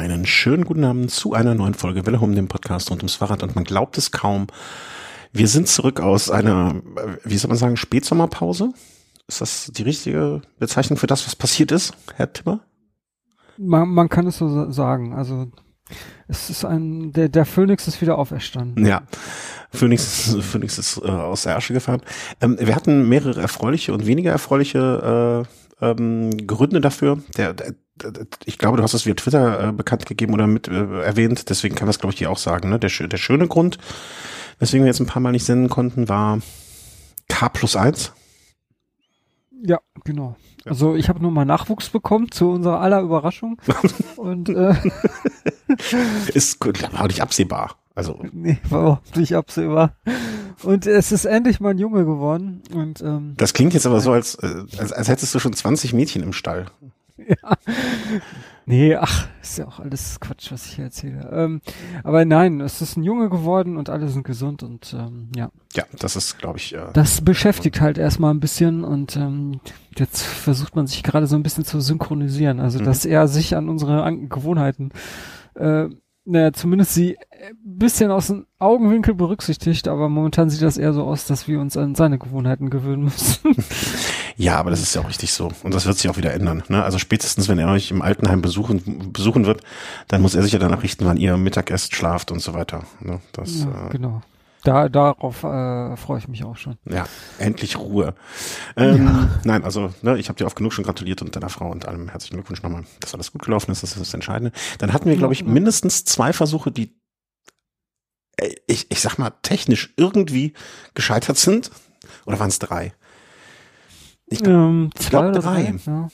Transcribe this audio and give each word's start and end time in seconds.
Einen 0.00 0.24
schönen 0.24 0.64
guten 0.64 0.84
Abend 0.84 1.10
zu 1.10 1.34
einer 1.34 1.54
neuen 1.54 1.74
Folge 1.74 2.06
Welle 2.06 2.18
um 2.20 2.34
den 2.34 2.48
Podcast 2.48 2.90
rund 2.90 3.02
ums 3.02 3.16
Fahrrad 3.16 3.42
und 3.42 3.54
man 3.54 3.64
glaubt 3.64 3.98
es 3.98 4.10
kaum. 4.10 4.46
Wir 5.30 5.46
sind 5.46 5.68
zurück 5.68 6.00
aus 6.00 6.30
einer, 6.30 6.80
wie 7.22 7.36
soll 7.36 7.50
man 7.50 7.58
sagen, 7.58 7.76
Spätsommerpause. 7.76 8.72
Ist 9.28 9.42
das 9.42 9.70
die 9.70 9.82
richtige 9.82 10.40
Bezeichnung 10.58 10.98
für 10.98 11.06
das, 11.06 11.26
was 11.26 11.36
passiert 11.36 11.70
ist, 11.70 11.92
Herr 12.14 12.32
Timmer? 12.32 12.60
Man, 13.58 13.90
man 13.90 14.08
kann 14.08 14.26
es 14.26 14.38
so 14.38 14.70
sagen. 14.70 15.12
Also 15.12 15.52
es 16.28 16.48
ist 16.48 16.64
ein, 16.64 17.12
der, 17.12 17.28
der 17.28 17.44
Phönix 17.44 17.86
ist 17.86 18.00
wieder 18.00 18.16
auferstanden. 18.16 18.86
Ja, 18.86 19.02
Phoenix, 19.70 20.34
Phoenix 20.40 20.78
ist 20.78 20.96
äh, 20.96 21.10
aus 21.10 21.42
der 21.42 21.58
Asche 21.58 21.74
gefahren. 21.74 22.00
Ähm, 22.40 22.56
wir 22.58 22.74
hatten 22.74 23.06
mehrere 23.06 23.42
erfreuliche 23.42 23.92
und 23.92 24.06
weniger 24.06 24.32
erfreuliche 24.32 25.46
äh, 25.80 25.86
ähm, 25.90 26.46
Gründe 26.46 26.80
dafür. 26.80 27.22
Der, 27.36 27.52
der, 27.52 27.74
ich 28.44 28.58
glaube, 28.58 28.76
du 28.76 28.82
hast 28.82 28.94
es 28.94 29.06
via 29.06 29.14
Twitter 29.14 29.68
äh, 29.68 29.72
bekannt 29.72 30.06
gegeben 30.06 30.34
oder 30.34 30.46
mit 30.46 30.68
äh, 30.68 31.02
erwähnt, 31.02 31.48
deswegen 31.50 31.74
kann 31.74 31.86
das, 31.86 31.98
glaube 31.98 32.12
ich, 32.12 32.18
hier 32.18 32.30
auch 32.30 32.38
sagen. 32.38 32.70
Ne? 32.70 32.78
Der, 32.78 32.90
der 32.90 33.16
schöne 33.16 33.48
Grund, 33.48 33.78
weswegen 34.58 34.84
wir 34.84 34.90
jetzt 34.90 35.00
ein 35.00 35.06
paar 35.06 35.22
Mal 35.22 35.32
nicht 35.32 35.44
senden 35.44 35.68
konnten, 35.68 36.08
war 36.08 36.40
K 37.28 37.48
plus 37.48 37.76
eins. 37.76 38.12
Ja, 39.62 39.78
genau. 40.04 40.36
Also 40.64 40.94
ich 40.94 41.08
habe 41.08 41.20
nur 41.20 41.30
mal 41.30 41.44
Nachwuchs 41.44 41.88
bekommen 41.88 42.30
zu 42.30 42.50
unserer 42.50 42.80
aller 42.80 43.00
Überraschung. 43.00 43.58
und 44.16 44.48
äh, 44.48 44.74
ist 46.34 46.64
war 46.64 47.06
nicht 47.06 47.22
absehbar. 47.22 47.76
Also 47.94 48.18
nee, 48.32 48.58
war 48.68 48.86
auch 48.86 49.16
nicht 49.16 49.34
absehbar. 49.34 49.96
Und 50.62 50.86
es 50.86 51.12
ist 51.12 51.24
endlich 51.24 51.60
mal 51.60 51.70
ein 51.70 51.78
Junge 51.78 52.04
geworden. 52.04 52.62
Und 52.72 53.00
ähm, 53.00 53.34
das 53.36 53.54
klingt 53.54 53.74
jetzt 53.74 53.86
aber 53.86 54.00
so, 54.00 54.12
als, 54.12 54.36
äh, 54.36 54.64
als 54.78 54.92
als 54.92 55.08
hättest 55.08 55.34
du 55.34 55.38
schon 55.38 55.52
20 55.52 55.92
Mädchen 55.92 56.22
im 56.22 56.32
Stall. 56.32 56.66
Ja. 57.28 57.56
Nee, 58.66 58.94
ach, 58.94 59.26
ist 59.42 59.58
ja 59.58 59.66
auch 59.66 59.80
alles 59.80 60.20
Quatsch, 60.20 60.52
was 60.52 60.66
ich 60.66 60.74
hier 60.74 60.84
erzähle. 60.84 61.28
Ähm, 61.32 61.60
aber 62.04 62.24
nein, 62.24 62.60
es 62.60 62.80
ist 62.80 62.96
ein 62.96 63.02
Junge 63.02 63.28
geworden 63.28 63.76
und 63.76 63.90
alle 63.90 64.06
sind 64.06 64.22
gesund 64.22 64.62
und 64.62 64.94
ähm, 64.96 65.28
ja. 65.34 65.50
Ja, 65.74 65.84
das 65.98 66.14
ist, 66.14 66.38
glaube 66.38 66.58
ich. 66.58 66.72
Äh, 66.76 66.92
das 66.92 67.20
beschäftigt 67.20 67.80
halt 67.80 67.98
erstmal 67.98 68.32
ein 68.32 68.38
bisschen 68.38 68.84
und 68.84 69.16
ähm, 69.16 69.60
jetzt 69.98 70.22
versucht 70.22 70.76
man 70.76 70.86
sich 70.86 71.02
gerade 71.02 71.26
so 71.26 71.34
ein 71.34 71.42
bisschen 71.42 71.64
zu 71.64 71.80
synchronisieren. 71.80 72.60
Also, 72.60 72.78
mhm. 72.78 72.84
dass 72.84 73.04
er 73.04 73.26
sich 73.26 73.56
an 73.56 73.68
unsere 73.68 74.16
Gewohnheiten 74.28 74.92
äh, 75.54 75.88
naja, 76.24 76.52
zumindest 76.52 76.94
sie 76.94 77.16
ein 77.18 77.56
bisschen 77.62 78.10
aus 78.10 78.28
dem 78.28 78.46
Augenwinkel 78.58 79.14
berücksichtigt, 79.14 79.88
aber 79.88 80.08
momentan 80.08 80.48
sieht 80.48 80.62
das 80.62 80.78
eher 80.78 80.92
so 80.92 81.04
aus, 81.04 81.26
dass 81.26 81.48
wir 81.48 81.60
uns 81.60 81.76
an 81.76 81.94
seine 81.94 82.18
Gewohnheiten 82.18 82.70
gewöhnen 82.70 83.04
müssen. 83.04 83.56
ja, 84.40 84.56
aber 84.56 84.70
das 84.70 84.80
ist 84.80 84.94
ja 84.94 85.02
auch 85.02 85.08
richtig 85.08 85.34
so. 85.34 85.52
Und 85.62 85.74
das 85.74 85.84
wird 85.84 85.98
sich 85.98 86.10
auch 86.10 86.16
wieder 86.16 86.32
ändern. 86.32 86.62
Ne? 86.68 86.82
Also 86.82 86.98
spätestens, 86.98 87.48
wenn 87.48 87.58
er 87.58 87.68
euch 87.68 87.90
im 87.90 88.00
Altenheim 88.00 88.40
besuchen, 88.40 89.12
besuchen 89.12 89.44
wird, 89.44 89.60
dann 90.08 90.22
muss 90.22 90.34
er 90.34 90.42
sich 90.42 90.52
ja 90.52 90.58
danach 90.58 90.82
richten, 90.82 91.04
wann 91.04 91.18
ihr 91.18 91.36
Mittag 91.36 91.70
esst, 91.70 91.94
schlaft 91.94 92.30
und 92.30 92.40
so 92.40 92.54
weiter. 92.54 92.84
Ne? 93.00 93.20
Das, 93.32 93.64
ja, 93.64 93.88
äh, 93.88 93.90
genau. 93.90 94.22
Da, 94.64 94.88
darauf 94.88 95.44
äh, 95.44 95.94
freue 95.96 96.20
ich 96.20 96.28
mich 96.28 96.42
auch 96.44 96.56
schon. 96.56 96.78
Ja, 96.88 97.04
endlich 97.38 97.76
Ruhe. 97.78 98.14
Ähm, 98.76 99.06
ja. 99.06 99.28
Nein, 99.44 99.62
also 99.62 99.92
ne, 100.00 100.16
ich 100.18 100.30
habe 100.30 100.38
dir 100.38 100.46
oft 100.46 100.56
genug 100.56 100.72
schon 100.72 100.84
gratuliert 100.84 101.20
und 101.20 101.36
deiner 101.36 101.50
Frau 101.50 101.70
und 101.70 101.86
allem 101.86 102.08
herzlichen 102.08 102.36
Glückwunsch 102.36 102.62
nochmal, 102.62 102.84
dass 103.00 103.12
alles 103.12 103.32
gut 103.32 103.42
gelaufen 103.42 103.72
ist. 103.72 103.82
Das 103.82 103.92
ist 103.92 104.00
das 104.00 104.14
Entscheidende. 104.14 104.52
Dann 104.78 104.94
hatten 104.94 105.08
wir, 105.10 105.16
glaube 105.16 105.34
ich, 105.34 105.44
mindestens 105.44 106.06
zwei 106.06 106.32
Versuche, 106.32 106.72
die 106.72 106.98
äh, 108.38 108.54
ich, 108.66 108.90
ich 108.90 109.02
sag 109.02 109.18
mal 109.18 109.32
technisch 109.42 109.92
irgendwie 109.98 110.54
gescheitert 110.94 111.36
sind. 111.36 111.70
Oder 112.24 112.38
waren 112.38 112.48
es 112.48 112.58
drei? 112.58 112.94
Ich 114.30 114.42
glaube 114.42 114.58
ähm, 114.58 114.90
glaub, 115.08 115.32
drei. 115.32 115.40
drei 115.40 115.74
ja. 115.86 116.08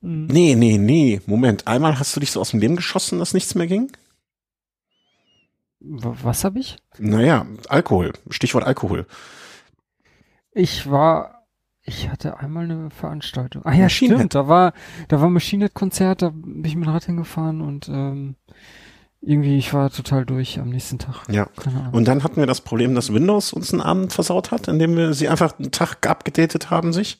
mhm. 0.00 0.26
Nee, 0.26 0.54
nee, 0.56 0.78
nee. 0.78 1.20
Moment. 1.26 1.66
Einmal 1.66 1.98
hast 1.98 2.16
du 2.16 2.20
dich 2.20 2.30
so 2.32 2.40
aus 2.40 2.50
dem 2.50 2.60
Leben 2.60 2.76
geschossen, 2.76 3.18
dass 3.18 3.34
nichts 3.34 3.54
mehr 3.54 3.66
ging? 3.66 3.92
Was 5.80 6.44
habe 6.44 6.58
ich? 6.58 6.78
Naja, 6.98 7.46
Alkohol. 7.68 8.12
Stichwort 8.30 8.64
Alkohol. 8.64 9.06
Ich 10.50 10.90
war, 10.90 11.46
ich 11.82 12.08
hatte 12.08 12.38
einmal 12.38 12.64
eine 12.64 12.90
Veranstaltung. 12.90 13.64
Ah 13.64 13.72
ja, 13.72 13.84
Machine 13.84 14.16
stimmt. 14.16 14.34
Da 14.34 14.48
war, 14.48 14.72
da 15.08 15.20
war 15.20 15.28
Maschinenkonzert, 15.28 16.22
da 16.22 16.30
bin 16.30 16.64
ich 16.64 16.74
mit 16.74 16.86
dem 16.86 16.92
Rad 16.92 17.04
hingefahren 17.04 17.60
und 17.60 17.88
ähm, 17.88 18.36
irgendwie, 19.26 19.58
ich 19.58 19.74
war 19.74 19.90
total 19.90 20.24
durch 20.24 20.60
am 20.60 20.70
nächsten 20.70 20.98
Tag. 20.98 21.16
Ja. 21.28 21.48
Und 21.90 22.06
dann 22.06 22.22
hatten 22.22 22.36
wir 22.36 22.46
das 22.46 22.60
Problem, 22.60 22.94
dass 22.94 23.12
Windows 23.12 23.52
uns 23.52 23.72
einen 23.72 23.82
Abend 23.82 24.12
versaut 24.12 24.52
hat, 24.52 24.68
indem 24.68 24.96
wir 24.96 25.14
sie 25.14 25.28
einfach 25.28 25.58
einen 25.58 25.72
Tag 25.72 26.06
abgedatet 26.06 26.70
haben 26.70 26.92
sich. 26.92 27.18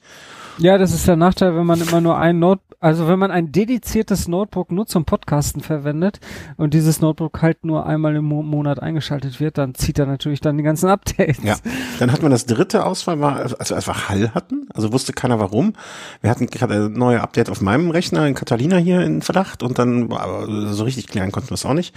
Ja, 0.58 0.78
das 0.78 0.92
ist 0.92 1.06
der 1.08 1.16
Nachteil, 1.16 1.54
wenn 1.56 1.66
man 1.66 1.80
immer 1.80 2.00
nur 2.00 2.16
ein 2.16 2.38
Note, 2.38 2.62
also 2.80 3.08
wenn 3.08 3.18
man 3.18 3.30
ein 3.30 3.52
dediziertes 3.52 4.28
Notebook 4.28 4.70
nur 4.70 4.86
zum 4.86 5.04
Podcasten 5.04 5.62
verwendet 5.62 6.20
und 6.56 6.74
dieses 6.74 7.00
Notebook 7.00 7.40
halt 7.42 7.64
nur 7.64 7.86
einmal 7.86 8.14
im 8.16 8.24
Mo 8.24 8.42
Monat 8.42 8.80
eingeschaltet 8.80 9.40
wird, 9.40 9.58
dann 9.58 9.74
zieht 9.74 9.98
er 9.98 10.06
natürlich 10.06 10.40
dann 10.40 10.56
die 10.56 10.62
ganzen 10.62 10.88
Updates. 10.90 11.42
Ja, 11.42 11.56
dann 11.98 12.12
hat 12.12 12.22
man 12.22 12.30
das 12.30 12.46
dritte 12.46 12.84
Auswahl, 12.84 13.20
war, 13.20 13.36
als 13.36 13.70
wir 13.70 13.76
einfach 13.76 14.08
Hall 14.08 14.34
hatten, 14.34 14.68
also 14.74 14.92
wusste 14.92 15.12
keiner 15.12 15.38
warum. 15.38 15.72
Wir 16.20 16.30
hatten 16.30 16.46
gerade 16.46 16.86
ein 16.86 16.92
neues 16.92 17.20
Update 17.20 17.50
auf 17.50 17.60
meinem 17.60 17.90
Rechner 17.90 18.26
in 18.26 18.34
Catalina 18.34 18.76
hier 18.76 19.00
in 19.00 19.22
Verdacht 19.22 19.62
und 19.62 19.78
dann 19.78 20.12
aber 20.12 20.72
so 20.72 20.84
richtig 20.84 21.08
klären 21.08 21.32
konnten 21.32 21.50
wir 21.50 21.54
es 21.54 21.64
auch 21.64 21.74
nicht. 21.74 21.94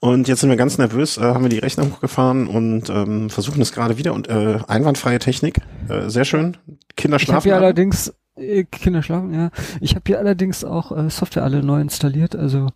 Und 0.00 0.26
jetzt 0.26 0.40
sind 0.40 0.50
wir 0.50 0.56
ganz 0.56 0.78
nervös, 0.78 1.16
äh, 1.16 1.20
haben 1.20 1.44
wir 1.44 1.48
die 1.48 1.60
Rechner 1.60 1.84
hochgefahren 1.84 2.48
und 2.48 2.90
ähm, 2.90 3.30
versuchen 3.30 3.62
es 3.62 3.70
gerade 3.70 3.98
wieder 3.98 4.14
und 4.14 4.28
äh, 4.28 4.58
einwandfreie 4.66 5.20
Technik, 5.20 5.60
äh, 5.88 6.08
sehr 6.08 6.24
schön. 6.24 6.56
Kinder 6.96 7.20
schlafen. 7.20 7.46
Ich 7.46 7.52
habe 7.52 7.60
hier 7.60 7.66
allerdings 7.66 8.12
Kinder 8.34 9.02
schlafen, 9.02 9.34
ja. 9.34 9.50
Ich 9.80 9.94
habe 9.94 10.04
hier 10.06 10.18
allerdings 10.18 10.64
auch 10.64 10.96
äh, 10.96 11.10
Software 11.10 11.44
alle 11.44 11.62
neu 11.62 11.80
installiert, 11.80 12.34
also 12.34 12.68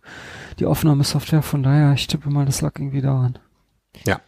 die 0.59 0.65
Aufnahmesoftware. 0.65 1.41
Von 1.41 1.63
daher, 1.63 1.93
ich 1.93 2.07
tippe 2.07 2.29
mal, 2.29 2.45
das 2.45 2.61
lag 2.61 2.73
irgendwie 2.77 3.01
daran. 3.01 3.39
Ja. 4.05 4.21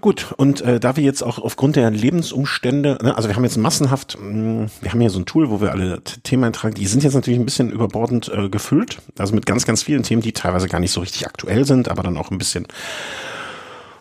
Gut, 0.00 0.34
und 0.36 0.60
äh, 0.60 0.78
da 0.78 0.96
wir 0.96 1.02
jetzt 1.02 1.22
auch 1.22 1.38
aufgrund 1.38 1.76
der 1.76 1.90
Lebensumstände, 1.90 2.98
ne, 3.02 3.16
also 3.16 3.28
wir 3.28 3.36
haben 3.36 3.44
jetzt 3.44 3.56
massenhaft, 3.56 4.18
mh, 4.20 4.64
mm, 4.64 4.70
wir 4.82 4.92
haben 4.92 5.00
hier 5.00 5.10
so 5.10 5.18
ein 5.18 5.26
Tool, 5.26 5.50
wo 5.50 5.60
wir 5.60 5.72
alle 5.72 6.02
Themen 6.02 6.44
eintragen, 6.44 6.74
die 6.74 6.86
sind 6.86 7.02
jetzt 7.02 7.14
natürlich 7.14 7.40
ein 7.40 7.44
bisschen 7.44 7.70
überbordend 7.70 8.28
äh, 8.28 8.48
gefüllt, 8.48 8.98
also 9.18 9.34
mit 9.34 9.46
ganz, 9.46 9.64
ganz 9.64 9.82
vielen 9.82 10.02
Themen, 10.02 10.22
die 10.22 10.32
teilweise 10.32 10.68
gar 10.68 10.80
nicht 10.80 10.92
so 10.92 11.00
richtig 11.00 11.26
aktuell 11.26 11.64
sind, 11.64 11.88
aber 11.88 12.02
dann 12.02 12.18
auch 12.18 12.30
ein 12.30 12.38
bisschen 12.38 12.66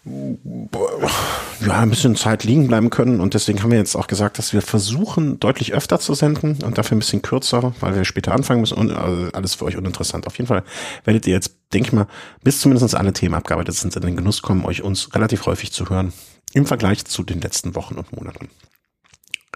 ja, 0.06 1.80
ein 1.80 1.90
bisschen 1.90 2.16
Zeit 2.16 2.44
liegen 2.44 2.68
bleiben 2.68 2.90
können. 2.90 3.20
Und 3.20 3.34
deswegen 3.34 3.64
haben 3.64 3.72
wir 3.72 3.78
jetzt 3.78 3.96
auch 3.96 4.08
gesagt, 4.08 4.38
dass 4.38 4.54
wir 4.54 4.62
versuchen, 4.62 5.40
deutlich 5.40 5.74
öfter 5.74 6.00
zu 6.00 6.14
senden 6.14 6.62
und 6.64 6.78
dafür 6.78 6.96
ein 6.96 7.00
bisschen 7.00 7.24
kürzer, 7.24 7.74
weil 7.80 7.96
wir 7.96 8.06
später 8.06 8.34
anfangen 8.34 8.62
müssen 8.62 8.78
und 8.78 8.92
also 8.92 9.30
alles 9.34 9.56
für 9.56 9.66
euch 9.66 9.78
uninteressant. 9.78 10.28
Auf 10.28 10.38
jeden 10.38 10.48
Fall 10.48 10.64
werdet 11.06 11.26
ihr 11.26 11.34
jetzt, 11.34 11.56
denke 11.74 11.88
ich 11.88 11.94
mal, 11.94 12.08
bis 12.44 12.62
zumindest 12.62 12.94
alle 12.96 13.14
Themen 13.14 13.34
abgearbeitet 13.34 13.76
sind, 13.76 13.96
in 13.96 14.02
den 14.04 14.16
Genuss 14.16 14.42
kommen, 14.42 14.66
euch 14.66 14.84
uns 14.84 15.14
relativ 15.16 15.46
häufig 15.48 15.72
zu 15.72 15.90
hören 15.90 16.14
im 16.54 16.66
Vergleich 16.66 17.06
zu 17.06 17.24
den 17.24 17.42
letzten 17.42 17.76
Wochen 17.76 17.96
und 17.96 18.16
Monaten. 18.16 18.50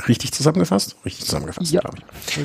Richtig 0.08 0.32
zusammengefasst? 0.32 0.96
Richtig 1.06 1.26
zusammengefasst, 1.26 1.72
ja. 1.72 1.82
glaube 1.82 1.98
ich. 2.00 2.40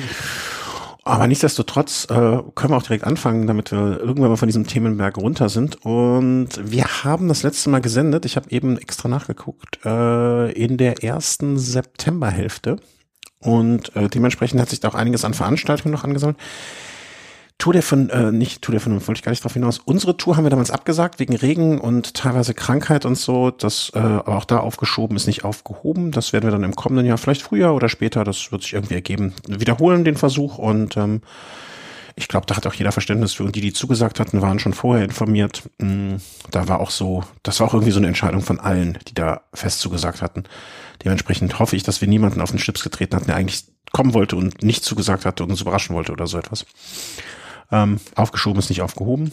Aber 1.07 1.27
nichtsdestotrotz 1.27 2.05
äh, 2.05 2.15
können 2.55 2.71
wir 2.71 2.77
auch 2.77 2.83
direkt 2.83 3.03
anfangen, 3.03 3.45
damit 3.45 3.71
wir 3.71 3.99
irgendwann 3.99 4.31
mal 4.31 4.37
von 4.37 4.47
diesem 4.47 4.65
Themenberg 4.65 5.17
runter 5.17 5.49
sind. 5.49 5.85
Und 5.85 6.49
wir 6.59 7.03
haben 7.03 7.27
das 7.27 7.43
letzte 7.43 7.69
Mal 7.69 7.79
gesendet, 7.79 8.25
ich 8.25 8.35
habe 8.35 8.49
eben 8.49 8.79
extra 8.79 9.07
nachgeguckt, 9.07 9.85
äh, 9.85 10.51
in 10.53 10.77
der 10.77 11.03
ersten 11.03 11.59
Septemberhälfte. 11.59 12.77
Und 13.39 13.95
äh, 13.95 14.09
dementsprechend 14.09 14.59
hat 14.59 14.69
sich 14.69 14.79
da 14.79 14.87
auch 14.87 14.95
einiges 14.95 15.23
an 15.23 15.35
Veranstaltungen 15.35 15.93
noch 15.93 16.03
angesammelt. 16.03 16.37
Tour 17.57 17.73
der 17.73 17.83
von, 17.83 18.09
äh, 18.09 18.31
nicht 18.31 18.61
Tour 18.61 18.73
der 18.73 18.81
Vernunft, 18.81 19.07
wollte 19.07 19.19
ich 19.19 19.23
gar 19.23 19.31
nicht 19.31 19.43
drauf 19.43 19.53
hinaus. 19.53 19.79
Unsere 19.79 20.17
Tour 20.17 20.35
haben 20.35 20.43
wir 20.43 20.49
damals 20.49 20.71
abgesagt 20.71 21.19
wegen 21.19 21.35
Regen 21.35 21.79
und 21.79 22.13
teilweise 22.13 22.53
Krankheit 22.53 23.05
und 23.05 23.15
so. 23.17 23.49
Das 23.49 23.91
äh, 23.95 23.99
aber 23.99 24.37
auch 24.37 24.45
da 24.45 24.59
aufgeschoben 24.59 25.15
ist 25.15 25.25
nicht 25.25 25.43
aufgehoben. 25.45 26.11
Das 26.11 26.33
werden 26.33 26.45
wir 26.45 26.51
dann 26.51 26.63
im 26.63 26.75
kommenden 26.75 27.05
Jahr, 27.05 27.17
vielleicht 27.17 27.41
früher 27.41 27.73
oder 27.73 27.89
später, 27.89 28.23
das 28.23 28.51
wird 28.51 28.63
sich 28.63 28.73
irgendwie 28.73 28.95
ergeben, 28.95 29.33
wiederholen 29.47 30.03
den 30.03 30.17
Versuch 30.17 30.57
und 30.57 30.97
ähm, 30.97 31.21
ich 32.17 32.27
glaube, 32.29 32.45
da 32.45 32.55
hat 32.55 32.65
auch 32.65 32.73
jeder 32.73 32.93
Verständnis 32.93 33.33
für. 33.33 33.43
Und 33.43 33.55
die, 33.55 33.61
die 33.61 33.73
zugesagt 33.73 34.19
hatten, 34.19 34.41
waren 34.41 34.59
schon 34.59 34.73
vorher 34.73 35.03
informiert. 35.03 35.63
Mm, 35.79 36.15
da 36.49 36.67
war 36.67 36.79
auch 36.79 36.89
so, 36.89 37.23
das 37.43 37.59
war 37.59 37.67
auch 37.67 37.73
irgendwie 37.73 37.91
so 37.91 37.99
eine 37.99 38.07
Entscheidung 38.07 38.41
von 38.41 38.59
allen, 38.59 38.97
die 39.07 39.13
da 39.13 39.41
fest 39.53 39.81
zugesagt 39.81 40.21
hatten. 40.21 40.45
Dementsprechend 41.03 41.59
hoffe 41.59 41.75
ich, 41.75 41.83
dass 41.83 41.99
wir 41.99 42.07
niemanden 42.07 42.39
auf 42.39 42.51
den 42.51 42.59
Schlips 42.59 42.83
getreten 42.83 43.15
hatten, 43.15 43.27
der 43.27 43.35
eigentlich 43.35 43.65
kommen 43.91 44.13
wollte 44.13 44.37
und 44.37 44.63
nicht 44.63 44.85
zugesagt 44.85 45.25
hatte 45.25 45.43
und 45.43 45.51
uns 45.51 45.61
überraschen 45.61 45.95
wollte 45.95 46.13
oder 46.13 46.27
so 46.27 46.37
etwas. 46.37 46.65
Ähm, 47.71 47.99
aufgeschoben 48.15 48.59
ist 48.59 48.69
nicht 48.69 48.81
aufgehoben. 48.81 49.31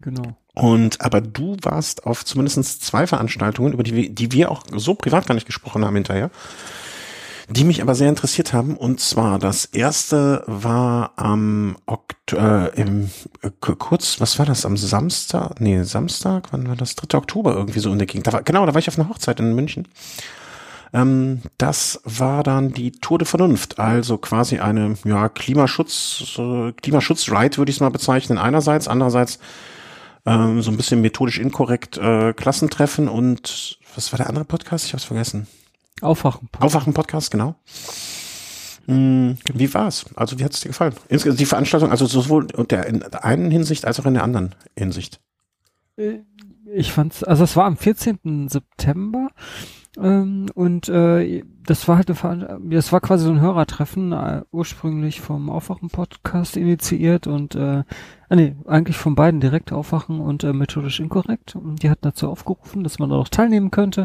Genau. 0.00 0.36
Und 0.54 1.00
aber 1.00 1.20
du 1.20 1.56
warst 1.62 2.06
auf 2.06 2.24
zumindest 2.24 2.84
zwei 2.84 3.06
Veranstaltungen, 3.06 3.72
über 3.72 3.82
die 3.82 3.94
wir, 3.94 4.08
die 4.10 4.32
wir 4.32 4.50
auch 4.50 4.62
so 4.72 4.94
privat 4.94 5.26
gar 5.26 5.34
nicht 5.34 5.46
gesprochen 5.46 5.84
haben 5.84 5.94
hinterher, 5.94 6.30
die 7.48 7.64
mich 7.64 7.82
aber 7.82 7.94
sehr 7.94 8.08
interessiert 8.08 8.52
haben. 8.52 8.76
Und 8.76 9.00
zwar 9.00 9.38
das 9.38 9.64
erste 9.64 10.44
war 10.46 11.12
am 11.16 11.76
Okt 11.86 12.32
äh, 12.32 12.68
im 12.80 13.10
äh, 13.42 13.50
kurz, 13.60 14.20
was 14.20 14.38
war 14.38 14.46
das? 14.46 14.64
Am 14.64 14.76
Samstag? 14.76 15.60
Nee, 15.60 15.82
Samstag, 15.82 16.52
wann 16.52 16.68
war 16.68 16.76
das? 16.76 16.94
3. 16.94 17.18
Oktober 17.18 17.54
irgendwie 17.54 17.80
so 17.80 17.90
in 17.90 17.98
der 17.98 18.06
Gegend. 18.06 18.26
Da 18.26 18.32
war, 18.32 18.42
genau, 18.42 18.64
da 18.64 18.74
war 18.74 18.78
ich 18.78 18.88
auf 18.88 18.98
einer 18.98 19.08
Hochzeit 19.08 19.40
in 19.40 19.54
München 19.54 19.88
Ähm, 20.94 21.42
das 21.58 22.00
war 22.04 22.44
dann 22.44 22.72
die 22.72 22.92
Tour 22.92 23.18
de 23.18 23.26
Vernunft, 23.26 23.80
also 23.80 24.16
quasi 24.16 24.60
eine 24.60 24.94
ja, 25.04 25.28
Klimaschutz, 25.28 26.36
äh, 26.38 26.72
Klimaschutz-Ride 26.72 27.58
würde 27.58 27.70
ich 27.70 27.76
es 27.76 27.80
mal 27.80 27.90
bezeichnen. 27.90 28.38
Einerseits, 28.38 28.86
andererseits 28.86 29.40
ähm, 30.24 30.62
so 30.62 30.70
ein 30.70 30.76
bisschen 30.76 31.00
methodisch 31.00 31.40
inkorrekt 31.40 31.98
äh, 31.98 32.32
Klassentreffen 32.32 33.08
und 33.08 33.78
was 33.96 34.12
war 34.12 34.18
der 34.18 34.28
andere 34.28 34.44
Podcast? 34.44 34.86
Ich 34.86 34.92
habe 34.92 34.98
es 34.98 35.04
vergessen. 35.04 35.48
Aufwachen. 36.00 36.48
Aufwachen-Podcast, 36.60 37.32
genau. 37.32 37.56
Hm, 38.86 39.36
wie 39.52 39.74
war's? 39.74 40.06
Also 40.14 40.38
wie 40.38 40.44
hat's 40.44 40.60
dir 40.60 40.68
gefallen? 40.68 40.94
Insgesamt 41.08 41.40
die 41.40 41.46
Veranstaltung, 41.46 41.90
also 41.90 42.06
sowohl 42.06 42.46
in 42.52 42.68
der 42.68 43.24
einen 43.24 43.50
Hinsicht 43.50 43.84
als 43.84 43.98
auch 43.98 44.06
in 44.06 44.14
der 44.14 44.22
anderen 44.22 44.54
Hinsicht. 44.78 45.20
Äh, 45.96 46.20
ich 46.72 46.92
fand's, 46.92 47.24
also 47.24 47.42
es 47.42 47.56
war 47.56 47.64
am 47.64 47.76
14. 47.76 48.48
September 48.48 49.30
ähm, 50.00 50.46
und 50.54 50.88
äh, 50.88 51.44
das 51.66 51.86
war 51.86 51.96
halt 51.96 52.08
eine 52.08 52.16
Veranstaltung, 52.16 52.70
das 52.70 52.92
war 52.92 53.00
quasi 53.00 53.24
so 53.24 53.30
ein 53.30 53.40
Hörertreffen, 53.40 54.12
äh, 54.12 54.42
ursprünglich 54.50 55.20
vom 55.20 55.48
Aufwachen-Podcast 55.50 56.56
initiiert 56.56 57.26
und 57.26 57.54
äh, 57.54 57.84
ah, 58.28 58.34
nee, 58.34 58.56
eigentlich 58.66 58.96
von 58.96 59.14
beiden 59.14 59.40
direkt 59.40 59.72
Aufwachen 59.72 60.20
und 60.20 60.42
äh, 60.44 60.52
methodisch 60.52 61.00
inkorrekt. 61.00 61.54
Und 61.54 61.82
die 61.82 61.90
hatten 61.90 62.02
dazu 62.02 62.28
aufgerufen, 62.28 62.82
dass 62.82 62.98
man 62.98 63.10
da 63.10 63.16
noch 63.16 63.28
teilnehmen 63.28 63.70
könnte. 63.70 64.04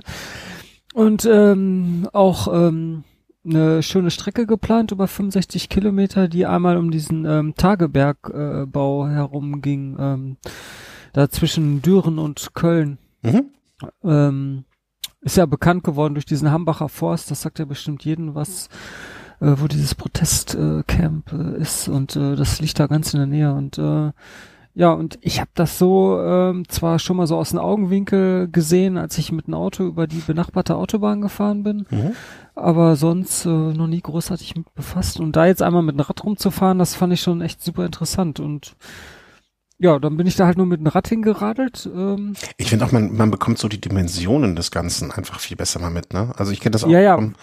Und 0.94 1.26
ähm, 1.26 2.08
auch 2.14 2.48
ähm, 2.54 3.04
eine 3.46 3.82
schöne 3.82 4.12
Strecke 4.12 4.46
geplant, 4.46 4.92
über 4.92 5.08
65 5.08 5.70
Kilometer, 5.70 6.28
die 6.28 6.46
einmal 6.46 6.78
um 6.78 6.92
diesen 6.92 7.26
ähm, 7.26 7.56
Tagebergbau 7.56 9.08
äh, 9.08 9.12
herum 9.12 9.62
ging, 9.62 9.98
ähm, 10.00 10.38
da 11.14 11.30
zwischen 11.30 11.82
Düren 11.82 12.20
und 12.20 12.54
Köln. 12.54 13.00
Mhm. 13.24 13.46
Ähm, 14.04 14.66
ist 15.22 15.38
ja 15.38 15.46
bekannt 15.46 15.84
geworden 15.84 16.14
durch 16.14 16.26
diesen 16.26 16.52
Hambacher 16.52 16.90
Forst, 16.90 17.32
das 17.32 17.42
sagt 17.42 17.60
ja 17.60 17.66
bestimmt 17.66 18.06
jeden 18.06 18.36
was, 18.36 18.70
äh, 19.40 19.54
wo 19.58 19.68
dieses 19.68 19.96
Protestcamp 19.96 21.34
äh, 21.34 21.62
ist 21.62 21.88
und 21.88 22.16
äh, 22.16 22.36
das 22.36 22.60
liegt 22.62 22.80
da 22.80 22.88
ganz 22.88 23.14
in 23.14 23.20
der 23.20 23.28
Nähe 23.28 23.54
und 23.54 23.78
äh, 23.78 24.12
ja, 24.76 24.94
und 24.94 25.18
ich 25.22 25.42
habe 25.42 25.50
das 25.56 25.78
so 25.78 26.22
ähm, 26.22 26.64
zwar 26.70 27.00
schon 27.00 27.18
mal 27.18 27.28
so 27.28 27.36
aus 27.36 27.50
dem 27.50 27.60
Augenwinkel 27.60 28.48
gesehen, 28.50 28.98
als 28.98 29.18
ich 29.18 29.32
mit 29.32 29.48
dem 29.48 29.56
Auto 29.56 29.84
über 29.84 30.08
die 30.08 30.22
benachbarte 30.26 30.76
Autobahn 30.76 31.20
gefahren 31.20 31.64
bin, 31.64 31.86
mhm. 31.90 32.12
aber 32.56 32.96
sonst 32.96 33.46
äh, 33.46 33.50
noch 33.50 33.88
nie 33.88 34.00
großartig 34.00 34.56
mit 34.56 34.74
befasst. 34.76 35.20
Und 35.20 35.36
da 35.36 35.48
jetzt 35.48 35.62
einmal 35.62 35.82
mit 35.82 35.96
dem 35.96 36.02
Rad 36.02 36.24
rumzufahren, 36.24 36.80
das 36.80 36.96
fand 36.96 37.12
ich 37.12 37.22
schon 37.22 37.42
echt 37.42 37.62
super 37.62 37.86
interessant. 37.86 38.40
Und 38.40 38.78
ja, 39.80 39.98
dann 39.98 40.18
bin 40.18 40.28
ich 40.28 40.36
da 40.36 40.46
halt 40.46 40.58
nur 40.58 40.66
mit 40.66 40.80
dem 40.80 40.88
Rad 40.88 41.08
hingeradelt. 41.08 41.90
Ähm. 41.94 42.34
Ich 42.58 42.70
finde 42.70 42.86
auch, 42.86 42.92
man, 42.92 43.16
man 43.16 43.32
bekommt 43.32 43.58
so 43.58 43.68
die 43.68 43.82
Dimensionen 43.82 44.56
des 44.56 44.72
Ganzen 44.72 45.12
einfach 45.12 45.40
viel 45.40 45.58
besser 45.58 45.80
mal 45.80 45.90
mit, 45.90 46.14
ne? 46.14 46.34
Also 46.38 46.52
ich 46.52 46.60
kenne 46.60 46.72
das 46.72 46.84
auch 46.84 46.90
ja, 46.90 47.00
ja. 47.00 47.16
vom 47.16 47.36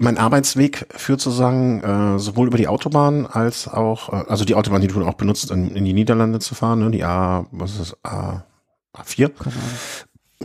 mein 0.00 0.18
Arbeitsweg 0.18 0.86
führt 0.96 1.20
sozusagen 1.20 1.82
äh, 1.82 2.18
sowohl 2.18 2.46
über 2.46 2.56
die 2.56 2.68
Autobahn 2.68 3.26
als 3.26 3.68
auch, 3.68 4.12
äh, 4.12 4.24
also 4.28 4.44
die 4.44 4.54
Autobahn, 4.54 4.80
die 4.80 4.86
du 4.86 5.04
auch 5.04 5.14
benutzt, 5.14 5.50
in, 5.50 5.74
in 5.74 5.84
die 5.84 5.92
Niederlande 5.92 6.38
zu 6.38 6.54
fahren, 6.54 6.78
ne? 6.80 6.90
die 6.90 7.04
A, 7.04 7.46
was 7.50 7.72
ist 7.72 7.80
das, 7.80 7.96
A, 8.04 8.44
A4, 8.96 9.30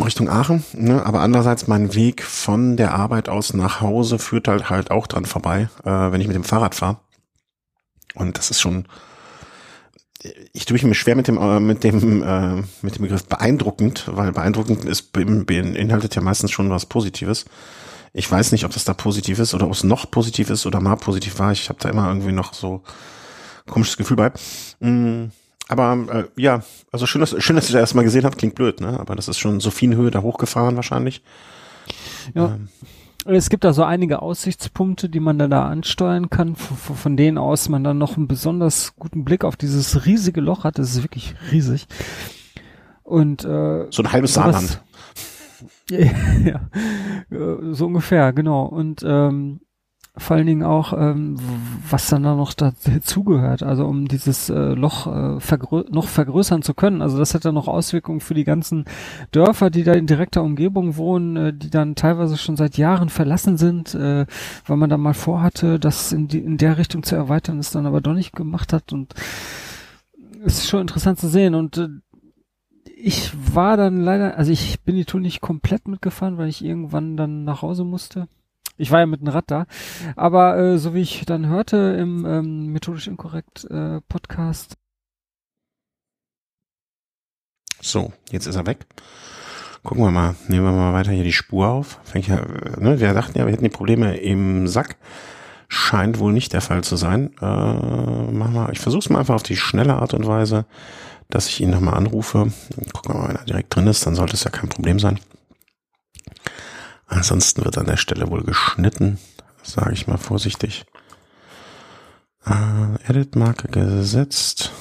Richtung 0.04 0.30
Aachen. 0.30 0.64
Ne? 0.74 1.06
Aber 1.06 1.22
andererseits 1.22 1.68
mein 1.68 1.94
Weg 1.94 2.24
von 2.24 2.78
der 2.78 2.94
Arbeit 2.94 3.30
aus 3.30 3.54
nach 3.54 3.82
Hause 3.82 4.20
führt 4.20 4.48
halt 4.48 4.70
halt 4.70 4.92
auch 4.92 5.08
dran 5.08 5.26
vorbei, 5.26 5.70
äh, 5.84 5.90
wenn 5.90 6.22
ich 6.22 6.28
mit 6.28 6.36
dem 6.36 6.44
Fahrrad 6.44 6.76
fahre. 6.76 6.98
Und 8.16 8.38
das 8.38 8.50
ist 8.50 8.60
schon, 8.60 8.86
ich 10.54 10.66
tue 10.66 10.86
mich 10.86 11.00
schwer 11.00 11.16
mit 11.16 11.28
dem 11.28 11.38
äh, 11.38 11.60
mit 11.60 11.84
dem 11.84 12.24
äh, 12.24 12.64
mit 12.82 12.96
dem 12.96 13.04
Begriff 13.04 13.26
beeindruckend, 13.26 14.06
weil 14.08 14.32
beeindruckend 14.32 14.86
ist 14.86 15.14
beinhaltet 15.14 16.16
ja 16.16 16.22
meistens 16.22 16.52
schon 16.52 16.70
was 16.70 16.86
Positives. 16.86 17.46
Ich 18.12 18.30
weiß 18.30 18.52
nicht, 18.52 18.66
ob 18.66 18.72
das 18.72 18.86
da 18.86 18.94
positiv 18.94 19.40
ist 19.40 19.54
oder 19.54 19.68
ob 19.68 19.72
es 19.72 19.84
noch 19.84 20.10
positiv 20.10 20.50
ist 20.50 20.66
oder 20.66 20.82
mal 20.82 20.96
positiv 20.96 21.40
war. 21.40 21.52
Ich 21.52 21.70
habe 21.70 21.80
da 21.80 21.90
immer 21.90 22.08
irgendwie 22.08 22.32
noch 22.32 22.54
so 22.54 22.82
komisches 23.68 23.98
Gefühl 23.98 24.18
bei. 24.18 24.32
Mm, 24.80 25.32
aber 25.68 26.28
äh, 26.36 26.42
ja, 26.42 26.64
also 26.92 27.06
schön, 27.06 27.22
dass, 27.22 27.36
schön, 27.42 27.56
dass 27.56 27.70
ihr 27.70 27.74
da 27.74 27.80
erstmal 27.80 28.04
gesehen 28.04 28.26
habt. 28.26 28.40
Klingt 28.40 28.56
blöd, 28.56 28.82
ne? 28.82 29.00
Aber 29.00 29.16
das 29.16 29.28
ist 29.28 29.38
schon 29.38 29.60
Sophienhöhe 29.60 30.12
da 30.12 30.22
hochgefahren 30.22 30.76
wahrscheinlich. 30.76 31.22
Ja. 32.34 32.56
Ähm. 32.56 32.70
Es 33.32 33.50
gibt 33.50 33.64
da 33.64 33.74
so 33.74 33.84
einige 33.84 34.22
Aussichtspunkte, 34.22 35.10
die 35.10 35.20
man 35.20 35.38
dann 35.38 35.52
da 35.52 35.68
ansteuern 35.68 36.30
kann, 36.30 36.56
von, 36.56 36.96
von 36.96 37.18
denen 37.18 37.38
aus 37.38 37.70
man 37.70 37.84
dann 37.84 37.98
noch 37.98 38.18
einen 38.18 38.28
besonders 38.28 38.96
guten 38.96 39.24
Blick 39.24 39.44
auf 39.44 39.56
dieses 39.56 40.06
riesige 40.06 40.42
Loch 40.42 40.64
hat. 40.64 40.80
Das 40.80 40.90
ist 40.90 41.04
wirklich 41.04 41.36
riesig. 41.52 41.88
Und 43.04 43.44
äh, 43.46 43.88
so 43.92 44.04
ein 44.04 44.12
halbes 44.12 44.34
Saarland. 44.34 44.84
ja, 45.90 46.70
so 47.72 47.88
ungefähr, 47.88 48.34
genau. 48.34 48.66
Und 48.66 49.04
ähm, 49.06 49.62
vor 50.18 50.36
allen 50.36 50.48
Dingen 50.48 50.64
auch, 50.64 50.94
ähm, 50.94 51.38
was 51.90 52.08
dann 52.08 52.24
da 52.24 52.36
noch 52.36 52.54
dazugehört, 52.54 53.64
also 53.64 53.86
um 53.86 54.08
dieses 54.08 54.50
äh, 54.50 54.74
Loch 54.74 55.08
äh, 55.08 55.40
vergrö 55.40 55.84
noch 55.90 56.08
vergrößern 56.08 56.62
zu 56.62 56.74
können. 56.74 57.02
Also 57.02 57.18
das 57.18 57.34
hat 57.34 57.46
dann 57.46 57.56
noch 57.56 57.68
Auswirkungen 57.68 58.20
für 58.20 58.34
die 58.34 58.44
ganzen 58.44 58.86
Dörfer, 59.32 59.70
die 59.70 59.84
da 59.84 59.94
in 59.94 60.08
direkter 60.08 60.44
Umgebung 60.44 60.98
wohnen, 60.98 61.36
äh, 61.38 61.54
die 61.54 61.70
dann 61.70 61.96
teilweise 61.96 62.38
schon 62.38 62.58
seit 62.58 62.78
Jahren 62.78 63.10
verlassen 63.10 63.58
sind, 63.58 63.96
äh, 63.96 64.26
weil 64.66 64.78
man 64.78 64.90
da 64.90 64.98
mal 64.98 65.14
vorhatte, 65.14 65.80
das 65.80 66.12
in, 66.12 66.28
die, 66.28 66.40
in 66.40 66.58
der 66.58 66.78
Richtung 66.78 67.04
zu 67.04 67.16
erweitern, 67.16 67.60
es 67.60 67.72
dann 67.72 67.86
aber 67.86 68.02
doch 68.02 68.14
nicht 68.14 68.36
gemacht 68.36 68.74
hat 68.74 68.92
und 68.92 69.14
es 70.44 70.60
ist 70.60 70.70
schon 70.70 70.82
interessant 70.82 71.20
zu 71.20 71.30
sehen 71.30 71.56
und 71.56 71.78
äh, 71.78 71.88
ich 73.02 73.32
war 73.56 73.78
dann 73.78 74.02
leider, 74.02 74.38
also 74.38 74.52
ich 74.52 74.82
bin 74.82 74.96
die 74.96 75.06
Tour 75.06 75.22
nicht 75.22 75.40
komplett 75.40 75.88
mitgefahren, 75.88 76.38
weil 76.38 76.50
ich 76.50 76.64
irgendwann 76.64 77.16
dann 77.16 77.46
nach 77.46 77.62
Hause 77.62 77.86
musste. 77.86 78.28
Ich 78.80 78.92
war 78.92 79.00
ja 79.00 79.06
mit 79.06 79.22
dem 79.22 79.28
Rad 79.28 79.46
da. 79.48 79.66
Aber 80.16 80.58
äh, 80.58 80.78
so 80.78 80.94
wie 80.94 81.02
ich 81.02 81.26
dann 81.26 81.48
hörte 81.48 81.98
im 82.00 82.26
ähm, 82.26 82.68
methodisch 82.68 83.08
inkorrekt 83.08 83.66
äh, 83.70 84.02
Podcast. 84.08 84.76
So, 87.82 88.12
jetzt 88.32 88.48
ist 88.48 88.56
er 88.56 88.66
weg. 88.66 88.86
Gucken 89.84 90.04
wir 90.04 90.12
mal, 90.12 90.36
nehmen 90.48 90.66
wir 90.66 90.72
mal 90.72 90.94
weiter 90.94 91.12
hier 91.12 91.24
die 91.24 91.32
Spur 91.32 91.68
auf. 91.68 92.00
Fängt 92.04 92.28
ja, 92.28 92.42
ne, 92.78 93.00
wir 93.00 93.14
dachten 93.14 93.38
ja, 93.38 93.46
wir 93.46 93.54
hätten 93.54 93.64
die 93.64 93.70
Probleme 93.70 94.18
im 94.18 94.68
Sack. 94.68 94.98
Scheint 95.70 96.20
wohl 96.20 96.34
nicht 96.34 96.52
der 96.52 96.62
Fall 96.62 96.84
zu 96.84 96.96
sein. 96.96 97.32
Äh, 97.42 97.46
machen 97.46 98.54
wir, 98.54 98.70
ich 98.72 98.80
versuche 98.80 99.00
es 99.00 99.10
mal 99.10 99.20
einfach 99.20 99.36
auf 99.36 99.44
die 99.44 99.56
schnelle 99.56 99.96
Art 99.96 100.14
und 100.14 100.28
Weise 100.28 100.66
dass 101.30 101.48
ich 101.48 101.62
ihn 101.62 101.70
nochmal 101.70 101.94
anrufe. 101.94 102.52
Gucken 102.94 103.14
wir 103.14 103.22
mal, 103.22 103.30
wenn 103.30 103.36
er 103.36 103.46
direkt 103.46 103.76
drin 103.76 103.88
ist, 103.88 104.06
dann 104.06 104.16
sollte 104.16 104.34
es 104.34 104.44
ja 104.44 104.52
kein 104.52 104.70
Problem 104.70 105.00
sein. 105.00 105.20
Ansonsten 107.10 107.66
wird 107.66 107.78
an 107.78 107.88
der 107.88 107.98
Stelle 107.98 108.30
wohl 108.30 108.44
geschnitten, 108.44 109.18
sage 109.64 109.94
ich 109.94 110.08
mal 110.08 110.18
vorsichtig. 110.18 110.86
Äh, 112.46 113.10
Edit-Marke 113.10 113.68
gesetzt. 113.68 114.72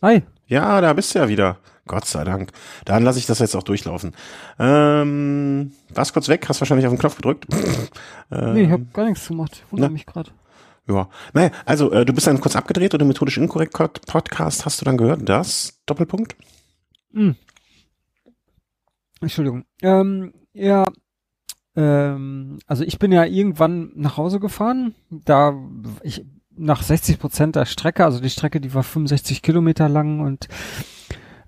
Hi. 0.00 0.22
Ja, 0.46 0.80
da 0.80 0.92
bist 0.94 1.14
du 1.14 1.18
ja 1.18 1.28
wieder. 1.28 1.58
Gott 1.86 2.06
sei 2.06 2.24
Dank. 2.24 2.52
Dann 2.84 3.02
lasse 3.02 3.18
ich 3.18 3.26
das 3.26 3.38
jetzt 3.38 3.54
auch 3.54 3.62
durchlaufen. 3.62 4.14
Ähm, 4.58 5.72
warst 5.90 6.14
kurz 6.14 6.28
weg, 6.28 6.48
hast 6.48 6.60
wahrscheinlich 6.60 6.86
auf 6.86 6.92
den 6.92 6.98
Knopf 6.98 7.16
gedrückt. 7.16 7.46
ähm, 8.30 8.52
nee, 8.54 8.64
ich 8.64 8.70
habe 8.70 8.86
gar 8.92 9.04
nichts 9.04 9.28
gemacht. 9.28 9.64
Wundere 9.70 9.90
mich 9.90 10.06
gerade. 10.06 10.30
Ja, 10.88 11.08
naja, 11.32 11.50
also 11.64 11.92
äh, 11.92 12.04
du 12.04 12.12
bist 12.12 12.26
dann 12.26 12.40
kurz 12.40 12.56
abgedreht 12.56 12.94
oder 12.94 13.04
methodisch 13.04 13.36
inkorrekt 13.36 13.74
Podcast 14.06 14.64
hast 14.64 14.80
du 14.80 14.84
dann 14.84 14.96
gehört, 14.96 15.28
das 15.28 15.80
Doppelpunkt? 15.86 16.34
Hm. 17.12 17.36
Entschuldigung. 19.20 19.64
Ähm, 19.82 20.32
ja, 20.52 20.90
ähm, 21.76 22.58
also 22.66 22.84
ich 22.84 22.98
bin 22.98 23.12
ja 23.12 23.24
irgendwann 23.24 23.92
nach 23.94 24.16
Hause 24.16 24.40
gefahren, 24.40 24.94
da 25.10 25.54
ich 26.02 26.24
nach 26.54 26.82
60 26.82 27.18
Prozent 27.18 27.56
der 27.56 27.64
Strecke, 27.64 28.04
also 28.04 28.20
die 28.20 28.30
Strecke, 28.30 28.60
die 28.60 28.74
war 28.74 28.82
65 28.82 29.42
Kilometer 29.42 29.88
lang 29.88 30.20
und 30.20 30.48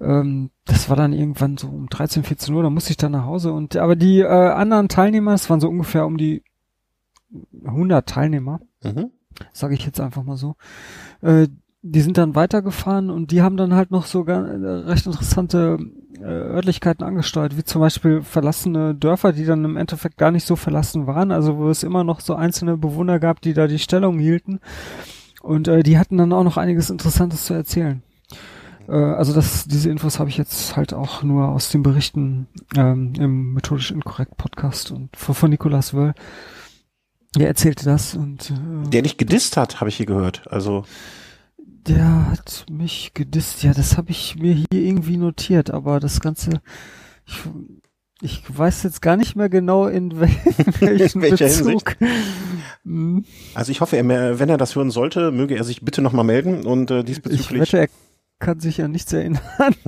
ähm, 0.00 0.50
das 0.64 0.88
war 0.88 0.97
dann 0.97 1.12
irgendwann 1.12 1.57
so 1.57 1.69
um 1.69 1.88
13, 1.88 2.25
14 2.25 2.54
Uhr, 2.54 2.62
da 2.62 2.71
musste 2.71 2.90
ich 2.90 2.97
dann 2.97 3.12
nach 3.12 3.26
Hause 3.26 3.52
und 3.52 3.76
aber 3.76 3.97
die 3.97 4.21
äh, 4.21 4.26
anderen 4.26 4.88
Teilnehmer, 4.88 5.35
es 5.35 5.50
waren 5.50 5.61
so 5.61 5.69
ungefähr 5.69 6.07
um 6.07 6.16
die 6.16 6.43
100 7.64 8.09
Teilnehmer, 8.09 8.61
mhm 8.83 9.11
sage 9.52 9.75
ich 9.75 9.85
jetzt 9.85 10.00
einfach 10.00 10.23
mal 10.23 10.37
so. 10.37 10.57
Äh, 11.21 11.49
die 11.83 12.00
sind 12.00 12.16
dann 12.16 12.35
weitergefahren 12.35 13.11
und 13.11 13.31
die 13.31 13.43
haben 13.43 13.57
dann 13.57 13.75
halt 13.75 13.90
noch 13.90 14.07
sogar 14.07 14.49
äh, 14.49 14.66
recht 14.87 15.07
interessante 15.07 15.78
Örtlichkeiten 16.26 17.04
angesteuert, 17.04 17.57
wie 17.57 17.64
zum 17.64 17.81
Beispiel 17.81 18.23
verlassene 18.23 18.95
Dörfer, 18.95 19.33
die 19.33 19.45
dann 19.45 19.64
im 19.64 19.76
Endeffekt 19.76 20.16
gar 20.16 20.31
nicht 20.31 20.47
so 20.47 20.57
verlassen 20.57 21.07
waren, 21.07 21.31
also 21.31 21.59
wo 21.59 21.69
es 21.69 21.83
immer 21.83 22.04
noch 22.04 22.21
so 22.21 22.35
einzelne 22.35 22.76
Bewohner 22.76 23.19
gab, 23.19 23.40
die 23.40 23.54
da 23.54 23.66
die 23.66 23.78
Stellung 23.78 24.19
hielten. 24.19 24.61
Und 25.43 25.69
äh, 25.69 25.83
die 25.83 25.99
hatten 25.99 26.16
dann 26.16 26.33
auch 26.33 26.45
noch 26.45 26.57
einiges 26.57 26.90
Interessantes 26.90 27.45
zu 27.45 27.54
erzählen. 27.54 28.02
Äh, 28.88 28.93
also 28.93 29.33
das, 29.33 29.66
diese 29.66 29.90
Infos 29.90 30.19
habe 30.19 30.31
ich 30.31 30.38
jetzt 30.38 30.76
halt 30.76 30.95
auch 30.95 31.23
nur 31.23 31.49
aus 31.49 31.69
den 31.69 31.83
Berichten 31.83 32.47
ähm, 32.76 33.12
im 33.19 33.52
methodisch 33.54 33.90
inkorrekt 33.90 34.37
Podcast 34.37 34.90
und 34.90 35.16
von, 35.16 35.35
von 35.35 35.50
Nicolas 35.50 35.95
Wöll. 35.95 36.14
Der 37.37 37.49
erzählte 37.49 37.85
das 37.85 38.14
und 38.14 38.50
äh, 38.50 38.88
der 38.88 39.02
dich 39.02 39.16
gedisst 39.16 39.57
hat, 39.57 39.81
habe 39.81 39.90
ich 39.90 39.97
hier 39.97 40.07
gehört. 40.07 40.43
Also 40.50 40.85
der 41.87 42.31
hat 42.31 42.67
mich 42.71 43.12
gedisst. 43.14 43.62
Ja, 43.62 43.73
das 43.73 43.97
habe 43.97 44.11
ich 44.11 44.37
mir 44.37 44.55
hier 44.55 44.67
irgendwie 44.83 45.17
notiert, 45.17 45.71
aber 45.71 46.00
das 46.00 46.21
Ganze, 46.21 46.61
ich, 47.26 47.41
Ich 48.25 48.43
weiß 48.49 48.85
jetzt 48.85 49.03
gar 49.03 49.19
nicht 49.19 49.37
mehr 49.37 49.50
genau 49.50 49.87
in, 49.87 50.19
wel 50.19 50.31
welchem 50.81 51.21
welcher 51.21 51.45
Bezug. 51.45 51.95
Hm. 52.85 53.23
Also 53.55 53.71
ich 53.71 53.83
hoffe, 53.83 53.99
er, 53.99 54.38
wenn 54.38 54.49
er 54.49 54.57
das 54.57 54.75
hören 54.75 54.91
sollte, 54.91 55.31
möge 55.31 55.57
er 55.57 55.64
sich 55.64 55.83
bitte 55.83 56.00
nochmal 56.00 56.25
melden 56.25 56.64
und 56.64 56.91
äh, 56.91 57.05
diesbezüglich. 57.05 57.50
Ich 57.50 57.61
wette, 57.61 57.79
er 57.81 57.88
kann 58.38 58.61
sich 58.61 58.79
ja 58.79 58.88
nichts 58.88 59.12
erinnern. 59.12 59.43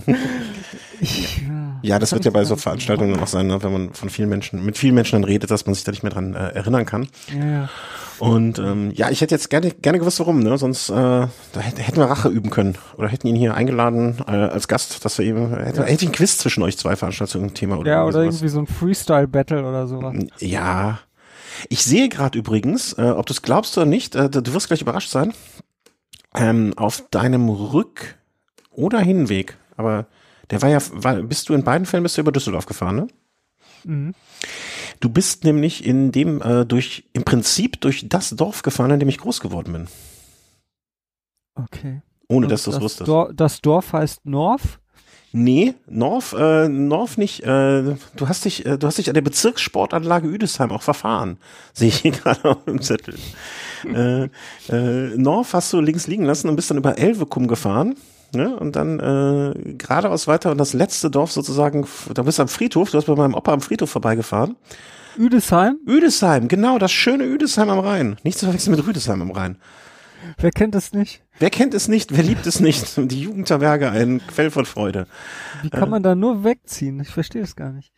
ich, 1.01 1.43
ja, 1.49 1.66
ja, 1.83 1.99
das 1.99 2.13
wird 2.13 2.25
ja 2.25 2.31
bei 2.31 2.45
so 2.45 2.57
Veranstaltungen 2.57 3.19
auch 3.19 3.27
sein, 3.27 3.47
ne, 3.47 3.63
wenn 3.63 3.73
man 3.73 3.95
von 3.95 4.11
vielen 4.11 4.29
Menschen, 4.29 4.65
mit 4.65 4.79
vielen 4.79 4.95
Menschen 4.95 5.21
dann 5.21 5.25
redet, 5.25 5.51
dass 5.51 5.67
man 5.67 5.75
sich 5.75 5.85
da 5.85 5.93
nicht 5.93 6.03
mehr 6.03 6.13
dran 6.13 6.35
äh, 6.35 6.49
erinnern 6.51 6.87
kann. 6.87 7.09
Ja, 7.37 7.45
ja. 7.45 7.69
Und 8.19 8.59
ähm, 8.59 8.93
ja, 8.95 9.11
ich 9.11 9.21
hätte 9.21 9.35
jetzt 9.35 9.51
gerne 9.51 9.71
gerne 9.71 9.99
gewusst, 9.99 10.19
warum, 10.21 10.41
ne? 10.41 10.57
Sonst 10.57 10.89
äh, 10.89 10.95
da 10.95 11.31
hätten 11.61 11.97
wir 11.97 12.07
Rache 12.07 12.29
üben 12.29 12.51
können. 12.51 12.77
Oder 12.97 13.09
hätten 13.09 13.27
ihn 13.27 13.37
hier 13.37 13.55
eingeladen 13.55 14.17
äh, 14.27 14.31
als 14.31 14.69
Gast, 14.69 15.05
dass 15.05 15.19
wir 15.19 15.27
eben 15.27 15.51
hätte, 15.55 15.81
ja. 15.81 15.87
hätte 15.87 16.05
ich 16.05 16.11
ein 16.11 16.13
Quiz 16.13 16.39
zwischen 16.39 16.63
euch 16.63 16.79
zwei 16.79 16.97
Veranstaltungen 16.97 17.53
Thema 17.55 17.79
oder 17.79 17.91
Ja, 17.91 18.05
oder 18.05 18.23
irgendwie 18.23 18.49
so 18.49 18.59
ein 18.59 18.67
Freestyle-Battle 18.67 19.67
oder 19.67 19.87
sowas. 19.87 20.15
Ja. 20.39 21.01
Ich 21.69 21.85
sehe 21.85 22.09
gerade 22.09 22.39
übrigens, 22.39 22.95
äh, 22.95 23.03
ob 23.03 23.27
du 23.27 23.33
es 23.33 23.43
glaubst 23.43 23.77
oder 23.77 23.87
nicht, 23.87 24.15
äh, 24.15 24.29
du 24.31 24.55
wirst 24.55 24.69
gleich 24.69 24.83
überrascht 24.83 25.11
sein. 25.11 25.33
Ähm, 26.35 26.75
auf 26.77 27.03
deinem 27.11 27.49
Rück- 27.49 28.17
oder 28.71 29.01
Hinweg, 29.01 29.57
aber 29.77 30.07
der 30.51 30.63
war 30.63 30.69
ja, 30.69 30.79
war, 30.93 31.17
bist 31.23 31.49
du 31.49 31.55
in 31.55 31.65
beiden 31.65 31.87
Fällen 31.87 32.03
bist 32.03 32.17
du 32.17 32.21
über 32.21 32.33
Düsseldorf 32.33 32.67
gefahren, 32.67 32.97
ne? 32.97 33.09
Mhm. 33.85 34.15
Du 35.01 35.09
bist 35.09 35.45
nämlich 35.45 35.85
in 35.85 36.13
dem 36.13 36.41
äh, 36.43 36.65
durch 36.65 37.05
im 37.13 37.25
Prinzip 37.25 37.81
durch 37.81 38.09
das 38.09 38.31
Dorf 38.31 38.63
gefahren, 38.63 38.91
in 38.91 39.01
dem 39.01 39.09
ich 39.09 39.19
groß 39.19 39.41
geworden 39.41 39.73
bin. 39.73 39.89
Okay. 41.55 42.03
Ohne 42.29 42.49
dass 42.49 42.65
du 42.65 42.71
es 42.71 42.81
wusstest. 42.81 43.09
Dor 43.09 43.33
das 43.33 43.61
Dorf 43.61 43.93
heißt 43.93 44.27
North? 44.27 44.81
Nee, 45.33 45.75
North, 45.87 46.33
äh, 46.33 46.69
North 46.69 47.19
nicht. 47.19 47.43
Äh, 47.43 47.97
du 48.17 48.29
hast 48.29 48.47
dich, 48.47 48.65
äh, 48.65 48.79
du 48.79 48.87
hast 48.87 48.97
dich 48.97 49.09
an 49.09 49.15
der 49.15 49.21
Bezirkssportanlage 49.21 50.27
Üdesheim 50.29 50.73
auch 50.73 50.83
verfahren. 50.83 51.39
Sehe 51.75 51.89
ich 51.89 51.99
hier 51.99 52.13
gerade 52.13 52.49
auf 52.49 52.65
dem 52.65 52.81
Zettel. 52.81 53.17
äh, 53.85 54.29
äh, 54.71 55.17
North 55.17 55.53
hast 55.53 55.73
du 55.73 55.81
links 55.81 56.07
liegen 56.07 56.25
lassen 56.25 56.49
und 56.49 56.57
bist 56.57 56.71
dann 56.71 56.79
über 56.79 56.97
Elvekum 56.97 57.49
gefahren. 57.49 57.97
Ne? 58.37 58.57
Und 58.57 58.77
dann 58.77 59.01
äh, 59.01 59.75
geradeaus 59.75 60.27
weiter 60.27 60.51
und 60.51 60.59
das 60.59 60.73
letzte 60.73 61.11
Dorf 61.11 61.33
sozusagen, 61.33 61.87
da 62.13 62.23
bist 62.23 62.39
du 62.39 62.43
am 62.43 62.49
Friedhof, 62.49 62.91
du 62.91 62.99
hast 62.99 63.07
bei 63.07 63.15
meinem 63.15 63.35
Opa 63.35 63.53
am 63.53 63.61
Friedhof 63.61 63.91
vorbeigefahren. 63.91 64.57
Üdesheim? 65.17 65.79
Üdesheim, 65.87 66.49
genau, 66.49 66.79
das 66.79 66.93
schöne 66.93 67.25
Üdesheim 67.25 67.71
am 67.71 67.79
Rhein. 67.79 68.17
Nicht 68.23 68.39
zu 68.39 68.47
verwechseln 68.47 68.77
mit 68.77 68.87
Rüdesheim 68.87 69.23
am 69.23 69.31
Rhein. 69.31 69.57
Wer 70.39 70.51
kennt 70.51 70.75
es 70.75 70.93
nicht? 70.93 71.23
Wer 71.39 71.51
kennt 71.51 71.75
es 71.75 71.89
nicht? 71.89 72.17
Wer 72.17 72.25
liebt 72.25 72.47
es 72.47 72.61
nicht? 72.61 72.93
Die 72.97 73.23
Jugendherberge, 73.23 73.91
ein 73.91 74.21
Quell 74.27 74.51
von 74.51 74.67
Freude. 74.67 75.07
Wie 75.63 75.71
kann 75.71 75.85
äh, 75.85 75.91
man 75.91 76.03
da 76.03 76.15
nur 76.15 76.45
wegziehen? 76.45 77.01
Ich 77.01 77.11
verstehe 77.11 77.43
es 77.43 77.57
gar 77.57 77.71
nicht. 77.73 77.93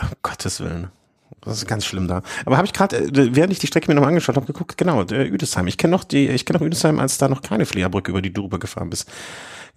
Um 0.00 0.08
Gottes 0.22 0.60
Willen. 0.60 0.88
Das 1.42 1.58
ist 1.58 1.66
ganz 1.66 1.84
schlimm 1.84 2.08
da. 2.08 2.22
Aber 2.44 2.56
habe 2.56 2.66
ich 2.66 2.72
gerade, 2.72 2.96
äh, 2.96 3.34
während 3.34 3.52
ich 3.52 3.58
die 3.58 3.66
Strecke 3.66 3.88
mir 3.88 3.94
nochmal 3.94 4.08
angeschaut 4.08 4.36
habe, 4.36 4.46
geguckt, 4.46 4.76
genau, 4.76 5.02
Üdesheim. 5.02 5.66
Ich 5.66 5.78
kenne 5.78 5.92
noch 5.92 6.04
die, 6.04 6.28
ich 6.28 6.44
kenne 6.44 6.58
noch 6.58 6.66
Üdesheim, 6.66 6.98
als 6.98 7.18
da 7.18 7.28
noch 7.28 7.42
keine 7.42 7.66
Fliegerbrücke 7.66 8.10
über 8.10 8.22
die 8.22 8.32
du 8.32 8.48
gefahren 8.48 8.90
bist 8.90 9.10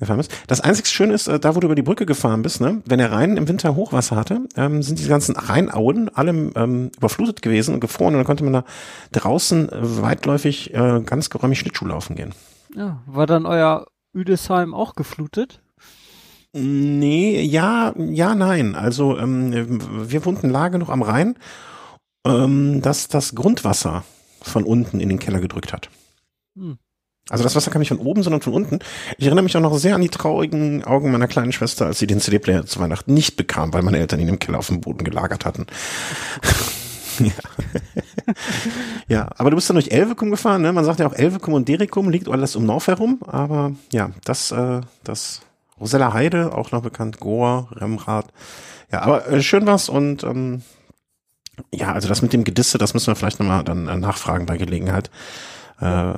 gefahren 0.02 0.18
bist. 0.18 0.32
Das 0.48 0.60
einzig 0.60 0.88
Schöne 0.88 1.14
ist, 1.14 1.28
äh, 1.28 1.40
da 1.40 1.56
wo 1.56 1.60
du 1.62 1.68
über 1.68 1.76
die 1.76 1.82
Brücke 1.82 2.06
gefahren 2.06 2.42
bist, 2.42 2.60
ne, 2.60 2.82
wenn 2.86 3.00
der 3.00 3.12
Rhein 3.12 3.38
im 3.38 3.48
Winter 3.48 3.76
Hochwasser 3.76 4.18
hatte, 4.18 4.42
ähm, 4.58 4.84
sind 4.84 5.00
diese 5.00 5.10
ganzen 5.10 5.36
Rheinauen 5.36 6.10
alle 6.10 6.32
ähm, 6.32 6.92
überflutet 6.98 7.42
gewesen 7.42 7.74
und 7.74 7.80
gefroren 7.80 8.14
und 8.14 8.20
dann 8.20 8.26
konnte 8.26 8.44
man 8.44 8.54
da 8.54 8.66
draußen 9.14 9.70
äh, 9.70 10.02
weitläufig 10.02 10.74
äh, 10.74 11.02
ganz 11.06 11.30
geräumig 11.30 11.60
Schlittschuh 11.60 11.88
laufen 11.88 12.16
gehen. 12.16 12.34
Ja, 12.76 13.02
war 13.06 13.28
dann 13.28 13.46
euer 13.46 13.86
Üdesheim 14.14 14.74
auch 14.74 14.96
geflutet? 14.96 15.62
Nee, 16.54 17.42
ja, 17.44 17.94
ja, 17.98 18.36
nein. 18.36 18.76
Also 18.76 19.18
ähm, 19.18 19.80
wir 20.10 20.26
wohnten 20.26 20.50
Lage 20.50 20.80
noch 20.80 20.90
am 20.90 21.02
Rhein, 21.02 21.36
ähm, 22.26 22.82
dass 22.82 23.08
das 23.08 23.36
Grundwasser 23.36 24.04
von 24.42 24.64
unten 24.64 25.00
in 25.00 25.08
den 25.08 25.20
Keller 25.20 25.40
gedrückt 25.40 25.72
hat. 25.72 25.90
Hm. 26.58 26.78
Also 27.30 27.44
das 27.44 27.56
Wasser 27.56 27.72
kam 27.72 27.80
nicht 27.80 27.90
von 27.90 28.00
oben, 28.00 28.24
sondern 28.24 28.42
von 28.42 28.54
unten. 28.54 28.80
Ich 29.18 29.26
erinnere 29.26 29.44
mich 29.44 29.56
auch 29.56 29.62
noch 29.62 29.78
sehr 29.78 29.96
an 29.96 30.02
die 30.02 30.10
traurigen 30.10 30.84
Augen 30.84 31.12
meiner 31.12 31.28
kleinen 31.28 31.52
Schwester, 31.52 31.86
als 31.86 32.00
sie 32.00 32.08
den 32.08 32.20
CD-Player 32.20 32.66
zu 32.66 32.80
Weihnachten 32.80 33.14
nicht 33.14 33.38
bekam, 33.38 33.74
weil 33.74 33.84
meine 33.84 34.00
Eltern 34.00 34.20
ihn 34.20 34.28
im 34.28 34.40
Keller 34.40 34.60
auf 34.60 34.68
dem 34.68 34.82
Boden 34.82 35.04
gelagert 35.04 35.46
hatten. 35.46 35.68
ja. 37.20 37.32
ja, 39.08 39.30
aber 39.38 39.52
du 39.52 39.56
bist 39.56 39.70
dann 39.70 39.76
durch 39.76 39.92
Elvekum 39.92 40.30
gefahren, 40.30 40.62
ne? 40.62 40.74
Man 40.74 40.84
sagt 40.84 41.00
ja 41.00 41.08
auch 41.08 41.14
Elvekum 41.14 41.54
und 41.54 41.68
Derikum 41.68 42.10
liegt 42.10 42.28
alles 42.28 42.56
um 42.56 42.66
Norf 42.66 42.88
herum, 42.88 43.20
aber 43.26 43.74
ja, 43.94 44.12
das, 44.26 44.52
äh, 44.52 44.82
das 45.04 45.42
Rosella 45.80 46.14
Heide, 46.14 46.54
auch 46.56 46.72
noch 46.72 46.82
bekannt, 46.82 47.20
Goa, 47.20 47.68
Remrad. 47.72 48.28
Ja, 48.92 49.02
aber 49.02 49.28
äh, 49.28 49.42
schön 49.42 49.66
war's 49.66 49.90
und 49.90 50.24
ähm, 50.24 50.64
ja, 51.74 51.94
also 51.94 52.08
das 52.08 52.22
mit 52.22 52.34
dem 52.34 52.44
Gedisse, 52.44 52.78
das 52.78 52.94
müssen 52.94 53.08
wir 53.08 53.16
vielleicht 53.16 53.40
nochmal 53.40 53.64
dann 53.64 53.88
äh, 53.88 53.98
nachfragen 53.98 54.46
bei 54.46 54.58
Gelegenheit. 54.58 55.10
Äh, 55.82 56.14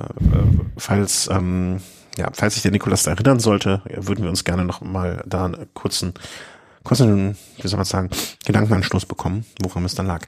falls, 0.76 1.28
ähm, 1.32 1.80
ja, 2.16 2.28
falls 2.32 2.54
sich 2.54 2.62
der 2.62 2.72
Nikolas 2.72 3.04
da 3.04 3.12
erinnern 3.12 3.40
sollte, 3.40 3.82
würden 3.96 4.22
wir 4.22 4.30
uns 4.30 4.44
gerne 4.44 4.64
noch 4.64 4.82
mal 4.82 5.24
da 5.26 5.46
einen 5.46 5.66
kurzen, 5.72 6.14
kurzen, 6.84 7.36
wie 7.60 7.66
soll 7.66 7.78
man 7.78 7.86
sagen, 7.86 8.10
Gedankenanschluss 8.44 9.06
bekommen, 9.06 9.46
woran 9.62 9.84
es 9.84 9.94
dann 9.94 10.06
lag. 10.06 10.26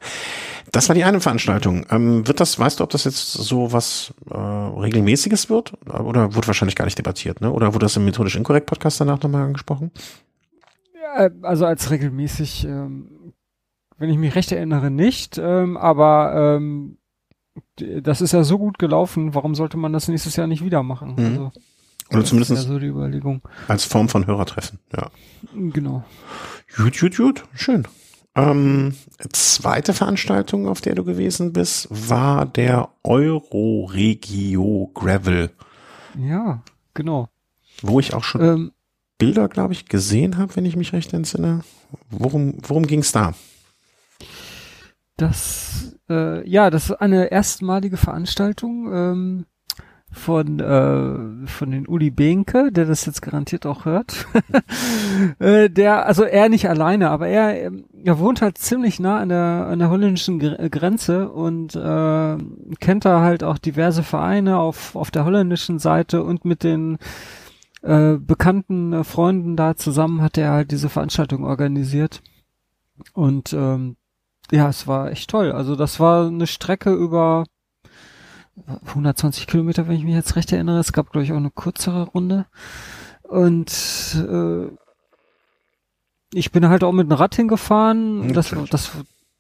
Das 0.73 0.89
war 0.89 0.95
die 0.95 1.05
eine 1.05 1.21
Veranstaltung. 1.21 1.87
Ähm, 1.91 2.27
wird 2.27 2.41
das, 2.41 2.59
weißt 2.59 2.81
du, 2.81 2.85
ob 2.85 2.91
das 2.91 3.05
jetzt 3.05 3.33
so 3.33 3.73
was 3.73 4.15
äh, 4.31 4.37
regelmäßiges 4.37 5.51
wird? 5.51 5.75
Oder 5.87 6.35
wurde 6.35 6.47
wahrscheinlich 6.47 6.77
gar 6.77 6.87
nicht 6.87 6.99
debattiert, 6.99 7.41
ne? 7.41 7.53
Oder 7.53 7.75
wurde 7.75 7.85
das 7.85 7.97
im 7.97 8.05
methodisch 8.05 8.37
inkorrekt 8.37 8.67
Podcast 8.67 9.01
danach 9.01 9.23
nochmal 9.23 9.45
angesprochen? 9.45 9.91
Ja, 10.95 11.29
also 11.43 11.67
als 11.67 11.91
regelmäßig, 11.91 12.65
ähm, 12.65 13.35
wenn 13.99 14.11
ich 14.11 14.19
mich 14.19 14.35
recht 14.35 14.51
erinnere, 14.51 14.91
nicht. 14.91 15.39
Ähm, 15.39 15.77
aber 15.77 16.57
ähm, 16.57 16.99
das 17.77 18.21
ist 18.21 18.33
ja 18.33 18.45
so 18.45 18.59
gut 18.59 18.79
gelaufen, 18.79 19.35
warum 19.35 19.55
sollte 19.55 19.77
man 19.77 19.93
das 19.93 20.09
nächstes 20.09 20.37
Jahr 20.37 20.47
nicht 20.47 20.65
wieder 20.65 20.83
machen? 20.83 21.15
Mhm. 21.17 21.25
Also, 21.25 21.53
Oder 22.13 22.25
zumindest 22.25 22.51
ja 22.53 22.57
so 22.59 22.79
die 22.79 22.87
Überlegung. 22.87 23.43
als 23.69 23.85
Form 23.85 24.09
von 24.09 24.27
Hörertreffen, 24.27 24.79
ja. 24.95 25.11
Genau. 25.55 26.05
Gut, 26.77 26.99
gut, 26.99 27.17
gut, 27.17 27.45
schön. 27.55 27.87
Ähm, 28.35 28.95
zweite 29.33 29.95
Veranstaltung, 29.95 30.69
auf 30.69 30.83
der 30.83 30.95
du 30.95 31.05
gewesen 31.05 31.53
bist, 31.55 31.89
war 31.91 32.45
der 32.45 32.91
Euroregio 33.03 34.91
Gravel. 34.95 35.51
Ja, 36.19 36.63
genau. 36.93 37.31
Wo 37.81 37.99
ich 37.99 38.13
auch 38.13 38.25
schon 38.25 38.43
ähm, 38.43 38.73
Bilder, 39.19 39.49
glaube 39.49 39.73
ich, 39.73 39.87
gesehen 39.87 40.37
habe, 40.37 40.55
wenn 40.57 40.67
ich 40.67 40.77
mich 40.77 40.93
recht 40.93 41.15
entsinne. 41.15 41.63
Worum, 42.11 42.59
worum 42.63 42.87
ging 42.87 43.01
es 43.01 43.13
da? 43.13 43.33
Das, 45.17 45.96
äh, 46.09 46.49
ja, 46.49 46.71
das 46.71 46.91
ist 46.91 46.97
eine 46.97 47.31
erstmalige 47.31 47.97
Veranstaltung 47.97 48.93
ähm, 48.93 49.47
von 50.13 50.61
äh, 50.61 51.47
von 51.47 51.71
den 51.71 51.87
Uli 51.87 52.11
Behnke, 52.11 52.71
der 52.73 52.87
das 52.87 53.07
jetzt 53.07 53.23
garantiert 53.23 53.67
auch 53.67 53.85
hört. 53.85 54.27
äh, 55.39 55.69
der, 55.69 56.07
also 56.07 56.25
er 56.25 56.49
nicht 56.49 56.69
alleine, 56.69 57.11
aber 57.11 57.29
er, 57.29 57.63
ähm, 57.65 57.85
er 58.05 58.19
wohnt 58.19 58.41
halt 58.41 58.57
ziemlich 58.57 58.99
nah 59.01 59.19
an 59.19 59.29
der 59.29 59.67
an 59.69 59.79
der 59.79 59.91
holländischen 59.91 60.39
Grenze 60.39 61.29
und 61.31 61.75
äh, 61.75 62.39
kennt 62.81 63.05
da 63.05 63.21
halt 63.21 63.45
auch 63.45 63.59
diverse 63.59 64.03
Vereine 64.03 64.59
auf 64.59 64.97
auf 64.97 65.11
der 65.11 65.25
holländischen 65.25 65.79
Seite 65.79 66.23
und 66.23 66.45
mit 66.45 66.63
den 66.63 66.99
äh, 67.83 68.17
bekannten 68.19 68.93
äh, 68.93 69.05
Freunden 69.05 69.57
da 69.57 69.77
zusammen 69.77 70.23
hat 70.23 70.39
er 70.39 70.51
halt 70.51 70.71
diese 70.71 70.89
Veranstaltung 70.89 71.45
organisiert. 71.45 72.23
Und 73.13 73.53
ähm, 73.53 73.97
ja, 74.51 74.69
es 74.69 74.87
war 74.87 75.11
echt 75.11 75.31
toll. 75.31 75.53
Also 75.53 75.77
das 75.77 76.01
war 76.01 76.27
eine 76.27 76.47
Strecke 76.47 76.93
über 76.93 77.45
120 78.87 79.47
Kilometer, 79.47 79.87
wenn 79.87 79.97
ich 79.97 80.05
mich 80.05 80.15
jetzt 80.15 80.37
recht 80.37 80.53
erinnere. 80.53 80.79
Es 80.79 80.93
gab, 80.93 81.11
glaube 81.11 81.25
ich, 81.25 81.33
auch 81.33 81.37
eine 81.37 81.51
kürzere 81.51 82.05
Runde. 82.05 82.47
Und 83.23 84.17
äh, 84.17 84.69
ich 86.33 86.53
bin 86.53 86.69
halt 86.69 86.85
auch 86.85 86.93
mit 86.93 87.09
dem 87.09 87.17
Rad 87.17 87.35
hingefahren. 87.35 88.33
Das, 88.33 88.55
das, 88.71 88.93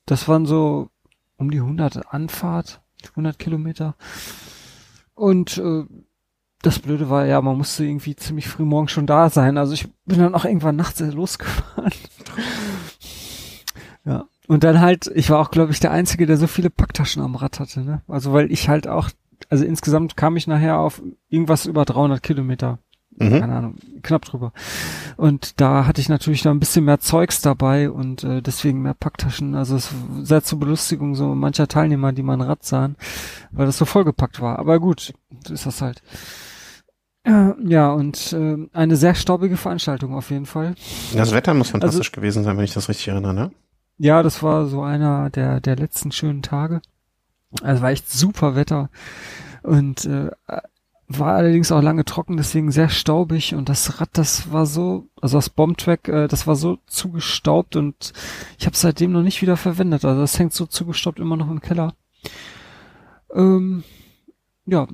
das 0.06 0.28
waren 0.28 0.46
so 0.46 0.88
um 1.36 1.50
die 1.50 1.60
100 1.60 2.12
Anfahrt, 2.12 2.80
100 3.10 3.38
Kilometer. 3.38 3.94
Und 5.14 5.58
äh, 5.58 5.84
das 6.62 6.78
Blöde 6.78 7.08
war 7.10 7.26
ja, 7.26 7.40
man 7.40 7.56
musste 7.56 7.84
irgendwie 7.84 8.16
ziemlich 8.16 8.48
früh 8.48 8.64
morgens 8.64 8.92
schon 8.92 9.06
da 9.06 9.30
sein. 9.30 9.56
Also 9.56 9.72
ich 9.74 9.88
bin 10.04 10.18
dann 10.18 10.34
auch 10.34 10.44
irgendwann 10.44 10.76
nachts 10.76 11.00
losgefahren. 11.00 11.92
Und 14.48 14.64
dann 14.64 14.80
halt, 14.80 15.10
ich 15.14 15.30
war 15.30 15.40
auch, 15.40 15.50
glaube 15.50 15.72
ich, 15.72 15.80
der 15.80 15.90
Einzige, 15.90 16.26
der 16.26 16.36
so 16.36 16.46
viele 16.46 16.70
Packtaschen 16.70 17.22
am 17.22 17.34
Rad 17.34 17.58
hatte. 17.60 17.80
Ne? 17.80 18.02
Also 18.08 18.32
weil 18.32 18.52
ich 18.52 18.68
halt 18.68 18.86
auch, 18.86 19.10
also 19.48 19.64
insgesamt 19.64 20.16
kam 20.16 20.36
ich 20.36 20.46
nachher 20.46 20.78
auf 20.78 21.02
irgendwas 21.28 21.66
über 21.66 21.84
300 21.84 22.22
Kilometer. 22.22 22.78
Mhm. 23.18 23.40
Keine 23.40 23.54
Ahnung, 23.54 23.76
knapp 24.02 24.26
drüber. 24.26 24.52
Und 25.16 25.60
da 25.60 25.86
hatte 25.86 26.00
ich 26.00 26.08
natürlich 26.08 26.44
noch 26.44 26.52
ein 26.52 26.60
bisschen 26.60 26.84
mehr 26.84 27.00
Zeugs 27.00 27.40
dabei 27.40 27.90
und 27.90 28.24
äh, 28.24 28.42
deswegen 28.42 28.82
mehr 28.82 28.94
Packtaschen. 28.94 29.54
Also 29.54 29.76
es 29.76 29.90
sehr 30.22 30.44
zur 30.44 30.60
Belustigung 30.60 31.14
so 31.14 31.34
mancher 31.34 31.66
Teilnehmer, 31.66 32.12
die 32.12 32.22
mein 32.22 32.42
Rad 32.42 32.64
sahen, 32.64 32.96
weil 33.52 33.66
das 33.66 33.78
so 33.78 33.86
vollgepackt 33.86 34.40
war. 34.40 34.58
Aber 34.58 34.78
gut, 34.80 35.14
so 35.46 35.54
ist 35.54 35.64
das 35.64 35.80
halt. 35.80 36.02
Äh, 37.24 37.54
ja, 37.64 37.90
und 37.90 38.34
äh, 38.34 38.68
eine 38.72 38.96
sehr 38.96 39.14
staubige 39.14 39.56
Veranstaltung 39.56 40.14
auf 40.14 40.30
jeden 40.30 40.46
Fall. 40.46 40.74
Das 41.14 41.32
Wetter 41.32 41.54
muss 41.54 41.70
fantastisch 41.70 42.10
also, 42.10 42.20
gewesen 42.20 42.44
sein, 42.44 42.56
wenn 42.56 42.64
ich 42.64 42.74
das 42.74 42.88
richtig 42.88 43.08
erinnere, 43.08 43.34
ne? 43.34 43.50
Ja, 43.98 44.22
das 44.22 44.42
war 44.42 44.66
so 44.66 44.82
einer 44.82 45.30
der, 45.30 45.60
der 45.60 45.76
letzten 45.76 46.12
schönen 46.12 46.42
Tage. 46.42 46.80
Also 47.62 47.82
war 47.82 47.90
echt 47.90 48.10
super 48.10 48.54
Wetter 48.56 48.90
und 49.62 50.04
äh, 50.04 50.30
war 51.08 51.34
allerdings 51.36 51.70
auch 51.70 51.80
lange 51.80 52.04
trocken, 52.04 52.36
deswegen 52.36 52.72
sehr 52.72 52.88
staubig 52.88 53.54
und 53.54 53.68
das 53.68 54.00
Rad, 54.00 54.08
das 54.14 54.50
war 54.52 54.66
so, 54.66 55.06
also 55.20 55.38
das 55.38 55.48
Bombtrack, 55.50 56.08
äh, 56.08 56.26
das 56.28 56.46
war 56.48 56.56
so 56.56 56.78
zugestaubt 56.86 57.76
und 57.76 58.12
ich 58.58 58.66
habe 58.66 58.76
seitdem 58.76 59.12
noch 59.12 59.22
nicht 59.22 59.40
wieder 59.42 59.56
verwendet. 59.56 60.04
Also 60.04 60.20
das 60.20 60.38
hängt 60.38 60.52
so 60.52 60.66
zugestaubt 60.66 61.20
immer 61.20 61.36
noch 61.36 61.48
im 61.50 61.60
Keller. 61.60 61.94
Ähm, 63.32 63.84
ja, 64.66 64.86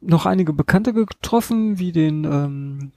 noch 0.00 0.26
einige 0.26 0.52
Bekannte 0.52 0.92
getroffen, 0.92 1.78
wie 1.78 1.92
den 1.92 2.24
ähm, 2.24 2.92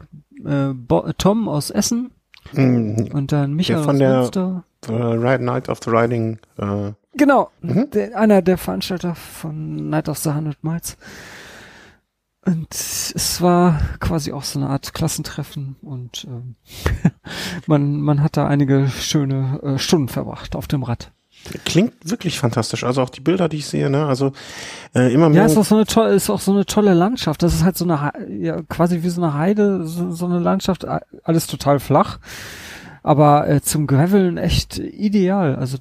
äh, 0.45 1.13
Tom 1.17 1.47
aus 1.47 1.69
Essen 1.69 2.11
Mhm. 2.51 3.09
und 3.13 3.31
dann 3.31 3.53
Michael 3.53 3.77
Der 3.77 3.85
von 3.85 3.95
aus 3.95 3.99
der- 3.99 4.17
Münster. 4.17 4.63
Äh, 4.87 4.93
Ride 4.93 5.43
Night 5.43 5.69
of 5.69 5.79
the 5.83 5.89
Riding. 5.89 6.39
Äh, 6.57 6.91
Genau, 7.15 7.51
Mhm. 7.61 7.91
der, 7.91 8.17
einer 8.17 8.41
der 8.41 8.57
Veranstalter 8.57 9.13
von 9.15 9.89
Night 9.89 10.09
of 10.09 10.17
the 10.17 10.31
Hundred 10.31 10.63
Miles. 10.63 10.97
Und 12.45 12.67
es 12.73 13.39
war 13.41 13.79
quasi 13.99 14.33
auch 14.33 14.43
so 14.43 14.59
eine 14.59 14.67
Art 14.67 14.93
Klassentreffen 14.93 15.77
und 15.81 16.25
ähm, 16.27 16.55
man, 17.67 18.01
man 18.01 18.21
hat 18.21 18.35
da 18.35 18.47
einige 18.47 18.89
schöne 18.89 19.59
äh, 19.63 19.77
Stunden 19.79 20.09
verbracht 20.09 20.55
auf 20.57 20.67
dem 20.67 20.83
Rad. 20.83 21.11
klingt 21.63 21.93
wirklich 22.09 22.39
fantastisch. 22.39 22.83
Also 22.83 23.01
auch 23.01 23.09
die 23.11 23.21
Bilder, 23.21 23.47
die 23.47 23.57
ich 23.57 23.67
sehe, 23.67 23.89
ne? 23.89 24.05
Also 24.07 24.33
äh, 24.93 25.13
immer 25.13 25.29
mehr. 25.29 25.41
Ja, 25.41 25.45
ist 25.45 25.55
auch 25.57 25.63
so 25.63 25.75
eine 25.75 25.85
tolle, 25.85 26.13
ist 26.15 26.29
auch 26.29 26.41
so 26.41 26.51
eine 26.51 26.65
tolle 26.65 26.93
Landschaft. 26.93 27.43
Das 27.43 27.53
ist 27.53 27.63
halt 27.63 27.77
so 27.77 27.85
eine, 27.85 28.11
ja, 28.27 28.61
quasi 28.63 29.03
wie 29.03 29.09
so 29.09 29.21
eine 29.23 29.35
Heide, 29.35 29.85
so, 29.85 30.11
so 30.11 30.25
eine 30.25 30.39
Landschaft, 30.39 30.85
alles 31.23 31.47
total 31.47 31.79
flach, 31.79 32.19
aber 33.03 33.47
äh, 33.49 33.61
zum 33.61 33.85
Graveln 33.85 34.37
echt 34.37 34.79
ideal. 34.79 35.55
Also 35.55 35.77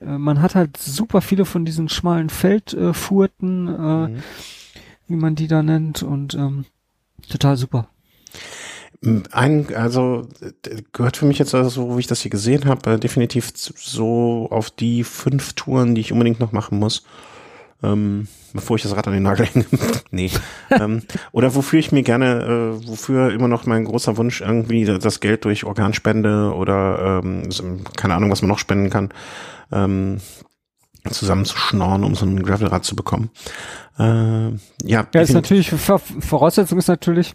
äh, 0.00 0.04
man 0.04 0.42
hat 0.42 0.54
halt 0.54 0.76
super 0.76 1.20
viele 1.22 1.44
von 1.44 1.64
diesen 1.64 1.88
schmalen 1.88 2.28
Feldfurten, 2.28 3.68
äh, 3.68 4.08
Mhm. 4.08 4.16
wie 5.08 5.16
man 5.16 5.34
die 5.34 5.48
da 5.48 5.62
nennt 5.62 6.02
und 6.02 6.34
ähm, 6.34 6.66
total 7.28 7.56
super. 7.56 7.88
Ein, 9.32 9.74
also 9.74 10.28
gehört 10.92 11.16
für 11.16 11.24
mich 11.24 11.38
jetzt 11.38 11.54
also, 11.54 11.70
so 11.70 11.96
wie 11.96 12.00
ich 12.00 12.06
das 12.06 12.20
hier 12.20 12.30
gesehen 12.30 12.66
habe, 12.66 12.90
äh, 12.92 12.98
definitiv 12.98 13.50
so 13.54 14.46
auf 14.50 14.70
die 14.70 15.04
fünf 15.04 15.54
Touren, 15.54 15.94
die 15.94 16.02
ich 16.02 16.12
unbedingt 16.12 16.38
noch 16.38 16.52
machen 16.52 16.78
muss, 16.78 17.04
ähm, 17.82 18.28
bevor 18.52 18.76
ich 18.76 18.82
das 18.82 18.96
Rad 18.96 19.06
an 19.06 19.14
den 19.14 19.22
Nagel 19.22 19.46
hänge. 19.46 19.64
nee. 20.10 20.30
ähm, 20.70 21.02
oder 21.32 21.54
wofür 21.54 21.78
ich 21.78 21.92
mir 21.92 22.02
gerne, 22.02 22.80
äh, 22.82 22.88
wofür 22.88 23.32
immer 23.32 23.48
noch 23.48 23.66
mein 23.66 23.84
großer 23.84 24.16
Wunsch 24.16 24.40
irgendwie 24.40 24.84
das 24.84 25.20
Geld 25.20 25.44
durch 25.44 25.64
Organspende 25.64 26.54
oder 26.54 27.20
ähm, 27.24 27.48
keine 27.96 28.14
Ahnung, 28.14 28.30
was 28.30 28.42
man 28.42 28.48
noch 28.48 28.58
spenden 28.58 28.90
kann, 28.90 29.10
ähm, 29.72 30.20
zusammenzuschnorren, 31.08 32.04
um 32.04 32.14
so 32.14 32.26
ein 32.26 32.42
Gravelrad 32.42 32.84
zu 32.84 32.94
bekommen. 32.94 33.30
Äh, 33.98 34.50
ja, 34.84 35.06
Ja, 35.14 35.20
ist 35.20 35.32
natürlich, 35.32 35.70
Voraussetzung 35.70 36.78
ist 36.78 36.88
natürlich, 36.88 37.34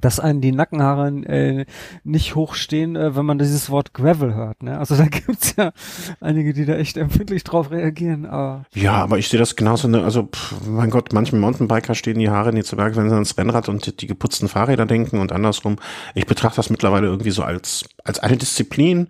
dass 0.00 0.20
einen 0.20 0.40
die 0.40 0.52
Nackenhaare 0.52 1.08
äh, 1.26 1.66
nicht 2.04 2.34
hochstehen, 2.34 2.96
äh, 2.96 3.16
wenn 3.16 3.26
man 3.26 3.38
dieses 3.38 3.70
Wort 3.70 3.94
Gravel 3.94 4.34
hört. 4.34 4.62
Ne? 4.62 4.78
Also 4.78 4.96
da 4.96 5.04
gibt's 5.10 5.54
ja 5.56 5.72
einige, 6.20 6.52
die 6.52 6.64
da 6.64 6.74
echt 6.74 6.96
empfindlich 6.96 7.44
drauf 7.44 7.70
reagieren. 7.70 8.26
Aber 8.26 8.64
Ja, 8.74 8.94
aber 8.94 9.18
ich 9.18 9.28
sehe 9.28 9.40
das 9.40 9.56
genauso, 9.56 9.88
ne, 9.88 10.02
also 10.02 10.24
pff, 10.24 10.66
mein 10.66 10.90
Gott, 10.90 11.12
manchen 11.12 11.40
Mountainbiker 11.40 11.94
stehen 11.94 12.18
die 12.18 12.30
Haare 12.30 12.52
nie 12.52 12.62
zu 12.62 12.76
Berg, 12.76 12.96
wenn 12.96 13.08
sie 13.08 13.14
ans 13.14 13.36
Rennrad 13.36 13.68
und 13.68 13.86
die, 13.86 13.96
die 13.96 14.06
geputzten 14.06 14.48
Fahrräder 14.48 14.86
denken 14.86 15.18
und 15.18 15.32
andersrum. 15.32 15.76
Ich 16.14 16.26
betrachte 16.26 16.56
das 16.56 16.70
mittlerweile 16.70 17.06
irgendwie 17.06 17.30
so 17.30 17.42
als, 17.42 17.88
als 18.04 18.18
eine 18.18 18.36
Disziplin, 18.36 19.08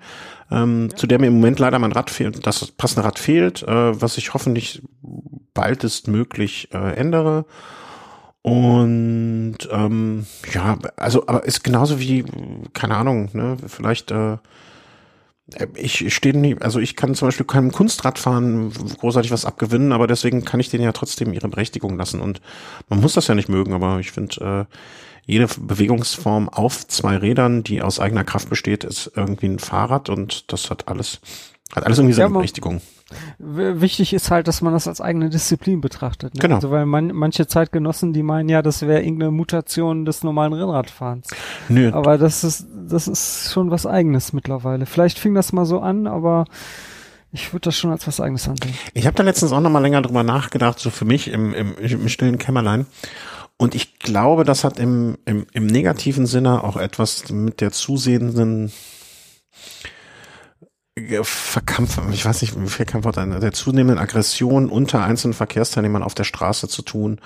ähm, 0.50 0.90
zu 0.94 1.06
der 1.06 1.18
mir 1.18 1.26
im 1.26 1.34
Moment 1.34 1.58
leider 1.58 1.78
mein 1.78 1.92
Rad 1.92 2.10
fehlt, 2.10 2.46
das 2.46 2.66
passende 2.66 3.04
Rad 3.06 3.18
fehlt, 3.18 3.62
äh, 3.62 4.00
was 4.00 4.18
ich 4.18 4.34
hoffentlich 4.34 4.82
baldestmöglich 5.54 6.72
äh, 6.72 6.94
ändere. 6.94 7.46
Und 8.46 9.56
ähm, 9.72 10.24
ja, 10.54 10.78
also, 10.94 11.26
aber 11.26 11.44
ist 11.44 11.64
genauso 11.64 11.98
wie, 11.98 12.24
keine 12.74 12.94
Ahnung, 12.96 13.28
ne, 13.32 13.56
vielleicht 13.66 14.12
äh, 14.12 14.36
ich 15.74 16.14
stehe 16.14 16.38
nie, 16.38 16.56
also 16.60 16.78
ich 16.78 16.94
kann 16.94 17.16
zum 17.16 17.26
Beispiel 17.26 17.44
keinem 17.44 17.72
Kunstradfahren 17.72 18.70
großartig 19.00 19.32
was 19.32 19.46
abgewinnen, 19.46 19.90
aber 19.90 20.06
deswegen 20.06 20.44
kann 20.44 20.60
ich 20.60 20.70
denen 20.70 20.84
ja 20.84 20.92
trotzdem 20.92 21.32
ihre 21.32 21.48
Berechtigung 21.48 21.96
lassen. 21.98 22.20
Und 22.20 22.40
man 22.88 23.00
muss 23.00 23.14
das 23.14 23.26
ja 23.26 23.34
nicht 23.34 23.48
mögen, 23.48 23.72
aber 23.72 23.98
ich 23.98 24.12
finde, 24.12 24.68
äh, 24.68 24.74
jede 25.24 25.48
Bewegungsform 25.58 26.48
auf 26.48 26.86
zwei 26.86 27.16
Rädern, 27.16 27.64
die 27.64 27.82
aus 27.82 27.98
eigener 27.98 28.22
Kraft 28.22 28.48
besteht, 28.48 28.84
ist 28.84 29.10
irgendwie 29.16 29.46
ein 29.46 29.58
Fahrrad 29.58 30.08
und 30.08 30.52
das 30.52 30.70
hat 30.70 30.86
alles, 30.86 31.18
hat 31.74 31.84
alles 31.84 31.98
irgendwie 31.98 32.14
seine 32.14 32.28
Ja, 32.28 32.34
Berechtigung. 32.34 32.80
Wichtig 33.38 34.12
ist 34.12 34.30
halt, 34.30 34.48
dass 34.48 34.62
man 34.62 34.72
das 34.72 34.88
als 34.88 35.00
eigene 35.00 35.30
Disziplin 35.30 35.80
betrachtet. 35.80 36.34
Ne? 36.34 36.40
Genau. 36.40 36.56
Also 36.56 36.70
weil 36.70 36.86
man, 36.86 37.08
manche 37.08 37.46
Zeitgenossen, 37.46 38.12
die 38.12 38.22
meinen 38.22 38.48
ja, 38.48 38.62
das 38.62 38.82
wäre 38.82 39.02
irgendeine 39.02 39.30
Mutation 39.30 40.04
des 40.04 40.24
normalen 40.24 40.52
Rennradfahrens. 40.52 41.28
Nö, 41.68 41.92
Aber 41.92 42.18
das 42.18 42.42
ist, 42.42 42.66
das 42.88 43.06
ist 43.06 43.52
schon 43.52 43.70
was 43.70 43.86
Eigenes 43.86 44.32
mittlerweile. 44.32 44.86
Vielleicht 44.86 45.18
fing 45.18 45.34
das 45.34 45.52
mal 45.52 45.66
so 45.66 45.80
an, 45.80 46.06
aber 46.06 46.46
ich 47.32 47.52
würde 47.52 47.64
das 47.64 47.76
schon 47.76 47.90
als 47.90 48.06
was 48.06 48.20
Eigenes 48.20 48.48
ansehen. 48.48 48.74
Ich 48.94 49.06
habe 49.06 49.16
da 49.16 49.22
letztens 49.22 49.52
auch 49.52 49.60
noch 49.60 49.70
mal 49.70 49.80
länger 49.80 50.02
drüber 50.02 50.22
nachgedacht, 50.22 50.78
so 50.78 50.90
für 50.90 51.04
mich 51.04 51.28
im, 51.28 51.54
im, 51.54 51.76
im 51.76 52.08
stillen 52.08 52.38
Kämmerlein. 52.38 52.86
Und 53.58 53.74
ich 53.74 53.98
glaube, 53.98 54.44
das 54.44 54.64
hat 54.64 54.78
im, 54.78 55.16
im, 55.24 55.46
im 55.52 55.66
negativen 55.66 56.26
Sinne 56.26 56.62
auch 56.62 56.76
etwas 56.76 57.30
mit 57.30 57.60
der 57.60 57.72
zusehenden 57.72 58.70
Verkampfung, 61.22 62.10
ich 62.12 62.24
weiß 62.24 62.40
nicht, 62.40 62.58
wie 62.58 62.68
viel 62.68 62.86
Kampfwort, 62.86 63.16
der 63.16 63.52
zunehmenden 63.52 63.98
Aggression 63.98 64.70
unter 64.70 65.02
einzelnen 65.04 65.34
Verkehrsteilnehmern 65.34 66.02
auf 66.02 66.14
der 66.14 66.24
Straße 66.24 66.68
zu 66.68 66.82
tun. 66.82 67.20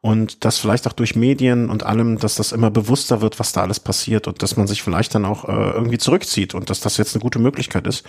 Und 0.00 0.44
das 0.44 0.58
vielleicht 0.58 0.86
auch 0.86 0.92
durch 0.92 1.16
Medien 1.16 1.70
und 1.70 1.82
allem, 1.84 2.18
dass 2.18 2.36
das 2.36 2.52
immer 2.52 2.70
bewusster 2.70 3.20
wird, 3.20 3.40
was 3.40 3.50
da 3.52 3.62
alles 3.62 3.80
passiert 3.80 4.28
und 4.28 4.42
dass 4.44 4.56
man 4.56 4.68
sich 4.68 4.80
vielleicht 4.82 5.12
dann 5.14 5.24
auch 5.24 5.48
äh, 5.48 5.70
irgendwie 5.70 5.98
zurückzieht 5.98 6.54
und 6.54 6.70
dass 6.70 6.78
das 6.80 6.98
jetzt 6.98 7.16
eine 7.16 7.22
gute 7.22 7.40
Möglichkeit 7.40 7.84
ist. 7.88 8.06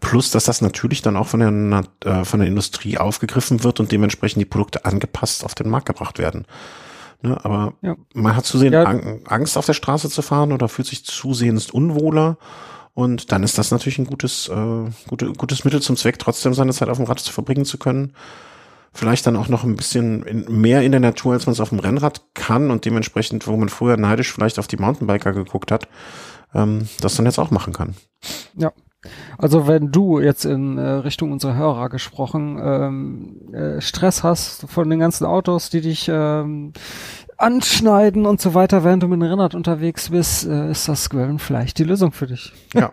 Plus, 0.00 0.30
dass 0.32 0.44
das 0.44 0.60
natürlich 0.60 1.00
dann 1.00 1.16
auch 1.16 1.28
von 1.28 1.40
der, 1.40 1.84
äh, 2.12 2.24
von 2.26 2.40
der 2.40 2.48
Industrie 2.48 2.98
aufgegriffen 2.98 3.64
wird 3.64 3.80
und 3.80 3.90
dementsprechend 3.90 4.40
die 4.42 4.46
Produkte 4.46 4.84
angepasst 4.84 5.42
auf 5.44 5.54
den 5.54 5.70
Markt 5.70 5.86
gebracht 5.86 6.18
werden. 6.18 6.44
Ne, 7.22 7.42
aber 7.42 7.72
Ja. 7.80 7.96
man 8.12 8.36
hat 8.36 8.44
zusehends 8.44 8.74
Ja. 8.74 8.84
Ang- 8.84 9.20
Angst 9.26 9.56
auf 9.56 9.64
der 9.64 9.74
Straße 9.74 10.10
zu 10.10 10.20
fahren 10.20 10.52
oder 10.52 10.68
fühlt 10.68 10.88
sich 10.88 11.06
zusehends 11.06 11.70
unwohler. 11.70 12.36
Und 12.94 13.32
dann 13.32 13.42
ist 13.42 13.56
das 13.56 13.70
natürlich 13.70 13.98
ein 13.98 14.06
gutes, 14.06 14.48
äh, 14.48 14.90
gute, 15.08 15.32
gutes 15.32 15.64
Mittel 15.64 15.80
zum 15.80 15.96
Zweck, 15.96 16.18
trotzdem 16.18 16.54
seine 16.54 16.72
Zeit 16.72 16.88
auf 16.88 16.96
dem 16.98 17.06
Rad 17.06 17.20
zu 17.20 17.32
verbringen 17.32 17.64
zu 17.64 17.78
können. 17.78 18.14
Vielleicht 18.92 19.26
dann 19.26 19.36
auch 19.36 19.48
noch 19.48 19.62
ein 19.62 19.76
bisschen 19.76 20.24
in, 20.24 20.60
mehr 20.60 20.82
in 20.82 20.90
der 20.90 21.00
Natur, 21.00 21.34
als 21.34 21.46
man 21.46 21.52
es 21.52 21.60
auf 21.60 21.68
dem 21.68 21.78
Rennrad 21.78 22.22
kann 22.34 22.70
und 22.70 22.84
dementsprechend, 22.84 23.46
wo 23.46 23.56
man 23.56 23.68
früher 23.68 23.96
neidisch 23.96 24.32
vielleicht 24.32 24.58
auf 24.58 24.66
die 24.66 24.78
Mountainbiker 24.78 25.32
geguckt 25.32 25.70
hat, 25.70 25.86
ähm, 26.54 26.88
das 27.00 27.14
dann 27.14 27.26
jetzt 27.26 27.38
auch 27.38 27.52
machen 27.52 27.72
kann. 27.72 27.94
Ja. 28.56 28.72
Also 29.38 29.66
wenn 29.66 29.90
du 29.92 30.20
jetzt 30.20 30.44
in 30.44 30.76
äh, 30.76 30.82
Richtung 30.82 31.32
unserer 31.32 31.54
Hörer 31.54 31.88
gesprochen 31.88 32.58
ähm, 32.62 33.54
äh, 33.54 33.80
Stress 33.80 34.22
hast 34.22 34.68
von 34.68 34.90
den 34.90 34.98
ganzen 34.98 35.24
Autos, 35.24 35.70
die 35.70 35.80
dich 35.80 36.10
ähm, 36.12 36.74
anschneiden 37.40 38.26
und 38.26 38.40
so 38.40 38.54
weiter, 38.54 38.84
während 38.84 39.02
du 39.02 39.08
mit 39.08 39.20
dem 39.20 39.22
Rennrad 39.22 39.54
unterwegs 39.54 40.10
bist, 40.10 40.46
äh, 40.46 40.70
ist 40.70 40.88
das 40.88 41.04
Squirren 41.04 41.38
vielleicht 41.38 41.78
die 41.78 41.84
Lösung 41.84 42.12
für 42.12 42.26
dich. 42.26 42.52
Ja. 42.74 42.92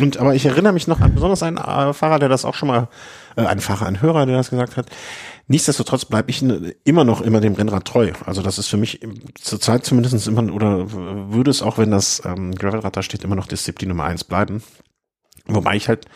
Und 0.00 0.18
aber 0.18 0.34
ich 0.34 0.46
erinnere 0.46 0.72
mich 0.72 0.86
noch 0.86 1.00
an 1.00 1.14
besonders 1.14 1.42
einen 1.42 1.58
äh, 1.58 1.92
Fahrer, 1.92 2.18
der 2.18 2.28
das 2.28 2.44
auch 2.44 2.54
schon 2.54 2.68
mal, 2.68 2.88
äh, 3.36 3.44
ein 3.44 3.60
Fahrer, 3.60 3.86
ein 3.86 4.00
Hörer, 4.00 4.26
der 4.26 4.36
das 4.36 4.50
gesagt 4.50 4.76
hat. 4.76 4.86
Nichtsdestotrotz 5.46 6.04
bleibe 6.04 6.30
ich 6.30 6.44
immer 6.84 7.04
noch 7.04 7.20
immer 7.22 7.40
dem 7.40 7.54
Rennrad 7.54 7.86
treu. 7.86 8.12
Also 8.26 8.42
das 8.42 8.58
ist 8.58 8.68
für 8.68 8.76
mich 8.76 9.00
zurzeit 9.40 9.84
zumindest 9.84 10.26
immer 10.26 10.52
oder 10.52 10.92
würde 10.92 11.50
es 11.50 11.62
auch, 11.62 11.78
wenn 11.78 11.90
das 11.90 12.22
ähm, 12.24 12.54
Gravelrad 12.54 12.96
da 12.96 13.02
steht, 13.02 13.24
immer 13.24 13.36
noch 13.36 13.46
Disziplin 13.46 13.88
Nummer 13.88 14.04
eins 14.04 14.24
bleiben. 14.24 14.62
Wobei 15.46 15.76
ich 15.76 15.88
halt 15.88 16.06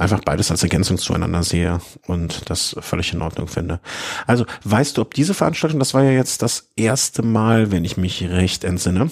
einfach 0.00 0.20
beides 0.24 0.50
als 0.50 0.62
Ergänzung 0.62 0.98
zueinander 0.98 1.42
sehe 1.42 1.80
und 2.06 2.48
das 2.48 2.74
völlig 2.80 3.12
in 3.12 3.22
Ordnung 3.22 3.46
finde. 3.46 3.80
Also, 4.26 4.46
weißt 4.64 4.96
du, 4.96 5.02
ob 5.02 5.14
diese 5.14 5.34
Veranstaltung, 5.34 5.78
das 5.78 5.94
war 5.94 6.02
ja 6.02 6.10
jetzt 6.12 6.42
das 6.42 6.70
erste 6.74 7.22
Mal, 7.22 7.70
wenn 7.70 7.84
ich 7.84 7.96
mich 7.96 8.22
recht 8.28 8.64
entsinne, 8.64 9.10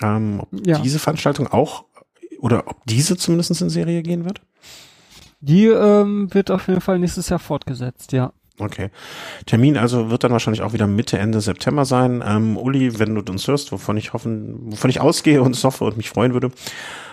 ähm, 0.00 0.40
ob 0.40 0.66
Ja. 0.66 0.78
diese 0.78 0.98
Veranstaltung 0.98 1.48
auch 1.48 1.84
oder 2.40 2.68
ob 2.68 2.84
diese 2.86 3.16
zumindest 3.16 3.60
in 3.60 3.68
Serie 3.68 4.02
gehen 4.02 4.24
wird? 4.24 4.40
Die 5.40 5.66
ähm, 5.66 6.32
wird 6.32 6.50
auf 6.50 6.68
jeden 6.68 6.80
Fall 6.80 6.98
nächstes 6.98 7.28
Jahr 7.28 7.38
fortgesetzt, 7.38 8.12
ja. 8.12 8.32
Okay. 8.60 8.90
Termin 9.46 9.76
also 9.76 10.10
wird 10.10 10.24
dann 10.24 10.32
wahrscheinlich 10.32 10.62
auch 10.62 10.72
wieder 10.72 10.88
Mitte, 10.88 11.18
Ende 11.18 11.40
September 11.40 11.84
sein. 11.84 12.24
Ähm, 12.26 12.56
Uli, 12.56 12.98
wenn 12.98 13.14
du 13.14 13.22
uns 13.30 13.46
hörst, 13.46 13.70
wovon 13.70 13.96
ich 13.96 14.12
hoffen, 14.12 14.72
wovon 14.72 14.90
ich 14.90 15.00
ausgehe 15.00 15.42
und 15.42 15.62
hoffe 15.62 15.84
und 15.84 15.96
mich 15.96 16.10
freuen 16.10 16.32
würde, 16.32 16.48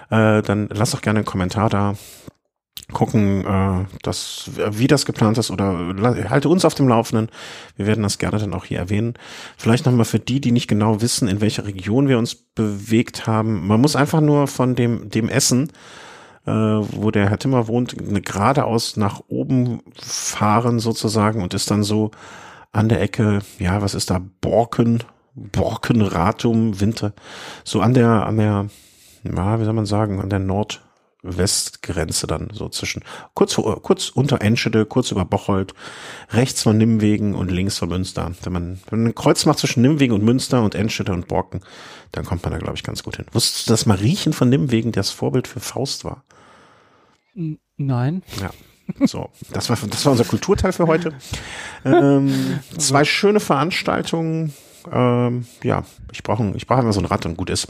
äh, 0.09 0.41
dann 0.41 0.69
lass 0.71 0.91
doch 0.91 1.01
gerne 1.01 1.19
einen 1.19 1.25
Kommentar 1.25 1.69
da. 1.69 1.95
Gucken, 2.91 3.45
äh, 3.45 3.85
das, 4.03 4.51
wie 4.71 4.87
das 4.87 5.05
geplant 5.05 5.37
ist 5.37 5.49
oder 5.49 5.95
halte 6.29 6.49
uns 6.49 6.65
auf 6.65 6.75
dem 6.75 6.87
Laufenden. 6.87 7.29
Wir 7.75 7.87
werden 7.87 8.03
das 8.03 8.19
gerne 8.19 8.37
dann 8.37 8.53
auch 8.53 8.65
hier 8.65 8.77
erwähnen. 8.77 9.15
Vielleicht 9.57 9.85
nochmal 9.85 10.05
für 10.05 10.19
die, 10.19 10.39
die 10.39 10.51
nicht 10.51 10.67
genau 10.67 11.01
wissen, 11.01 11.27
in 11.27 11.41
welcher 11.41 11.65
Region 11.65 12.07
wir 12.07 12.19
uns 12.19 12.35
bewegt 12.35 13.25
haben. 13.27 13.67
Man 13.67 13.81
muss 13.81 13.95
einfach 13.95 14.21
nur 14.21 14.47
von 14.47 14.75
dem, 14.75 15.09
dem 15.09 15.29
Essen 15.29 15.71
äh, 16.45 16.51
wo 16.51 17.11
der 17.11 17.29
Herr 17.29 17.39
Timmer 17.39 17.67
wohnt, 17.67 17.95
geradeaus 18.23 18.97
nach 18.97 19.21
oben 19.27 19.81
fahren 19.99 20.79
sozusagen 20.79 21.41
und 21.41 21.53
ist 21.53 21.71
dann 21.71 21.83
so 21.83 22.11
an 22.71 22.89
der 22.89 23.01
Ecke, 23.01 23.39
ja, 23.57 23.81
was 23.81 23.95
ist 23.95 24.09
da, 24.09 24.21
Borken, 24.41 25.03
Borkenratum, 25.33 26.79
Winter, 26.79 27.13
so 27.63 27.81
an 27.81 27.93
der, 27.93 28.25
an 28.25 28.37
der, 28.37 28.67
ja, 29.23 29.59
wie 29.59 29.65
soll 29.65 29.73
man 29.73 29.85
sagen, 29.85 30.21
an 30.21 30.29
der 30.29 30.39
Nord, 30.39 30.84
Westgrenze 31.25 32.27
dann 32.27 32.49
so 32.53 32.69
zwischen 32.69 33.03
kurz 33.33 33.55
kurz 33.55 34.09
unter 34.09 34.41
Enschede, 34.41 34.85
kurz 34.85 35.11
über 35.11 35.25
Bocholt, 35.25 35.73
rechts 36.29 36.63
von 36.63 36.77
Nimwegen 36.77 37.35
und 37.35 37.51
links 37.51 37.77
von 37.77 37.89
Münster. 37.89 38.31
Wenn 38.43 38.53
man, 38.53 38.79
wenn 38.89 38.99
man 38.99 39.07
ein 39.09 39.15
Kreuz 39.15 39.45
macht 39.45 39.59
zwischen 39.59 39.81
Nimwegen 39.81 40.13
und 40.13 40.23
Münster 40.23 40.63
und 40.63 40.75
Enschede 40.75 41.13
und 41.13 41.27
Borken, 41.27 41.61
dann 42.11 42.25
kommt 42.25 42.43
man 42.43 42.53
da 42.53 42.59
glaube 42.59 42.75
ich 42.75 42.83
ganz 42.83 43.03
gut 43.03 43.17
hin. 43.17 43.25
Wusstest 43.31 43.67
du, 43.67 43.73
dass 43.73 43.85
Mariechen 43.85 44.33
von 44.33 44.49
Nimwegen 44.49 44.91
das 44.91 45.09
Vorbild 45.09 45.47
für 45.47 45.59
Faust 45.59 46.05
war? 46.05 46.23
Nein. 47.77 48.23
Ja. 48.39 48.51
So, 49.05 49.29
das 49.51 49.69
war, 49.69 49.77
das 49.89 50.05
war 50.05 50.11
unser 50.11 50.25
Kulturteil 50.25 50.71
für 50.71 50.87
heute. 50.87 51.13
Ähm, 51.83 52.59
zwei 52.77 53.03
schöne 53.03 53.39
Veranstaltungen. 53.39 54.53
Ähm, 54.91 55.47
ja, 55.63 55.83
ich 56.11 56.23
brauche 56.23 56.53
ich 56.55 56.67
brauche 56.67 56.81
immer 56.81 56.93
so 56.93 56.99
ein 56.99 57.05
Rad 57.05 57.25
und 57.25 57.35
gut 57.35 57.49
ist. 57.49 57.67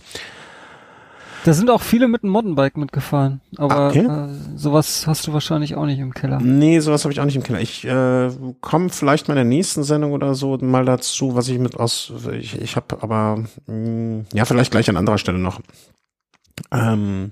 Da 1.46 1.54
sind 1.54 1.70
auch 1.70 1.84
viele 1.84 2.08
mit 2.08 2.24
dem 2.24 2.32
Mountainbike 2.32 2.76
mitgefahren. 2.76 3.40
Aber 3.58 3.90
okay. 3.90 4.00
äh, 4.00 4.30
sowas 4.56 5.06
hast 5.06 5.28
du 5.28 5.34
wahrscheinlich 5.34 5.76
auch 5.76 5.86
nicht 5.86 6.00
im 6.00 6.12
Keller. 6.12 6.40
Nee, 6.42 6.80
sowas 6.80 7.04
habe 7.04 7.14
ich 7.14 7.20
auch 7.20 7.26
nicht 7.26 7.36
im 7.36 7.44
Keller. 7.44 7.62
Ich 7.62 7.86
äh, 7.86 8.32
komme 8.62 8.90
vielleicht 8.90 9.28
mal 9.28 9.34
in 9.34 9.38
der 9.38 9.44
nächsten 9.46 9.84
Sendung 9.84 10.14
oder 10.14 10.34
so 10.34 10.58
mal 10.58 10.86
dazu, 10.86 11.36
was 11.36 11.48
ich 11.48 11.60
mit 11.60 11.78
aus. 11.80 12.12
Ich, 12.32 12.60
ich 12.60 12.76
habe 12.76 13.00
aber 13.00 13.38
mh, 13.38 13.46
hm, 13.68 14.26
ja 14.34 14.46
vielleicht 14.46 14.72
gleich 14.72 14.90
an 14.90 14.98
anderer 14.98 15.20
Stelle 15.20 15.38
noch. 15.38 15.62
Ähm, 16.72 17.32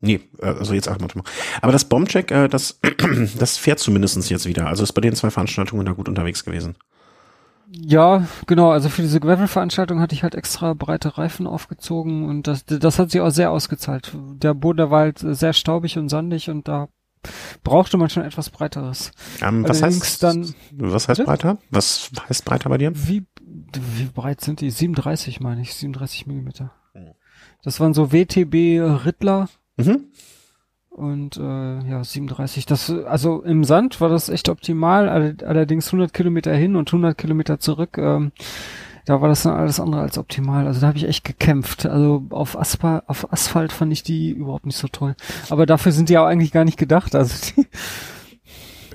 Nee, 0.00 0.20
äh, 0.42 0.46
also 0.46 0.74
jetzt 0.74 0.88
acht 0.88 1.00
mal. 1.00 1.24
Aber 1.62 1.72
das 1.72 1.84
Bombcheck, 1.84 2.32
äh, 2.32 2.48
das, 2.48 2.80
das 3.38 3.56
fährt 3.56 3.78
zumindestens 3.78 4.28
jetzt 4.28 4.46
wieder. 4.46 4.66
Also 4.66 4.82
ist 4.82 4.92
bei 4.92 5.00
den 5.00 5.14
zwei 5.14 5.30
Veranstaltungen 5.30 5.86
da 5.86 5.92
gut 5.92 6.08
unterwegs 6.08 6.44
gewesen. 6.44 6.74
Ja, 7.76 8.26
genau. 8.46 8.70
Also 8.70 8.88
für 8.88 9.02
diese 9.02 9.20
Gravel-Veranstaltung 9.20 10.00
hatte 10.00 10.14
ich 10.14 10.22
halt 10.22 10.34
extra 10.34 10.74
breite 10.74 11.18
Reifen 11.18 11.46
aufgezogen 11.46 12.28
und 12.28 12.46
das, 12.46 12.64
das 12.64 12.98
hat 12.98 13.10
sich 13.10 13.20
auch 13.20 13.30
sehr 13.30 13.50
ausgezahlt. 13.50 14.12
Der 14.14 14.54
Boden, 14.54 14.90
war 14.90 15.00
halt 15.00 15.18
sehr 15.18 15.52
staubig 15.52 15.98
und 15.98 16.08
sandig 16.08 16.50
und 16.50 16.68
da 16.68 16.88
brauchte 17.62 17.96
man 17.96 18.10
schon 18.10 18.24
etwas 18.24 18.50
breiteres. 18.50 19.12
Ähm, 19.40 19.66
was 19.66 19.82
heißt 19.82 20.22
dann? 20.22 20.54
Was 20.72 21.08
heißt 21.08 21.24
breiter? 21.24 21.58
Was 21.70 22.10
heißt 22.28 22.44
breiter 22.44 22.68
bei 22.68 22.78
dir? 22.78 22.92
Wie, 22.94 23.24
wie 23.40 24.04
breit 24.04 24.40
sind 24.40 24.60
die? 24.60 24.70
37 24.70 25.40
meine 25.40 25.62
ich, 25.62 25.74
37 25.74 26.26
Millimeter. 26.26 26.72
Das 27.62 27.80
waren 27.80 27.94
so 27.94 28.12
WTB 28.12 28.80
Rittler. 29.06 29.48
Mhm. 29.76 30.08
Und 30.94 31.38
äh, 31.38 31.90
ja, 31.90 32.04
37. 32.04 32.66
Das, 32.66 32.88
also 32.88 33.42
im 33.42 33.64
Sand 33.64 34.00
war 34.00 34.08
das 34.08 34.28
echt 34.28 34.48
optimal, 34.48 35.08
allerdings 35.44 35.88
100 35.88 36.14
Kilometer 36.14 36.54
hin 36.54 36.76
und 36.76 36.88
100 36.88 37.18
Kilometer 37.18 37.58
zurück. 37.58 37.98
Ähm, 37.98 38.30
da 39.04 39.20
war 39.20 39.28
das 39.28 39.42
dann 39.42 39.54
alles 39.54 39.80
andere 39.80 40.02
als 40.02 40.18
optimal. 40.18 40.68
Also 40.68 40.80
da 40.80 40.86
habe 40.86 40.96
ich 40.96 41.08
echt 41.08 41.24
gekämpft. 41.24 41.84
Also 41.84 42.24
auf, 42.30 42.56
Asphalt, 42.56 43.02
auf 43.08 43.32
Asphalt 43.32 43.72
fand 43.72 43.92
ich 43.92 44.04
die 44.04 44.30
überhaupt 44.30 44.66
nicht 44.66 44.78
so 44.78 44.86
toll. 44.86 45.16
Aber 45.50 45.66
dafür 45.66 45.90
sind 45.90 46.10
die 46.10 46.16
auch 46.16 46.26
eigentlich 46.26 46.52
gar 46.52 46.64
nicht 46.64 46.78
gedacht. 46.78 47.16
Also 47.16 47.34
die, 47.56 47.66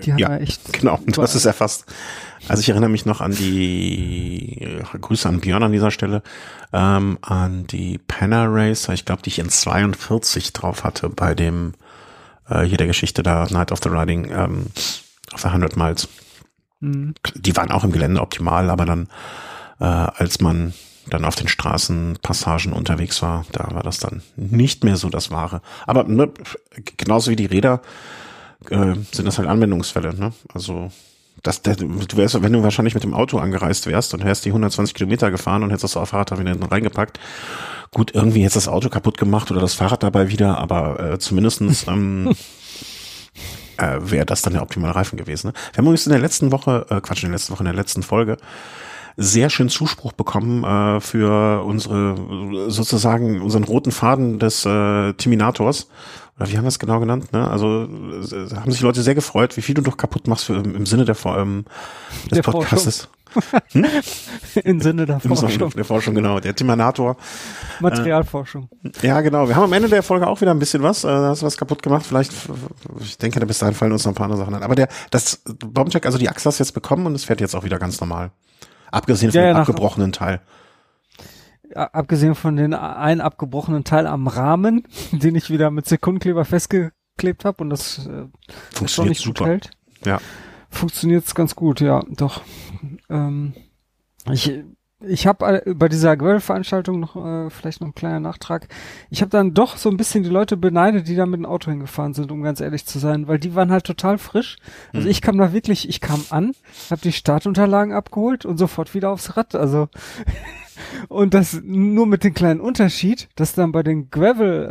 die 0.01 0.13
haben 0.13 0.19
ja, 0.19 0.37
echt. 0.37 0.71
Genau, 0.71 0.99
du 1.05 1.21
hast 1.21 1.35
es 1.35 1.45
erfasst. 1.45 1.85
Also 2.47 2.61
ich 2.61 2.69
erinnere 2.69 2.89
mich 2.89 3.05
noch 3.05 3.19
an 3.19 3.35
die 3.35 4.61
äh, 4.61 4.97
Grüße 4.99 5.27
an 5.27 5.41
Björn 5.41 5.63
an 5.63 5.73
dieser 5.73 5.91
Stelle, 5.91 6.23
ähm, 6.71 7.19
an 7.21 7.67
die 7.67 7.97
Penner 7.97 8.47
Racer, 8.49 8.93
ich 8.93 9.03
glaube, 9.03 9.21
die 9.21 9.29
ich 9.29 9.39
in 9.39 9.49
42 9.49 10.53
drauf 10.53 10.85
hatte 10.85 11.09
bei 11.09 11.35
dem 11.35 11.73
äh, 12.49 12.63
hier 12.63 12.77
der 12.77 12.87
Geschichte 12.87 13.23
da, 13.23 13.47
Night 13.49 13.71
of 13.71 13.79
the 13.83 13.89
Riding, 13.89 14.29
ähm, 14.31 14.67
auf 15.31 15.41
der 15.41 15.51
100 15.51 15.77
Miles. 15.77 16.07
Mhm. 16.79 17.15
Die 17.35 17.55
waren 17.55 17.71
auch 17.71 17.83
im 17.83 17.91
Gelände 17.91 18.21
optimal, 18.21 18.69
aber 18.69 18.85
dann, 18.85 19.07
äh, 19.79 19.85
als 19.85 20.39
man 20.41 20.73
dann 21.09 21.25
auf 21.25 21.35
den 21.35 21.47
Straßenpassagen 21.47 22.73
unterwegs 22.73 23.21
war, 23.21 23.45
da 23.51 23.73
war 23.73 23.83
das 23.83 23.97
dann 23.97 24.21
nicht 24.35 24.83
mehr 24.83 24.95
so 24.95 25.09
das 25.09 25.31
Wahre. 25.31 25.61
Aber 25.87 26.03
ne, 26.03 26.31
genauso 26.97 27.31
wie 27.31 27.35
die 27.35 27.47
Räder 27.47 27.81
äh, 28.69 28.93
sind 29.11 29.25
das 29.25 29.37
halt 29.37 29.47
Anwendungsfälle. 29.47 30.13
Ne? 30.13 30.33
Also 30.53 30.91
das, 31.43 31.61
der, 31.61 31.75
du 31.75 32.17
wärst, 32.17 32.41
wenn 32.41 32.53
du 32.53 32.63
wahrscheinlich 32.63 32.93
mit 32.93 33.03
dem 33.03 33.13
Auto 33.13 33.37
angereist 33.37 33.87
wärst 33.87 34.13
und 34.13 34.23
wärst 34.23 34.45
die 34.45 34.49
120 34.49 34.93
Kilometer 34.93 35.31
gefahren 35.31 35.63
und 35.63 35.69
hättest 35.69 35.95
das 35.95 36.09
Fahrrad 36.09 36.31
da 36.31 36.39
wieder 36.39 36.49
hinten 36.49 36.65
reingepackt. 36.65 37.19
Gut, 37.91 38.13
irgendwie 38.13 38.41
hättest 38.41 38.57
das 38.57 38.67
Auto 38.67 38.89
kaputt 38.89 39.17
gemacht 39.17 39.49
oder 39.51 39.61
das 39.61 39.73
Fahrrad 39.73 40.03
dabei 40.03 40.29
wieder, 40.29 40.57
aber 40.57 40.99
äh, 40.99 41.19
zumindestens 41.19 41.87
ähm, 41.87 42.35
äh, 43.77 43.97
wäre 44.01 44.25
das 44.25 44.41
dann 44.41 44.53
der 44.53 44.61
optimale 44.61 44.95
Reifen 44.95 45.17
gewesen. 45.17 45.47
Ne? 45.47 45.53
Wir 45.53 45.77
haben 45.77 45.85
übrigens 45.85 46.05
in 46.05 46.11
der 46.11 46.21
letzten 46.21 46.51
Woche, 46.51 46.85
äh, 46.89 47.01
Quatsch, 47.01 47.23
in 47.23 47.29
der 47.29 47.37
letzten 47.37 47.53
Woche, 47.53 47.61
in 47.61 47.65
der 47.65 47.75
letzten 47.75 48.03
Folge 48.03 48.37
sehr 49.19 49.49
schön 49.49 49.69
Zuspruch 49.69 50.13
bekommen 50.13 50.63
äh, 50.63 51.01
für 51.01 51.63
unsere 51.63 52.69
sozusagen 52.71 53.41
unseren 53.41 53.65
roten 53.65 53.91
Faden 53.91 54.39
des 54.39 54.65
äh, 54.65 55.13
Terminators 55.13 55.87
oder 56.39 56.49
wie 56.49 56.57
haben 56.57 56.63
wir 56.63 56.69
es 56.69 56.79
genau 56.79 57.01
genannt? 57.01 57.33
Ne? 57.33 57.49
Also 57.49 57.83
äh, 57.83 58.55
haben 58.55 58.71
sich 58.71 58.79
Leute 58.79 59.01
sehr 59.01 59.15
gefreut, 59.15 59.57
wie 59.57 59.61
viel 59.61 59.75
du 59.75 59.81
doch 59.81 59.97
kaputt 59.97 60.27
machst 60.27 60.45
für, 60.45 60.55
im, 60.55 60.73
im 60.73 60.85
Sinne 60.85 61.03
der, 61.03 61.17
ähm, 61.25 61.65
des 62.31 62.37
der 62.37 62.43
Podcastes. 62.43 63.09
Hm? 63.73 63.85
Im 64.63 64.81
Sinne 64.81 65.05
der 65.05 65.19
Forschung. 65.19 65.69
Der 65.69 65.85
Forschung, 65.85 66.15
genau. 66.15 66.39
Der 66.39 66.55
Timanator. 66.55 67.15
Materialforschung. 67.79 68.69
Äh, 69.03 69.07
ja, 69.07 69.21
genau. 69.21 69.47
Wir 69.47 69.55
haben 69.55 69.65
am 69.65 69.73
Ende 69.73 69.87
der 69.87 70.01
Folge 70.01 70.25
auch 70.25 70.41
wieder 70.41 70.49
ein 70.49 70.57
bisschen 70.57 70.81
was. 70.81 71.03
Äh, 71.03 71.09
hast 71.09 71.43
du 71.43 71.45
was 71.45 71.55
kaputt 71.55 71.83
gemacht? 71.83 72.07
Vielleicht, 72.07 72.33
ich 72.99 73.19
denke, 73.19 73.39
bis 73.45 73.59
dahin 73.59 73.75
fallen 73.75 73.91
uns 73.91 74.03
noch 74.05 74.13
ein 74.13 74.15
paar 74.15 74.25
andere 74.25 74.39
Sachen 74.39 74.55
an. 74.55 74.63
Aber 74.63 74.73
der, 74.73 74.87
das 75.11 75.43
Bombcheck, 75.45 76.07
also 76.07 76.17
die 76.17 76.27
Achse 76.27 76.49
hast 76.49 76.59
du 76.59 76.63
jetzt 76.63 76.71
bekommen 76.71 77.05
und 77.05 77.13
es 77.13 77.23
fährt 77.23 77.39
jetzt 77.39 77.55
auch 77.55 77.63
wieder 77.63 77.77
ganz 77.77 78.01
normal. 78.01 78.31
Abgesehen 78.91 79.31
von 79.31 79.41
ja, 79.41 79.47
dem 79.47 79.55
ja, 79.55 79.61
abgebrochenen 79.61 80.11
Teil 80.11 80.41
abgesehen 81.75 82.35
von 82.35 82.55
den 82.55 82.73
einen 82.73 83.21
abgebrochenen 83.21 83.83
Teil 83.83 84.07
am 84.07 84.27
Rahmen, 84.27 84.87
den 85.11 85.35
ich 85.35 85.49
wieder 85.49 85.71
mit 85.71 85.87
Sekundenkleber 85.87 86.45
festgeklebt 86.45 87.45
habe 87.45 87.63
und 87.63 87.69
das 87.69 88.07
äh, 88.07 88.25
funktioniert 88.73 89.09
nicht 89.09 89.23
super. 89.23 89.45
Hält, 89.45 89.71
ja. 90.05 90.19
Funktioniert 90.69 91.25
es 91.25 91.33
ganz 91.33 91.55
gut, 91.55 91.81
ja, 91.81 92.03
doch. 92.09 92.41
Ähm, 93.09 93.53
ich 94.31 94.63
ich 95.01 95.27
habe 95.27 95.63
bei 95.75 95.87
dieser 95.87 96.17
Gravel-Veranstaltung 96.17 96.99
noch 96.99 97.15
äh, 97.15 97.49
vielleicht 97.49 97.79
noch 97.79 97.87
ein 97.87 97.95
kleiner 97.95 98.19
Nachtrag. 98.19 98.67
Ich 99.09 99.21
habe 99.21 99.29
dann 99.29 99.53
doch 99.53 99.77
so 99.77 99.89
ein 99.89 99.95
bisschen 99.95 100.23
die 100.23 100.29
Leute 100.29 100.57
beneidet, 100.57 101.07
die 101.07 101.15
da 101.15 101.25
mit 101.25 101.39
dem 101.39 101.45
Auto 101.45 101.71
hingefahren 101.71 102.13
sind, 102.13 102.31
um 102.31 102.43
ganz 102.43 102.59
ehrlich 102.59 102.85
zu 102.85 102.99
sein, 102.99 103.27
weil 103.27 103.39
die 103.39 103.55
waren 103.55 103.71
halt 103.71 103.85
total 103.85 104.17
frisch. 104.17 104.57
Also 104.93 105.05
mhm. 105.05 105.11
ich 105.11 105.21
kam 105.21 105.37
da 105.37 105.53
wirklich, 105.53 105.87
ich 105.87 106.01
kam 106.01 106.21
an, 106.31 106.51
habe 106.89 107.01
die 107.01 107.13
Startunterlagen 107.13 107.93
abgeholt 107.93 108.45
und 108.45 108.57
sofort 108.57 108.93
wieder 108.93 109.11
aufs 109.11 109.37
Rad. 109.37 109.55
Also 109.55 109.87
und 111.07 111.33
das 111.33 111.61
nur 111.63 112.05
mit 112.05 112.25
dem 112.25 112.33
kleinen 112.33 112.59
Unterschied, 112.59 113.29
dass 113.35 113.53
dann 113.53 113.71
bei 113.71 113.83
den 113.83 114.09
Gravel, 114.09 114.65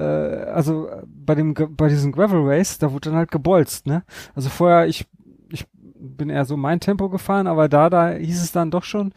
äh, 0.47 0.51
also 0.51 0.91
bei 1.07 1.35
dem 1.37 1.55
bei 1.55 1.89
diesem 1.89 2.13
Gravel 2.13 2.43
Race, 2.43 2.79
da 2.79 2.93
wurde 2.93 3.09
dann 3.11 3.19
halt 3.19 3.31
gebolzt, 3.31 3.87
ne? 3.87 4.03
Also 4.35 4.51
vorher 4.51 4.87
ich 4.87 5.07
ich 5.51 5.67
bin 5.99 6.29
eher 6.29 6.45
so 6.45 6.59
mein 6.59 6.81
Tempo 6.81 7.09
gefahren, 7.09 7.47
aber 7.47 7.71
da 7.71 7.89
da 7.89 8.11
hieß 8.11 8.43
es 8.43 8.53
dann 8.53 8.71
doch 8.71 8.85
schon 8.85 9.15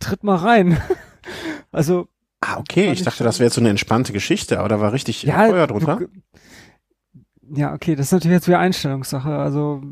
tritt 0.00 0.24
mal 0.24 0.36
rein. 0.36 0.80
also 1.72 2.08
Ah, 2.42 2.56
okay, 2.58 2.90
ich 2.90 3.02
dachte, 3.02 3.22
das 3.22 3.38
wäre 3.38 3.48
jetzt 3.48 3.54
so 3.54 3.60
eine 3.60 3.68
entspannte 3.68 4.14
Geschichte, 4.14 4.58
aber 4.58 4.68
da 4.70 4.80
war 4.80 4.94
richtig 4.94 5.24
ja, 5.24 5.46
Feuer 5.46 5.66
drunter. 5.66 5.96
Du, 5.96 6.08
ja, 7.54 7.74
okay, 7.74 7.96
das 7.96 8.06
ist 8.06 8.12
natürlich 8.12 8.36
jetzt 8.36 8.48
wieder 8.48 8.58
Einstellungssache. 8.58 9.28
Also 9.28 9.82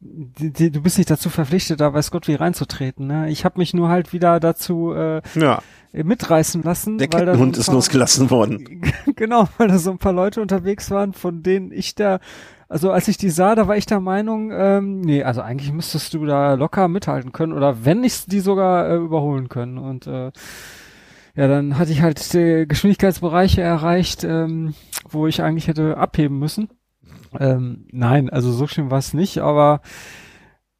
die, 0.00 0.52
die, 0.52 0.70
du 0.70 0.80
bist 0.80 0.98
nicht 0.98 1.10
dazu 1.10 1.28
verpflichtet, 1.28 1.80
da 1.80 1.92
weiß 1.92 2.10
Gott 2.10 2.28
wie 2.28 2.34
reinzutreten. 2.34 3.06
Ne? 3.06 3.30
Ich 3.30 3.44
habe 3.44 3.58
mich 3.58 3.74
nur 3.74 3.88
halt 3.88 4.12
wieder 4.12 4.40
dazu 4.40 4.92
äh, 4.92 5.20
ja. 5.34 5.60
mitreißen 5.92 6.62
lassen. 6.62 6.98
Der 6.98 7.08
Kettenhund 7.08 7.56
ist 7.56 7.70
losgelassen 7.70 8.30
worden. 8.30 8.82
genau, 9.16 9.48
weil 9.58 9.68
da 9.68 9.78
so 9.78 9.90
ein 9.90 9.98
paar 9.98 10.12
Leute 10.12 10.40
unterwegs 10.40 10.90
waren, 10.90 11.12
von 11.12 11.42
denen 11.42 11.72
ich 11.72 11.94
da, 11.94 12.20
also 12.68 12.90
als 12.90 13.08
ich 13.08 13.16
die 13.16 13.30
sah, 13.30 13.54
da 13.54 13.68
war 13.68 13.76
ich 13.76 13.86
der 13.86 14.00
Meinung, 14.00 14.50
ähm, 14.52 15.00
nee, 15.00 15.22
also 15.22 15.40
eigentlich 15.40 15.72
müsstest 15.72 16.14
du 16.14 16.26
da 16.26 16.54
locker 16.54 16.88
mithalten 16.88 17.32
können 17.32 17.52
oder 17.52 17.84
wenn 17.84 18.00
nicht 18.00 18.32
die 18.32 18.40
sogar 18.40 18.88
äh, 18.88 18.96
überholen 18.96 19.48
können. 19.48 19.78
Und 19.78 20.06
äh, 20.06 20.32
ja, 21.36 21.48
dann 21.48 21.78
hatte 21.78 21.92
ich 21.92 22.02
halt 22.02 22.32
die 22.32 22.66
Geschwindigkeitsbereiche 22.66 23.60
erreicht, 23.60 24.24
ähm, 24.24 24.74
wo 25.08 25.26
ich 25.26 25.42
eigentlich 25.42 25.68
hätte 25.68 25.96
abheben 25.96 26.38
müssen. 26.38 26.68
Ähm, 27.38 27.86
nein, 27.92 28.30
also 28.30 28.50
so 28.50 28.66
schlimm 28.66 28.90
war 28.90 28.98
es 28.98 29.14
nicht, 29.14 29.38
aber 29.38 29.80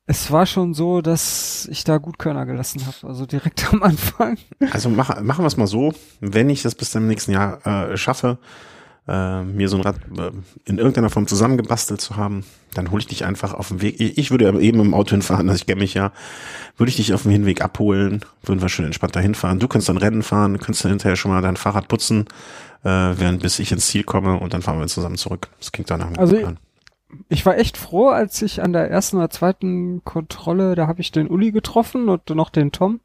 es 0.07 0.31
war 0.31 0.47
schon 0.47 0.73
so, 0.73 1.03
dass 1.03 1.69
ich 1.71 1.85
da 1.85 1.99
gut 1.99 2.19
Körner 2.19 2.47
gelassen 2.47 2.87
habe, 2.87 3.09
also 3.09 3.27
direkt 3.27 3.73
am 3.73 3.83
Anfang. 3.83 4.39
Also 4.73 4.89
mach, 4.89 5.21
machen 5.21 5.45
wir 5.45 5.49
es 5.49 5.57
mal 5.57 5.67
so, 5.67 5.93
wenn 6.21 6.51
ich 6.51 6.63
das 6.63 6.75
bis 6.75 6.91
zum 6.91 7.07
nächsten 7.07 7.33
Jahr 7.33 7.65
äh, 7.67 7.97
schaffe, 7.97 8.39
äh, 9.09 9.43
mir 9.43 9.69
so 9.69 9.77
ein 9.77 9.83
Rad 9.83 9.97
äh, 10.17 10.31
in 10.65 10.79
irgendeiner 10.79 11.11
Form 11.11 11.27
zusammengebastelt 11.27 12.01
zu 12.01 12.17
haben, 12.17 12.45
dann 12.75 12.91
hole 12.91 13.01
ich 13.01 13.07
dich 13.07 13.25
einfach 13.25 13.55
auf 13.55 13.69
dem 13.69 13.81
Weg. 13.83 14.01
Ich 14.01 14.31
würde 14.31 14.49
aber 14.49 14.61
eben 14.61 14.81
im 14.81 14.95
Auto 14.95 15.13
hinfahren, 15.13 15.49
also 15.49 15.61
ich 15.61 15.67
kenne 15.67 15.81
mich 15.81 15.95
ja, 15.95 16.13
würde 16.77 16.91
ich 16.91 16.97
dich 16.97 17.15
auf 17.15 17.23
dem 17.23 17.31
Hinweg 17.31 17.63
abholen, 17.63 18.25
würden 18.43 18.61
wir 18.61 18.69
schön 18.69 18.85
entspannt 18.85 19.17
dahin 19.17 19.35
fahren. 19.35 19.59
Du 19.59 19.69
könntest 19.69 19.89
dann 19.89 19.97
Rennen 19.97 20.23
fahren, 20.23 20.59
könntest 20.59 20.85
dann 20.85 20.93
hinterher 20.93 21.17
schon 21.17 21.31
mal 21.31 21.43
dein 21.43 21.57
Fahrrad 21.57 21.89
putzen, 21.89 22.27
äh, 22.83 22.89
während 22.89 23.43
bis 23.43 23.59
ich 23.59 23.73
ins 23.73 23.87
Ziel 23.87 24.05
komme 24.05 24.39
und 24.39 24.55
dann 24.55 24.63
fahren 24.63 24.79
wir 24.79 24.87
zusammen 24.89 25.17
zurück. 25.17 25.49
Das 25.59 25.73
klingt 25.73 25.91
dann 25.91 26.01
nach 26.01 26.09
einem 26.09 26.19
also 26.19 26.37
Plan. 26.37 26.59
Ich 27.29 27.47
war 27.47 27.57
echt 27.57 27.77
froh, 27.77 28.09
als 28.09 28.43
ich 28.43 28.63
an 28.63 28.73
der 28.73 28.91
ersten 28.91 29.17
oder 29.17 29.31
zweiten 29.31 30.03
Kontrolle, 30.05 30.75
da 30.75 30.89
habe 30.89 31.01
ich 31.01 31.13
den 31.13 31.29
Uli 31.29 31.53
getroffen 31.53 32.09
und 32.09 32.29
noch 32.31 32.51
den 32.51 32.73
Tom. 32.73 33.01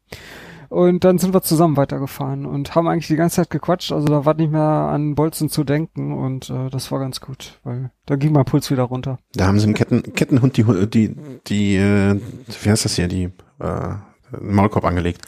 Und 0.72 1.04
dann 1.04 1.18
sind 1.18 1.34
wir 1.34 1.42
zusammen 1.42 1.76
weitergefahren 1.76 2.46
und 2.46 2.74
haben 2.74 2.88
eigentlich 2.88 3.06
die 3.06 3.16
ganze 3.16 3.36
Zeit 3.36 3.50
gequatscht. 3.50 3.92
Also 3.92 4.06
da 4.06 4.24
war 4.24 4.32
nicht 4.32 4.50
mehr 4.50 4.62
an 4.62 5.14
Bolzen 5.14 5.50
zu 5.50 5.64
denken 5.64 6.14
und 6.14 6.48
äh, 6.48 6.70
das 6.70 6.90
war 6.90 6.98
ganz 6.98 7.20
gut, 7.20 7.60
weil 7.62 7.90
da 8.06 8.16
ging 8.16 8.32
mein 8.32 8.46
Puls 8.46 8.70
wieder 8.70 8.84
runter. 8.84 9.18
Da 9.34 9.46
haben 9.46 9.60
sie 9.60 9.66
im 9.66 9.74
Ketten, 9.74 10.14
Kettenhund 10.14 10.56
die, 10.56 10.64
die, 10.88 11.14
die, 11.46 11.76
äh, 11.76 12.18
wie 12.62 12.70
heißt 12.70 12.86
das 12.86 12.96
hier, 12.96 13.06
die 13.06 13.24
äh, 13.58 13.94
Maulkorb 14.40 14.84
angelegt. 14.84 15.22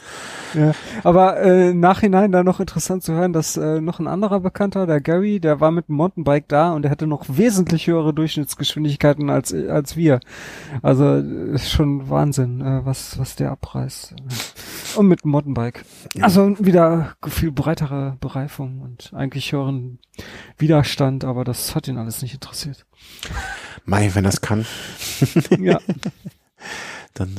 Ja, 0.53 0.71
aber 1.03 1.41
äh, 1.41 1.73
Nachhinein 1.73 2.31
da 2.31 2.43
noch 2.43 2.59
interessant 2.59 3.03
zu 3.03 3.13
hören, 3.13 3.33
dass 3.33 3.57
äh, 3.57 3.81
noch 3.81 3.99
ein 3.99 4.07
anderer 4.07 4.39
Bekannter, 4.39 4.87
der 4.87 5.01
Gary, 5.01 5.39
der 5.39 5.59
war 5.59 5.71
mit 5.71 5.89
dem 5.89 5.95
Mountainbike 5.95 6.47
da 6.47 6.71
und 6.71 6.83
der 6.83 6.91
hatte 6.91 7.07
noch 7.07 7.25
wesentlich 7.27 7.87
höhere 7.87 8.13
Durchschnittsgeschwindigkeiten 8.13 9.29
als 9.29 9.53
als 9.53 9.97
wir. 9.97 10.19
Also 10.81 11.15
ist 11.15 11.71
schon 11.71 12.09
Wahnsinn, 12.09 12.61
äh, 12.61 12.85
was 12.85 13.19
was 13.19 13.35
der 13.35 13.51
abreißt. 13.51 14.15
Und 14.95 15.07
mit 15.07 15.23
dem 15.23 15.31
Mountainbike. 15.31 15.83
Also 16.21 16.55
wieder 16.59 17.15
viel 17.27 17.51
breitere 17.51 18.17
Bereifung 18.21 18.81
und 18.81 19.11
eigentlich 19.13 19.51
höheren 19.51 19.99
Widerstand, 20.57 21.25
aber 21.25 21.43
das 21.43 21.75
hat 21.75 21.87
ihn 21.87 21.97
alles 21.97 22.21
nicht 22.21 22.33
interessiert. 22.33 22.85
Mai, 23.85 24.11
wenn 24.13 24.23
das 24.23 24.41
kann. 24.41 24.65
ja. 25.59 25.79
Dann 27.15 27.31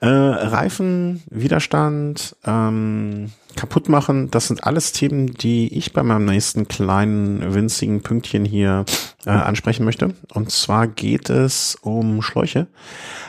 äh, 0.00 0.06
Reifen, 0.08 1.22
Widerstand, 1.30 2.34
ähm, 2.44 3.30
kaputt 3.54 3.88
machen, 3.88 4.30
das 4.30 4.48
sind 4.48 4.64
alles 4.64 4.92
Themen, 4.92 5.34
die 5.34 5.76
ich 5.76 5.92
bei 5.92 6.02
meinem 6.02 6.24
nächsten 6.24 6.66
kleinen 6.66 7.54
winzigen 7.54 8.02
Pünktchen 8.02 8.44
hier 8.44 8.84
äh, 9.26 9.30
ansprechen 9.30 9.84
möchte. 9.84 10.14
Und 10.32 10.50
zwar 10.50 10.86
geht 10.86 11.30
es 11.30 11.76
um 11.82 12.22
Schläuche. 12.22 12.66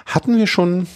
Hatten 0.05 0.37
wir 0.37 0.47
schon 0.47 0.87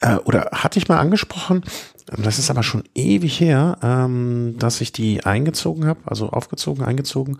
äh, 0.00 0.16
oder 0.16 0.50
hatte 0.52 0.78
ich 0.78 0.88
mal 0.88 0.98
angesprochen, 0.98 1.62
das 2.06 2.38
ist 2.38 2.50
aber 2.50 2.62
schon 2.62 2.84
ewig 2.94 3.40
her, 3.40 3.78
ähm, 3.82 4.54
dass 4.58 4.80
ich 4.80 4.92
die 4.92 5.24
eingezogen 5.24 5.86
habe, 5.86 6.00
also 6.04 6.28
aufgezogen, 6.28 6.84
eingezogen 6.84 7.38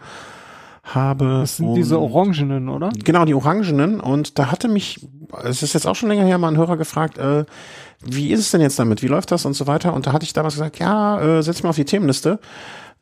habe. 0.94 1.40
Das 1.40 1.57
sind 1.57 1.75
diese 1.75 1.99
orangenen, 1.99 2.68
oder? 2.68 2.90
Genau, 3.05 3.25
die 3.25 3.35
orangenen. 3.35 4.01
Und 4.01 4.38
da 4.38 4.51
hatte 4.51 4.68
mich, 4.68 5.07
es 5.44 5.62
ist 5.62 5.75
jetzt 5.75 5.87
auch 5.87 5.96
schon 5.96 6.09
länger 6.09 6.25
her, 6.25 6.38
mal 6.38 6.49
ein 6.49 6.57
Hörer 6.57 6.77
gefragt, 6.77 7.18
äh, 7.18 7.44
wie 8.05 8.31
ist 8.31 8.40
es 8.40 8.51
denn 8.51 8.61
jetzt 8.61 8.79
damit? 8.79 9.03
Wie 9.03 9.09
läuft 9.09 9.31
das 9.33 9.44
und 9.44 9.55
so 9.55 9.66
weiter? 9.66 9.94
Und 9.94 10.07
da 10.07 10.12
hatte 10.12 10.25
ich 10.25 10.33
damals 10.33 10.55
gesagt, 10.55 10.79
ja, 10.79 11.20
äh, 11.20 11.42
setz 11.42 11.62
mal 11.62 11.70
auf 11.70 11.77
die 11.77 11.85
Themenliste. 11.85 12.38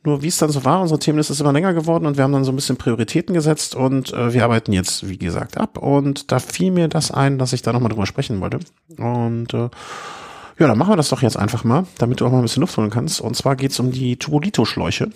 Nur 0.07 0.23
wie 0.23 0.29
es 0.29 0.37
dann 0.37 0.51
so 0.51 0.65
war, 0.67 0.83
unsere 0.83 1.01
Themenliste 1.01 1.33
ist 1.33 1.41
immer 1.41 1.53
länger 1.53 1.73
geworden 1.73 2.05
und 2.05 2.19
wir 2.19 2.25
haben 2.25 2.33
dann 2.33 2.45
so 2.45 2.53
ein 2.53 2.57
bisschen 2.57 2.77
Prioritäten 2.77 3.35
gesetzt 3.35 3.75
und 3.75 4.13
äh, 4.13 4.35
wir 4.35 4.45
arbeiten 4.45 4.73
jetzt, 4.75 5.09
wie 5.09 5.17
gesagt, 5.17 5.57
ab. 5.57 5.79
Und 5.79 6.31
da 6.31 6.39
fiel 6.41 6.73
mir 6.73 6.89
das 6.89 7.11
ein, 7.11 7.39
dass 7.39 7.55
ich 7.55 7.63
da 7.63 7.73
nochmal 7.73 7.89
drüber 7.89 8.05
sprechen 8.05 8.41
wollte. 8.41 8.61
Und 8.99 9.55
äh, 9.55 9.71
ja, 10.59 10.69
dann 10.69 10.77
machen 10.77 10.93
wir 10.93 10.97
das 10.97 11.09
doch 11.09 11.23
jetzt 11.23 11.39
einfach 11.39 11.65
mal, 11.65 11.87
damit 11.97 12.21
du 12.21 12.27
auch 12.27 12.31
mal 12.31 12.39
ein 12.39 12.43
bisschen 12.43 12.61
Luft 12.61 12.77
holen 12.77 12.91
kannst. 12.91 13.23
Und 13.23 13.35
zwar 13.35 13.57
geht's 13.57 13.81
um 13.81 13.93
die 13.93 14.17
Tubolito-Schläuche. 14.17 15.09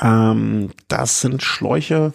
Ähm, 0.00 0.70
das 0.88 1.20
sind 1.20 1.42
Schläuche 1.42 2.12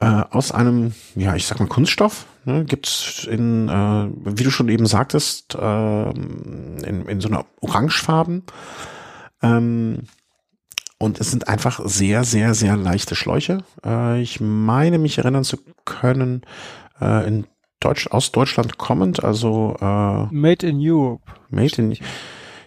äh, 0.00 0.22
aus 0.30 0.52
einem, 0.52 0.94
ja, 1.14 1.36
ich 1.36 1.46
sag 1.46 1.60
mal 1.60 1.68
Kunststoff. 1.68 2.26
Ne, 2.44 2.64
gibt's 2.64 3.26
in, 3.30 3.68
äh, 3.68 4.08
wie 4.24 4.44
du 4.44 4.50
schon 4.50 4.70
eben 4.70 4.86
sagtest, 4.86 5.54
äh, 5.54 6.10
in, 6.10 7.04
in 7.06 7.20
so 7.20 7.28
einer 7.28 7.44
Orangefarben. 7.60 8.44
Ähm, 9.42 10.04
und 10.98 11.20
es 11.20 11.30
sind 11.30 11.48
einfach 11.48 11.80
sehr, 11.84 12.24
sehr, 12.24 12.54
sehr 12.54 12.76
leichte 12.76 13.14
Schläuche. 13.14 13.64
Äh, 13.84 14.22
ich 14.22 14.40
meine, 14.40 14.98
mich 14.98 15.18
erinnern 15.18 15.44
zu 15.44 15.58
können, 15.84 16.42
äh, 17.00 17.26
in 17.26 17.46
Deutsch, 17.80 18.08
aus 18.08 18.32
Deutschland 18.32 18.76
kommend, 18.76 19.24
also 19.24 19.76
äh, 19.80 20.34
Made 20.34 20.66
in 20.66 20.78
Europe. 20.80 21.22
Made 21.48 21.76
in 21.76 21.96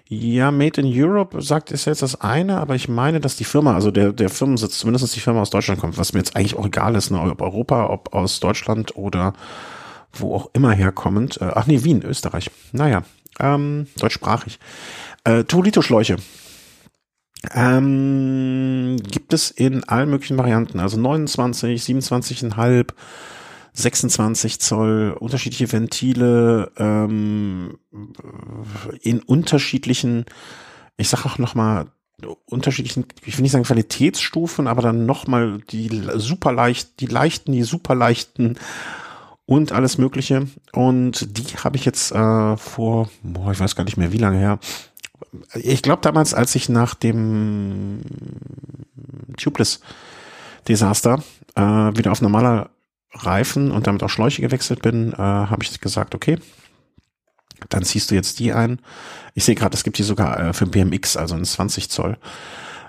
ja, 0.09 0.51
Made 0.51 0.81
in 0.81 0.87
Europe 0.87 1.41
sagt 1.41 1.71
ist 1.71 1.85
jetzt 1.85 2.01
das 2.01 2.19
eine, 2.19 2.57
aber 2.57 2.75
ich 2.75 2.89
meine, 2.89 3.19
dass 3.19 3.37
die 3.37 3.45
Firma, 3.45 3.73
also 3.73 3.89
der, 3.89 4.11
der 4.11 4.29
Firmensitz, 4.29 4.77
zumindest 4.77 5.15
die 5.15 5.19
Firma 5.19 5.41
aus 5.41 5.49
Deutschland 5.49 5.79
kommt, 5.79 5.97
was 5.97 6.13
mir 6.13 6.19
jetzt 6.19 6.35
eigentlich 6.35 6.57
auch 6.57 6.65
egal 6.65 6.95
ist, 6.95 7.09
ne, 7.09 7.19
ob 7.19 7.41
Europa, 7.41 7.89
ob 7.89 8.13
aus 8.13 8.39
Deutschland 8.39 8.95
oder 8.95 9.33
wo 10.11 10.35
auch 10.35 10.49
immer 10.53 10.71
herkommend. 10.71 11.41
Äh, 11.41 11.51
ach 11.55 11.67
nee, 11.67 11.83
Wien, 11.83 12.03
Österreich. 12.03 12.51
Naja, 12.73 13.03
ähm, 13.39 13.87
deutschsprachig. 13.97 14.59
Äh, 15.23 15.45
Tuolito-Schläuche. 15.45 16.17
Ähm, 17.53 18.97
gibt 19.03 19.33
es 19.33 19.51
in 19.51 19.83
allen 19.83 20.09
möglichen 20.09 20.37
Varianten, 20.37 20.79
also 20.79 20.97
29, 20.97 21.81
27,5, 21.81 22.93
26 23.73 24.59
Zoll, 24.59 25.15
unterschiedliche 25.19 25.71
Ventile 25.71 26.71
ähm, 26.77 27.79
in 29.01 29.19
unterschiedlichen, 29.19 30.25
ich 30.97 31.09
sag 31.09 31.25
auch 31.25 31.37
noch 31.37 31.55
mal 31.55 31.87
unterschiedlichen, 32.45 33.05
ich 33.25 33.37
will 33.37 33.41
nicht 33.41 33.51
sagen 33.51 33.65
Qualitätsstufen, 33.65 34.67
aber 34.67 34.81
dann 34.81 35.05
noch 35.05 35.27
mal 35.27 35.59
die 35.69 35.89
super 36.15 36.53
leicht, 36.53 36.99
die 36.99 37.07
leichten, 37.07 37.51
die 37.51 37.63
super 37.63 37.95
leichten 37.95 38.57
und 39.45 39.71
alles 39.71 39.97
Mögliche. 39.97 40.47
Und 40.71 41.37
die 41.37 41.57
habe 41.57 41.75
ich 41.75 41.85
jetzt 41.85 42.11
äh, 42.11 42.57
vor, 42.57 43.09
boah, 43.23 43.51
ich 43.51 43.59
weiß 43.59 43.75
gar 43.75 43.83
nicht 43.83 43.97
mehr, 43.97 44.11
wie 44.11 44.17
lange 44.17 44.37
her. 44.37 44.59
Ich 45.55 45.81
glaube 45.81 46.01
damals, 46.01 46.33
als 46.33 46.55
ich 46.55 46.69
nach 46.69 46.93
dem 46.93 48.01
Tubeless 49.37 49.81
Desaster 50.67 51.23
äh, 51.55 51.61
wieder 51.61 52.11
auf 52.11 52.21
normaler 52.21 52.69
Reifen 53.13 53.71
und 53.71 53.87
damit 53.87 54.03
auch 54.03 54.09
Schläuche 54.09 54.41
gewechselt 54.41 54.81
bin, 54.81 55.13
äh, 55.13 55.17
habe 55.17 55.63
ich 55.63 55.79
gesagt, 55.79 56.15
okay, 56.15 56.37
dann 57.69 57.83
ziehst 57.83 58.11
du 58.11 58.15
jetzt 58.15 58.39
die 58.39 58.53
ein. 58.53 58.79
Ich 59.35 59.45
sehe 59.45 59.55
gerade, 59.55 59.75
es 59.75 59.83
gibt 59.83 59.97
die 59.97 60.03
sogar 60.03 60.39
äh, 60.39 60.53
für 60.53 60.65
BMX, 60.65 61.17
also 61.17 61.35
ein 61.35 61.45
20 61.45 61.89
Zoll. 61.89 62.17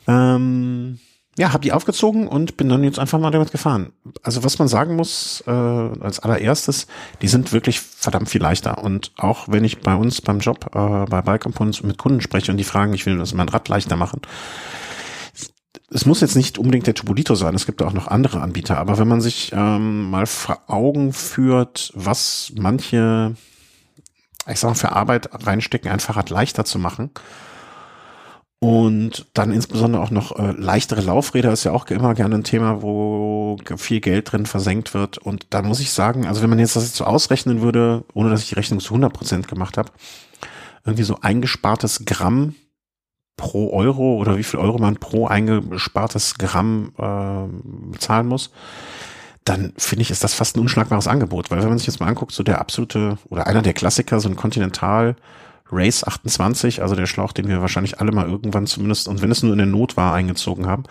Ähm, 0.06 0.98
ja, 1.36 1.52
habe 1.52 1.62
die 1.62 1.72
aufgezogen 1.72 2.28
und 2.28 2.56
bin 2.56 2.68
dann 2.68 2.84
jetzt 2.84 2.98
einfach 2.98 3.18
mal 3.18 3.32
damit 3.32 3.50
gefahren. 3.50 3.92
Also 4.22 4.44
was 4.44 4.58
man 4.58 4.68
sagen 4.68 4.94
muss, 4.94 5.42
äh, 5.46 5.50
als 5.50 6.20
allererstes, 6.20 6.86
die 7.22 7.28
sind 7.28 7.52
wirklich 7.52 7.80
verdammt 7.80 8.28
viel 8.28 8.40
leichter. 8.40 8.82
Und 8.82 9.12
auch 9.16 9.48
wenn 9.48 9.64
ich 9.64 9.80
bei 9.80 9.96
uns 9.96 10.20
beim 10.20 10.38
Job, 10.38 10.66
äh, 10.74 11.06
bei 11.06 11.22
Bike 11.22 11.42
Components 11.42 11.82
mit 11.82 11.98
Kunden 11.98 12.20
spreche 12.20 12.52
und 12.52 12.58
die 12.58 12.64
fragen, 12.64 12.94
ich 12.94 13.04
will 13.06 13.18
das 13.18 13.34
mein 13.34 13.48
Rad 13.48 13.68
leichter 13.68 13.96
machen, 13.96 14.20
es 15.94 16.06
muss 16.06 16.20
jetzt 16.20 16.34
nicht 16.34 16.58
unbedingt 16.58 16.88
der 16.88 16.94
Tubolito 16.94 17.36
sein, 17.36 17.54
es 17.54 17.66
gibt 17.66 17.80
auch 17.80 17.92
noch 17.92 18.08
andere 18.08 18.40
Anbieter, 18.40 18.78
aber 18.78 18.98
wenn 18.98 19.06
man 19.06 19.20
sich 19.20 19.52
ähm, 19.54 20.10
mal 20.10 20.26
vor 20.26 20.58
Augen 20.66 21.12
führt, 21.12 21.92
was 21.94 22.52
manche, 22.56 23.36
ich 24.50 24.58
sag 24.58 24.70
mal, 24.70 24.74
für 24.74 24.92
Arbeit 24.92 25.28
reinstecken, 25.46 25.90
ein 25.90 26.00
Fahrrad 26.00 26.30
leichter 26.30 26.64
zu 26.64 26.80
machen, 26.80 27.10
und 28.58 29.26
dann 29.34 29.52
insbesondere 29.52 30.02
auch 30.02 30.10
noch 30.10 30.38
äh, 30.38 30.52
leichtere 30.52 31.02
Laufräder 31.02 31.52
ist 31.52 31.64
ja 31.64 31.72
auch 31.72 31.86
immer 31.88 32.14
gerne 32.14 32.36
ein 32.36 32.44
Thema, 32.44 32.80
wo 32.80 33.58
viel 33.76 34.00
Geld 34.00 34.32
drin 34.32 34.46
versenkt 34.46 34.94
wird. 34.94 35.18
Und 35.18 35.48
da 35.50 35.60
muss 35.60 35.80
ich 35.80 35.90
sagen, 35.90 36.26
also 36.26 36.40
wenn 36.40 36.48
man 36.48 36.58
jetzt 36.58 36.74
das 36.74 36.84
jetzt 36.84 36.96
so 36.96 37.04
ausrechnen 37.04 37.60
würde, 37.60 38.04
ohne 38.14 38.30
dass 38.30 38.40
ich 38.40 38.48
die 38.48 38.54
Rechnung 38.54 38.80
zu 38.80 38.94
100 38.94 39.12
Prozent 39.12 39.48
gemacht 39.48 39.76
habe, 39.76 39.90
irgendwie 40.82 41.02
so 41.02 41.18
eingespartes 41.20 42.06
Gramm 42.06 42.54
pro 43.36 43.72
Euro 43.72 44.14
oder 44.16 44.36
wie 44.38 44.44
viel 44.44 44.60
Euro 44.60 44.78
man 44.78 44.96
pro 44.96 45.26
eingespartes 45.26 46.34
Gramm 46.34 46.92
äh, 46.98 47.92
bezahlen 47.92 48.26
muss, 48.26 48.50
dann 49.44 49.72
finde 49.76 50.02
ich, 50.02 50.10
ist 50.10 50.24
das 50.24 50.34
fast 50.34 50.56
ein 50.56 50.60
unschlagbares 50.60 51.06
Angebot. 51.06 51.50
Weil 51.50 51.60
wenn 51.60 51.68
man 51.68 51.78
sich 51.78 51.86
jetzt 51.86 52.00
mal 52.00 52.06
anguckt, 52.06 52.32
so 52.32 52.42
der 52.42 52.60
absolute 52.60 53.18
oder 53.28 53.46
einer 53.46 53.62
der 53.62 53.74
Klassiker, 53.74 54.20
so 54.20 54.28
ein 54.28 54.36
Continental 54.36 55.16
Race 55.70 56.04
28, 56.04 56.82
also 56.82 56.94
der 56.94 57.06
Schlauch, 57.06 57.32
den 57.32 57.48
wir 57.48 57.60
wahrscheinlich 57.60 58.00
alle 58.00 58.12
mal 58.12 58.28
irgendwann 58.28 58.66
zumindest, 58.66 59.08
und 59.08 59.22
wenn 59.22 59.30
es 59.30 59.42
nur 59.42 59.52
in 59.52 59.58
der 59.58 59.66
Not 59.66 59.96
war, 59.96 60.14
eingezogen 60.14 60.66
haben, 60.66 60.84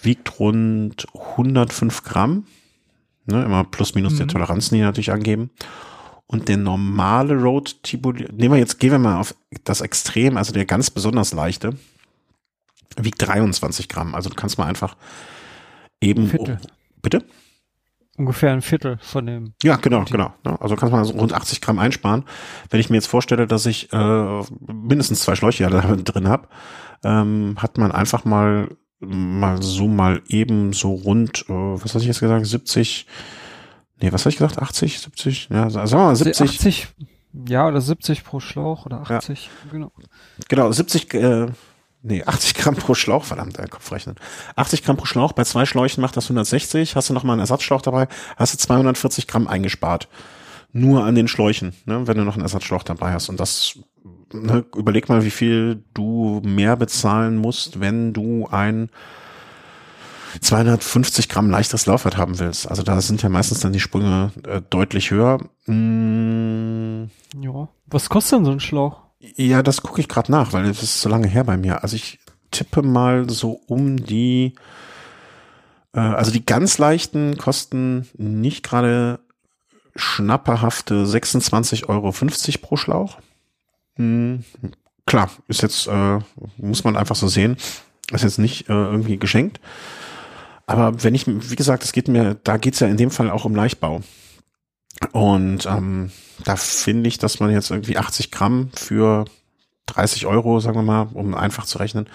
wiegt 0.00 0.38
rund 0.38 1.06
105 1.14 2.02
Gramm. 2.02 2.44
Ne, 3.26 3.44
immer 3.44 3.64
plus 3.64 3.94
minus 3.94 4.14
mhm. 4.14 4.18
der 4.18 4.26
Toleranzen, 4.28 4.76
die 4.76 4.80
natürlich 4.80 5.12
angeben. 5.12 5.50
Und 6.30 6.48
der 6.48 6.58
normale 6.58 7.34
Road 7.34 7.82
Tivoli, 7.82 8.28
nehmen 8.32 8.54
wir 8.54 8.58
jetzt, 8.58 8.78
gehen 8.78 8.92
wir 8.92 8.98
mal 8.98 9.18
auf 9.18 9.34
das 9.64 9.80
Extrem, 9.80 10.36
also 10.36 10.52
der 10.52 10.66
ganz 10.66 10.90
besonders 10.90 11.32
leichte, 11.32 11.74
wiegt 12.98 13.26
23 13.26 13.88
Gramm. 13.88 14.14
Also 14.14 14.28
du 14.28 14.36
kannst 14.36 14.58
mal 14.58 14.66
einfach 14.66 14.94
eben. 16.00 16.28
Viertel. 16.28 16.58
Oh, 16.62 16.68
bitte? 17.02 17.24
Ungefähr 18.18 18.52
ein 18.52 18.62
Viertel 18.62 18.98
von 19.00 19.26
dem. 19.26 19.54
Ja, 19.62 19.76
genau, 19.76 20.04
genau. 20.04 20.34
Also 20.60 20.76
kannst 20.76 20.92
man 20.92 21.04
so 21.04 21.14
rund 21.14 21.32
80 21.32 21.60
Gramm 21.60 21.78
einsparen. 21.78 22.24
Wenn 22.68 22.80
ich 22.80 22.90
mir 22.90 22.96
jetzt 22.96 23.06
vorstelle, 23.06 23.46
dass 23.46 23.64
ich 23.64 23.92
äh, 23.92 24.42
mindestens 24.66 25.20
zwei 25.20 25.34
Schläuche 25.36 25.66
drin 25.70 26.28
habe, 26.28 26.48
ähm, 27.04 27.54
hat 27.58 27.78
man 27.78 27.92
einfach 27.92 28.24
mal 28.24 28.68
mal 29.00 29.62
so 29.62 29.86
mal 29.86 30.22
eben 30.28 30.72
so 30.72 30.92
rund, 30.92 31.44
äh, 31.48 31.52
was 31.52 31.94
hatte 31.94 32.00
ich 32.00 32.08
jetzt 32.08 32.20
gesagt, 32.20 32.44
70, 32.44 33.06
nee, 34.00 34.12
was 34.12 34.22
habe 34.22 34.30
ich 34.30 34.38
gesagt, 34.38 34.58
80, 34.58 35.00
70, 35.00 35.48
ja, 35.50 35.70
sagen 35.70 35.90
wir 35.90 35.98
mal 35.98 36.16
70. 36.16 36.50
80, 36.50 36.88
ja, 37.48 37.66
oder 37.66 37.80
70 37.80 38.24
pro 38.24 38.40
Schlauch 38.40 38.86
oder 38.86 39.00
80, 39.02 39.50
ja. 39.64 39.70
genau. 39.70 39.92
Genau, 40.48 40.72
70, 40.72 41.14
äh, 41.14 41.46
nee, 42.02 42.24
80 42.24 42.54
Gramm 42.54 42.74
pro 42.74 42.94
Schlauch, 42.94 43.24
verdammt, 43.24 43.58
der 43.58 43.68
Kopf 43.68 43.92
rechnen. 43.92 44.16
80 44.56 44.84
Gramm 44.84 44.96
pro 44.96 45.04
Schlauch, 45.04 45.32
bei 45.32 45.44
zwei 45.44 45.66
Schläuchen 45.66 46.00
macht 46.00 46.16
das 46.16 46.26
160, 46.26 46.96
hast 46.96 47.10
du 47.10 47.14
nochmal 47.14 47.34
einen 47.34 47.40
Ersatzschlauch 47.40 47.82
dabei, 47.82 48.08
hast 48.36 48.54
du 48.54 48.58
240 48.58 49.26
Gramm 49.26 49.46
eingespart. 49.46 50.08
Nur 50.72 51.04
an 51.04 51.14
den 51.14 51.28
Schläuchen, 51.28 51.74
ne, 51.86 52.06
wenn 52.06 52.18
du 52.18 52.24
noch 52.24 52.34
einen 52.34 52.42
Ersatzschlauch 52.42 52.82
dabei 52.82 53.12
hast. 53.12 53.30
Und 53.30 53.40
das, 53.40 53.78
ne, 54.32 54.64
überleg 54.76 55.08
mal, 55.08 55.24
wie 55.24 55.30
viel 55.30 55.82
du 55.94 56.42
mehr 56.44 56.76
bezahlen 56.76 57.38
musst, 57.38 57.80
wenn 57.80 58.12
du 58.12 58.46
ein 58.50 58.90
250 60.40 61.28
Gramm 61.28 61.50
leichteres 61.50 61.86
Laufrad 61.86 62.16
haben 62.16 62.38
willst. 62.38 62.68
Also 62.68 62.82
da 62.82 63.00
sind 63.00 63.22
ja 63.22 63.28
meistens 63.28 63.60
dann 63.60 63.72
die 63.72 63.80
Sprünge 63.80 64.32
äh, 64.46 64.60
deutlich 64.68 65.10
höher. 65.10 65.38
Mm. 65.66 67.10
Ja. 67.40 67.68
Was 67.86 68.08
kostet 68.08 68.38
denn 68.38 68.44
so 68.44 68.52
ein 68.52 68.60
Schlauch? 68.60 69.00
Ja, 69.18 69.62
das 69.62 69.82
gucke 69.82 70.00
ich 70.00 70.08
gerade 70.08 70.30
nach, 70.30 70.52
weil 70.52 70.64
das 70.64 70.82
ist 70.82 71.00
so 71.00 71.08
lange 71.08 71.26
her 71.26 71.44
bei 71.44 71.56
mir. 71.56 71.82
Also 71.82 71.96
ich 71.96 72.20
tippe 72.50 72.82
mal 72.82 73.28
so 73.28 73.60
um 73.66 73.96
die, 73.96 74.54
äh, 75.92 76.00
also 76.00 76.30
die 76.30 76.44
ganz 76.44 76.78
leichten 76.78 77.36
kosten 77.36 78.08
nicht 78.16 78.62
gerade 78.62 79.20
schnapperhafte 79.96 81.04
26,50 81.04 81.88
Euro 81.88 82.12
pro 82.60 82.76
Schlauch. 82.76 83.18
Hm, 83.96 84.44
klar, 85.06 85.30
ist 85.48 85.62
jetzt, 85.62 85.88
äh, 85.88 86.18
muss 86.56 86.84
man 86.84 86.96
einfach 86.96 87.16
so 87.16 87.26
sehen. 87.26 87.56
Ist 88.12 88.22
jetzt 88.22 88.38
nicht 88.38 88.68
äh, 88.68 88.72
irgendwie 88.72 89.18
geschenkt. 89.18 89.60
Aber 90.68 91.02
wenn 91.02 91.14
ich, 91.14 91.26
wie 91.26 91.56
gesagt, 91.56 91.82
es 91.82 91.92
geht 91.92 92.08
mir, 92.08 92.36
da 92.44 92.58
geht's 92.58 92.80
ja 92.80 92.88
in 92.88 92.98
dem 92.98 93.10
Fall 93.10 93.30
auch 93.30 93.46
um 93.46 93.56
Leichtbau. 93.56 94.02
Und 95.12 95.64
ähm, 95.64 96.10
da 96.44 96.56
finde 96.56 97.08
ich, 97.08 97.16
dass 97.16 97.40
man 97.40 97.50
jetzt 97.50 97.70
irgendwie 97.70 97.96
80 97.96 98.30
Gramm 98.30 98.68
für 98.74 99.24
30 99.86 100.26
Euro, 100.26 100.60
sagen 100.60 100.76
wir 100.76 100.82
mal, 100.82 101.08
um 101.14 101.34
einfach 101.34 101.64
zu 101.64 101.78
rechnen, 101.78 102.06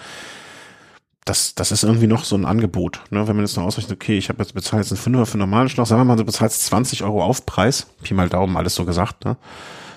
das, 1.24 1.56
das 1.56 1.72
ist 1.72 1.82
irgendwie 1.82 2.06
noch 2.06 2.22
so 2.22 2.36
ein 2.36 2.44
Angebot. 2.44 3.00
Ne? 3.10 3.26
Wenn 3.26 3.34
man 3.34 3.44
jetzt 3.44 3.56
noch 3.56 3.64
ausrechnet, 3.64 4.00
okay, 4.00 4.16
ich 4.16 4.28
habe 4.28 4.40
jetzt 4.40 4.54
bezahlt 4.54 4.84
jetzt 4.84 4.92
einen 4.92 5.00
Fünfer 5.00 5.26
für 5.26 5.34
einen 5.34 5.50
normalen 5.50 5.68
Schlauch, 5.68 5.86
sagen 5.86 6.02
wir 6.02 6.04
mal, 6.04 6.16
du 6.16 6.24
bezahlst 6.24 6.64
20 6.66 7.02
Euro 7.02 7.24
Aufpreis, 7.24 7.88
Pi 8.04 8.14
mal 8.14 8.28
Daumen, 8.28 8.56
alles 8.56 8.76
so 8.76 8.84
gesagt, 8.84 9.24
ne? 9.24 9.36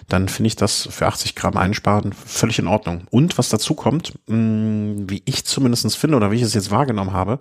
dann 0.10 0.30
finde 0.30 0.48
ich 0.48 0.56
das 0.56 0.88
für 0.90 1.06
80 1.06 1.36
Gramm 1.36 1.58
einsparen 1.58 2.12
völlig 2.14 2.58
in 2.58 2.68
Ordnung. 2.68 3.04
Und 3.12 3.38
was 3.38 3.50
dazu 3.50 3.76
kommt, 3.76 4.14
mh, 4.28 5.10
wie 5.10 5.22
ich 5.26 5.46
zumindestens 5.46 5.96
finde 5.96 6.18
oder 6.18 6.32
wie 6.32 6.38
ich 6.38 6.42
es 6.42 6.56
jetzt 6.56 6.72
wahrgenommen 6.72 7.14
habe, 7.14 7.40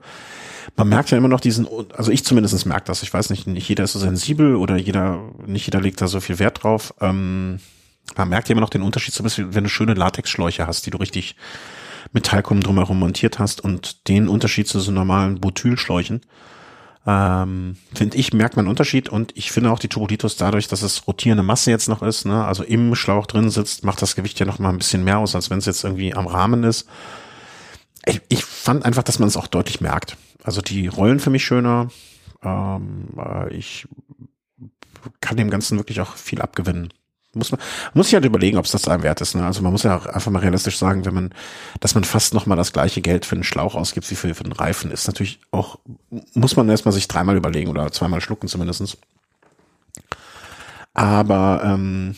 man 0.75 0.89
merkt 0.89 1.11
ja 1.11 1.19
immer 1.19 1.29
noch 1.29 1.41
diesen, 1.41 1.69
also 1.97 2.11
ich 2.11 2.25
zumindest 2.25 2.67
merke 2.67 2.87
das, 2.87 3.03
ich 3.03 3.13
weiß 3.13 3.31
nicht, 3.31 3.47
nicht 3.47 3.69
jeder 3.69 3.85
ist 3.85 3.93
so 3.93 3.99
sensibel 3.99 4.57
oder 4.57 4.77
jeder, 4.77 5.21
nicht 5.47 5.67
jeder 5.67 5.81
legt 5.81 6.01
da 6.01 6.09
so 6.09 6.21
viel 6.21 6.39
Wert 6.39 6.63
drauf. 6.63 6.95
Ähm, 7.01 7.61
man 8.17 8.29
merkt 8.29 8.49
ja 8.49 8.53
immer 8.53 8.61
noch 8.61 8.71
den 8.71 8.83
Unterschied, 8.83 9.15
zum 9.15 9.25
Beispiel, 9.25 9.55
wenn 9.55 9.65
du 9.65 9.71
schöne 9.71 9.95
Latexschläuche 9.95 10.67
hast, 10.67 10.87
die 10.87 10.91
du 10.91 10.99
richtig 10.99 11.37
mit 12.13 12.27
Teilkommen 12.27 12.63
drumherum 12.63 12.99
montiert 12.99 13.39
hast 13.39 13.61
und 13.61 14.09
den 14.09 14.29
Unterschied 14.29 14.69
zu 14.69 14.81
so 14.81 14.93
normalen 14.93 15.41
Butylschläuchen. 15.41 16.23
Ähm, 17.09 17.77
finde 17.95 18.17
ich, 18.17 18.33
merkt 18.33 18.57
man 18.57 18.65
einen 18.65 18.71
Unterschied 18.71 19.09
und 19.09 19.33
ich 19.37 19.53
finde 19.53 19.71
auch 19.71 19.79
die 19.79 19.89
Turbolitos 19.89 20.37
dadurch, 20.37 20.67
dass 20.67 20.83
es 20.83 21.07
rotierende 21.07 21.45
Masse 21.45 21.71
jetzt 21.71 21.89
noch 21.89 22.03
ist, 22.03 22.27
ne, 22.27 22.45
also 22.45 22.65
im 22.65 22.97
Schlauch 22.97 23.27
drin 23.27 23.49
sitzt, 23.49 23.85
macht 23.85 24.03
das 24.03 24.17
Gewicht 24.17 24.41
ja 24.41 24.47
noch 24.47 24.59
mal 24.59 24.71
ein 24.71 24.79
bisschen 24.79 25.05
mehr 25.05 25.19
aus, 25.19 25.37
als 25.37 25.49
wenn 25.49 25.59
es 25.59 25.67
jetzt 25.67 25.85
irgendwie 25.85 26.15
am 26.15 26.27
Rahmen 26.27 26.65
ist. 26.65 26.89
Ich, 28.05 28.21
ich 28.29 28.45
fand 28.45 28.85
einfach, 28.85 29.05
dass 29.05 29.21
man 29.21 29.29
es 29.29 29.37
auch 29.37 29.47
deutlich 29.47 29.81
merkt. 29.81 30.17
Also 30.47 30.61
die 30.63 30.87
rollen 30.87 31.19
für 31.19 31.31
mich 31.31 31.45
schöner. 31.45 31.89
Ähm, 32.43 33.09
äh, 33.19 33.53
ich 33.53 33.89
kann 35.21 35.37
dem 35.37 35.51
Ganzen 35.51 35.77
wirklich 35.77 36.01
auch 36.01 36.15
viel 36.15 36.41
abgewinnen. 36.41 36.93
Muss 37.35 37.51
man 37.51 37.61
muss 37.95 38.07
sich 38.07 38.15
halt 38.15 38.25
überlegen, 38.25 38.57
ob 38.57 38.65
es 38.65 38.71
das 38.71 38.87
einem 38.87 39.03
wert 39.03 39.21
ist. 39.21 39.35
Ne? 39.35 39.45
Also 39.45 39.61
man 39.61 39.73
muss 39.73 39.83
ja 39.83 39.97
auch 39.97 40.07
einfach 40.07 40.31
mal 40.31 40.39
realistisch 40.39 40.79
sagen, 40.79 41.05
wenn 41.05 41.15
man, 41.15 41.35
dass 41.81 41.97
man 41.97 42.05
fast 42.05 42.33
noch 42.33 42.47
mal 42.47 42.55
das 42.55 42.73
gleiche 42.73 43.03
Geld 43.03 43.27
für 43.27 43.35
einen 43.35 43.45
Schlauch 43.45 43.75
ausgibt 43.75 44.09
wie 44.09 44.15
für, 44.15 44.33
für 44.35 44.45
einen 44.45 44.53
Reifen, 44.53 44.93
ist 44.93 45.09
natürlich 45.09 45.41
auch 45.51 45.81
muss 46.33 46.55
man 46.55 46.69
erstmal 46.69 46.93
sich 46.93 47.09
dreimal 47.09 47.37
überlegen 47.37 47.69
oder 47.69 47.91
zweimal 47.91 48.21
schlucken 48.21 48.49
zumindestens. 48.49 48.97
Aber 50.95 51.61
ähm, 51.65 52.15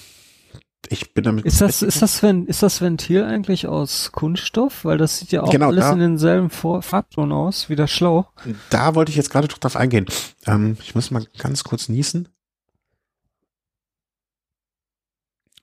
ich 0.89 1.13
bin 1.13 1.25
damit. 1.25 1.45
Ist 1.45 1.61
das, 1.61 1.83
ist 1.83 2.01
das, 2.03 2.23
ist 2.23 2.63
das 2.63 2.81
Ventil 2.81 3.25
eigentlich 3.25 3.67
aus 3.67 4.13
Kunststoff? 4.13 4.85
Weil 4.85 4.99
das 4.99 5.19
sieht 5.19 5.33
ja 5.33 5.43
auch 5.43 5.51
genau, 5.51 5.69
alles 5.69 5.85
da, 5.85 5.93
in 5.93 5.99
denselben 5.99 6.51
Farbton 6.51 7.33
aus 7.33 7.69
wie 7.69 7.77
der 7.77 7.89
Schlauch. 7.89 8.33
Da 8.71 8.95
wollte 8.95 9.11
ich 9.11 9.17
jetzt 9.17 9.31
gerade 9.31 9.49
drauf 9.49 9.77
eingehen. 9.77 10.07
Ähm, 10.47 10.77
ich 10.83 10.95
muss 10.95 11.11
mal 11.11 11.27
ganz 11.37 11.65
kurz 11.65 11.89
niesen. 11.89 12.29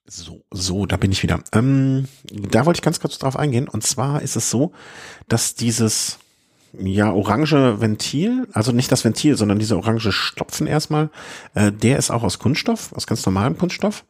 So, 0.07 0.43
so, 0.51 0.85
da 0.85 0.97
bin 0.97 1.11
ich 1.11 1.23
wieder. 1.23 1.39
Ähm, 1.51 2.07
da 2.31 2.65
wollte 2.65 2.77
ich 2.77 2.83
ganz 2.83 2.99
kurz 2.99 3.17
drauf 3.17 3.37
eingehen. 3.37 3.67
Und 3.67 3.83
zwar 3.83 4.21
ist 4.21 4.35
es 4.35 4.51
so, 4.51 4.73
dass 5.27 5.55
dieses 5.55 6.19
ja 6.77 7.11
orange 7.11 7.79
Ventil, 7.79 8.47
also 8.53 8.71
nicht 8.71 8.91
das 8.91 9.03
Ventil, 9.03 9.37
sondern 9.37 9.59
dieser 9.59 9.77
orange 9.77 10.11
Stopfen 10.11 10.67
erstmal, 10.67 11.09
äh, 11.55 11.71
der 11.71 11.97
ist 11.97 12.11
auch 12.11 12.21
aus 12.21 12.37
Kunststoff, 12.37 12.91
aus 12.93 13.07
ganz 13.07 13.25
normalem 13.25 13.57
Kunststoff. 13.57 14.05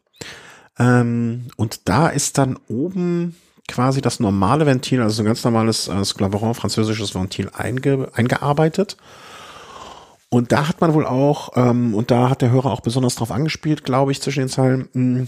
Ähm, 0.77 1.47
und 1.55 1.88
da 1.88 2.09
ist 2.09 2.38
dann 2.38 2.59
oben 2.67 3.35
quasi 3.67 4.01
das 4.01 4.19
normale 4.19 4.65
Ventil, 4.65 5.01
also 5.01 5.21
ein 5.21 5.25
ganz 5.25 5.43
normales 5.43 5.88
äh, 5.88 6.03
Sclaveron 6.03 6.53
französisches 6.53 7.15
Ventil 7.15 7.49
einge 7.53 8.09
eingearbeitet. 8.13 8.97
Und 10.29 10.51
da 10.51 10.67
hat 10.67 10.81
man 10.81 10.93
wohl 10.93 11.05
auch, 11.05 11.51
ähm, 11.55 11.93
und 11.93 12.11
da 12.11 12.29
hat 12.29 12.41
der 12.41 12.51
Hörer 12.51 12.71
auch 12.71 12.81
besonders 12.81 13.15
drauf 13.15 13.31
angespielt, 13.31 13.83
glaube 13.83 14.11
ich, 14.11 14.21
zwischen 14.21 14.41
den 14.41 14.49
Zeilen, 14.49 14.89
mh, 14.93 15.19
hm, 15.19 15.27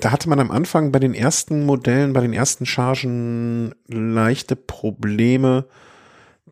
da 0.00 0.10
hatte 0.10 0.28
man 0.28 0.40
am 0.40 0.50
Anfang 0.50 0.92
bei 0.92 0.98
den 0.98 1.14
ersten 1.14 1.64
Modellen, 1.64 2.12
bei 2.12 2.20
den 2.20 2.32
ersten 2.32 2.66
Chargen 2.66 3.74
leichte 3.86 4.56
Probleme, 4.56 5.66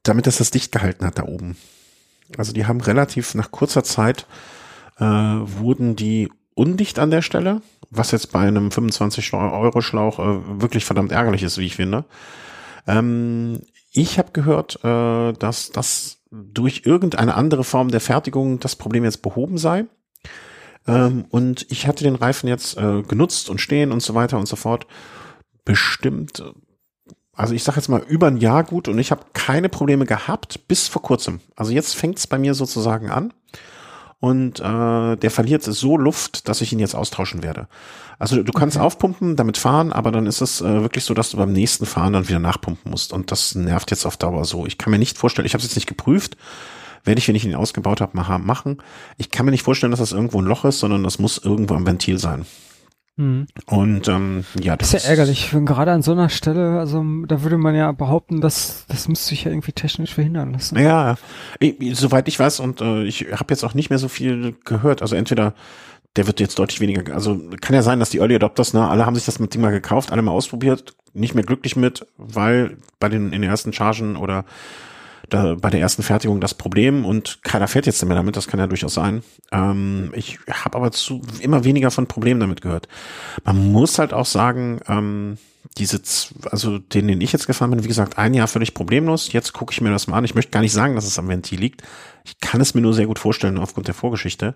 damit 0.03 0.27
das 0.27 0.39
das 0.39 0.51
dicht 0.51 0.73
gehalten 0.73 1.05
hat 1.05 1.19
da 1.19 1.25
oben. 1.25 1.57
Also 2.37 2.53
die 2.53 2.67
haben 2.67 2.81
relativ 2.81 3.35
nach 3.35 3.51
kurzer 3.51 3.85
Zeit 3.85 4.27
äh, 4.99 5.05
wurden 5.05 5.97
die 5.97 6.31
undicht 6.55 6.99
an 6.99 7.11
der 7.11 7.23
Stelle, 7.23 7.63
was 7.91 8.11
jetzt 8.11 8.33
bei 8.33 8.41
einem 8.41 8.71
25 8.71 9.33
Euro 9.33 9.81
Schlauch 9.81 10.19
äh, 10.19 10.61
wirklich 10.61 10.85
verdammt 10.85 11.13
ärgerlich 11.13 11.43
ist, 11.43 11.59
wie 11.59 11.67
ich 11.67 11.77
finde. 11.77 12.05
Ähm, 12.87 13.61
ich 13.93 14.19
habe 14.19 14.33
gehört, 14.33 14.83
äh, 14.85 15.33
dass 15.33 15.71
das 15.71 16.19
durch 16.31 16.83
irgendeine 16.85 17.35
andere 17.35 17.65
Form 17.65 17.91
der 17.91 18.01
Fertigung 18.01 18.61
das 18.61 18.77
Problem 18.77 19.05
jetzt 19.05 19.23
behoben 19.23 19.59
sei. 19.59 19.87
Ähm, 20.87 21.25
und 21.31 21.67
ich 21.71 21.87
hatte 21.87 22.05
den 22.05 22.15
Reifen 22.15 22.49
jetzt 22.49 22.77
äh, 22.77 23.03
genutzt 23.03 23.49
und 23.49 23.61
stehen 23.61 23.93
und 23.93 24.03
so 24.03 24.15
weiter 24.15 24.39
und 24.39 24.47
so 24.47 24.57
fort. 24.57 24.87
Bestimmt, 25.65 26.43
also 27.35 27.55
ich 27.55 27.63
sage 27.63 27.77
jetzt 27.77 27.89
mal 27.89 28.03
über 28.09 28.27
ein 28.27 28.39
Jahr 28.39 28.65
gut 28.65 28.89
und 28.89 28.99
ich 28.99 29.11
habe 29.11 29.25
keine 29.33 29.69
Probleme 29.69 30.07
gehabt 30.07 30.67
bis 30.67 30.89
vor 30.89 31.03
kurzem. 31.03 31.41
Also 31.57 31.73
jetzt 31.73 31.95
fängt 31.95 32.19
es 32.19 32.27
bei 32.27 32.39
mir 32.39 32.55
sozusagen 32.55 33.11
an 33.11 33.33
und 34.21 34.61
äh, 34.61 35.17
der 35.17 35.31
verliert 35.31 35.63
so 35.63 35.97
Luft, 35.97 36.49
dass 36.49 36.61
ich 36.61 36.73
ihn 36.73 36.81
jetzt 36.81 36.95
austauschen 36.95 37.43
werde. 37.43 37.69
Also 38.19 38.43
du 38.43 38.53
kannst 38.53 38.77
okay. 38.77 38.85
aufpumpen, 38.85 39.37
damit 39.37 39.59
fahren, 39.59 39.93
aber 39.93 40.11
dann 40.11 40.27
ist 40.27 40.41
es 40.41 40.61
äh, 40.61 40.83
wirklich 40.83 41.05
so, 41.05 41.15
dass 41.15 41.31
du 41.31 41.37
beim 41.37 41.53
nächsten 41.53 41.87
Fahren 41.87 42.15
dann 42.15 42.29
wieder 42.29 42.41
nachpumpen 42.41 42.91
musst 42.91 43.13
und 43.13 43.31
das 43.31 43.55
nervt 43.55 43.91
jetzt 43.91 44.07
auf 44.07 44.17
Dauer 44.17 44.45
so. 44.45 44.67
Ich 44.67 44.77
kann 44.77 44.91
mir 44.91 44.99
nicht 44.99 45.19
vorstellen, 45.19 45.47
ich 45.47 45.55
habe 45.55 45.61
es 45.61 45.69
jetzt 45.69 45.77
nicht 45.77 45.87
geprüft, 45.87 46.37
werde 47.05 47.21
ich, 47.21 47.29
wenn 47.29 47.37
ich 47.37 47.45
ihn 47.45 47.55
ausgebaut 47.55 48.01
habe, 48.01 48.17
machen. 48.17 48.83
Ich 49.19 49.31
kann 49.31 49.47
mir 49.47 49.53
nicht 49.53 49.63
vorstellen, 49.63 49.93
dass 49.93 50.01
das 50.01 50.13
irgendwo 50.13 50.41
ein 50.43 50.47
Loch 50.47 50.65
ist, 50.65 50.81
sondern 50.81 51.05
das 51.05 51.21
muss 51.21 51.39
irgendwo 51.39 51.75
am 51.75 51.87
Ventil 51.87 52.19
sein. 52.19 52.45
Mhm. 53.19 53.49
Und 53.67 54.07
ähm, 54.07 54.45
ja, 54.61 54.77
das 54.77 54.95
ist 54.95 55.05
ja 55.05 55.11
ärgerlich. 55.11 55.51
Gerade 55.51 55.91
an 55.91 56.03
so 56.03 56.13
einer 56.13 56.29
Stelle, 56.29 56.79
also 56.79 57.05
da 57.27 57.43
würde 57.43 57.59
man 57.59 57.75
ja 57.75 57.91
behaupten, 57.91 58.41
dass 58.41 58.87
das 58.89 59.09
müsste 59.09 59.31
sich 59.31 59.45
ja 59.45 59.51
irgendwie 59.51 59.73
technisch 59.73 60.15
verhindern 60.15 60.53
lassen. 60.53 60.79
Ja, 60.79 61.17
ich, 61.59 61.99
soweit 61.99 62.29
ich 62.29 62.39
weiß 62.39 62.61
und 62.61 62.81
äh, 62.81 63.03
ich 63.03 63.27
habe 63.33 63.47
jetzt 63.51 63.65
auch 63.65 63.75
nicht 63.75 63.91
mehr 63.91 63.99
so 63.99 64.09
viel 64.09 64.55
gehört. 64.65 65.03
Also 65.03 65.17
entweder 65.17 65.55
der 66.15 66.29
wird 66.29 66.39
jetzt 66.39 66.59
deutlich 66.59 66.81
weniger. 66.81 67.13
Also 67.13 67.41
kann 67.61 67.75
ja 67.75 67.83
sein, 67.83 67.99
dass 67.99 68.11
die 68.11 68.19
Early 68.19 68.37
Adopters, 68.37 68.73
ne, 68.73 68.89
alle 68.89 69.05
haben 69.05 69.17
sich 69.17 69.27
das 69.27 69.41
mit 69.41 69.53
Ding 69.53 69.63
mal 69.63 69.73
gekauft, 69.73 70.13
alle 70.13 70.23
mal 70.23 70.33
ausprobiert, 70.33 70.95
nicht 71.13 71.35
mehr 71.35 71.45
glücklich 71.45 71.75
mit, 71.75 72.07
weil 72.17 72.77
bei 73.01 73.09
den 73.09 73.33
in 73.33 73.43
den 73.43 73.51
ersten 73.51 73.73
Chargen 73.73 74.17
oder 74.17 74.45
da, 75.29 75.55
bei 75.55 75.71
der 75.71 75.81
ersten 75.81 76.03
Fertigung 76.03 76.41
das 76.41 76.55
Problem 76.55 77.05
und 77.05 77.43
keiner 77.43 77.69
fährt 77.69 77.87
jetzt 77.87 78.05
mehr 78.05 78.17
damit, 78.17 78.37
das 78.37 78.49
kann 78.49 78.61
ja 78.61 78.67
durchaus 78.67 78.95
sein. 78.95 79.23
Ähm, 79.53 80.13
ich 80.15 80.39
habe 80.51 80.77
aber 80.77 80.91
zu 80.93 81.23
immer 81.41 81.65
weniger 81.65 81.91
von 81.91 82.07
Problemen 82.07 82.41
damit 82.41 82.63
gehört. 82.63 82.89
Man 83.45 83.73
muss 83.73 83.99
halt 83.99 84.13
auch 84.13 84.27
sagen, 84.27 84.81
ähm, 84.89 85.39
diese, 85.77 86.01
also 86.51 86.79
den, 86.79 87.09
den 87.09 87.21
ich 87.21 87.33
jetzt 87.33 87.47
gefahren 87.47 87.71
bin, 87.71 87.85
wie 87.85 87.89
gesagt, 87.89 88.19
ein 88.19 88.35
Jahr 88.35 88.49
völlig 88.49 88.75
problemlos. 88.75 89.33
Jetzt 89.33 89.53
gucke 89.53 89.73
ich 89.73 89.81
mir 89.81 89.91
das 89.91 90.07
mal 90.07 90.19
an. 90.19 90.25
Ich 90.25 90.35
möchte 90.35 90.51
gar 90.51 90.61
nicht 90.61 90.73
sagen, 90.73 90.95
dass 90.95 91.07
es 91.07 91.19
am 91.19 91.29
Ventil 91.29 91.61
liegt. 91.61 91.83
Ich 92.25 92.41
kann 92.41 92.61
es 92.61 92.75
mir 92.75 92.81
nur 92.81 92.95
sehr 92.95 93.07
gut 93.07 93.19
vorstellen 93.19 93.59
aufgrund 93.59 93.87
der 93.87 93.95
Vorgeschichte. 93.95 94.55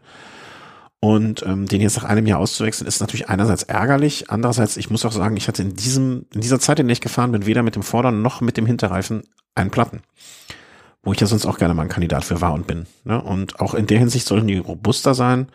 Und 1.04 1.42
ähm, 1.44 1.66
den 1.66 1.80
jetzt 1.80 1.96
nach 1.96 2.04
einem 2.04 2.26
Jahr 2.26 2.38
auszuwechseln, 2.38 2.86
ist 2.86 3.00
natürlich 3.00 3.28
einerseits 3.28 3.64
ärgerlich, 3.64 4.30
andererseits, 4.30 4.76
ich 4.76 4.88
muss 4.88 5.04
auch 5.04 5.10
sagen, 5.10 5.36
ich 5.36 5.48
hatte 5.48 5.62
in 5.62 5.74
diesem, 5.74 6.26
in 6.32 6.40
dieser 6.40 6.60
Zeit, 6.60 6.78
in 6.78 6.86
der 6.86 6.92
ich 6.92 7.00
gefahren 7.00 7.32
bin, 7.32 7.44
weder 7.44 7.64
mit 7.64 7.74
dem 7.74 7.82
Vordern 7.82 8.22
noch 8.22 8.40
mit 8.40 8.56
dem 8.56 8.66
Hinterreifen 8.66 9.24
einen 9.56 9.72
Platten. 9.72 10.02
Wo 11.04 11.12
ich 11.12 11.20
ja 11.20 11.26
sonst 11.26 11.46
auch 11.46 11.58
gerne 11.58 11.74
mal 11.74 11.82
ein 11.82 11.88
Kandidat 11.88 12.24
für 12.24 12.40
war 12.40 12.52
und 12.52 12.68
bin. 12.68 12.86
Ne? 13.02 13.20
Und 13.20 13.58
auch 13.58 13.74
in 13.74 13.88
der 13.88 13.98
Hinsicht 13.98 14.26
sollten 14.26 14.46
die 14.46 14.58
robuster 14.58 15.14
sein. 15.14 15.48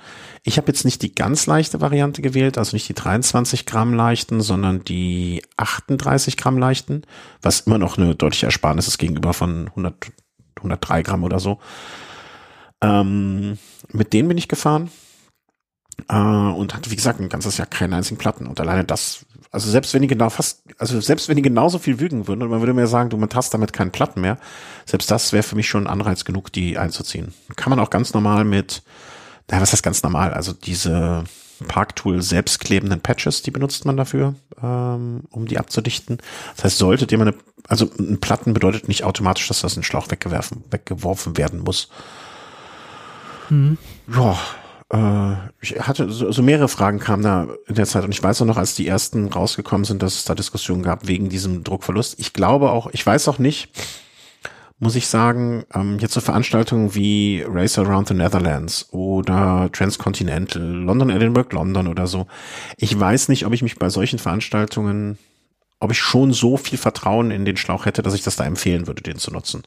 Ich 0.44 0.58
habe 0.58 0.68
jetzt 0.68 0.84
nicht 0.84 1.02
die 1.02 1.16
ganz 1.16 1.46
leichte 1.46 1.80
Variante 1.80 2.22
gewählt, 2.22 2.58
also 2.58 2.76
nicht 2.76 2.90
die 2.90 2.94
23 2.94 3.66
Gramm 3.66 3.94
leichten, 3.94 4.42
sondern 4.42 4.84
die 4.84 5.42
38 5.56 6.36
Gramm 6.36 6.58
leichten, 6.58 7.04
was 7.42 7.62
immer 7.62 7.78
noch 7.78 7.98
eine 7.98 8.14
deutliche 8.14 8.48
Ersparnis 8.48 8.88
ist 8.90 8.98
gegenüber 8.98 9.34
von 9.34 9.70
100, 9.70 10.12
103 10.58 11.02
Gramm 11.04 11.24
oder 11.24 11.40
so. 11.40 11.60
Ähm, 12.82 13.58
mit 13.92 14.14
denen 14.14 14.28
bin 14.28 14.38
ich 14.38 14.48
gefahren 14.48 14.90
äh, 16.10 16.16
und 16.16 16.76
hatte, 16.76 16.92
wie 16.92 16.96
gesagt, 16.96 17.20
ein 17.20 17.30
ganzes 17.30 17.58
Jahr 17.58 17.68
keinen 17.68 17.94
einzigen 17.94 18.18
Platten. 18.18 18.48
Und 18.48 18.60
alleine 18.60 18.84
das, 18.84 19.26
also 19.52 19.70
selbst 19.70 19.94
wenn 19.94 20.02
die 20.02 20.08
genau 20.08 20.30
fast, 20.30 20.64
also 20.78 21.00
selbst 21.00 21.30
wenn 21.30 21.36
die 21.36 21.42
genauso 21.42 21.80
viel 21.80 22.00
wiegen 22.00 22.28
würden 22.28 22.42
und 22.42 22.50
man 22.50 22.60
würde 22.60 22.74
mir 22.74 22.88
sagen, 22.88 23.10
du 23.10 23.28
hast 23.34 23.54
damit 23.54 23.74
keinen 23.74 23.92
Platten 23.92 24.22
mehr, 24.22 24.38
selbst 24.86 25.10
das 25.10 25.34
wäre 25.34 25.44
für 25.44 25.56
mich 25.56 25.68
schon 25.68 25.86
ein 25.86 25.92
Anreiz 25.92 26.26
genug, 26.26 26.52
die 26.52 26.78
einzuziehen. 26.78 27.34
Kann 27.56 27.70
man 27.70 27.80
auch 27.80 27.90
ganz 27.90 28.14
normal 28.14 28.44
mit, 28.44 28.84
naja, 29.50 29.62
was 29.62 29.74
heißt 29.74 29.84
ganz 29.84 30.04
normal? 30.04 30.34
Also 30.34 30.54
diese 30.54 31.24
Parktool 31.68 32.22
selbstklebenden 32.22 33.02
Patches, 33.02 33.42
die 33.42 33.52
benutzt 33.52 33.86
man 33.86 33.98
dafür, 33.98 34.36
ähm, 34.62 35.24
um 35.32 35.48
die 35.48 35.58
abzudichten. 35.58 36.18
Das 36.56 36.66
heißt, 36.66 36.78
solltet 36.78 37.12
ihr 37.12 37.18
mal 37.18 37.30
eine, 37.30 37.38
also 37.68 37.90
ein 37.98 38.20
Platten 38.20 38.54
bedeutet 38.54 38.88
nicht 38.88 39.04
automatisch, 39.04 39.48
dass 39.48 39.62
das 39.62 39.78
ein 39.78 39.84
Schlauch 39.84 40.10
weggeworfen, 40.12 40.64
weggeworfen 40.70 41.38
werden 41.38 41.60
muss. 41.60 41.90
Mhm. 43.50 43.78
Ja, 44.14 44.38
äh, 44.90 45.34
ich 45.62 45.80
hatte 45.80 46.10
so, 46.10 46.32
so 46.32 46.42
mehrere 46.42 46.68
Fragen 46.68 47.00
kamen 47.00 47.24
da 47.24 47.48
in 47.68 47.76
der 47.76 47.86
Zeit 47.86 48.04
und 48.04 48.12
ich 48.12 48.24
weiß 48.24 48.42
auch 48.42 48.46
noch, 48.46 48.58
als 48.58 48.76
die 48.76 48.88
ersten 48.88 49.28
rausgekommen 49.28 49.86
sind, 49.86 50.02
dass 50.02 50.16
es 50.16 50.26
da 50.26 50.36
Diskussionen 50.36 50.84
gab 50.84 51.08
wegen 51.08 51.30
diesem 51.30 51.64
Druckverlust. 51.64 52.20
Ich 52.20 52.34
glaube 52.34 52.72
auch, 52.72 52.88
ich 52.92 53.06
weiß 53.06 53.28
auch 53.28 53.40
nicht, 53.40 53.70
muss 54.80 54.96
ich 54.96 55.08
sagen, 55.08 55.66
ähm, 55.74 55.98
jetzt 56.00 56.14
so 56.14 56.22
Veranstaltungen 56.22 56.94
wie 56.94 57.44
Race 57.48 57.80
Around 57.80 58.10
the 58.10 58.14
Netherlands 58.14 58.88
oder 58.92 59.70
Transcontinental, 59.74 60.62
London, 60.62 61.10
Edinburgh, 61.10 61.54
London 61.54 61.88
oder 61.88 62.06
so. 62.06 62.28
Ich 62.78 62.98
weiß 62.98 63.30
nicht, 63.30 63.46
ob 63.46 63.54
ich 63.54 63.64
mich 63.64 63.80
bei 63.80 63.90
solchen 63.90 64.20
Veranstaltungen, 64.20 65.18
ob 65.80 65.92
ich 65.92 66.00
schon 66.00 66.32
so 66.32 66.58
viel 66.58 66.78
Vertrauen 66.78 67.32
in 67.32 67.44
den 67.44 67.58
Schlauch 67.58 67.86
hätte, 67.86 68.04
dass 68.04 68.14
ich 68.14 68.22
das 68.24 68.36
da 68.36 68.46
empfehlen 68.46 68.88
würde, 68.88 69.02
den 69.02 69.18
zu 69.18 69.32
nutzen. 69.32 69.64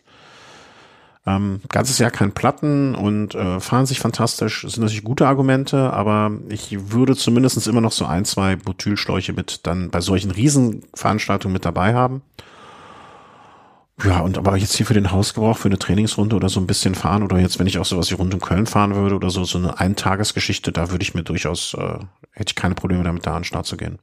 Ähm, 1.27 1.61
ganzes 1.69 1.99
Jahr 1.99 2.11
kein 2.11 2.33
Platten 2.33 2.95
und 2.95 3.35
äh, 3.35 3.61
fahren 3.61 3.85
sich 3.85 4.01
fantastisch, 4.01 4.63
sind 4.63 4.79
natürlich 4.79 5.05
gute 5.05 5.27
Argumente, 5.27 5.93
aber 5.93 6.33
ich 6.49 6.91
würde 6.93 7.15
zumindest 7.15 7.67
immer 7.69 7.83
noch 7.83 7.93
so 7.93 8.07
ein, 8.07 8.25
zwei 8.25 8.57
Butylschläuche 8.57 9.35
mit 9.35 9.67
dann 9.67 9.91
bei 9.91 10.01
solchen 10.01 10.31
Riesenveranstaltungen 10.31 11.53
mit 11.53 11.67
dabei 11.67 11.95
haben. 11.95 12.23
Ja, 14.03 14.21
und 14.21 14.39
aber 14.39 14.57
jetzt 14.57 14.77
hier 14.77 14.87
für 14.87 14.95
den 14.95 15.11
Hausgebrauch, 15.11 15.59
für 15.59 15.69
eine 15.69 15.79
Trainingsrunde 15.79 16.35
oder 16.35 16.49
so 16.49 16.59
ein 16.59 16.67
bisschen 16.67 16.95
fahren 16.95 17.23
oder 17.23 17.39
jetzt, 17.39 17.59
wenn 17.59 17.67
ich 17.67 17.79
auch 17.79 17.85
sowas 17.85 18.11
wie 18.11 18.15
rund 18.15 18.33
um 18.33 18.41
Köln 18.41 18.67
fahren 18.67 18.95
würde 18.95 19.15
oder 19.15 19.29
so, 19.29 19.45
so 19.45 19.59
eine 19.59 19.79
Eintagesgeschichte, 19.79 20.73
da 20.73 20.91
würde 20.91 21.03
ich 21.03 21.13
mir 21.13 21.23
durchaus, 21.23 21.75
äh, 21.75 21.99
hätte 22.33 22.51
ich 22.53 22.55
keine 22.55 22.75
Probleme 22.75 23.05
damit, 23.05 23.27
da 23.27 23.33
an 23.33 23.41
den 23.41 23.45
Start 23.45 23.67
zu 23.67 23.77
gehen. 23.77 23.99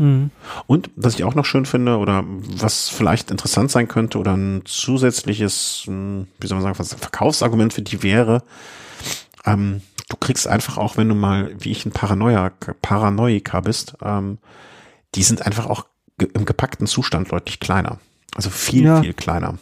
Mhm. 0.00 0.30
Und 0.66 0.90
was 0.96 1.14
ich 1.14 1.24
auch 1.24 1.34
noch 1.34 1.44
schön 1.44 1.66
finde 1.66 1.98
oder 1.98 2.24
was 2.26 2.88
vielleicht 2.88 3.30
interessant 3.30 3.70
sein 3.70 3.86
könnte 3.86 4.18
oder 4.18 4.34
ein 4.34 4.62
zusätzliches, 4.64 5.82
hm, 5.84 6.26
wie 6.40 6.46
soll 6.46 6.56
man 6.56 6.62
sagen, 6.62 6.78
was 6.78 6.94
Verkaufsargument 6.94 7.74
für 7.74 7.82
die 7.82 8.02
wäre, 8.02 8.42
ähm, 9.44 9.82
du 10.08 10.16
kriegst 10.16 10.48
einfach 10.48 10.78
auch, 10.78 10.96
wenn 10.96 11.10
du 11.10 11.14
mal, 11.14 11.54
wie 11.58 11.70
ich 11.70 11.84
ein 11.84 11.92
Paranoia, 11.92 12.50
Paranoika 12.80 13.60
bist, 13.60 13.94
ähm, 14.02 14.38
die 15.14 15.22
sind 15.22 15.44
einfach 15.44 15.66
auch 15.66 15.84
ge 16.16 16.28
im 16.32 16.46
gepackten 16.46 16.86
Zustand 16.86 17.30
deutlich 17.30 17.60
kleiner. 17.60 17.98
Also 18.34 18.48
viel, 18.48 18.84
ja. 18.84 19.02
viel 19.02 19.12
kleiner. 19.12 19.58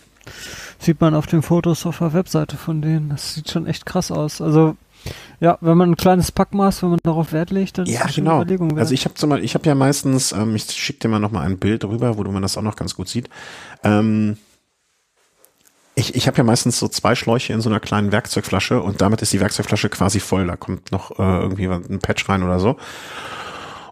Sieht 0.79 1.01
man 1.01 1.17
auf 1.17 1.27
den 1.27 1.43
Fotos 1.43 1.85
auf 1.85 1.99
der 1.99 2.13
Webseite 2.13 2.57
von 2.57 2.81
denen. 2.81 3.09
Das 3.09 3.35
sieht 3.35 3.51
schon 3.51 3.67
echt 3.67 3.87
krass 3.87 4.13
aus. 4.13 4.41
Also 4.41 4.77
ja, 5.41 5.59
wenn 5.61 5.77
man 5.77 5.91
ein 5.91 5.97
kleines 5.97 6.33
Packmaß, 6.33 6.83
wenn 6.83 6.91
man 6.91 6.99
darauf 7.03 7.33
Wert 7.33 7.51
legt, 7.51 7.79
dann 7.79 7.87
ja, 7.87 8.01
ist 8.01 8.05
das 8.05 8.15
genau. 8.17 8.33
eine 8.33 8.43
Überlegung 8.43 8.71
wert. 8.71 8.81
Also 8.81 8.95
ich 8.95 9.05
habe 9.05 9.41
ich 9.41 9.55
habe 9.55 9.67
ja 9.67 9.75
meistens, 9.75 10.33
ähm, 10.33 10.57
ich 10.57 10.65
schicke 10.71 11.01
dir 11.01 11.09
mal 11.09 11.21
noch 11.21 11.31
mal 11.31 11.47
ein 11.47 11.59
Bild 11.59 11.85
rüber, 11.85 12.19
wo 12.19 12.25
du 12.25 12.31
man 12.31 12.43
das 12.43 12.57
auch 12.57 12.63
noch 12.63 12.77
ganz 12.77 12.95
gut 12.95 13.09
sieht. 13.09 13.29
Ähm, 13.85 14.37
ich, 15.95 16.15
ich 16.15 16.29
habe 16.29 16.39
ja 16.39 16.45
meistens 16.45 16.79
so 16.79 16.87
zwei 16.87 17.17
Schläuche 17.17 17.53
in 17.53 17.61
so 17.61 17.69
einer 17.69 17.81
kleinen 17.81 18.13
Werkzeugflasche 18.13 18.81
und 18.81 19.01
damit 19.01 19.21
ist 19.21 19.33
die 19.33 19.41
Werkzeugflasche 19.41 19.89
quasi 19.89 20.21
voll. 20.21 20.47
Da 20.47 20.57
kommt 20.57 20.93
noch 20.93 21.19
äh, 21.19 21.23
irgendwie 21.23 21.67
ein 21.67 21.99
Patch 21.99 22.29
rein 22.29 22.45
oder 22.45 22.61
so. 22.61 22.77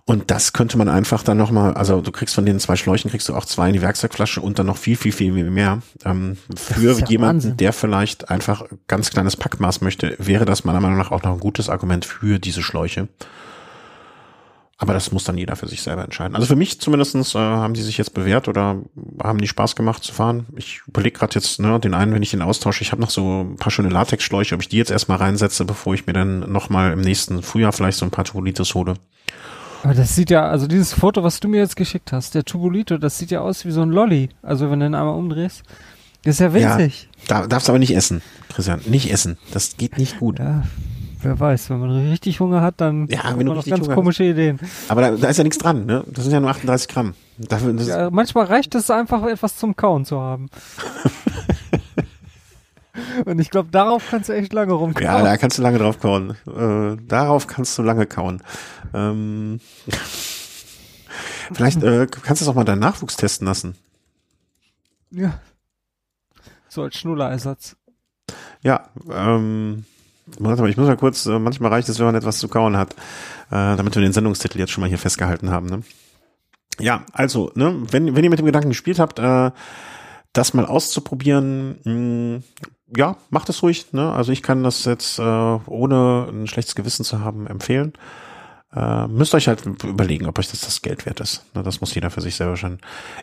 Und 0.08 0.30
das 0.30 0.52
könnte 0.52 0.78
man 0.78 0.88
einfach 0.88 1.24
dann 1.24 1.36
nochmal, 1.36 1.74
also 1.74 2.00
du 2.00 2.12
kriegst 2.12 2.32
von 2.32 2.46
den 2.46 2.60
zwei 2.60 2.76
Schläuchen, 2.76 3.10
kriegst 3.10 3.28
du 3.28 3.34
auch 3.34 3.44
zwei 3.44 3.66
in 3.66 3.72
die 3.72 3.82
Werkzeugflasche 3.82 4.40
und 4.40 4.56
dann 4.56 4.66
noch 4.66 4.76
viel, 4.76 4.96
viel, 4.96 5.10
viel 5.10 5.32
mehr. 5.32 5.82
Ähm, 6.04 6.36
für 6.54 6.92
ja 6.92 7.06
jemanden, 7.06 7.42
Wahnsinn. 7.42 7.56
der 7.56 7.72
vielleicht 7.72 8.30
einfach 8.30 8.64
ganz 8.86 9.10
kleines 9.10 9.36
Packmaß 9.36 9.80
möchte, 9.80 10.14
wäre 10.18 10.44
das 10.44 10.62
meiner 10.62 10.80
Meinung 10.80 10.96
nach 10.96 11.10
auch 11.10 11.24
noch 11.24 11.32
ein 11.32 11.40
gutes 11.40 11.68
Argument 11.68 12.04
für 12.04 12.38
diese 12.38 12.62
Schläuche. 12.62 13.08
Aber 14.78 14.92
das 14.92 15.10
muss 15.10 15.24
dann 15.24 15.38
jeder 15.38 15.56
für 15.56 15.66
sich 15.66 15.82
selber 15.82 16.04
entscheiden. 16.04 16.36
Also 16.36 16.46
für 16.46 16.56
mich 16.56 16.80
zumindestens 16.80 17.34
äh, 17.34 17.38
haben 17.38 17.74
die 17.74 17.82
sich 17.82 17.98
jetzt 17.98 18.14
bewährt 18.14 18.46
oder 18.46 18.82
haben 19.20 19.40
die 19.40 19.48
Spaß 19.48 19.74
gemacht 19.74 20.04
zu 20.04 20.12
fahren. 20.12 20.46
Ich 20.54 20.82
überlege 20.86 21.18
gerade 21.18 21.34
jetzt, 21.34 21.58
ne, 21.58 21.80
den 21.80 21.94
einen, 21.94 22.12
wenn 22.12 22.22
ich 22.22 22.30
den 22.30 22.42
austausche, 22.42 22.82
ich 22.82 22.92
habe 22.92 23.00
noch 23.00 23.10
so 23.10 23.42
ein 23.42 23.56
paar 23.56 23.72
schöne 23.72 23.88
Latexschläuche, 23.88 24.54
ob 24.54 24.60
ich 24.60 24.68
die 24.68 24.76
jetzt 24.76 24.92
erstmal 24.92 25.18
reinsetze, 25.18 25.64
bevor 25.64 25.94
ich 25.94 26.06
mir 26.06 26.12
dann 26.12 26.52
nochmal 26.52 26.92
im 26.92 27.00
nächsten 27.00 27.42
Frühjahr 27.42 27.72
vielleicht 27.72 27.98
so 27.98 28.04
ein 28.04 28.12
paar 28.12 28.24
Tubulitis 28.24 28.74
hole. 28.74 28.94
Aber 29.86 29.94
das 29.94 30.16
sieht 30.16 30.30
ja, 30.30 30.48
also 30.48 30.66
dieses 30.66 30.92
Foto, 30.92 31.22
was 31.22 31.38
du 31.38 31.46
mir 31.46 31.58
jetzt 31.58 31.76
geschickt 31.76 32.10
hast, 32.10 32.34
der 32.34 32.44
Tubulito, 32.44 32.98
das 32.98 33.18
sieht 33.18 33.30
ja 33.30 33.40
aus 33.40 33.64
wie 33.64 33.70
so 33.70 33.82
ein 33.82 33.90
Lolli. 33.90 34.30
Also 34.42 34.68
wenn 34.68 34.80
du 34.80 34.86
ihn 34.86 34.96
einmal 34.96 35.14
umdrehst. 35.14 35.62
Das 36.24 36.34
ist 36.34 36.40
ja 36.40 36.52
winzig. 36.52 37.08
Ja, 37.28 37.42
da, 37.42 37.46
darfst 37.46 37.68
aber 37.68 37.78
nicht 37.78 37.94
essen, 37.94 38.20
Christian. 38.48 38.80
Nicht 38.86 39.12
essen. 39.12 39.38
Das 39.52 39.76
geht 39.76 39.96
nicht 39.96 40.18
gut. 40.18 40.40
Ja, 40.40 40.64
wer 41.22 41.38
weiß, 41.38 41.70
wenn 41.70 41.78
man 41.78 42.08
richtig 42.08 42.40
Hunger 42.40 42.62
hat, 42.62 42.80
dann 42.80 43.06
ja, 43.06 43.20
wenn 43.36 43.46
du 43.46 43.54
noch 43.54 43.64
ganz 43.64 43.84
Hunger 43.84 43.94
komische 43.94 44.24
hast. 44.24 44.30
Ideen. 44.30 44.58
Aber 44.88 45.02
da, 45.02 45.12
da, 45.12 45.28
ist 45.28 45.36
ja 45.36 45.44
nichts 45.44 45.58
dran, 45.58 45.86
ne? 45.86 46.02
Das 46.08 46.24
sind 46.24 46.32
ja 46.32 46.40
nur 46.40 46.50
38 46.50 46.88
Gramm. 46.88 47.14
Dafür, 47.38 47.72
ja, 47.80 48.10
manchmal 48.10 48.46
reicht 48.46 48.74
es 48.74 48.90
einfach, 48.90 49.24
etwas 49.24 49.56
zum 49.56 49.76
Kauen 49.76 50.04
zu 50.04 50.20
haben. 50.20 50.48
Und 53.24 53.38
ich 53.38 53.50
glaube, 53.50 53.68
darauf 53.70 54.04
kannst 54.10 54.28
du 54.28 54.32
echt 54.32 54.52
lange 54.52 54.72
rumkauen. 54.72 55.04
Ja, 55.04 55.22
da 55.22 55.36
kannst 55.36 55.58
du 55.58 55.62
lange 55.62 55.78
drauf 55.78 56.00
kauen. 56.00 56.36
Äh, 56.46 56.96
darauf 57.06 57.46
kannst 57.46 57.76
du 57.78 57.82
lange 57.82 58.06
kauen. 58.06 58.42
Ähm, 58.94 59.60
vielleicht 61.52 61.82
äh, 61.82 62.06
kannst 62.06 62.42
du 62.42 62.44
es 62.44 62.48
auch 62.48 62.54
mal 62.54 62.64
deinen 62.64 62.80
Nachwuchs 62.80 63.16
testen 63.16 63.46
lassen. 63.46 63.76
Ja. 65.10 65.40
So 66.68 66.82
als 66.82 66.96
Schnullerersatz. 66.96 67.76
Ja, 68.62 68.88
ähm, 69.10 69.84
ich 70.26 70.40
muss 70.40 70.76
mal 70.76 70.96
kurz, 70.96 71.26
äh, 71.26 71.38
manchmal 71.38 71.70
reicht 71.70 71.88
es, 71.88 71.98
wenn 71.98 72.06
man 72.06 72.14
etwas 72.16 72.38
zu 72.38 72.48
kauen 72.48 72.76
hat, 72.76 72.94
äh, 73.50 73.76
damit 73.76 73.94
wir 73.94 74.02
den 74.02 74.12
Sendungstitel 74.12 74.58
jetzt 74.58 74.72
schon 74.72 74.82
mal 74.82 74.88
hier 74.88 74.98
festgehalten 74.98 75.50
haben. 75.50 75.66
Ne? 75.66 75.82
Ja, 76.80 77.04
also, 77.12 77.52
ne, 77.54 77.82
wenn, 77.90 78.16
wenn 78.16 78.24
ihr 78.24 78.30
mit 78.30 78.38
dem 78.38 78.46
Gedanken 78.46 78.70
gespielt 78.70 78.98
habt, 78.98 79.18
äh, 79.18 79.50
das 80.36 80.54
mal 80.54 80.66
auszuprobieren, 80.66 81.78
mh, 81.84 81.84
hm, 81.84 82.42
ja, 82.94 83.16
macht 83.30 83.48
es 83.48 83.62
ruhig. 83.62 83.92
Ne? 83.92 84.12
Also 84.12 84.32
ich 84.32 84.42
kann 84.42 84.62
das 84.62 84.84
jetzt 84.84 85.18
äh, 85.18 85.22
ohne 85.22 86.28
ein 86.30 86.46
schlechtes 86.46 86.74
Gewissen 86.74 87.04
zu 87.04 87.20
haben 87.20 87.46
empfehlen. 87.46 87.92
Äh, 88.74 89.06
müsst 89.08 89.34
euch 89.34 89.48
halt 89.48 89.64
überlegen, 89.84 90.26
ob 90.26 90.38
euch 90.38 90.50
das 90.50 90.60
das 90.60 90.82
Geld 90.82 91.06
wert 91.06 91.20
ist. 91.20 91.44
Ne? 91.54 91.62
Das 91.62 91.80
muss 91.80 91.94
jeder 91.94 92.10
für 92.10 92.20
sich 92.20 92.36
selber 92.36 92.56
schon. 92.56 92.78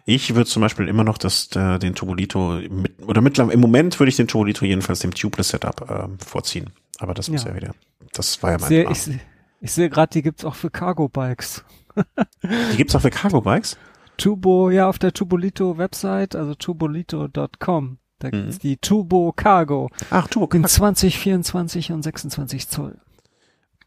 Ich 0.05 0.35
würde 0.35 0.49
zum 0.49 0.61
Beispiel 0.61 0.87
immer 0.87 1.03
noch 1.03 1.17
das, 1.17 1.49
äh, 1.55 1.79
den 1.79 1.95
Tubolito 1.95 2.59
mit, 2.69 3.01
oder 3.03 3.21
mittlerweile 3.21 3.53
im 3.53 3.59
Moment 3.59 3.99
würde 3.99 4.09
ich 4.09 4.15
den 4.15 4.27
Tubolito 4.27 4.65
jedenfalls 4.65 4.99
dem 4.99 5.13
Tubeless 5.13 5.49
Setup 5.49 5.89
äh, 5.89 6.25
vorziehen. 6.25 6.71
Aber 6.99 7.13
das 7.13 7.29
muss 7.29 7.43
ja. 7.43 7.55
wieder. 7.55 7.73
Das 8.13 8.41
war 8.41 8.51
ja 8.51 8.57
mein 8.57 8.69
Plan. 8.69 9.19
Ich, 9.61 9.71
sehe 9.71 9.89
gerade, 9.89 10.09
die 10.11 10.21
gibt's 10.21 10.43
auch 10.43 10.55
für 10.55 10.69
Cargo 10.69 11.07
Bikes. 11.07 11.63
die 12.43 12.77
gibt's 12.77 12.95
auch 12.95 13.01
für 13.01 13.11
Cargo 13.11 13.41
Bikes? 13.41 13.77
Tubo, 14.17 14.69
ja, 14.69 14.87
auf 14.87 14.99
der 14.99 15.13
Tubolito 15.13 15.77
Website, 15.77 16.35
also 16.35 16.55
tubolito.com. 16.55 17.97
Da 18.19 18.27
mhm. 18.27 18.31
gibt's 18.31 18.59
die 18.59 18.77
Turbo 18.77 19.33
Cargo. 19.35 19.89
Ach, 20.09 20.27
Turbo 20.27 20.47
Cargo. 20.47 20.63
In 20.63 20.69
20, 20.69 21.17
24 21.19 21.91
und 21.91 22.03
26 22.03 22.69
Zoll. 22.69 22.97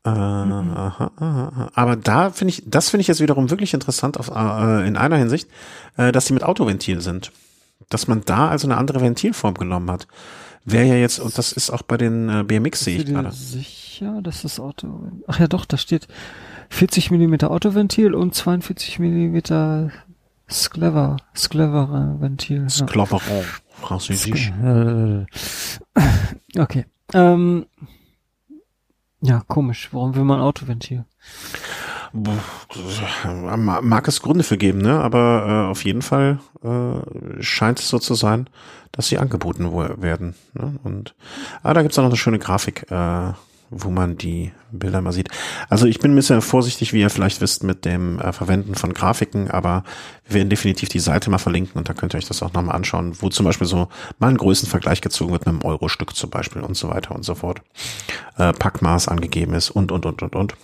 Äh, 0.05 0.11
mhm. 0.11 0.70
aha, 0.77 1.11
aha. 1.16 1.70
Aber 1.74 1.97
da 1.97 2.31
finde 2.31 2.53
ich, 2.53 2.62
das 2.66 2.91
finde 2.91 3.01
ich 3.03 3.09
jetzt 3.09 3.20
wiederum 3.20 3.51
wirklich 3.51 3.74
interessant 3.74 4.18
auf, 4.18 4.29
äh, 4.29 4.87
in 4.87 4.97
einer 4.97 5.16
Hinsicht, 5.16 5.49
äh, 5.97 6.12
dass 6.12 6.27
die 6.27 6.33
mit 6.33 6.45
Autoventil 6.45 7.01
sind. 7.01 7.33
Dass 7.89 8.09
man 8.09 8.22
da 8.24 8.49
also 8.49 8.66
eine 8.66 8.77
andere 8.77 9.01
Ventilform 9.01 9.55
genommen 9.55 9.91
hat. 9.91 10.07
Wäre 10.64 10.87
ja 10.87 10.95
jetzt, 10.97 11.20
und 11.20 11.39
das 11.39 11.53
ist 11.53 11.70
auch 11.70 11.83
bei 11.83 11.97
den 11.97 12.29
äh, 12.29 12.43
BMX 12.43 12.81
sehe 12.81 12.99
ich 12.99 13.07
gerade. 13.07 13.31
Sicher, 13.31 14.20
dass 14.22 14.43
das 14.43 14.59
Auto, 14.59 15.12
ach 15.29 15.39
ja 15.39 15.47
doch, 15.47 15.64
da 15.64 15.77
steht 15.77 16.09
40 16.70 17.12
Millimeter 17.12 17.51
Autoventil 17.53 18.14
und 18.14 18.35
42 18.35 18.99
Millimeter 18.99 19.93
Sklever, 20.49 21.16
Sklever 21.36 22.16
Ventil. 22.20 22.68
Sklever. 22.70 23.20
Ja. 23.28 23.42
Französisch. 23.80 24.53
Okay. 26.57 26.86
Ähm, 27.12 27.66
Ja, 29.20 29.42
komisch. 29.49 29.88
Warum 29.92 30.14
will 30.14 30.24
man 30.24 30.40
Autoventil? 30.40 31.05
Mag 32.12 34.09
es 34.09 34.22
Gründe 34.22 34.44
für 34.44 34.57
geben, 34.57 34.78
ne? 34.78 35.01
Aber 35.01 35.47
äh, 35.66 35.70
auf 35.70 35.84
jeden 35.84 36.03
Fall 36.03 36.38
äh, 36.62 37.42
scheint 37.42 37.80
es 37.80 37.88
so 37.88 37.99
zu 37.99 38.14
sein, 38.14 38.49
dass 38.92 39.09
sie 39.09 39.18
angeboten 39.18 39.70
werden. 40.01 40.34
Ne? 40.55 40.78
Und 40.84 41.14
ah, 41.62 41.74
da 41.74 41.82
gibt's 41.82 41.99
auch 41.99 42.03
noch 42.03 42.11
eine 42.11 42.16
schöne 42.16 42.38
Grafik, 42.38 42.90
äh, 42.90 43.32
wo 43.71 43.91
man 43.91 44.17
die 44.17 44.53
Bilder 44.71 45.01
mal 45.01 45.12
sieht. 45.12 45.29
Also 45.69 45.87
ich 45.87 45.99
bin 45.99 46.12
ein 46.12 46.17
bisschen 46.17 46.41
vorsichtig, 46.41 46.93
wie 46.93 47.01
ihr 47.01 47.11
vielleicht 47.11 47.41
wisst, 47.41 47.62
mit 47.62 47.85
dem 47.85 48.19
äh, 48.21 48.33
Verwenden 48.33 48.75
von 48.75 48.93
Grafiken, 48.93 49.51
aber 49.51 49.85
wir 50.27 50.35
werden 50.35 50.51
definitiv 50.51 50.89
die 50.89 51.01
Seite 51.01 51.31
mal 51.31 51.39
verlinken 51.39 51.79
und 51.79 51.89
da 51.89 51.95
könnt 51.95 52.14
ihr 52.14 52.19
euch 52.19 52.27
das 52.27 52.43
auch 52.43 52.53
nochmal 52.53 52.77
anschauen, 52.77 53.14
wo 53.21 53.29
zum 53.29 53.45
Beispiel 53.45 53.67
so 53.67 53.89
mal 54.19 54.29
ein 54.29 54.37
Größenvergleich 54.37 55.01
gezogen 55.01 55.33
wird 55.33 55.47
mit 55.47 55.55
einem 55.55 55.64
Euro-Stück 55.64 56.14
zum 56.14 56.31
Beispiel 56.31 56.62
und 56.62 56.77
so 56.77 56.89
weiter 56.89 57.14
und 57.14 57.25
so 57.25 57.35
fort. 57.35 57.62
Äh, 58.39 58.53
Packmaß 58.53 59.09
angegeben 59.09 59.55
ist 59.55 59.71
und, 59.71 59.93
und, 59.93 60.07
und, 60.07 60.23
und, 60.23 60.37
und. 60.37 60.55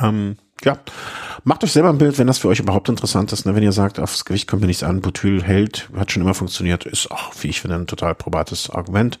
Ähm, 0.00 0.36
ja, 0.64 0.78
macht 1.44 1.62
euch 1.64 1.72
selber 1.72 1.90
ein 1.90 1.98
Bild, 1.98 2.18
wenn 2.18 2.26
das 2.26 2.38
für 2.38 2.48
euch 2.48 2.60
überhaupt 2.60 2.88
interessant 2.88 3.32
ist. 3.32 3.44
Ne? 3.44 3.54
Wenn 3.54 3.62
ihr 3.62 3.72
sagt, 3.72 4.00
aufs 4.00 4.24
Gewicht 4.24 4.48
kommt 4.48 4.62
mir 4.62 4.68
nichts 4.68 4.82
an, 4.82 5.00
Butyl 5.00 5.42
hält, 5.42 5.90
hat 5.96 6.10
schon 6.10 6.22
immer 6.22 6.34
funktioniert, 6.34 6.86
ist 6.86 7.10
auch, 7.10 7.32
wie 7.40 7.48
ich 7.48 7.60
finde, 7.60 7.76
ein 7.76 7.86
total 7.86 8.14
probates 8.14 8.70
Argument. 8.70 9.18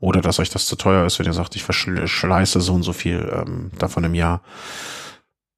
Oder 0.00 0.22
dass 0.22 0.38
euch 0.38 0.48
das 0.48 0.66
zu 0.66 0.76
teuer 0.76 1.06
ist, 1.06 1.18
wenn 1.18 1.26
ihr 1.26 1.34
sagt, 1.34 1.56
ich 1.56 1.62
verschleiße 1.62 2.60
so 2.60 2.74
und 2.74 2.82
so 2.82 2.94
viel 2.94 3.30
ähm, 3.32 3.70
davon 3.78 4.04
im 4.04 4.14
Jahr. 4.14 4.42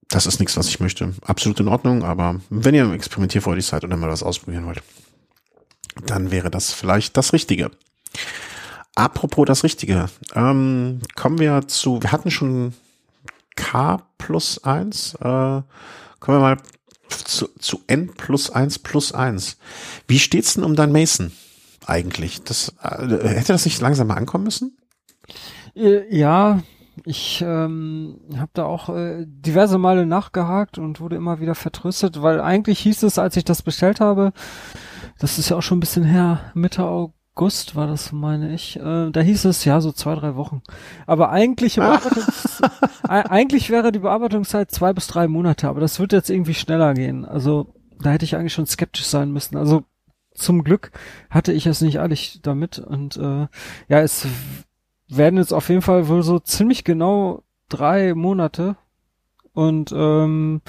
Das 0.09 0.27
ist 0.27 0.41
nichts, 0.41 0.57
was 0.57 0.69
ich 0.69 0.81
möchte. 0.81 1.15
Absolut 1.23 1.61
in 1.61 1.69
Ordnung, 1.69 2.03
aber 2.03 2.41
wenn 2.51 2.75
ihr 2.75 2.93
experimentierfreudig 2.93 3.65
seid 3.65 3.85
oder 3.85 3.97
mal 3.97 4.11
was 4.11 4.23
ausprobieren 4.23 4.67
wollt, 4.67 4.83
dann 6.05 6.31
wäre 6.31 6.51
das 6.51 6.73
vielleicht 6.73 7.17
das 7.17 7.33
Richtige. 7.33 7.71
Apropos 8.95 9.47
das 9.47 9.65
Richtige, 9.65 10.11
ähm, 10.35 11.01
kommen 11.15 11.39
wir 11.39 11.67
zu, 11.69 12.03
wir 12.03 12.13
hatten 12.13 12.31
schon 12.31 12.75
K 13.57 14.03
plus 14.19 14.63
eins. 14.65 15.15
Äh, 15.15 15.63
kommen 16.21 16.39
wir 16.39 16.41
mal 16.41 16.57
zu, 17.09 17.49
zu 17.59 17.83
N 17.87 18.13
plus 18.15 18.51
eins 18.51 18.79
plus 18.79 19.13
eins. 19.13 19.57
Wie 20.09 20.19
steht's 20.19 20.55
denn 20.55 20.65
um 20.65 20.77
dein 20.77 20.93
Mason 20.93 21.33
eigentlich? 21.87 22.43
Das, 22.43 22.75
äh, 22.83 23.29
hätte 23.29 23.53
das 23.53 23.65
nicht 23.65 23.81
langsam 23.81 24.09
mal 24.09 24.17
ankommen 24.17 24.45
müssen? 24.45 24.77
Äh, 25.75 26.15
ja, 26.15 26.61
ich 27.05 27.43
ähm, 27.47 28.21
habe 28.37 28.51
da 28.55 28.65
auch 28.65 28.89
äh, 28.91 29.25
diverse 29.27 29.79
Male 29.79 30.07
nachgehakt 30.07 30.79
und 30.79 31.01
wurde 31.01 31.17
immer 31.17 31.41
wieder 31.41 31.55
vertröstet, 31.55 32.21
weil 32.23 32.41
eigentlich 32.41 32.81
hieß 32.81 33.03
es, 33.05 33.19
als 33.19 33.37
ich 33.37 33.45
das 33.45 33.63
bestellt 33.63 34.01
habe, 34.01 34.33
das 35.19 35.39
ist 35.39 35.49
ja 35.49 35.57
auch 35.57 35.63
schon 35.63 35.79
ein 35.79 35.81
bisschen 35.81 36.05
her, 36.05 36.53
Mitte 36.55 36.85
August, 36.85 37.17
August 37.35 37.77
war 37.77 37.87
das, 37.87 38.13
meine 38.13 38.55
ich. 38.55 38.79
Äh, 38.79 39.11
da 39.11 39.21
hieß 39.21 39.47
es 39.47 39.65
ja 39.65 39.81
so 39.81 39.91
zwei, 39.91 40.15
drei 40.15 40.37
Wochen. 40.37 40.63
Aber 41.07 41.31
eigentlich, 41.31 41.81
eigentlich 43.09 43.71
wäre 43.71 43.91
die 43.91 44.01
Bearbeitungszeit 44.01 44.71
zwei 44.71 44.93
bis 44.93 45.07
drei 45.07 45.29
Monate, 45.29 45.69
aber 45.69 45.81
das 45.81 45.99
wird 45.99 46.13
jetzt 46.13 46.29
irgendwie 46.29 46.55
schneller 46.55 46.93
gehen. 46.93 47.25
Also 47.25 47.75
da 48.01 48.11
hätte 48.11 48.27
ich 48.27 48.37
eigentlich 48.37 48.53
schon 48.53 48.67
skeptisch 48.67 49.07
sein 49.07 49.33
müssen. 49.33 49.57
Also 49.57 49.85
zum 50.35 50.65
Glück 50.65 50.93
hatte 51.31 51.53
ich 51.53 51.67
es 51.67 51.81
nicht 51.81 52.01
eilig 52.01 52.41
damit 52.43 52.79
und 52.79 53.17
äh, 53.17 53.47
ja, 53.89 54.01
es 54.01 54.27
werden 55.09 55.39
jetzt 55.39 55.53
auf 55.53 55.69
jeden 55.69 55.83
Fall 55.83 56.09
wohl 56.09 56.23
so 56.23 56.39
ziemlich 56.39 56.85
genau 56.85 57.43
drei 57.69 58.15
Monate 58.15 58.77
und 59.53 59.93
ähm, 59.93 60.63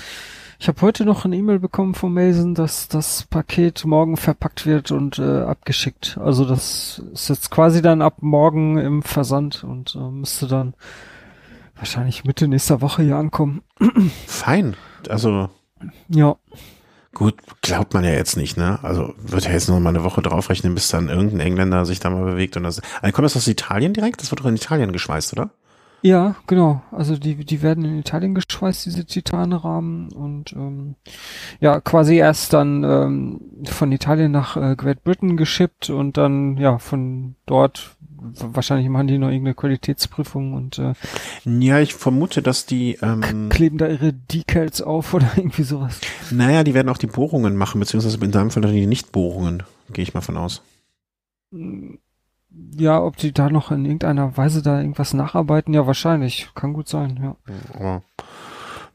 ich 0.59 0.67
habe 0.67 0.81
heute 0.81 1.03
noch 1.03 1.25
eine 1.25 1.35
E-Mail 1.35 1.59
bekommen 1.59 1.93
von 1.93 2.13
Mason, 2.13 2.55
dass 2.55 2.87
das 2.87 3.23
Paket 3.23 3.83
morgen 3.85 4.17
verpackt 4.17 4.65
wird 4.65 4.91
und 4.91 5.19
äh, 5.19 5.41
abgeschickt. 5.41 6.17
Also 6.21 6.45
das 6.45 7.01
ist 7.11 7.29
jetzt 7.29 7.51
quasi 7.51 7.81
dann 7.81 8.01
ab 8.01 8.17
morgen 8.21 8.77
im 8.77 9.03
Versand 9.03 9.63
und 9.63 9.95
äh, 9.95 9.99
müsste 9.99 10.47
dann 10.47 10.73
wahrscheinlich 11.75 12.23
Mitte 12.23 12.47
nächster 12.47 12.79
Woche 12.81 13.03
hier 13.03 13.17
ankommen. 13.17 13.61
Fein. 14.27 14.75
Also 15.09 15.49
ja. 16.07 16.37
Gut, 17.13 17.35
glaubt 17.61 17.93
man 17.93 18.03
ja 18.03 18.11
jetzt 18.11 18.37
nicht, 18.37 18.57
ne? 18.57 18.79
Also 18.81 19.13
wird 19.17 19.45
ja 19.45 19.51
jetzt 19.51 19.69
noch 19.69 19.79
mal 19.79 19.89
eine 19.89 20.03
Woche 20.03 20.21
draufrechnen, 20.21 20.73
bis 20.73 20.87
dann 20.87 21.09
irgendein 21.09 21.41
Engländer 21.41 21.85
sich 21.85 21.99
da 21.99 22.09
mal 22.09 22.23
bewegt 22.23 22.57
und 22.57 22.63
das. 22.63 22.81
Also 23.01 23.13
kommt 23.13 23.25
das 23.25 23.37
aus 23.37 23.47
Italien 23.47 23.93
direkt? 23.93 24.21
Das 24.21 24.31
wird 24.31 24.41
doch 24.41 24.45
in 24.47 24.55
Italien 24.55 24.91
geschweißt, 24.91 25.33
oder? 25.33 25.51
Ja, 26.01 26.35
genau. 26.47 26.81
Also 26.91 27.15
die, 27.15 27.45
die 27.45 27.61
werden 27.61 27.85
in 27.85 27.99
Italien 27.99 28.35
geschweißt, 28.35 28.85
diese 28.85 29.05
Titanrahmen 29.05 30.11
und 30.11 30.51
ähm, 30.51 30.95
ja, 31.61 31.79
quasi 31.79 32.17
erst 32.17 32.51
dann 32.51 32.83
ähm, 32.83 33.41
von 33.65 33.91
Italien 33.91 34.31
nach 34.31 34.57
äh, 34.57 34.75
Great 34.75 35.03
Britain 35.05 35.37
geschippt 35.37 35.89
und 35.89 36.17
dann 36.17 36.57
ja 36.57 36.77
von 36.77 37.35
dort 37.45 37.95
wahrscheinlich 38.23 38.89
machen 38.89 39.07
die 39.07 39.17
noch 39.17 39.29
irgendeine 39.29 39.55
Qualitätsprüfung 39.55 40.53
und 40.53 40.79
äh, 40.79 40.93
ja, 41.45 41.79
ich 41.79 41.93
vermute, 41.93 42.41
dass 42.41 42.65
die 42.65 42.97
ähm, 43.01 43.49
kleben 43.49 43.77
da 43.77 43.87
ihre 43.87 44.13
Decals 44.13 44.81
auf 44.81 45.13
oder 45.13 45.31
irgendwie 45.35 45.63
sowas. 45.63 45.99
Naja, 46.31 46.63
die 46.63 46.73
werden 46.73 46.89
auch 46.89 46.97
die 46.97 47.07
Bohrungen 47.07 47.55
machen, 47.55 47.79
beziehungsweise 47.79 48.17
in 48.23 48.31
deinem 48.31 48.51
Fall 48.51 48.61
dann 48.61 48.73
die 48.73 48.87
Nichtbohrungen, 48.87 49.63
gehe 49.91 50.03
ich 50.03 50.13
mal 50.13 50.21
von 50.21 50.37
aus. 50.37 50.61
Hm, 51.51 51.99
ja, 52.77 53.01
ob 53.01 53.17
die 53.17 53.31
da 53.31 53.49
noch 53.49 53.71
in 53.71 53.85
irgendeiner 53.85 54.37
Weise 54.37 54.61
da 54.61 54.79
irgendwas 54.79 55.13
nacharbeiten, 55.13 55.73
ja, 55.73 55.87
wahrscheinlich. 55.87 56.49
Kann 56.53 56.73
gut 56.73 56.87
sein, 56.87 57.19
ja. 57.21 57.35
Aber, 57.73 58.03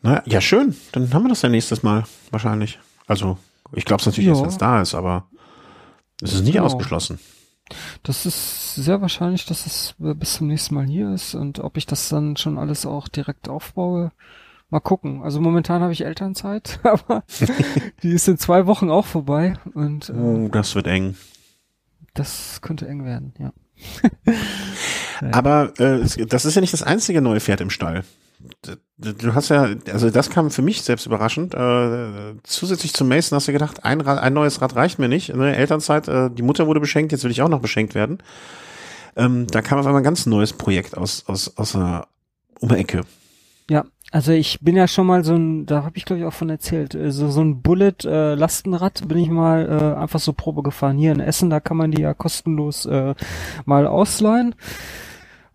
naja, 0.02 0.22
ja, 0.26 0.40
schön. 0.40 0.76
Dann 0.92 1.12
haben 1.12 1.24
wir 1.24 1.30
das 1.30 1.42
ja 1.42 1.48
nächstes 1.48 1.82
Mal, 1.82 2.04
wahrscheinlich. 2.30 2.78
Also, 3.06 3.36
ich 3.72 3.84
glaube 3.84 4.00
es 4.00 4.06
natürlich 4.06 4.28
ja. 4.28 4.32
erst, 4.32 4.42
wenn 4.42 4.50
es 4.50 4.58
da 4.58 4.80
ist, 4.80 4.94
aber 4.94 5.26
es 6.22 6.34
ist 6.34 6.42
nicht 6.42 6.52
genau. 6.52 6.66
ausgeschlossen. 6.66 7.18
Das 8.02 8.26
ist 8.26 8.74
sehr 8.74 9.00
wahrscheinlich, 9.00 9.46
dass 9.46 9.66
es 9.66 9.94
bis 9.98 10.34
zum 10.34 10.48
nächsten 10.48 10.74
Mal 10.74 10.86
hier 10.86 11.12
ist 11.12 11.34
und 11.34 11.60
ob 11.60 11.76
ich 11.76 11.86
das 11.86 12.08
dann 12.08 12.36
schon 12.36 12.58
alles 12.58 12.86
auch 12.86 13.08
direkt 13.08 13.48
aufbaue. 13.48 14.12
Mal 14.70 14.80
gucken. 14.80 15.22
Also 15.22 15.40
momentan 15.40 15.82
habe 15.82 15.92
ich 15.92 16.04
Elternzeit, 16.04 16.80
aber 16.84 17.24
die 18.02 18.10
ist 18.10 18.28
in 18.28 18.38
zwei 18.38 18.66
Wochen 18.66 18.90
auch 18.90 19.06
vorbei. 19.06 19.54
Und, 19.74 20.10
äh, 20.10 20.12
oh, 20.12 20.48
das 20.48 20.74
wird 20.74 20.86
eng 20.86 21.14
das 22.18 22.60
könnte 22.62 22.88
eng 22.88 23.04
werden, 23.04 23.32
ja. 23.38 23.52
Aber 25.32 25.72
äh, 25.78 26.00
das 26.26 26.44
ist 26.44 26.54
ja 26.54 26.60
nicht 26.60 26.72
das 26.72 26.82
einzige 26.82 27.20
neue 27.20 27.40
Pferd 27.40 27.60
im 27.60 27.70
Stall. 27.70 28.04
Du 28.99 29.34
hast 29.34 29.49
ja, 29.49 29.68
also 29.93 30.11
das 30.11 30.30
kam 30.30 30.51
für 30.51 30.62
mich 30.62 30.82
selbst 30.82 31.07
überraschend. 31.07 31.55
Äh, 31.55 32.34
zusätzlich 32.43 32.93
zum 32.93 33.09
Mason 33.09 33.36
hast 33.36 33.49
du 33.49 33.53
gedacht, 33.53 33.84
ein, 33.84 34.01
Rad, 34.01 34.18
ein 34.18 34.32
neues 34.32 34.61
Rad 34.61 34.76
reicht 34.76 34.99
mir 34.99 35.09
nicht. 35.09 35.30
In 35.30 35.39
der 35.39 35.57
Elternzeit, 35.57 36.09
äh, 36.09 36.30
die 36.30 36.43
Mutter 36.43 36.66
wurde 36.66 36.80
beschenkt, 36.80 37.12
jetzt 37.12 37.24
will 37.24 37.30
ich 37.30 37.43
auch 37.43 37.49
noch 37.49 37.61
beschenkt 37.61 37.95
werden. 37.95 38.18
Ähm, 39.16 39.47
da 39.49 39.62
kam 39.62 39.78
auf 39.78 39.86
einmal 39.86 40.03
ein 40.03 40.05
ganz 40.05 40.26
neues 40.26 40.53
Projekt 40.53 40.97
aus, 40.97 41.24
aus, 41.26 41.57
aus 41.57 41.74
einer 41.74 42.07
um 42.61 42.70
Ecke. 42.70 43.03
Ja, 43.70 43.84
also 44.11 44.32
ich 44.32 44.61
bin 44.61 44.76
ja 44.76 44.89
schon 44.89 45.07
mal 45.07 45.24
so 45.24 45.34
ein, 45.34 45.66
da 45.66 45.84
habe 45.84 45.97
ich 45.97 46.05
glaube 46.05 46.20
ich 46.20 46.26
auch 46.26 46.32
von 46.32 46.49
erzählt, 46.49 46.95
äh, 46.95 47.12
so, 47.12 47.30
so 47.30 47.43
ein 47.43 47.61
Bullet 47.61 48.05
äh, 48.05 48.36
bin 49.07 49.18
ich 49.18 49.28
mal 49.28 49.68
äh, 49.68 50.01
einfach 50.01 50.20
so 50.20 50.32
Probe 50.32 50.62
gefahren. 50.62 50.97
Hier 50.97 51.12
in 51.12 51.20
Essen, 51.20 51.51
da 51.51 51.61
kann 51.61 51.76
man 51.76 51.91
die 51.91 52.03
ja 52.03 52.14
kostenlos 52.14 52.86
äh, 52.86 53.14
mal 53.66 53.86
ausleihen. 53.86 54.55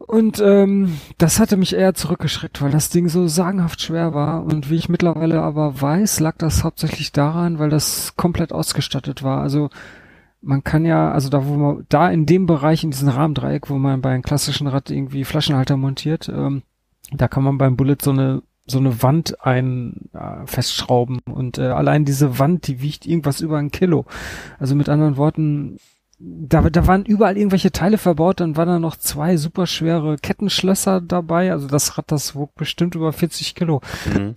Und 0.06 0.42
ähm, 0.46 0.98
das 1.18 1.40
hatte 1.40 1.56
mich 1.56 1.74
eher 1.74 1.94
zurückgeschreckt, 1.94 2.62
weil 2.62 2.72
das 2.72 2.90
Ding 2.90 3.08
so 3.08 3.28
sagenhaft 3.28 3.82
schwer 3.82 4.14
war. 4.14 4.44
Und 4.44 4.70
wie 4.70 4.76
ich 4.76 4.90
mittlerweile 4.90 5.42
aber 5.42 5.82
weiß, 5.82 6.20
lag 6.20 6.36
das 6.38 6.64
hauptsächlich 6.64 7.12
daran, 7.14 7.58
weil 7.58 7.70
das 7.70 8.16
komplett 8.18 8.52
ausgestattet 8.52 9.24
war. 9.24 9.42
Also 9.42 9.70
man 10.42 10.64
kann 10.64 10.86
ja, 10.86 11.12
also 11.12 11.30
da 11.30 11.48
wo 11.48 11.56
man, 11.56 11.86
da 11.88 12.10
in 12.10 12.26
dem 12.26 12.46
Bereich, 12.46 12.84
in 12.84 12.92
diesem 12.92 13.10
Rahmendreieck, 13.10 13.70
wo 13.70 13.78
man 13.78 14.02
bei 14.02 14.12
einem 14.12 14.24
klassischen 14.24 14.68
Rad 14.68 14.92
irgendwie 14.92 15.24
Flaschenhalter 15.24 15.78
montiert, 15.78 16.30
ähm, 16.30 16.64
da 17.12 17.28
kann 17.28 17.44
man 17.44 17.58
beim 17.58 17.78
Bullet 17.78 17.98
so 18.02 18.12
eine 18.12 18.42
so 18.66 18.80
eine 18.80 19.04
Wand 19.04 19.46
ein 19.46 20.10
äh, 20.14 20.46
festschrauben 20.46 21.20
und 21.26 21.58
äh, 21.58 21.64
allein 21.64 22.06
diese 22.06 22.40
Wand, 22.40 22.68
die 22.68 22.82
wiegt 22.82 23.06
irgendwas 23.06 23.42
über 23.42 23.58
ein 23.58 23.72
Kilo. 23.72 24.06
Also 24.58 24.74
mit 24.76 24.88
anderen 24.88 25.18
Worten, 25.18 25.80
da, 26.26 26.62
da 26.70 26.88
waren 26.88 27.06
überall 27.06 27.38
irgendwelche 27.38 27.72
Teile 27.72 27.98
verbaut, 27.98 28.40
dann 28.40 28.56
waren 28.56 28.68
da 28.68 28.80
noch 28.80 28.96
zwei 28.96 29.36
super 29.36 29.68
schwere 29.68 30.18
Kettenschlösser 30.18 31.02
dabei. 31.02 31.52
Also 31.52 31.68
das 31.68 31.98
Rad, 31.98 32.12
das 32.12 32.36
wog 32.36 32.56
bestimmt 32.56 32.96
über 32.96 33.12
40 33.12 33.56
Kilo. 33.56 33.82
Mhm. 34.06 34.36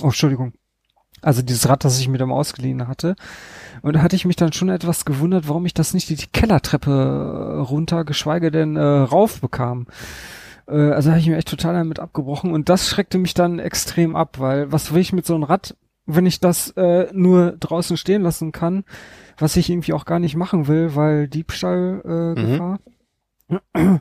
oh, 0.00 0.06
Entschuldigung. 0.06 0.54
Also 1.22 1.42
dieses 1.42 1.68
Rad, 1.68 1.84
das 1.84 2.00
ich 2.00 2.08
mir 2.08 2.16
dann 2.16 2.30
ausgeliehen 2.30 2.88
hatte. 2.88 3.16
Und 3.82 3.94
da 3.94 4.02
hatte 4.02 4.16
ich 4.16 4.24
mich 4.24 4.36
dann 4.36 4.54
schon 4.54 4.70
etwas 4.70 5.04
gewundert, 5.04 5.48
warum 5.48 5.66
ich 5.66 5.74
das 5.74 5.92
nicht 5.92 6.08
die 6.08 6.16
Kellertreppe 6.16 7.66
runter, 7.68 8.04
geschweige 8.04 8.50
denn 8.50 8.76
äh, 8.76 8.80
rauf 8.80 9.40
bekam. 9.40 9.86
Äh, 10.66 10.92
also 10.92 11.10
habe 11.10 11.20
ich 11.20 11.28
mir 11.28 11.36
echt 11.36 11.48
total 11.48 11.74
damit 11.74 11.98
abgebrochen 11.98 12.52
und 12.52 12.70
das 12.70 12.88
schreckte 12.88 13.18
mich 13.18 13.34
dann 13.34 13.58
extrem 13.58 14.16
ab, 14.16 14.38
weil 14.38 14.72
was 14.72 14.94
will 14.94 15.02
ich 15.02 15.12
mit 15.12 15.26
so 15.26 15.34
einem 15.34 15.44
Rad, 15.44 15.76
wenn 16.06 16.26
ich 16.26 16.40
das 16.40 16.70
äh, 16.72 17.08
nur 17.12 17.52
draußen 17.52 17.96
stehen 17.96 18.22
lassen 18.22 18.52
kann, 18.52 18.84
was 19.38 19.56
ich 19.56 19.70
irgendwie 19.70 19.92
auch 19.92 20.04
gar 20.04 20.18
nicht 20.18 20.36
machen 20.36 20.66
will, 20.66 20.94
weil 20.94 21.28
Diebstahl 21.28 22.02
äh, 22.36 22.40
Gefahr. 22.40 22.80
Mhm. 23.48 24.00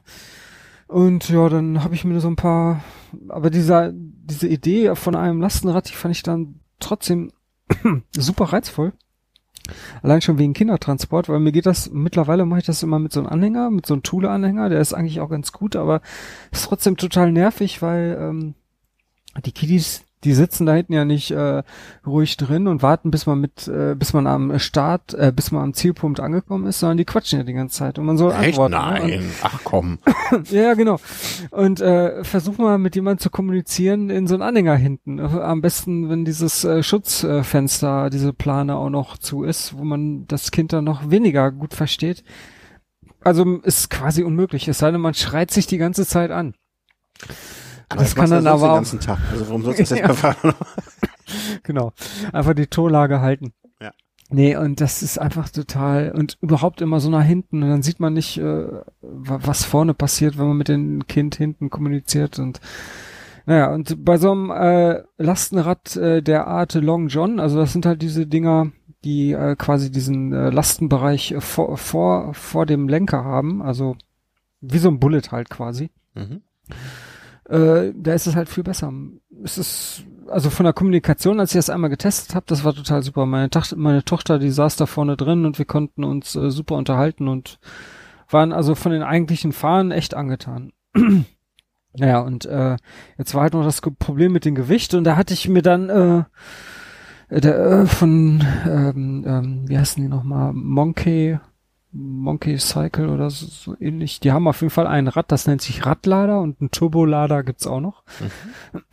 Und 0.88 1.30
ja, 1.30 1.50
dann 1.50 1.84
habe 1.84 1.93
ich 1.93 2.04
mir 2.04 2.20
so 2.20 2.28
ein 2.28 2.36
paar, 2.36 2.84
aber 3.28 3.52
dieser, 3.52 3.91
diese 3.93 4.47
Idee 4.47 4.95
von 4.95 5.16
einem 5.16 5.39
Lastenrad, 5.39 5.88
die 5.88 5.93
fand 5.93 6.16
ich 6.16 6.24
dann 6.24 6.62
trotzdem 6.80 7.32
super 8.18 8.45
reizvoll. 8.45 8.93
Allein 10.02 10.22
schon 10.22 10.39
wegen 10.39 10.54
Kindertransport, 10.54 11.30
weil 11.30 11.39
mir 11.39 11.52
geht 11.52 11.68
das, 11.68 11.91
mittlerweile 11.91 12.45
mache 12.45 12.62
ich 12.62 12.66
das 12.66 12.82
immer 12.82 12.97
mit 12.97 13.14
so 13.14 13.20
einem 13.20 13.30
Anhänger, 13.30 13.70
mit 13.70 13.86
so 13.86 13.93
einem 13.93 14.02
Thule-Anhänger, 14.02 14.70
der 14.70 14.82
ist 14.82 14.93
eigentlich 14.93 15.20
auch 15.20 15.30
ganz 15.30 15.52
gut, 15.52 15.76
aber 15.76 16.02
ist 16.52 16.66
trotzdem 16.66 16.97
total 16.97 17.32
nervig, 17.32 17.84
weil 17.84 18.18
ähm, 18.20 18.56
die 19.45 19.52
Kiddies, 19.52 20.06
die 20.24 20.34
sitzen 20.34 20.65
da 20.65 20.74
hinten 20.74 20.93
ja 20.93 21.05
nicht 21.05 21.32
äh, 21.32 21.63
ruhig 22.05 22.36
drin 22.38 22.67
und 22.67 22.82
warten, 22.84 23.09
bis 23.09 23.26
man 23.26 23.39
mit, 23.39 23.67
äh, 23.67 23.95
bis 23.95 24.13
man 24.13 24.28
am 24.28 24.59
Start, 24.59 25.13
äh, 25.13 25.32
bis 25.34 25.51
man 25.51 25.63
am 25.63 25.74
Zielpunkt 25.74 26.20
angekommen 26.20 26.67
ist, 26.67 26.80
sondern 26.80 26.97
die 26.97 27.05
quatschen 27.05 27.39
ja 27.39 27.45
die 27.45 27.53
ganze 27.53 27.78
Zeit 27.78 27.97
und 27.97 28.05
man 28.05 28.17
soll 28.17 28.32
Echt? 28.32 28.59
antworten. 28.59 28.74
ne? 28.74 29.17
Nein. 29.17 29.32
Ach 29.43 29.59
komm. 29.63 29.99
ja, 30.51 30.74
genau. 30.74 30.99
Und 31.51 31.80
äh, 31.80 32.24
versuch 32.24 32.57
mal 32.57 32.78
mit 32.78 32.95
jemandem 32.95 33.20
zu 33.20 33.30
kommunizieren 33.30 34.09
in 34.09 34.28
so 34.28 34.36
einen 34.36 34.43
Anhänger 34.43 34.76
hinten. 34.76 35.20
Am 35.20 35.61
besten, 35.61 36.09
wenn 36.09 36.26
dieses 36.26 36.63
äh, 36.65 36.84
Schutzfenster, 36.84 38.09
diese 38.09 38.34
Plane 38.34 38.76
auch 38.76 38.89
noch 38.89 39.17
zu 39.17 39.43
ist, 39.43 39.78
wo 39.78 39.84
man 39.86 40.28
das 40.28 40.51
Kind 40.51 40.74
dann 40.74 40.84
noch 40.84 41.09
weniger 41.09 41.51
gut 41.51 41.74
versteht. 41.74 42.24
Also 43.22 43.57
ist 43.59 43.89
quasi 43.89 44.24
unmöglich. 44.24 44.67
Es 44.67 44.80
sei 44.80 44.91
denn, 44.91 45.01
man 45.01 45.13
schreit 45.13 45.51
sich 45.51 45.67
die 45.67 45.78
ganze 45.78 46.05
Zeit 46.05 46.32
an. 46.32 46.53
Aber 47.89 48.01
Das 48.01 48.15
kann 48.15 48.29
dann 48.29 48.45
aber 48.47 48.59
den 48.61 48.69
auch- 48.69 48.75
ganzen 48.75 48.99
Tag. 48.99 49.17
Also 49.31 49.47
warum 49.47 49.63
sollst 49.63 49.79
du 49.79 49.83
das 49.83 49.89
jetzt 49.89 49.99
Ja. 50.01 50.07
mal 50.07 50.13
fahren? 50.15 50.53
Genau. 51.63 51.93
Einfach 52.33 52.53
die 52.55 52.65
Torlage 52.67 53.21
halten. 53.21 53.53
Ja. 53.79 53.91
Nee, 54.31 54.55
und 54.55 54.81
das 54.81 55.03
ist 55.03 55.19
einfach 55.19 55.49
total 55.49 56.11
und 56.11 56.37
überhaupt 56.41 56.81
immer 56.81 56.99
so 56.99 57.09
nach 57.11 57.23
hinten 57.23 57.61
und 57.61 57.69
dann 57.69 57.83
sieht 57.83 57.99
man 57.99 58.13
nicht, 58.13 58.37
äh, 58.39 58.67
wa- 59.01 59.39
was 59.43 59.63
vorne 59.63 59.93
passiert, 59.93 60.37
wenn 60.39 60.47
man 60.47 60.57
mit 60.57 60.69
dem 60.69 61.05
Kind 61.07 61.35
hinten 61.35 61.69
kommuniziert 61.69 62.39
und 62.39 62.59
naja, 63.45 63.71
und 63.73 64.03
bei 64.05 64.17
so 64.17 64.31
einem 64.31 64.49
äh, 64.51 65.03
Lastenrad 65.17 65.95
äh, 65.95 66.21
der 66.21 66.47
Art 66.47 66.73
Long 66.75 67.07
John, 67.07 67.39
also 67.39 67.57
das 67.57 67.73
sind 67.73 67.85
halt 67.85 68.01
diese 68.01 68.25
Dinger, 68.27 68.71
die 69.03 69.31
äh, 69.33 69.55
quasi 69.55 69.91
diesen 69.91 70.33
äh, 70.33 70.49
Lastenbereich 70.51 71.31
äh, 71.31 71.41
vor, 71.41 71.77
vor, 71.77 72.33
vor 72.33 72.65
dem 72.65 72.87
Lenker 72.87 73.23
haben, 73.23 73.61
also 73.61 73.95
wie 74.61 74.77
so 74.79 74.89
ein 74.89 74.99
Bullet 74.99 75.21
halt 75.31 75.49
quasi 75.51 75.89
Mhm. 76.15 76.41
Äh, 77.50 77.93
da 77.95 78.14
ist 78.14 78.28
es 78.28 78.36
halt 78.36 78.47
viel 78.47 78.64
besser. 78.64 78.93
Es 79.43 79.58
ist, 79.58 80.04
also 80.28 80.50
von 80.50 80.64
der 80.64 80.74
Kommunikation, 80.74 81.39
als 81.39 81.52
ich 81.52 81.58
das 81.58 81.70
einmal 81.70 81.89
getestet 81.89 82.36
habe, 82.36 82.45
das 82.47 82.64
war 82.64 82.74
total 82.74 83.02
super. 83.04 83.26
Meine, 83.26 83.50
Tach 83.50 83.72
meine 83.76 84.06
Tochter, 84.06 84.39
die 84.39 84.52
saß 84.52 84.76
da 84.76 84.86
vorne 84.86 85.18
drin 85.18 85.45
und 85.45 85.58
wir 85.58 85.66
konnten 85.66 86.04
uns 86.04 86.36
äh, 86.36 86.52
super 86.52 86.76
unterhalten 86.76 87.28
und 87.28 87.60
waren 88.30 88.54
also 88.54 88.76
von 88.76 88.91
den 88.91 89.04
eigentlichen 89.04 89.52
Fahren 89.52 89.91
echt 89.91 90.14
angetan. 90.14 90.72
naja, 91.93 92.20
und 92.20 92.45
äh, 92.45 92.78
jetzt 93.18 93.34
war 93.34 93.41
halt 93.41 93.54
noch 93.54 93.64
das 93.64 93.82
Problem 93.82 94.32
mit 94.32 94.45
dem 94.45 94.54
Gewicht 94.54 94.93
und 94.93 95.04
da 95.04 95.16
hatte 95.16 95.34
ich 95.34 95.50
mir 95.50 95.64
dann 95.64 95.89
äh, 95.89 96.24
der, 97.39 97.60
äh, 97.60 97.86
von, 97.88 98.43
ähm, 98.68 99.24
ähm, 99.28 99.64
wie 99.68 99.78
heißen 99.78 100.02
die 100.02 100.10
nochmal, 100.10 100.54
Monkey, 100.54 101.39
Monkey 101.91 102.57
Cycle 102.59 103.09
oder 103.09 103.29
so, 103.31 103.47
so 103.47 103.75
ähnlich. 103.79 104.19
Die 104.19 104.31
haben 104.31 104.47
auf 104.47 104.61
jeden 104.61 104.69
Fall 104.69 104.85
ein 104.87 105.07
Rad, 105.07 105.31
das 105.31 105.47
nennt 105.47 105.61
sich 105.61 105.85
Radlader 105.85 106.39
und 106.41 106.61
ein 106.61 106.69
Turbolader 106.71 107.43
gibt's 107.43 107.65
auch 107.65 107.79
noch, 107.81 108.03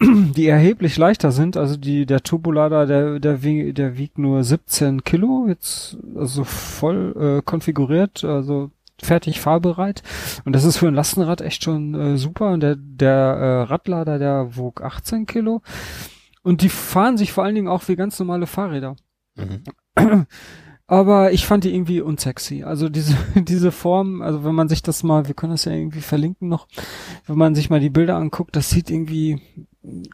die 0.00 0.46
erheblich 0.46 0.96
leichter 0.96 1.30
sind. 1.32 1.56
Also 1.56 1.76
die 1.76 2.06
der 2.06 2.22
Turbolader, 2.22 2.86
der 2.86 3.20
der, 3.20 3.42
wie- 3.42 3.72
der 3.72 3.98
wiegt 3.98 4.18
nur 4.18 4.42
17 4.44 5.04
Kilo, 5.04 5.46
jetzt 5.48 5.98
also 6.16 6.44
voll 6.44 7.38
äh, 7.38 7.42
konfiguriert, 7.42 8.24
also 8.24 8.70
fertig 9.02 9.40
fahrbereit. 9.40 10.02
Und 10.46 10.54
das 10.54 10.64
ist 10.64 10.78
für 10.78 10.88
ein 10.88 10.94
Lastenrad 10.94 11.42
echt 11.42 11.62
schon 11.62 11.94
äh, 11.94 12.16
super. 12.16 12.50
Und 12.52 12.60
der 12.60 12.76
der 12.76 13.12
äh, 13.14 13.62
Radlader, 13.64 14.18
der 14.18 14.56
wog 14.56 14.80
18 14.82 15.26
Kilo. 15.26 15.60
Und 16.42 16.62
die 16.62 16.70
fahren 16.70 17.18
sich 17.18 17.32
vor 17.32 17.44
allen 17.44 17.56
Dingen 17.56 17.68
auch 17.68 17.86
wie 17.88 17.96
ganz 17.96 18.18
normale 18.18 18.46
Fahrräder. 18.46 18.96
Mhm. 19.34 19.64
Aber 20.88 21.32
ich 21.32 21.46
fand 21.46 21.64
die 21.64 21.74
irgendwie 21.74 22.00
unsexy. 22.00 22.62
Also 22.62 22.88
diese, 22.88 23.16
diese 23.34 23.72
Form, 23.72 24.22
also 24.22 24.44
wenn 24.44 24.54
man 24.54 24.68
sich 24.68 24.82
das 24.82 25.02
mal, 25.02 25.26
wir 25.26 25.34
können 25.34 25.52
das 25.52 25.64
ja 25.64 25.72
irgendwie 25.72 26.00
verlinken 26.00 26.48
noch, 26.48 26.68
wenn 27.26 27.36
man 27.38 27.54
sich 27.54 27.70
mal 27.70 27.80
die 27.80 27.90
Bilder 27.90 28.16
anguckt, 28.16 28.54
das 28.54 28.70
sieht 28.70 28.88
irgendwie, 28.90 29.40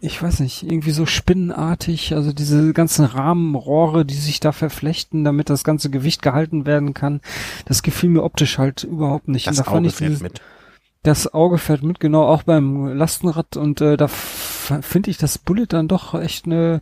ich 0.00 0.22
weiß 0.22 0.40
nicht, 0.40 0.62
irgendwie 0.62 0.92
so 0.92 1.04
spinnenartig, 1.04 2.14
also 2.14 2.32
diese 2.32 2.72
ganzen 2.72 3.04
Rahmenrohre, 3.04 4.06
die 4.06 4.14
sich 4.14 4.40
da 4.40 4.52
verflechten, 4.52 5.24
damit 5.24 5.50
das 5.50 5.62
ganze 5.62 5.90
Gewicht 5.90 6.22
gehalten 6.22 6.64
werden 6.64 6.94
kann, 6.94 7.20
das 7.66 7.82
gefiel 7.82 8.08
mir 8.08 8.22
optisch 8.22 8.56
halt 8.56 8.84
überhaupt 8.84 9.28
nicht. 9.28 9.46
Das 9.48 9.66
Auge 9.66 9.90
fährt 9.90 10.10
dieses- 10.10 10.22
mit. 10.22 10.40
das 11.02 11.34
Auge 11.34 11.58
fährt 11.58 11.82
mit, 11.82 12.00
genau, 12.00 12.22
auch 12.26 12.44
beim 12.44 12.86
Lastenrad 12.86 13.58
und 13.58 13.82
äh, 13.82 13.98
da 13.98 14.08
finde 14.08 15.10
ich 15.10 15.18
das 15.18 15.36
Bullet 15.36 15.66
dann 15.68 15.88
doch 15.88 16.14
echt 16.14 16.46
eine 16.46 16.80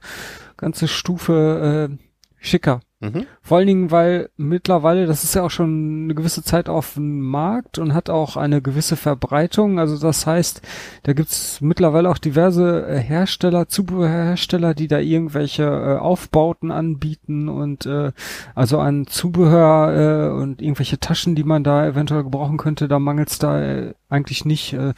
ganze 0.56 0.86
Stufe 0.86 1.88
äh, 1.90 1.96
schicker. 2.38 2.82
Mhm. 3.02 3.24
Vor 3.40 3.56
allen 3.56 3.66
Dingen, 3.66 3.90
weil 3.90 4.28
mittlerweile, 4.36 5.06
das 5.06 5.24
ist 5.24 5.34
ja 5.34 5.42
auch 5.42 5.50
schon 5.50 6.04
eine 6.04 6.14
gewisse 6.14 6.44
Zeit 6.44 6.68
auf 6.68 6.94
dem 6.94 7.20
Markt 7.20 7.78
und 7.78 7.94
hat 7.94 8.10
auch 8.10 8.36
eine 8.36 8.60
gewisse 8.60 8.94
Verbreitung. 8.94 9.78
Also 9.78 9.98
das 9.98 10.26
heißt, 10.26 10.60
da 11.04 11.14
gibt's 11.14 11.62
mittlerweile 11.62 12.10
auch 12.10 12.18
diverse 12.18 12.86
äh, 12.86 12.98
Hersteller, 12.98 13.68
Zubehörhersteller, 13.68 14.74
die 14.74 14.86
da 14.86 14.98
irgendwelche 14.98 15.62
äh, 15.62 15.96
Aufbauten 15.96 16.70
anbieten 16.70 17.48
und 17.48 17.86
äh, 17.86 18.12
also 18.54 18.78
an 18.80 19.06
Zubehör 19.06 20.28
äh, 20.28 20.38
und 20.38 20.60
irgendwelche 20.60 21.00
Taschen, 21.00 21.34
die 21.34 21.44
man 21.44 21.64
da 21.64 21.86
eventuell 21.86 22.22
gebrauchen 22.22 22.58
könnte, 22.58 22.86
da 22.86 22.98
mangelt's 22.98 23.38
da 23.38 23.62
äh, 23.62 23.94
eigentlich 24.10 24.44
nicht. 24.44 24.74
Äh. 24.74 24.92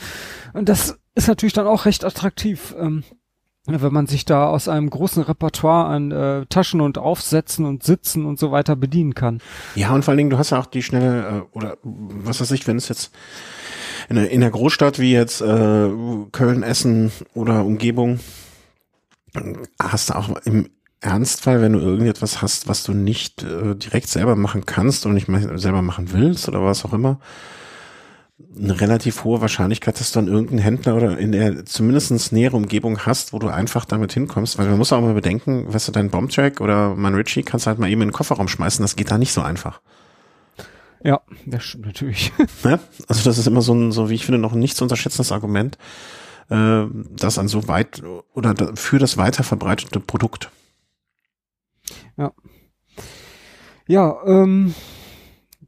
Und 0.55 0.68
das 0.68 0.98
ist 1.14 1.28
natürlich 1.28 1.53
dann 1.53 1.68
auch 1.68 1.84
recht 1.84 2.05
attraktiv. 2.05 2.74
Ähm, 2.76 3.05
wenn 3.67 3.93
man 3.93 4.07
sich 4.07 4.25
da 4.25 4.49
aus 4.49 4.69
einem 4.69 4.91
großen 4.91 5.23
Repertoire 5.23 5.87
an 5.87 6.11
äh, 6.11 6.47
Taschen 6.47 6.81
und 6.81 6.99
Aufsätzen 6.99 7.65
und 7.65 7.85
Sitzen 7.85 8.27
und 8.27 8.39
so 8.39 8.51
weiter 8.51 8.75
bedienen 8.75 9.15
kann. 9.15 9.41
Ja, 9.77 9.93
und 9.93 10.05
vor 10.05 10.13
allen 10.13 10.19
Dingen, 10.19 10.31
du 10.31 10.39
hast 10.39 10.51
ja 10.51 10.59
auch 10.59 10.67
die 10.67 10.83
schnelle, 10.83 11.45
äh, 11.53 11.57
oder 11.57 11.79
was 11.83 12.41
weiß 12.41 12.51
ich, 12.51 12.67
wenn 12.67 12.77
es 12.77 12.89
jetzt 12.89 13.13
in 14.09 14.17
der, 14.17 14.31
in 14.31 14.41
der 14.41 14.51
Großstadt 14.51 14.99
wie 14.99 15.13
jetzt 15.13 15.41
äh, 15.43 15.91
Köln, 16.33 16.63
Essen 16.65 17.13
oder 17.35 17.65
Umgebung, 17.65 18.19
hast 19.81 20.11
du 20.11 20.15
auch 20.15 20.29
im 20.45 20.69
Ernstfall, 21.01 21.61
wenn 21.61 21.73
du 21.73 21.81
irgendetwas 21.81 22.43
hast, 22.43 22.69
was 22.69 22.85
du 22.85 22.93
nicht 22.93 23.43
äh, 23.43 23.75
direkt 23.75 24.09
selber 24.09 24.37
machen 24.37 24.67
kannst 24.67 25.07
und 25.07 25.15
nicht 25.15 25.29
selber 25.55 25.83
machen 25.83 26.13
willst 26.13 26.49
oder 26.49 26.65
was 26.65 26.85
auch 26.85 26.93
immer, 26.93 27.19
eine 28.57 28.80
relativ 28.80 29.24
hohe 29.24 29.40
Wahrscheinlichkeit, 29.40 29.99
dass 29.99 30.12
du 30.12 30.20
dann 30.20 30.28
irgendeinen 30.28 30.61
Händler 30.61 30.97
oder 30.97 31.18
in 31.18 31.32
der 31.32 31.64
zumindest 31.64 32.32
nähere 32.32 32.57
Umgebung 32.57 33.01
hast, 33.01 33.32
wo 33.32 33.38
du 33.38 33.49
einfach 33.49 33.84
damit 33.84 34.12
hinkommst, 34.12 34.59
weil 34.59 34.68
man 34.68 34.78
muss 34.78 34.93
auch 34.93 35.01
mal 35.01 35.14
bedenken, 35.14 35.72
weißt 35.72 35.88
du, 35.88 35.93
dein 35.93 36.11
Bombtrack 36.11 36.61
oder 36.61 36.95
mein 36.95 37.14
Ritchie 37.14 37.43
kannst 37.43 37.66
du 37.66 37.68
halt 37.68 37.78
mal 37.78 37.88
eben 37.88 38.03
in 38.03 38.09
den 38.09 38.14
Kofferraum 38.14 38.49
schmeißen, 38.49 38.82
das 38.82 38.97
geht 38.97 39.11
da 39.11 39.18
nicht 39.18 39.32
so 39.32 39.40
einfach. 39.40 39.80
Ja, 41.03 41.20
das 41.47 41.64
stimmt 41.64 41.86
natürlich. 41.86 42.32
Ne? 42.64 42.78
Also 43.09 43.24
das 43.24 43.38
ist 43.38 43.47
immer 43.47 43.62
so 43.62 43.74
ein, 43.74 43.90
so 43.90 44.09
wie 44.09 44.14
ich 44.14 44.24
finde, 44.24 44.38
noch 44.38 44.53
ein 44.53 44.61
nicht 44.61 44.76
zu 44.76 44.84
unterschätzendes 44.84 45.32
Argument, 45.32 45.78
äh, 46.49 46.84
das 47.16 47.38
an 47.38 47.49
so 47.49 47.66
weit 47.68 48.03
oder 48.34 48.55
für 48.76 48.99
das 48.99 49.16
weiter 49.16 49.43
verbreitete 49.43 49.99
Produkt. 49.99 50.51
Ja, 53.86 54.16
ähm, 54.24 54.74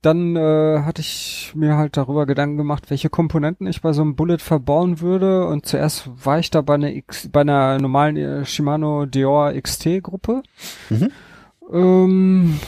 dann 0.05 0.37
äh, 0.37 0.81
hatte 0.81 1.01
ich 1.01 1.53
mir 1.55 1.77
halt 1.77 1.97
darüber 1.97 2.27
Gedanken 2.27 2.57
gemacht, 2.57 2.91
welche 2.91 3.09
Komponenten 3.09 3.67
ich 3.67 3.81
bei 3.81 3.93
so 3.93 4.03
einem 4.03 4.17
Bullet 4.17 4.39
verbauen 4.39 5.01
würde. 5.01 5.47
Und 5.47 5.67
zuerst 5.67 6.09
war 6.25 6.39
ich 6.39 6.51
da 6.51 6.61
bei 6.61 6.75
einer, 6.75 6.91
X, 6.91 7.29
bei 7.33 7.41
einer 7.41 7.79
normalen 7.79 8.17
äh, 8.17 8.45
Shimano 8.45 9.07
Dior 9.07 9.53
XT 9.53 10.03
Gruppe. 10.03 10.43
Mhm. 10.91 11.11
Ähm, 11.73 12.61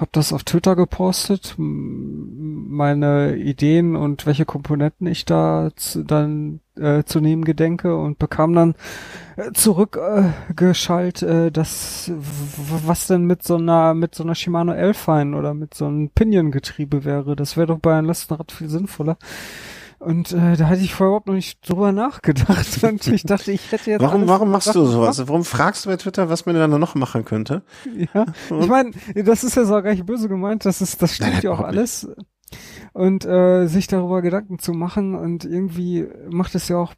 hab 0.00 0.12
das 0.12 0.32
auf 0.32 0.44
Twitter 0.44 0.76
gepostet, 0.76 1.54
meine 1.56 3.36
Ideen 3.36 3.94
und 3.96 4.26
welche 4.26 4.44
Komponenten 4.44 5.06
ich 5.06 5.24
da 5.24 5.70
zu, 5.76 6.02
dann 6.02 6.60
äh, 6.76 7.04
zu 7.04 7.20
nehmen 7.20 7.44
gedenke 7.44 7.96
und 7.96 8.18
bekam 8.18 8.54
dann 8.54 8.74
äh, 9.36 9.52
zurückgeschaltet, 9.52 11.22
äh, 11.28 11.46
äh, 11.46 11.50
das 11.50 12.10
w- 12.12 12.80
was 12.86 13.06
denn 13.06 13.24
mit 13.26 13.42
so 13.44 13.56
einer 13.56 13.94
mit 13.94 14.14
so 14.14 14.24
einer 14.24 14.34
Shimano 14.34 14.72
L-Fine 14.72 15.36
oder 15.36 15.54
mit 15.54 15.74
so 15.74 15.86
einem 15.86 16.10
Pinion-Getriebe 16.10 17.04
wäre. 17.04 17.36
Das 17.36 17.56
wäre 17.56 17.68
doch 17.68 17.78
bei 17.78 17.96
einem 17.96 18.08
Lastenrad 18.08 18.50
viel 18.50 18.68
sinnvoller. 18.68 19.16
Und 19.98 20.32
äh, 20.32 20.56
da 20.56 20.68
hatte 20.68 20.82
ich 20.82 20.94
vorher 20.94 21.10
überhaupt 21.10 21.26
noch 21.26 21.34
nicht 21.34 21.68
drüber 21.68 21.92
nachgedacht. 21.92 22.66
Und 22.82 23.06
ich 23.06 23.22
dachte, 23.22 23.52
ich 23.52 23.72
hätte 23.72 23.92
jetzt. 23.92 24.02
Warum, 24.02 24.28
warum 24.28 24.50
machst 24.50 24.74
du 24.74 24.84
sowas? 24.84 25.26
Warum 25.26 25.44
fragst 25.44 25.84
du 25.84 25.90
bei 25.90 25.96
Twitter, 25.96 26.28
was 26.28 26.46
man 26.46 26.54
denn 26.54 26.70
da 26.70 26.78
noch 26.78 26.94
machen 26.94 27.24
könnte? 27.24 27.62
Ja, 28.14 28.26
ich 28.60 28.68
meine, 28.68 28.92
das 29.14 29.44
ist 29.44 29.56
ja 29.56 29.64
so 29.64 29.74
gar 29.74 29.90
nicht 29.90 30.06
böse 30.06 30.28
gemeint, 30.28 30.64
das 30.64 30.80
ist, 30.80 31.00
das 31.02 31.14
stimmt 31.14 31.42
ja 31.42 31.52
auch 31.52 31.60
alles. 31.60 32.08
Und 32.92 33.24
äh, 33.24 33.66
sich 33.66 33.86
darüber 33.86 34.22
Gedanken 34.22 34.58
zu 34.58 34.72
machen 34.72 35.14
und 35.14 35.44
irgendwie 35.44 36.06
macht 36.30 36.54
es 36.54 36.68
ja 36.68 36.76
auch 36.76 36.94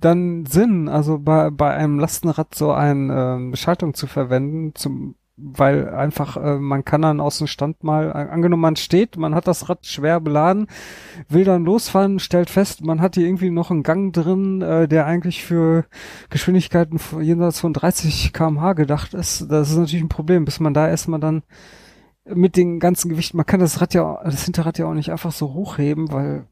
dann 0.00 0.46
Sinn, 0.46 0.88
also 0.88 1.18
bei, 1.18 1.50
bei 1.50 1.74
einem 1.74 1.98
Lastenrad 1.98 2.54
so 2.54 2.72
eine 2.72 3.36
ähm, 3.36 3.56
Schaltung 3.56 3.94
zu 3.94 4.06
verwenden, 4.06 4.74
zum 4.74 5.14
weil 5.42 5.88
einfach 5.88 6.36
äh, 6.36 6.58
man 6.58 6.84
kann 6.84 7.02
dann 7.02 7.20
aus 7.20 7.38
dem 7.38 7.46
Stand 7.46 7.82
mal, 7.84 8.12
an- 8.12 8.28
angenommen 8.28 8.62
man 8.62 8.76
steht, 8.76 9.16
man 9.16 9.34
hat 9.34 9.46
das 9.46 9.68
Rad 9.68 9.86
schwer 9.86 10.20
beladen, 10.20 10.66
will 11.28 11.44
dann 11.44 11.64
losfahren, 11.64 12.18
stellt 12.18 12.50
fest, 12.50 12.84
man 12.84 13.00
hat 13.00 13.14
hier 13.14 13.26
irgendwie 13.26 13.50
noch 13.50 13.70
einen 13.70 13.82
Gang 13.82 14.12
drin, 14.12 14.62
äh, 14.62 14.86
der 14.88 15.06
eigentlich 15.06 15.44
für 15.44 15.84
Geschwindigkeiten 16.28 16.98
jenseits 17.20 17.60
von 17.60 17.72
30 17.72 18.32
km/h 18.32 18.74
gedacht 18.74 19.14
ist. 19.14 19.50
Das 19.50 19.70
ist 19.70 19.76
natürlich 19.76 20.02
ein 20.04 20.08
Problem, 20.08 20.44
bis 20.44 20.60
man 20.60 20.74
da 20.74 20.88
erstmal 20.88 21.20
dann 21.20 21.42
mit 22.26 22.56
den 22.56 22.78
ganzen 22.80 23.08
Gewichten, 23.08 23.36
man 23.36 23.46
kann 23.46 23.60
das 23.60 23.80
Rad 23.80 23.94
ja, 23.94 24.20
das 24.24 24.44
Hinterrad 24.44 24.78
ja 24.78 24.86
auch 24.86 24.94
nicht 24.94 25.10
einfach 25.10 25.32
so 25.32 25.54
hochheben, 25.54 26.12
weil 26.12 26.44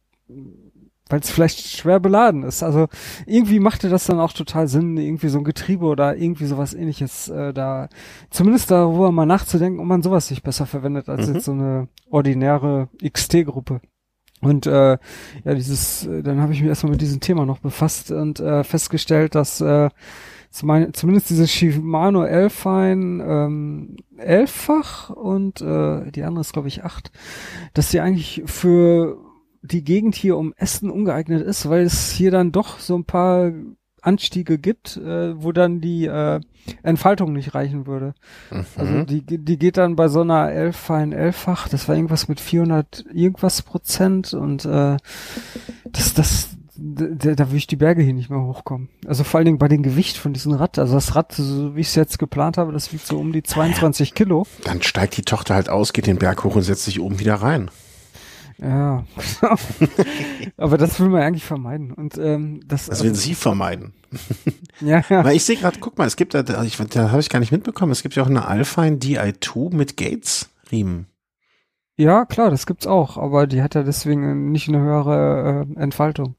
weil 1.09 1.20
es 1.20 1.30
vielleicht 1.30 1.66
schwer 1.66 2.00
beladen 2.00 2.42
ist. 2.42 2.62
Also 2.62 2.88
irgendwie 3.26 3.61
machte 3.61 3.88
das 3.88 4.06
dann 4.06 4.20
auch 4.20 4.32
total 4.32 4.68
Sinn, 4.68 4.96
irgendwie 4.96 5.28
so 5.28 5.38
ein 5.38 5.44
Getriebe 5.44 5.86
oder 5.86 6.16
irgendwie 6.16 6.46
sowas 6.46 6.74
ähnliches 6.74 7.28
äh, 7.28 7.52
da, 7.52 7.88
zumindest 8.30 8.70
darüber 8.70 9.12
mal 9.12 9.26
nachzudenken, 9.26 9.80
ob 9.80 9.86
man 9.86 10.02
sowas 10.02 10.30
nicht 10.30 10.42
besser 10.42 10.66
verwendet 10.66 11.09
als 11.09 11.28
mhm. 11.28 11.34
jetzt 11.34 11.44
so 11.44 11.52
eine 11.52 11.88
ordinäre 12.11 12.88
XT-Gruppe. 13.04 13.80
Und 14.40 14.66
äh, 14.66 14.98
ja, 15.44 15.54
dieses, 15.54 16.06
äh, 16.06 16.22
dann 16.22 16.40
habe 16.40 16.52
ich 16.52 16.61
mich 16.61 16.68
erstmal 16.68 16.92
mit 16.92 17.00
diesem 17.00 17.20
Thema 17.20 17.44
noch 17.44 17.59
befasst 17.59 18.12
und 18.12 18.38
äh, 18.38 18.62
festgestellt, 18.62 19.34
dass 19.34 19.61
äh, 19.61 19.90
zumindest 20.50 21.30
diese 21.30 21.46
Shimano 21.46 22.24
Elfine 22.24 23.24
ähm, 23.24 23.96
elffach 24.16 25.11
und 25.11 25.61
äh, 25.61 26.11
die 26.11 26.22
andere 26.22 26.40
ist 26.40 26.52
glaube 26.52 26.68
ich 26.68 26.84
acht, 26.84 27.11
dass 27.74 27.90
die 27.90 28.00
eigentlich 28.00 28.42
für 28.46 29.18
die 29.62 29.84
Gegend 29.84 30.14
hier 30.14 30.36
um 30.36 30.52
Essen 30.56 30.90
ungeeignet 30.90 31.42
ist, 31.42 31.68
weil 31.68 31.82
es 31.82 32.11
hier 32.11 32.30
dann 32.30 32.52
doch 32.52 32.78
so 32.78 32.96
ein 32.96 33.04
paar 33.04 33.52
Anstiege 34.02 34.59
gibt, 34.59 34.96
äh, 34.96 35.42
wo 35.42 35.52
dann 35.52 35.80
die 35.80 36.06
äh, 36.06 36.40
Entfaltung 36.82 37.32
nicht 37.32 37.54
reichen 37.54 37.86
würde. 37.86 38.14
Mhm. 38.50 38.66
Also 38.76 39.02
die, 39.04 39.22
die 39.22 39.59
geht 39.59 39.76
dann 39.76 39.96
bei 39.96 40.09
so 40.09 40.20
einer 40.20 40.50
Elfein 40.50 41.12
elffach, 41.12 41.68
das 41.68 41.88
war 41.88 41.96
irgendwas 41.96 42.28
mit 42.28 42.40
400 42.40 43.04
irgendwas 43.12 43.62
Prozent 43.62 44.34
und 44.34 44.64
äh, 44.64 44.96
das, 45.92 46.14
das, 46.14 46.48
da, 46.76 47.34
da 47.34 47.48
würde 47.48 47.56
ich 47.56 47.66
die 47.66 47.76
Berge 47.76 48.02
hier 48.02 48.14
nicht 48.14 48.30
mehr 48.30 48.40
hochkommen. 48.40 48.88
Also 49.06 49.24
vor 49.24 49.38
allen 49.38 49.46
Dingen 49.46 49.59
bei 49.59 49.68
dem 49.68 49.82
Gewicht 49.82 50.16
von 50.16 50.32
diesem 50.32 50.52
Rad. 50.52 50.78
Also 50.78 50.94
das 50.94 51.16
Rad, 51.16 51.32
so 51.32 51.74
wie 51.74 51.80
ich 51.80 51.88
es 51.88 51.94
jetzt 51.94 52.18
geplant 52.18 52.56
habe, 52.56 52.72
das 52.72 52.92
wiegt 52.92 53.06
so 53.06 53.18
um 53.18 53.32
die 53.32 53.42
22 53.42 54.14
Kilo. 54.14 54.46
Dann 54.64 54.82
steigt 54.82 55.16
die 55.16 55.22
Tochter 55.22 55.54
halt 55.54 55.68
aus, 55.68 55.92
geht 55.92 56.06
den 56.06 56.18
Berg 56.18 56.44
hoch 56.44 56.54
und 56.54 56.62
setzt 56.62 56.84
sich 56.84 57.00
oben 57.00 57.18
wieder 57.18 57.34
rein. 57.34 57.70
Ja, 58.61 59.04
aber 60.56 60.78
das 60.78 60.98
will 60.98 61.09
man 61.09 61.22
eigentlich 61.22 61.44
vermeiden. 61.44 61.92
Und 61.92 62.18
ähm, 62.18 62.61
das, 62.66 62.86
das 62.86 63.02
will 63.02 63.11
also, 63.11 63.20
Sie 63.20 63.34
vermeiden. 63.34 63.92
ja, 64.80 65.02
ja. 65.09 65.24
Weil 65.24 65.36
ich 65.36 65.44
sehe 65.44 65.56
gerade, 65.56 65.78
guck 65.78 65.96
mal, 65.96 66.06
es 66.06 66.16
gibt 66.16 66.34
da, 66.34 66.40
ich, 66.64 66.76
da 66.76 67.11
habe 67.11 67.20
ich 67.20 67.30
gar 67.30 67.38
nicht 67.38 67.52
mitbekommen, 67.52 67.92
es 67.92 68.02
gibt 68.02 68.16
ja 68.16 68.22
auch 68.22 68.28
eine 68.28 68.46
Alpine 68.46 68.96
Di2 68.96 69.74
mit 69.74 69.96
Gates-Riemen. 69.96 71.06
Ja, 71.96 72.24
klar, 72.24 72.50
das 72.50 72.66
gibt's 72.66 72.86
auch, 72.86 73.16
aber 73.16 73.46
die 73.46 73.62
hat 73.62 73.74
ja 73.74 73.82
deswegen 73.82 74.50
nicht 74.50 74.68
eine 74.68 74.78
höhere 74.78 75.66
äh, 75.76 75.80
Entfaltung. 75.80 76.36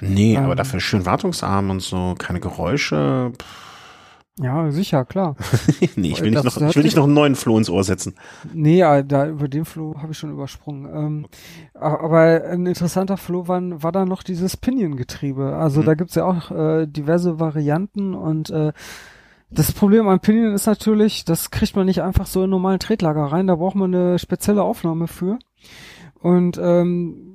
Nee, 0.00 0.34
ähm, 0.34 0.44
aber 0.44 0.56
dafür 0.56 0.80
schön 0.80 1.06
wartungsarm 1.06 1.70
und 1.70 1.80
so, 1.80 2.14
keine 2.18 2.40
Geräusche. 2.40 3.32
Pff. 3.40 3.66
Ja, 4.38 4.70
sicher, 4.70 5.06
klar. 5.06 5.34
nee, 5.96 6.10
ich 6.10 6.20
will, 6.20 6.30
nicht 6.30 6.44
noch, 6.44 6.56
ich 6.60 6.76
will 6.76 6.82
nicht 6.82 6.96
noch 6.96 7.04
einen 7.04 7.14
neuen 7.14 7.36
Floh 7.36 7.56
ins 7.56 7.70
Ohr 7.70 7.82
setzen. 7.84 8.16
Nee, 8.52 8.78
ja, 8.78 9.02
da 9.02 9.28
über 9.28 9.48
den 9.48 9.64
Floh 9.64 9.96
habe 9.98 10.12
ich 10.12 10.18
schon 10.18 10.30
übersprungen. 10.30 10.84
Ähm, 10.94 11.26
aber 11.72 12.42
ein 12.44 12.66
interessanter 12.66 13.16
Floh 13.16 13.48
war, 13.48 13.62
war 13.82 13.92
da 13.92 14.04
noch 14.04 14.22
dieses 14.22 14.58
Pinion-Getriebe. 14.58 15.56
Also 15.56 15.80
mhm. 15.80 15.86
da 15.86 15.94
gibt's 15.94 16.16
ja 16.16 16.26
auch 16.26 16.50
äh, 16.50 16.86
diverse 16.86 17.40
Varianten 17.40 18.14
und 18.14 18.50
äh, 18.50 18.72
das 19.50 19.72
Problem 19.72 20.08
am 20.08 20.20
Pinion 20.20 20.52
ist 20.52 20.66
natürlich, 20.66 21.24
das 21.24 21.50
kriegt 21.50 21.76
man 21.76 21.86
nicht 21.86 22.02
einfach 22.02 22.26
so 22.26 22.44
in 22.44 22.50
normalen 22.50 22.80
Tretlager 22.80 23.24
rein. 23.24 23.46
Da 23.46 23.54
braucht 23.54 23.76
man 23.76 23.94
eine 23.94 24.18
spezielle 24.18 24.62
Aufnahme 24.62 25.06
für. 25.06 25.38
Und 26.20 26.58
ähm, 26.60 27.25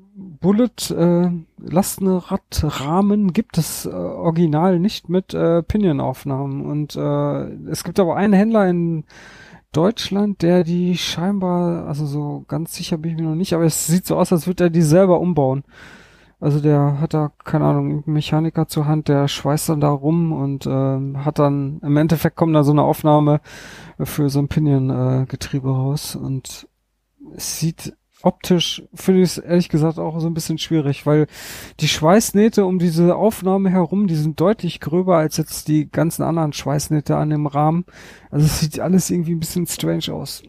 Bullet 0.42 0.90
äh, 0.90 1.30
Lastenradrahmen 1.60 3.32
gibt 3.32 3.60
es 3.60 3.86
äh, 3.86 3.90
original 3.90 4.80
nicht 4.80 5.08
mit 5.08 5.36
äh, 5.36 5.62
Pinion-Aufnahmen. 5.62 6.66
Und 6.66 6.96
äh, 6.96 7.70
es 7.70 7.84
gibt 7.84 8.00
aber 8.00 8.16
einen 8.16 8.34
Händler 8.34 8.68
in 8.68 9.06
Deutschland, 9.72 10.42
der 10.42 10.64
die 10.64 10.98
scheinbar, 10.98 11.88
also 11.88 12.08
so 12.08 12.44
ganz 12.48 12.74
sicher 12.74 12.98
bin 12.98 13.12
ich 13.12 13.18
mir 13.18 13.30
noch 13.30 13.36
nicht, 13.36 13.54
aber 13.54 13.66
es 13.66 13.86
sieht 13.86 14.08
so 14.08 14.18
aus, 14.18 14.34
als 14.34 14.48
würde 14.48 14.66
er 14.66 14.70
die 14.72 14.82
selber 14.82 15.20
umbauen. 15.20 15.64
Also 16.40 16.60
der 16.60 17.00
hat 17.00 17.14
da, 17.14 17.32
keine 17.44 17.66
Ahnung, 17.66 17.92
einen 17.92 18.04
Mechaniker 18.08 18.68
zur 18.68 18.88
Hand, 18.88 19.10
der 19.10 19.28
schweißt 19.28 19.70
dann 19.70 19.80
da 19.80 19.90
rum 19.90 20.32
und 20.34 20.66
äh, 20.66 21.18
hat 21.20 21.38
dann, 21.38 21.80
im 21.84 21.96
Endeffekt 21.98 22.36
kommt 22.36 22.56
da 22.56 22.64
so 22.64 22.72
eine 22.72 22.82
Aufnahme 22.82 23.42
für 24.00 24.28
so 24.32 24.40
ein 24.40 24.48
Pinion-Getriebe 24.48 25.70
äh, 25.70 25.72
raus 25.72 26.16
und 26.16 26.68
es 27.36 27.60
sieht 27.60 27.96
optisch 28.24 28.84
finde 28.94 29.22
ich 29.22 29.32
es 29.32 29.38
ehrlich 29.38 29.70
gesagt 29.70 30.00
auch 30.00 30.20
so 30.20 30.28
ein 30.28 30.34
bisschen 30.34 30.58
schwierig, 30.58 31.06
weil 31.06 31.28
die 31.80 31.88
Schweißnähte 31.88 32.66
um 32.66 32.80
diese 32.80 33.16
Aufnahme 33.16 33.70
herum, 33.70 34.08
die 34.08 34.16
sind 34.16 34.40
deutlich 34.40 34.80
gröber 34.80 35.18
als 35.18 35.38
jetzt 35.38 35.68
die 35.68 35.90
ganzen 35.92 36.24
anderen 36.24 36.54
Schweißnähte 36.54 37.16
an 37.16 37.30
dem 37.30 37.48
Rahmen. 37.48 37.86
Also 38.30 38.46
es 38.46 38.60
sieht 38.60 38.80
alles 38.80 39.10
irgendwie 39.10 39.34
ein 39.34 39.40
bisschen 39.40 39.68
strange 39.68 40.14
aus. 40.14 40.44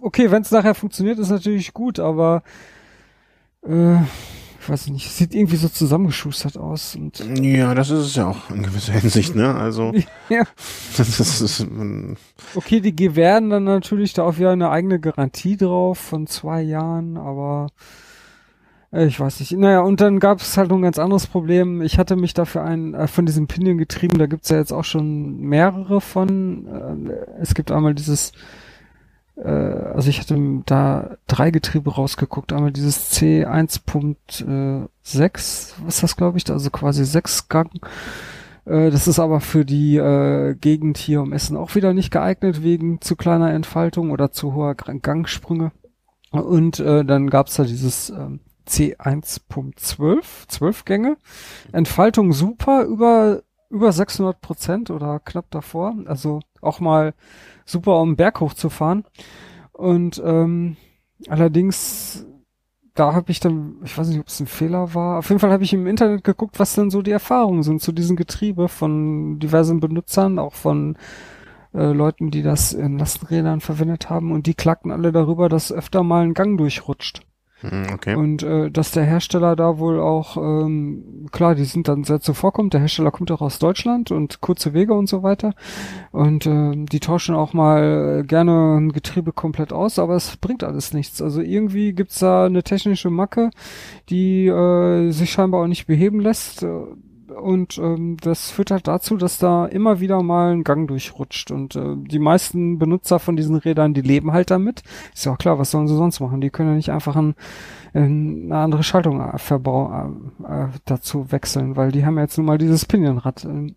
Okay, 0.00 0.30
wenn 0.30 0.42
es 0.42 0.50
nachher 0.50 0.74
funktioniert, 0.74 1.18
ist 1.18 1.30
natürlich 1.30 1.72
gut, 1.74 1.98
aber 1.98 2.42
äh, 3.62 3.96
ich 4.68 4.72
weiß 4.72 4.88
nicht, 4.88 5.10
sieht 5.10 5.34
irgendwie 5.34 5.56
so 5.56 5.70
zusammengeschustert 5.70 6.58
aus. 6.58 6.94
Und 6.94 7.24
ja, 7.40 7.74
das 7.74 7.88
ist 7.88 8.04
es 8.04 8.16
ja 8.16 8.26
auch 8.26 8.50
in 8.50 8.62
gewisser 8.62 8.92
Hinsicht, 8.92 9.34
ne? 9.34 9.54
Also 9.54 9.94
ja. 10.28 10.42
das 10.98 11.08
ist, 11.08 11.20
das 11.20 11.40
ist, 11.40 11.66
okay, 12.54 12.80
die 12.80 12.94
gewähren 12.94 13.48
dann 13.48 13.64
natürlich 13.64 14.12
da 14.12 14.24
auf 14.24 14.38
ja 14.38 14.50
eine 14.50 14.68
eigene 14.68 15.00
Garantie 15.00 15.56
drauf 15.56 15.96
von 15.96 16.26
zwei 16.26 16.60
Jahren, 16.60 17.16
aber 17.16 17.68
äh, 18.92 19.06
ich 19.06 19.18
weiß 19.18 19.40
nicht. 19.40 19.52
Naja, 19.52 19.80
und 19.80 20.02
dann 20.02 20.20
gab 20.20 20.42
es 20.42 20.58
halt 20.58 20.68
noch 20.68 20.76
ein 20.76 20.82
ganz 20.82 20.98
anderes 20.98 21.26
Problem. 21.26 21.80
Ich 21.80 21.96
hatte 21.96 22.16
mich 22.16 22.34
dafür 22.34 22.62
ein, 22.62 22.92
äh, 22.92 23.06
von 23.08 23.24
diesem 23.24 23.46
Pinion 23.46 23.78
getrieben, 23.78 24.18
da 24.18 24.26
gibt's 24.26 24.50
ja 24.50 24.58
jetzt 24.58 24.72
auch 24.72 24.84
schon 24.84 25.40
mehrere 25.40 26.02
von. 26.02 27.08
Äh, 27.08 27.40
es 27.40 27.54
gibt 27.54 27.72
einmal 27.72 27.94
dieses 27.94 28.32
also 29.44 30.10
ich 30.10 30.20
hatte 30.20 30.62
da 30.66 31.16
drei 31.26 31.50
Getriebe 31.50 31.94
rausgeguckt. 31.94 32.52
Einmal 32.52 32.72
dieses 32.72 33.12
C1.6, 33.12 35.72
was 35.84 36.00
das 36.00 36.16
glaube 36.16 36.38
ich, 36.38 36.50
also 36.50 36.70
quasi 36.70 37.04
sechs 37.04 37.48
Gang. 37.48 37.70
Äh, 38.68 38.90
das 38.90 39.08
ist 39.08 39.18
aber 39.18 39.40
für 39.40 39.64
die 39.64 39.96
äh, 39.96 40.54
Gegend 40.54 40.98
hier 40.98 41.22
um 41.22 41.32
Essen 41.32 41.56
auch 41.56 41.74
wieder 41.74 41.94
nicht 41.94 42.10
geeignet, 42.10 42.62
wegen 42.62 43.00
zu 43.00 43.16
kleiner 43.16 43.52
Entfaltung 43.52 44.10
oder 44.10 44.30
zu 44.30 44.54
hoher 44.54 44.74
Gangsprünge. 44.74 45.72
Und 46.30 46.78
äh, 46.80 47.04
dann 47.04 47.30
gab's 47.30 47.54
da 47.54 47.64
dieses 47.64 48.10
ähm, 48.10 48.40
C1.12, 48.68 50.22
12 50.46 50.84
Gänge. 50.84 51.16
Entfaltung 51.72 52.32
super, 52.32 52.84
über, 52.84 53.42
über 53.70 53.92
600 53.92 54.40
Prozent 54.40 54.90
oder 54.90 55.20
knapp 55.20 55.50
davor. 55.50 55.94
Also 56.06 56.40
auch 56.60 56.80
mal 56.80 57.14
super, 57.64 58.00
um 58.00 58.10
den 58.10 58.16
Berg 58.16 58.40
hochzufahren. 58.40 59.04
Und 59.72 60.20
ähm, 60.24 60.76
allerdings, 61.28 62.26
da 62.94 63.14
habe 63.14 63.30
ich 63.30 63.40
dann, 63.40 63.76
ich 63.84 63.96
weiß 63.96 64.08
nicht, 64.08 64.20
ob 64.20 64.28
es 64.28 64.40
ein 64.40 64.46
Fehler 64.46 64.94
war. 64.94 65.18
Auf 65.18 65.28
jeden 65.28 65.38
Fall 65.40 65.52
habe 65.52 65.64
ich 65.64 65.72
im 65.72 65.86
Internet 65.86 66.24
geguckt, 66.24 66.58
was 66.58 66.74
denn 66.74 66.90
so 66.90 67.02
die 67.02 67.10
Erfahrungen 67.10 67.62
sind 67.62 67.80
zu 67.80 67.92
diesem 67.92 68.16
Getriebe 68.16 68.68
von 68.68 69.38
diversen 69.38 69.80
Benutzern, 69.80 70.38
auch 70.38 70.54
von 70.54 70.96
äh, 71.74 71.92
Leuten, 71.92 72.30
die 72.30 72.42
das 72.42 72.72
in 72.72 72.98
Lastenrädern 72.98 73.60
verwendet 73.60 74.10
haben. 74.10 74.32
Und 74.32 74.46
die 74.46 74.54
klagten 74.54 74.90
alle 74.90 75.12
darüber, 75.12 75.48
dass 75.48 75.72
öfter 75.72 76.02
mal 76.02 76.24
ein 76.24 76.34
Gang 76.34 76.58
durchrutscht. 76.58 77.22
Hm, 77.60 77.86
okay. 77.92 78.14
Und 78.14 78.42
äh, 78.42 78.70
dass 78.70 78.92
der 78.92 79.04
Hersteller 79.04 79.56
da 79.56 79.78
wohl 79.78 80.00
auch, 80.00 80.36
ähm, 80.36 81.26
klar, 81.32 81.54
die 81.54 81.64
sind 81.64 81.88
dann 81.88 82.04
sehr 82.04 82.20
zuvorkommt. 82.20 82.72
Der 82.72 82.80
Hersteller 82.80 83.10
kommt 83.10 83.32
auch 83.32 83.40
aus 83.40 83.58
Deutschland 83.58 84.12
und 84.12 84.40
kurze 84.40 84.74
Wege 84.74 84.94
und 84.94 85.08
so 85.08 85.22
weiter. 85.22 85.54
Und 86.12 86.46
äh, 86.46 86.72
die 86.74 87.00
tauschen 87.00 87.34
auch 87.34 87.52
mal 87.52 88.22
gerne 88.24 88.76
ein 88.78 88.92
Getriebe 88.92 89.32
komplett 89.32 89.72
aus, 89.72 89.98
aber 89.98 90.14
es 90.14 90.36
bringt 90.36 90.62
alles 90.62 90.92
nichts. 90.94 91.20
Also 91.20 91.40
irgendwie 91.40 91.92
gibt's 91.92 92.20
da 92.20 92.46
eine 92.46 92.62
technische 92.62 93.10
Macke, 93.10 93.50
die 94.08 94.46
äh, 94.46 95.10
sich 95.10 95.32
scheinbar 95.32 95.62
auch 95.62 95.68
nicht 95.68 95.86
beheben 95.86 96.20
lässt 96.20 96.64
und 97.30 97.78
ähm, 97.78 98.16
das 98.20 98.50
führt 98.50 98.70
halt 98.70 98.88
dazu, 98.88 99.16
dass 99.16 99.38
da 99.38 99.66
immer 99.66 100.00
wieder 100.00 100.22
mal 100.22 100.52
ein 100.52 100.64
Gang 100.64 100.88
durchrutscht 100.88 101.50
und 101.50 101.76
äh, 101.76 101.96
die 101.96 102.18
meisten 102.18 102.78
Benutzer 102.78 103.18
von 103.18 103.36
diesen 103.36 103.56
Rädern, 103.56 103.94
die 103.94 104.00
leben 104.00 104.32
halt 104.32 104.50
damit. 104.50 104.82
Ist 105.14 105.26
ja 105.26 105.32
auch 105.32 105.38
klar, 105.38 105.58
was 105.58 105.70
sollen 105.70 105.88
sie 105.88 105.96
sonst 105.96 106.20
machen? 106.20 106.40
Die 106.40 106.50
können 106.50 106.70
ja 106.70 106.76
nicht 106.76 106.90
einfach 106.90 107.16
ein, 107.16 107.34
eine 107.92 108.56
andere 108.56 108.82
Schaltung 108.82 109.20
äh, 109.20 109.38
verbau 109.38 110.12
äh, 110.44 110.64
äh, 110.64 110.68
dazu 110.84 111.30
wechseln, 111.32 111.76
weil 111.76 111.92
die 111.92 112.04
haben 112.04 112.16
ja 112.16 112.22
jetzt 112.22 112.38
nun 112.38 112.46
mal 112.46 112.58
dieses 112.58 112.84
Pinionrad. 112.84 113.44
Ähm, 113.44 113.76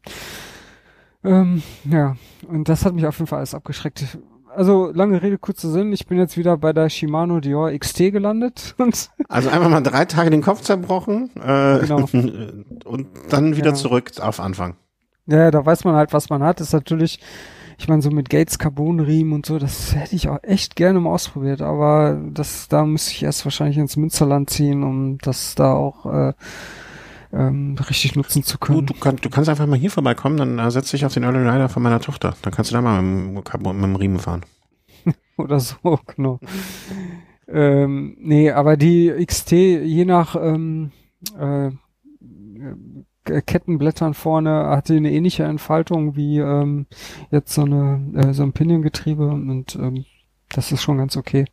ähm, 1.23 1.61
ja, 1.85 2.15
und 2.47 2.67
das 2.67 2.85
hat 2.85 2.95
mich 2.95 3.05
auf 3.05 3.17
jeden 3.17 3.27
Fall 3.27 3.39
alles 3.39 3.53
abgeschreckt 3.53 4.17
also 4.55 4.91
lange 4.93 5.21
Rede, 5.21 5.37
kurzer 5.37 5.69
Sinn, 5.69 5.93
ich 5.93 6.07
bin 6.07 6.17
jetzt 6.17 6.37
wieder 6.37 6.57
bei 6.57 6.73
der 6.73 6.89
Shimano 6.89 7.39
Dior 7.39 7.71
XT 7.71 8.11
gelandet. 8.11 8.75
also 9.29 9.49
einfach 9.49 9.69
mal 9.69 9.81
drei 9.81 10.05
Tage 10.05 10.29
den 10.29 10.41
Kopf 10.41 10.61
zerbrochen 10.61 11.29
äh, 11.35 11.79
genau. 11.79 12.07
und 12.85 13.07
dann 13.29 13.55
wieder 13.55 13.69
ja. 13.69 13.73
zurück 13.75 14.11
auf 14.19 14.39
Anfang. 14.39 14.75
Ja, 15.27 15.51
da 15.51 15.65
weiß 15.65 15.83
man 15.83 15.95
halt, 15.95 16.13
was 16.13 16.29
man 16.29 16.43
hat. 16.43 16.59
Das 16.59 16.67
ist 16.67 16.73
natürlich, 16.73 17.19
ich 17.77 17.87
meine, 17.87 18.01
so 18.01 18.09
mit 18.09 18.29
Gates 18.29 18.59
Carbonriemen 18.59 19.33
und 19.33 19.45
so, 19.45 19.59
das 19.59 19.95
hätte 19.95 20.15
ich 20.15 20.27
auch 20.29 20.39
echt 20.43 20.75
gerne 20.75 20.99
mal 20.99 21.11
ausprobiert, 21.11 21.61
aber 21.61 22.19
das, 22.33 22.67
da 22.67 22.85
müsste 22.85 23.11
ich 23.11 23.23
erst 23.23 23.45
wahrscheinlich 23.45 23.77
ins 23.77 23.97
Münsterland 23.97 24.49
ziehen, 24.49 24.83
um 24.83 25.17
das 25.19 25.55
da 25.55 25.73
auch 25.73 26.05
äh, 26.05 26.33
ähm, 27.33 27.75
richtig 27.89 28.15
nutzen 28.15 28.43
zu 28.43 28.57
können. 28.57 28.85
Du, 28.85 28.93
du, 28.93 28.99
kann, 28.99 29.15
du 29.17 29.29
kannst 29.29 29.49
einfach 29.49 29.67
mal 29.67 29.79
hier 29.79 29.91
vorbeikommen, 29.91 30.37
dann 30.37 30.59
äh, 30.59 30.71
setz 30.71 30.91
dich 30.91 31.05
auf 31.05 31.13
den 31.13 31.23
Early 31.23 31.39
Rider 31.39 31.69
von 31.69 31.83
meiner 31.83 31.99
Tochter. 31.99 32.35
Dann 32.41 32.53
kannst 32.53 32.71
du 32.71 32.75
da 32.75 32.81
mal 32.81 33.01
mit, 33.01 33.33
mit, 33.33 33.63
mit 33.63 33.83
dem 33.83 33.95
Riemen 33.95 34.19
fahren. 34.19 34.41
oder 35.37 35.59
so, 35.59 35.99
genau. 36.15 36.39
ähm, 37.47 38.15
nee, 38.19 38.51
aber 38.51 38.77
die 38.77 39.13
XT, 39.25 39.51
je 39.51 40.05
nach 40.05 40.35
ähm, 40.35 40.91
äh, 41.37 41.71
äh, 43.25 43.41
Kettenblättern 43.41 44.13
vorne 44.13 44.67
hatte 44.67 44.95
eine 44.95 45.11
ähnliche 45.11 45.43
Entfaltung 45.43 46.15
wie 46.15 46.39
ähm, 46.39 46.87
jetzt 47.29 47.53
so 47.53 47.63
eine 47.63 48.01
äh, 48.15 48.33
so 48.33 48.43
ein 48.43 48.53
Pinion-Getriebe 48.53 49.27
und 49.27 49.75
ähm, 49.75 50.05
das 50.53 50.71
ist 50.71 50.81
schon 50.81 50.97
ganz 50.97 51.17
okay. 51.17 51.45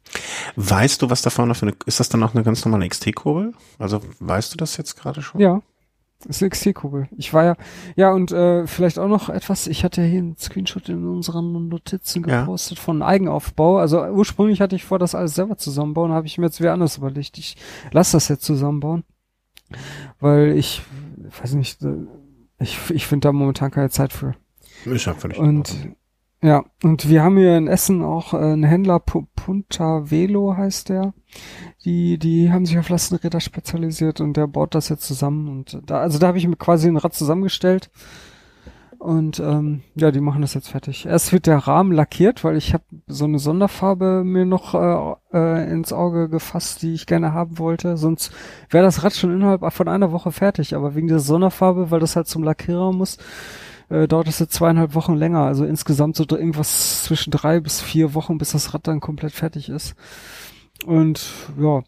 Weißt 0.57 1.03
du, 1.03 1.11
was 1.11 1.23
da 1.23 1.31
vorne 1.31 1.55
für 1.55 1.67
eine, 1.67 1.77
ist 1.87 2.01
das 2.01 2.09
dann 2.09 2.23
auch 2.23 2.35
eine 2.35 2.45
ganz 2.45 2.65
normale 2.65 2.89
XT-Kurbel? 2.89 3.53
Also 3.79 4.01
weißt 4.21 4.53
du 4.53 4.57
das 4.57 4.77
jetzt 4.77 4.97
gerade 4.97 5.23
schon? 5.23 5.41
Ja, 5.41 5.63
das 6.21 6.37
ist 6.37 6.43
eine 6.43 6.51
XT-Kurbel. 6.51 7.09
Ich 7.17 7.33
war 7.33 7.45
ja, 7.45 7.57
ja 7.95 8.13
und 8.13 8.33
äh, 8.33 8.67
vielleicht 8.67 8.99
auch 8.99 9.09
noch 9.09 9.29
etwas, 9.29 9.69
ich 9.69 9.85
hatte 9.85 10.03
ja 10.03 10.09
hier 10.09 10.19
einen 10.19 10.37
Screenshot 10.37 10.89
in 10.89 11.07
unseren 11.07 11.69
Notizen 11.69 12.23
gepostet 12.23 12.79
ja. 12.79 12.85
von 12.85 13.03
Eigenaufbau. 13.03 13.79
Also 13.79 14.03
ursprünglich 14.05 14.61
hatte 14.61 14.75
ich 14.75 14.85
vor, 14.85 14.99
das 14.99 15.15
alles 15.15 15.35
selber 15.35 15.57
zusammenbauen, 15.59 16.13
habe 16.13 16.27
ich 16.27 16.39
mir 16.39 16.47
jetzt 16.47 16.59
wieder 16.59 16.73
anders 16.73 16.97
überlegt. 16.97 17.39
Ich 17.39 17.57
lasse 17.93 18.17
das 18.17 18.29
jetzt 18.29 18.45
zusammenbauen, 18.45 19.05
weil 20.19 20.57
ich, 20.57 20.83
weiß 21.41 21.55
nicht, 21.55 21.83
äh, 21.83 21.95
ich, 22.59 22.79
ich 22.91 23.07
finde 23.07 23.29
da 23.29 23.33
momentan 23.33 23.71
keine 23.71 23.91
Zeit 23.91 24.13
für. 24.13 24.35
Ist 24.85 25.07
ja 25.07 25.15
völlig 25.15 25.39
Und 25.39 25.73
ja, 26.41 26.65
und 26.85 27.09
wir 27.09 27.25
haben 27.25 27.37
hier 27.37 27.57
in 27.57 27.67
Essen 27.67 28.03
auch 28.03 28.33
äh, 28.33 28.37
einen 28.37 28.63
Händler, 28.63 29.01
Punta 29.01 30.11
Velo 30.11 30.57
heißt 30.57 30.89
der. 30.89 31.13
Die, 31.85 32.19
die 32.19 32.53
haben 32.53 32.65
sich 32.65 32.79
auf 32.79 32.89
Lastenräder 32.89 33.41
spezialisiert 33.41 34.21
und 34.21 34.37
der 34.37 34.47
baut 34.47 34.75
das 34.75 34.89
jetzt 34.89 35.07
zusammen. 35.07 35.49
Und 35.49 35.81
da, 35.85 36.01
also 36.01 36.19
da 36.19 36.29
habe 36.29 36.39
ich 36.39 36.47
mir 36.47 36.57
quasi 36.57 36.87
ein 36.87 36.97
Rad 36.97 37.15
zusammengestellt. 37.15 37.91
Und 38.99 39.39
ähm, 39.39 39.83
ja, 39.95 40.11
die 40.11 40.21
machen 40.21 40.43
das 40.43 40.55
jetzt 40.55 40.69
fertig. 40.69 41.07
Erst 41.07 41.33
wird 41.33 41.47
der 41.47 41.59
Rahmen 41.59 41.93
lackiert, 41.93 42.43
weil 42.43 42.57
ich 42.57 42.75
habe 42.75 42.85
so 43.07 43.25
eine 43.25 43.39
Sonderfarbe 43.39 44.25
mir 44.25 44.45
noch 44.45 44.75
äh, 44.75 45.37
äh, 45.37 45.71
ins 45.73 45.93
Auge 45.93 46.29
gefasst, 46.29 46.83
die 46.83 46.95
ich 46.95 47.07
gerne 47.07 47.33
haben 47.33 47.59
wollte. 47.59 47.97
Sonst 47.97 48.33
wäre 48.71 48.85
das 48.85 49.05
Rad 49.05 49.15
schon 49.15 49.33
innerhalb 49.33 49.73
von 49.73 49.89
einer 49.89 50.13
Woche 50.13 50.33
fertig. 50.33 50.75
Aber 50.75 50.95
wegen 50.97 51.09
der 51.09 51.21
Sonderfarbe, 51.21 51.91
weil 51.91 52.01
das 52.01 52.17
halt 52.17 52.27
zum 52.27 52.43
Lackierer 52.43 52.93
muss, 52.93 53.19
äh, 53.89 54.09
dauert 54.09 54.29
es 54.29 54.39
jetzt 54.39 54.55
zweieinhalb 54.55 54.95
Wochen 54.95 55.15
länger. 55.15 55.41
Also 55.41 55.65
insgesamt 55.65 56.17
so 56.17 56.25
irgendwas 56.29 57.05
zwischen 57.05 57.31
drei 57.31 57.61
bis 57.61 57.81
vier 57.81 58.15
Wochen, 58.15 58.39
bis 58.39 58.53
das 58.53 58.75
Rad 58.75 58.87
dann 58.87 59.01
komplett 59.01 59.33
fertig 59.33 59.69
ist. 59.69 59.95
Und 60.85 61.33
ja, 61.59 61.83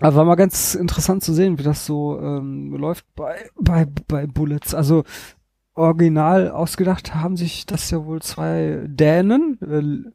aber 0.00 0.16
war 0.16 0.24
mal 0.24 0.34
ganz 0.34 0.74
interessant 0.74 1.22
zu 1.22 1.32
sehen, 1.32 1.58
wie 1.58 1.62
das 1.62 1.86
so 1.86 2.18
ähm, 2.20 2.74
läuft 2.76 3.06
bei, 3.14 3.36
bei, 3.58 3.86
bei 4.08 4.26
Bullets. 4.26 4.74
Also 4.74 5.04
original 5.74 6.50
ausgedacht 6.50 7.14
haben 7.14 7.36
sich 7.36 7.66
das 7.66 7.90
ja 7.90 8.04
wohl 8.04 8.20
zwei 8.22 8.84
Dänen. 8.86 9.58
Äh, 9.62 10.10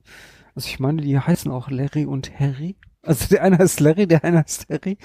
also 0.55 0.67
ich 0.67 0.80
meine, 0.80 1.01
die 1.01 1.17
heißen 1.17 1.51
auch 1.51 1.69
Larry 1.69 2.05
und 2.05 2.38
Harry. 2.39 2.75
Also 3.01 3.27
der 3.30 3.43
eine 3.43 3.57
heißt 3.57 3.80
Larry, 3.80 4.07
der 4.07 4.25
eine 4.25 4.39
heißt 4.39 4.67
Harry. 4.69 4.97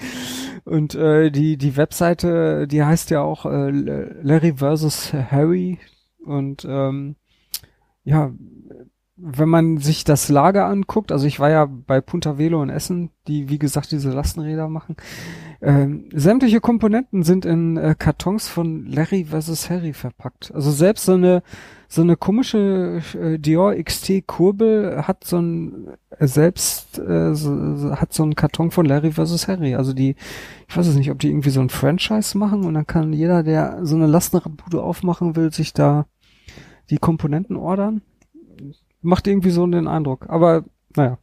Und 0.65 0.95
äh, 0.95 1.31
die 1.31 1.57
die 1.57 1.77
Webseite, 1.77 2.67
die 2.67 2.83
heißt 2.83 3.09
ja 3.09 3.21
auch 3.21 3.45
äh, 3.45 3.69
Larry 3.69 4.55
versus 4.57 5.13
Harry. 5.13 5.79
Und 6.25 6.65
ähm, 6.67 7.15
ja, 8.03 8.31
wenn 9.17 9.49
man 9.49 9.77
sich 9.77 10.03
das 10.03 10.27
Lager 10.27 10.65
anguckt, 10.65 11.11
also 11.11 11.25
ich 11.25 11.39
war 11.39 11.49
ja 11.49 11.65
bei 11.65 12.01
Punta 12.01 12.37
Velo 12.37 12.61
in 12.61 12.69
Essen, 12.69 13.11
die 13.27 13.49
wie 13.49 13.59
gesagt 13.59 13.91
diese 13.91 14.11
Lastenräder 14.11 14.67
machen, 14.67 14.97
ähm, 15.61 16.09
sämtliche 16.13 16.59
Komponenten 16.59 17.23
sind 17.23 17.45
in 17.45 17.77
äh, 17.77 17.95
Kartons 17.97 18.49
von 18.49 18.85
Larry 18.85 19.25
vs. 19.25 19.69
Harry 19.69 19.93
verpackt. 19.93 20.51
Also 20.53 20.69
selbst 20.71 21.05
so 21.05 21.13
eine 21.13 21.43
so 21.87 22.01
eine 22.01 22.17
komische 22.17 23.01
äh, 23.13 23.39
Dior 23.39 23.73
XT 23.75 24.27
Kurbel 24.27 25.07
hat 25.07 25.23
so 25.23 25.39
ein 25.39 25.87
äh, 26.09 26.27
selbst 26.27 26.99
äh, 26.99 27.33
so, 27.33 27.95
hat 27.95 28.11
so 28.11 28.23
einen 28.23 28.35
Karton 28.35 28.71
von 28.71 28.85
Larry 28.85 29.13
vs. 29.13 29.47
Harry. 29.47 29.75
Also 29.75 29.93
die, 29.93 30.15
ich 30.67 30.75
weiß 30.75 30.87
es 30.87 30.95
nicht, 30.95 31.11
ob 31.11 31.19
die 31.19 31.29
irgendwie 31.29 31.51
so 31.51 31.61
ein 31.61 31.69
Franchise 31.69 32.37
machen 32.37 32.65
und 32.65 32.73
dann 32.73 32.87
kann 32.87 33.13
jeder, 33.13 33.43
der 33.43 33.85
so 33.85 33.95
eine 33.95 34.07
Lastenradbude 34.07 34.81
aufmachen 34.81 35.35
will, 35.37 35.53
sich 35.53 35.71
da 35.73 36.05
die 36.89 36.97
Komponenten 36.97 37.55
ordern. 37.55 38.01
Macht 39.01 39.27
irgendwie 39.27 39.51
so 39.51 39.65
den 39.67 39.87
Eindruck. 39.87 40.29
Aber 40.29 40.63
naja, 40.95 41.17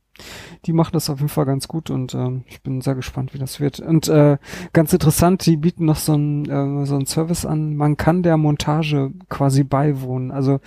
die 0.67 0.73
machen 0.73 0.93
das 0.93 1.11
auf 1.11 1.19
jeden 1.19 1.29
Fall 1.29 1.47
ganz 1.47 1.69
gut 1.69 1.91
und 1.91 2.15
ähm, 2.15 2.45
ich 2.47 2.63
bin 2.63 2.81
sehr 2.81 2.95
gespannt, 2.95 3.35
wie 3.35 3.39
das 3.39 3.61
wird. 3.61 3.81
Und 3.81 4.09
äh, 4.09 4.39
ganz 4.73 4.93
interessant, 4.93 5.45
die 5.47 5.57
bieten 5.57 5.87
noch 5.87 5.97
so 5.97 6.13
einen 6.13 6.45
äh, 6.45 6.87
so 6.87 6.95
einen 6.95 7.07
Service 7.07 7.47
an. 7.47 7.77
Man 7.77 7.97
kann 7.97 8.23
der 8.23 8.37
Montage 8.37 9.13
quasi 9.29 9.65
beiwohnen. 9.65 10.31
Also 10.31 10.61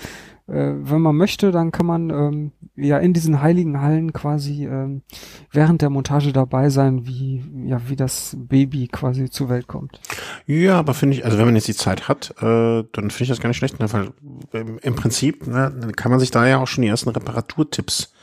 äh, 0.48 0.74
wenn 0.78 1.02
man 1.02 1.16
möchte, 1.16 1.52
dann 1.52 1.72
kann 1.72 1.86
man 1.86 2.10
ähm, 2.10 2.52
ja 2.76 2.98
in 2.98 3.14
diesen 3.14 3.42
heiligen 3.42 3.82
Hallen 3.82 4.14
quasi 4.14 4.66
ähm, 4.66 5.04
während 5.52 5.82
der 5.82 5.90
Montage 5.90 6.34
dabei 6.34 6.70
sein, 6.70 7.06
wie 7.06 7.44
ja 7.66 7.82
wie 7.88 7.96
das 7.96 8.36
Baby 8.38 8.88
quasi 8.88 9.30
zur 9.30 9.50
Welt 9.50 9.68
kommt. 9.68 10.00
Ja, 10.48 10.78
aber 10.78 10.94
finde 10.94 11.18
ich, 11.18 11.26
also 11.26 11.38
wenn 11.38 11.46
man 11.46 11.56
jetzt 11.56 11.68
die 11.68 11.76
Zeit 11.76 12.08
hat, 12.08 12.36
äh, 12.40 12.84
dann 12.92 13.10
finde 13.10 13.24
ich 13.24 13.30
das 13.30 13.40
gar 13.40 13.50
nicht 13.50 13.58
schlecht, 13.58 13.80
ne? 13.80 13.92
weil 13.92 14.12
im, 14.54 14.78
im 14.80 14.96
Prinzip 14.96 15.48
ne, 15.48 15.92
kann 15.96 16.12
man 16.12 16.20
sich 16.20 16.32
da 16.32 16.48
ja 16.48 16.60
auch 16.60 16.68
schon 16.68 16.84
die 16.84 16.88
ersten 16.88 17.10
Reparaturtipps 17.10 18.14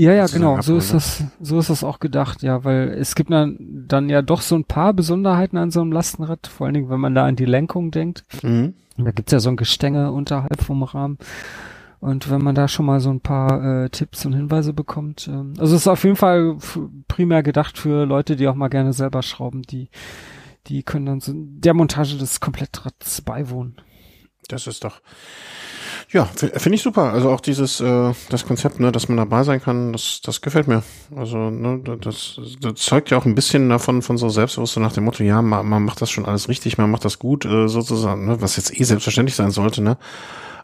ja, 0.00 0.14
ja, 0.14 0.26
genau. 0.28 0.62
So 0.62 0.78
ist 0.78 0.94
das, 0.94 1.24
so 1.42 1.58
ist 1.58 1.68
das 1.68 1.84
auch 1.84 2.00
gedacht, 2.00 2.42
ja, 2.42 2.64
weil 2.64 2.88
es 2.88 3.14
gibt 3.14 3.30
dann, 3.30 3.58
dann 3.86 4.08
ja 4.08 4.22
doch 4.22 4.40
so 4.40 4.54
ein 4.54 4.64
paar 4.64 4.94
Besonderheiten 4.94 5.58
an 5.58 5.70
so 5.70 5.82
einem 5.82 5.92
Lastenrad, 5.92 6.46
vor 6.46 6.64
allen 6.64 6.72
Dingen, 6.72 6.88
wenn 6.88 7.00
man 7.00 7.14
da 7.14 7.26
an 7.26 7.36
die 7.36 7.44
Lenkung 7.44 7.90
denkt. 7.90 8.24
Mhm. 8.42 8.72
Da 8.96 9.10
gibt's 9.10 9.32
ja 9.32 9.40
so 9.40 9.50
ein 9.50 9.56
Gestänge 9.56 10.10
unterhalb 10.10 10.62
vom 10.62 10.84
Rahmen. 10.84 11.18
Und 12.00 12.30
wenn 12.30 12.42
man 12.42 12.54
da 12.54 12.66
schon 12.66 12.86
mal 12.86 13.00
so 13.00 13.10
ein 13.10 13.20
paar 13.20 13.84
äh, 13.84 13.90
Tipps 13.90 14.24
und 14.24 14.32
Hinweise 14.32 14.72
bekommt, 14.72 15.28
ähm, 15.30 15.52
also 15.58 15.76
es 15.76 15.82
ist 15.82 15.88
auf 15.88 16.02
jeden 16.04 16.16
Fall 16.16 16.56
primär 17.06 17.42
gedacht 17.42 17.76
für 17.76 18.06
Leute, 18.06 18.36
die 18.36 18.48
auch 18.48 18.54
mal 18.54 18.68
gerne 18.68 18.94
selber 18.94 19.22
schrauben, 19.22 19.60
die, 19.62 19.90
die 20.66 20.82
können 20.82 21.06
dann 21.06 21.20
so 21.20 21.32
der 21.34 21.74
Montage 21.74 22.16
des 22.16 22.40
Komplettrads 22.40 23.22
beiwohnen. 23.22 23.80
Das 24.48 24.66
ist 24.66 24.84
doch, 24.84 25.00
ja, 26.12 26.24
finde 26.24 26.74
ich 26.74 26.82
super. 26.82 27.12
Also 27.12 27.30
auch 27.30 27.40
dieses, 27.40 27.80
äh, 27.80 28.12
das 28.30 28.44
Konzept, 28.44 28.80
ne, 28.80 28.90
dass 28.90 29.08
man 29.08 29.16
dabei 29.16 29.44
sein 29.44 29.62
kann, 29.62 29.92
das, 29.92 30.20
das 30.24 30.40
gefällt 30.40 30.66
mir. 30.66 30.82
Also, 31.14 31.50
ne, 31.50 31.80
das, 32.00 32.40
das 32.60 32.74
zeugt 32.74 33.10
ja 33.10 33.18
auch 33.18 33.26
ein 33.26 33.36
bisschen 33.36 33.68
davon 33.68 34.02
von 34.02 34.18
so 34.18 34.28
Selbstbewusstsein 34.28 34.82
nach 34.82 34.92
dem 34.92 35.04
Motto, 35.04 35.22
ja, 35.22 35.40
man, 35.40 35.68
man 35.68 35.84
macht 35.84 36.02
das 36.02 36.10
schon 36.10 36.26
alles 36.26 36.48
richtig, 36.48 36.78
man 36.78 36.90
macht 36.90 37.04
das 37.04 37.20
gut, 37.20 37.44
äh, 37.44 37.68
sozusagen, 37.68 38.26
ne, 38.26 38.42
was 38.42 38.56
jetzt 38.56 38.78
eh 38.78 38.82
selbstverständlich 38.82 39.36
sein 39.36 39.52
sollte, 39.52 39.82
ne. 39.82 39.98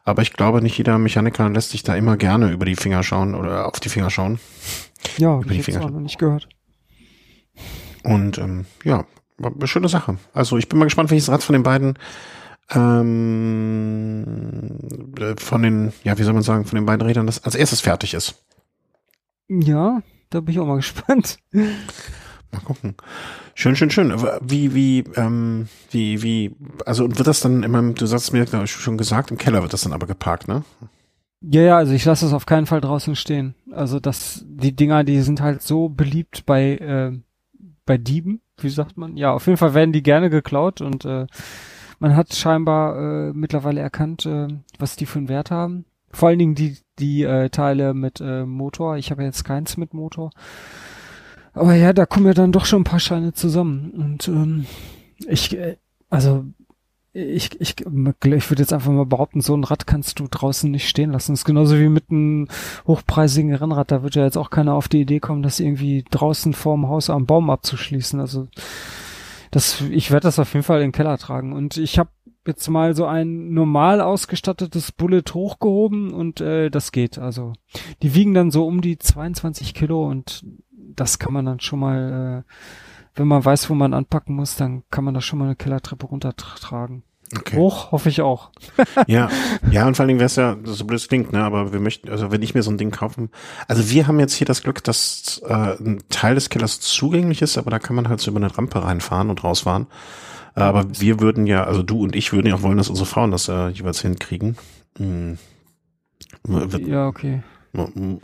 Aber 0.03 0.23
ich 0.23 0.33
glaube, 0.33 0.63
nicht 0.63 0.79
jeder 0.79 0.99
Mechaniker 0.99 1.49
lässt 1.49 1.71
sich 1.71 1.83
da 1.85 1.95
immer 1.95 2.17
gerne 2.17 2.51
über 2.51 2.65
die 2.65 2.77
Finger 2.77 3.03
schauen 3.03 3.35
oder 3.35 3.67
auf 3.67 3.79
die 3.79 3.89
Finger 3.89 4.11
schauen. 4.11 4.39
Ja, 5.19 5.39
über 5.41 5.53
die 5.53 5.63
Finger. 5.63 5.85
Auch 5.85 5.91
noch 5.91 6.01
nicht 6.01 6.19
gehört. 6.19 6.49
Und 8.05 8.39
ähm, 8.39 8.67
ja, 8.85 9.05
schöne 9.65 9.89
Sache. 9.89 10.19
Also 10.33 10.57
ich 10.59 10.69
bin 10.69 10.79
mal 10.79 10.87
gespannt, 10.87 11.11
welches 11.11 11.29
Rad 11.29 11.43
von 11.43 11.53
den 11.53 11.63
beiden 11.63 11.99
ähm, 12.71 14.25
von 15.37 15.63
den, 15.63 15.93
ja, 16.03 16.19
wie 16.19 16.23
soll 16.23 16.33
man 16.33 16.43
sagen, 16.43 16.65
von 16.65 16.77
den 16.77 16.87
beiden 16.87 17.07
Rädern 17.07 17.27
das 17.27 17.45
als 17.45 17.55
erstes 17.55 17.81
fertig 17.81 18.15
ist. 18.15 18.43
Ja, 19.49 20.03
da 20.31 20.41
bin 20.41 20.53
ich 20.53 20.61
auch 20.61 20.67
mal 20.67 20.77
gespannt. 20.83 21.39
Mal 21.53 22.61
gucken. 22.65 22.97
Schön, 23.55 23.77
schön, 23.77 23.91
schön. 23.91 24.13
Wie, 24.41 24.75
wie, 24.75 25.05
ähm, 25.15 25.69
wie, 25.91 26.23
wie, 26.23 26.57
also 26.85 27.09
wird 27.09 27.27
das 27.27 27.41
dann 27.41 27.63
immer, 27.63 27.83
du 27.83 28.07
sagst 28.07 28.33
mir, 28.33 28.45
ich, 28.65 28.71
schon 28.73 28.99
gesagt, 28.99 29.31
im 29.31 29.39
Keller 29.39 29.63
wird 29.63 29.73
das 29.73 29.83
dann 29.83 29.93
aber 29.93 30.07
geparkt, 30.07 30.49
ne? 30.49 30.65
Ja, 31.41 31.63
ja, 31.63 31.77
also 31.77 31.93
ich 31.93 32.05
lasse 32.05 32.27
es 32.27 32.33
auf 32.33 32.47
keinen 32.47 32.67
Fall 32.67 32.81
draußen 32.81 33.15
stehen. 33.15 33.55
Also 33.71 34.01
das, 34.01 34.45
die 34.47 34.75
Dinger, 34.75 35.05
die 35.05 35.21
sind 35.21 35.41
halt 35.41 35.63
so 35.63 35.89
beliebt 35.89 36.45
bei, 36.47 36.77
äh, 36.77 37.13
bei 37.85 37.99
Dieben, 37.99 38.41
wie 38.59 38.69
sagt 38.69 38.97
man? 38.97 39.17
Ja, 39.17 39.33
auf 39.33 39.47
jeden 39.47 39.59
Fall 39.59 39.75
werden 39.75 39.93
die 39.93 40.03
gerne 40.03 40.31
geklaut 40.31 40.81
und 40.81 41.05
äh, 41.05 41.27
man 41.99 42.17
hat 42.17 42.35
scheinbar 42.35 42.97
äh, 43.29 43.33
mittlerweile 43.33 43.81
erkannt, 43.81 44.27
äh, 44.27 44.49
was 44.79 44.97
die 44.97 45.07
für 45.07 45.19
einen 45.19 45.29
Wert 45.29 45.51
haben. 45.51 45.87
Vor 46.11 46.29
allen 46.29 46.39
Dingen 46.39 46.55
die, 46.55 46.79
die 46.99 47.23
äh, 47.23 47.51
Teile 47.51 47.95
mit 47.95 48.21
äh, 48.21 48.45
Motor. 48.45 48.97
Ich 48.97 49.11
habe 49.11 49.23
jetzt 49.23 49.45
keins 49.45 49.77
mit 49.77 49.93
Motor. 49.93 50.31
Aber 51.53 51.75
ja, 51.75 51.93
da 51.93 52.07
kommen 52.07 52.27
ja 52.27 52.35
dann 52.35 52.53
doch 52.53 52.67
schon 52.67 52.83
ein 52.83 52.85
paar 52.85 53.01
Scheine 53.01 53.33
zusammen. 53.33 53.91
Und 53.91 54.29
ähm, 54.29 54.67
ich, 55.27 55.57
äh, 55.57 55.77
also 56.11 56.45
ich, 57.17 57.61
ich, 57.61 57.77
ich 57.81 58.51
würde 58.51 58.63
jetzt 58.63 58.73
einfach 58.73 58.93
mal 58.93 59.07
behaupten, 59.07 59.41
so 59.41 59.57
ein 59.57 59.65
Rad 59.65 59.87
kannst 59.87 60.19
du 60.19 60.27
draußen 60.31 60.71
nicht 60.71 60.89
stehen 60.89 61.13
lassen. 61.13 61.33
Das 61.33 61.41
ist 61.41 61.45
genauso 61.45 61.79
wie 61.79 61.89
mit 61.89 62.11
einem 62.11 62.49
hochpreisigen 62.87 63.55
Rennrad. 63.55 63.91
Da 63.91 64.03
wird 64.03 64.15
ja 64.15 64.25
jetzt 64.25 64.37
auch 64.37 64.51
keiner 64.51 64.75
auf 64.75 64.89
die 64.89 65.01
Idee 65.01 65.21
kommen, 65.21 65.43
das 65.43 65.61
irgendwie 65.61 66.05
draußen 66.11 66.53
vorm 66.53 66.89
Haus 66.89 67.09
am 67.09 67.27
Baum 67.27 67.49
abzuschließen. 67.49 68.21
Also 68.21 68.49
das, 69.51 69.81
ich 69.91 70.11
werde 70.11 70.25
das 70.25 70.39
auf 70.39 70.53
jeden 70.53 70.65
Fall 70.65 70.81
in 70.81 70.89
den 70.89 70.93
Keller 70.93 71.17
tragen. 71.17 71.53
Und 71.53 71.79
ich 71.79 71.99
habe 71.99 72.11
jetzt 72.47 72.69
mal 72.69 72.95
so 72.95 73.07
ein 73.07 73.53
normal 73.53 74.01
ausgestattetes 74.01 74.93
Bullet 74.93 75.25
hochgehoben 75.33 76.13
und 76.13 76.41
äh, 76.41 76.71
das 76.71 76.93
geht. 76.93 77.19
Also 77.19 77.55
die 78.03 78.15
wiegen 78.15 78.35
dann 78.35 78.51
so 78.51 78.67
um 78.67 78.81
die 78.83 78.99
22 78.99 79.75
Kilo 79.75 80.07
und 80.07 80.45
das 80.71 81.19
kann 81.19 81.33
man 81.33 81.47
dann 81.47 81.61
schon 81.61 81.81
mal, 81.81 82.45
äh, 82.45 82.51
wenn 83.15 83.29
man 83.29 83.45
weiß, 83.45 83.71
wo 83.71 83.75
man 83.75 83.95
anpacken 83.95 84.37
muss, 84.37 84.57
dann 84.57 84.85
kann 84.91 85.05
man 85.05 85.15
da 85.15 85.21
schon 85.21 85.39
mal 85.39 85.47
eine 85.47 85.57
Kellertreppe 85.57 86.07
runtertragen. 86.07 87.03
Okay. 87.35 87.57
Hoch 87.57 87.91
hoffe 87.91 88.09
ich 88.09 88.21
auch. 88.21 88.51
ja, 89.09 89.29
ja, 89.71 89.87
und 89.87 89.97
vor 89.97 90.05
allen 90.05 90.09
Dingen 90.09 90.21
wäre 90.21 90.27
es 90.27 90.37
ja, 90.37 90.57
so 90.63 90.85
blöd 90.85 91.01
es 91.01 91.09
klingt, 91.09 91.33
ne, 91.33 91.43
aber 91.43 91.73
wir 91.73 91.81
möchten, 91.81 92.09
also 92.09 92.31
wenn 92.31 92.43
ich 92.43 92.55
mir 92.55 92.63
so 92.63 92.71
ein 92.71 92.79
Ding 92.79 92.93
kaufen, 92.93 93.31
also 93.67 93.91
wir 93.91 94.07
haben 94.07 94.21
jetzt 94.21 94.35
hier 94.35 94.47
das 94.47 94.63
Glück, 94.63 94.85
dass 94.85 95.43
äh, 95.45 95.53
ein 95.53 95.99
Teil 96.09 96.37
des 96.37 96.51
Kellers 96.51 96.81
zugänglich 96.81 97.43
ist, 97.43 97.59
aber 97.59 97.71
da 97.71 97.81
kann 97.81 97.97
man 97.97 98.09
halt 98.09 98.21
so 98.21 98.31
über 98.31 98.39
eine 98.39 98.57
Rampe 98.57 98.85
reinfahren 98.85 99.31
und 99.31 99.43
rausfahren. 99.43 99.87
Aber 100.55 100.87
wir 100.99 101.21
würden 101.21 101.47
ja, 101.47 101.65
also 101.65 101.83
du 101.83 102.03
und 102.03 102.17
ich 102.17 102.33
würden 102.33 102.47
ja 102.47 102.55
auch 102.55 102.63
wollen, 102.63 102.79
dass 102.79 102.89
unsere 102.89 103.07
Frauen 103.07 103.31
das 103.31 103.49
äh, 103.49 103.69
jeweils 103.69 104.01
hinkriegen. 104.01 104.57
Hm. 104.97 105.37
Ja, 106.87 107.09
okay. 107.09 107.43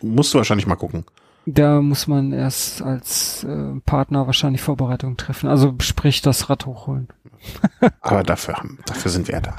Musst 0.00 0.32
du 0.32 0.38
wahrscheinlich 0.38 0.66
mal 0.66 0.76
gucken. 0.76 1.04
Da 1.44 1.80
muss 1.80 2.06
man 2.06 2.32
erst 2.32 2.82
als 2.82 3.44
äh, 3.44 3.80
Partner 3.84 4.26
wahrscheinlich 4.26 4.62
Vorbereitungen 4.62 5.16
treffen. 5.16 5.48
Also 5.48 5.74
sprich 5.80 6.22
das 6.22 6.48
Rad 6.48 6.66
hochholen. 6.66 7.08
Aber 8.00 8.22
dafür, 8.22 8.54
haben, 8.54 8.78
dafür 8.86 9.10
sind 9.10 9.28
wir 9.28 9.40
da. 9.40 9.56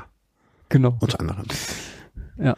Genau. 0.70 0.98
Unter 1.00 1.20
anderem. 1.20 1.46
Ja. 2.38 2.56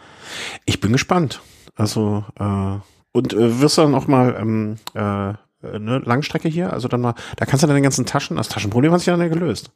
Ich 0.65 0.80
bin 0.80 0.91
gespannt. 0.91 1.41
Also, 1.76 2.23
äh, 2.39 2.78
und 3.11 3.34
äh, 3.34 3.59
wirst 3.59 3.78
du 3.78 3.82
dann 3.82 3.95
auch 3.95 4.07
mal 4.07 4.36
ähm, 4.39 4.76
äh, 4.93 5.34
eine 5.67 5.99
Langstrecke 5.99 6.47
hier? 6.47 6.71
Also 6.71 6.88
dann 6.88 7.01
mal, 7.01 7.15
da 7.38 7.45
kannst 7.45 7.63
du 7.63 7.67
deine 7.67 7.82
ganzen 7.82 8.05
Taschen, 8.05 8.38
das 8.38 8.49
Taschenproblem 8.49 8.91
hat 8.91 8.99
sich 8.99 9.07
dann 9.07 9.19
ja 9.19 9.28
gelöst. 9.28 9.71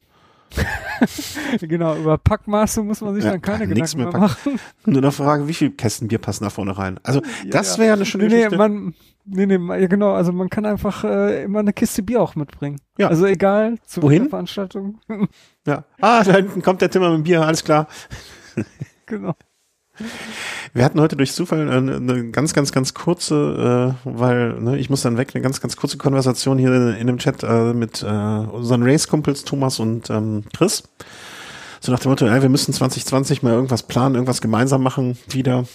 genau, 1.62 1.96
über 1.96 2.18
Packmaße 2.18 2.82
muss 2.82 3.02
man 3.02 3.14
sich 3.14 3.24
ja, 3.24 3.32
dann 3.32 3.42
keine 3.42 3.68
Gedanken 3.68 3.98
mehr, 3.98 4.08
mehr 4.08 4.20
machen. 4.20 4.60
Nur 4.86 5.02
noch 5.02 5.14
fragen, 5.14 5.48
wie 5.48 5.54
viele 5.54 5.72
Kästen 5.72 6.08
Bier 6.08 6.18
passen 6.18 6.44
da 6.44 6.50
vorne 6.50 6.78
rein? 6.78 7.00
Also, 7.04 7.22
das 7.46 7.78
wäre 7.78 7.90
ja 7.90 7.94
eine 7.94 8.06
schöne 8.06 8.26
nee, 8.26 8.30
Geschichte. 8.30 8.52
Nee, 8.52 8.58
man, 8.58 8.94
nee, 9.30 9.46
nee, 9.46 9.88
genau, 9.88 10.14
also 10.14 10.32
man 10.32 10.50
kann 10.50 10.66
einfach 10.66 11.04
äh, 11.04 11.44
immer 11.44 11.60
eine 11.60 11.74
Kiste 11.74 12.04
Bier 12.04 12.22
auch 12.22 12.36
mitbringen. 12.36 12.80
Ja. 12.98 13.08
Also 13.08 13.26
egal, 13.26 13.78
zu 13.86 14.02
Wohin? 14.02 14.30
Veranstaltung. 14.30 15.00
ja. 15.68 15.84
Ah, 16.02 16.24
da 16.24 16.36
hinten 16.36 16.62
kommt 16.62 16.82
der 16.82 16.90
Timmer 16.90 17.10
mit 17.10 17.20
dem 17.20 17.24
Bier, 17.24 17.42
alles 17.42 17.64
klar. 17.64 17.88
genau. 19.06 19.36
Wir 20.74 20.86
hatten 20.86 21.02
heute 21.02 21.16
durch 21.18 21.34
Zufall 21.34 21.70
eine, 21.70 21.96
eine 21.96 22.32
ganz, 22.32 22.54
ganz, 22.54 22.72
ganz 22.72 22.94
kurze, 22.94 23.96
äh, 24.06 24.10
weil 24.10 24.60
ne, 24.60 24.78
ich 24.78 24.90
muss 24.90 25.02
dann 25.02 25.18
weg, 25.18 25.32
eine 25.34 25.42
ganz, 25.42 25.62
ganz 25.62 25.76
kurze 25.76 25.98
Konversation 25.98 26.58
hier 26.58 26.74
in, 26.74 26.96
in 26.96 27.08
dem 27.08 27.18
Chat 27.18 27.44
äh, 27.44 27.74
mit 27.74 28.02
äh, 28.02 28.06
unseren 28.06 28.84
Race-Kumpels 28.84 29.44
Thomas 29.44 29.80
und 29.80 30.10
ähm, 30.10 30.44
Chris. 30.56 30.84
So 31.82 31.92
nach 31.92 32.00
dem 32.00 32.12
Motto, 32.12 32.26
ja, 32.26 32.42
wir 32.42 32.50
müssen 32.50 32.74
2020 32.74 33.44
mal 33.44 33.54
irgendwas 33.54 33.84
planen, 33.84 34.16
irgendwas 34.16 34.42
gemeinsam 34.42 34.84
machen 34.84 35.18
wieder. 35.28 35.66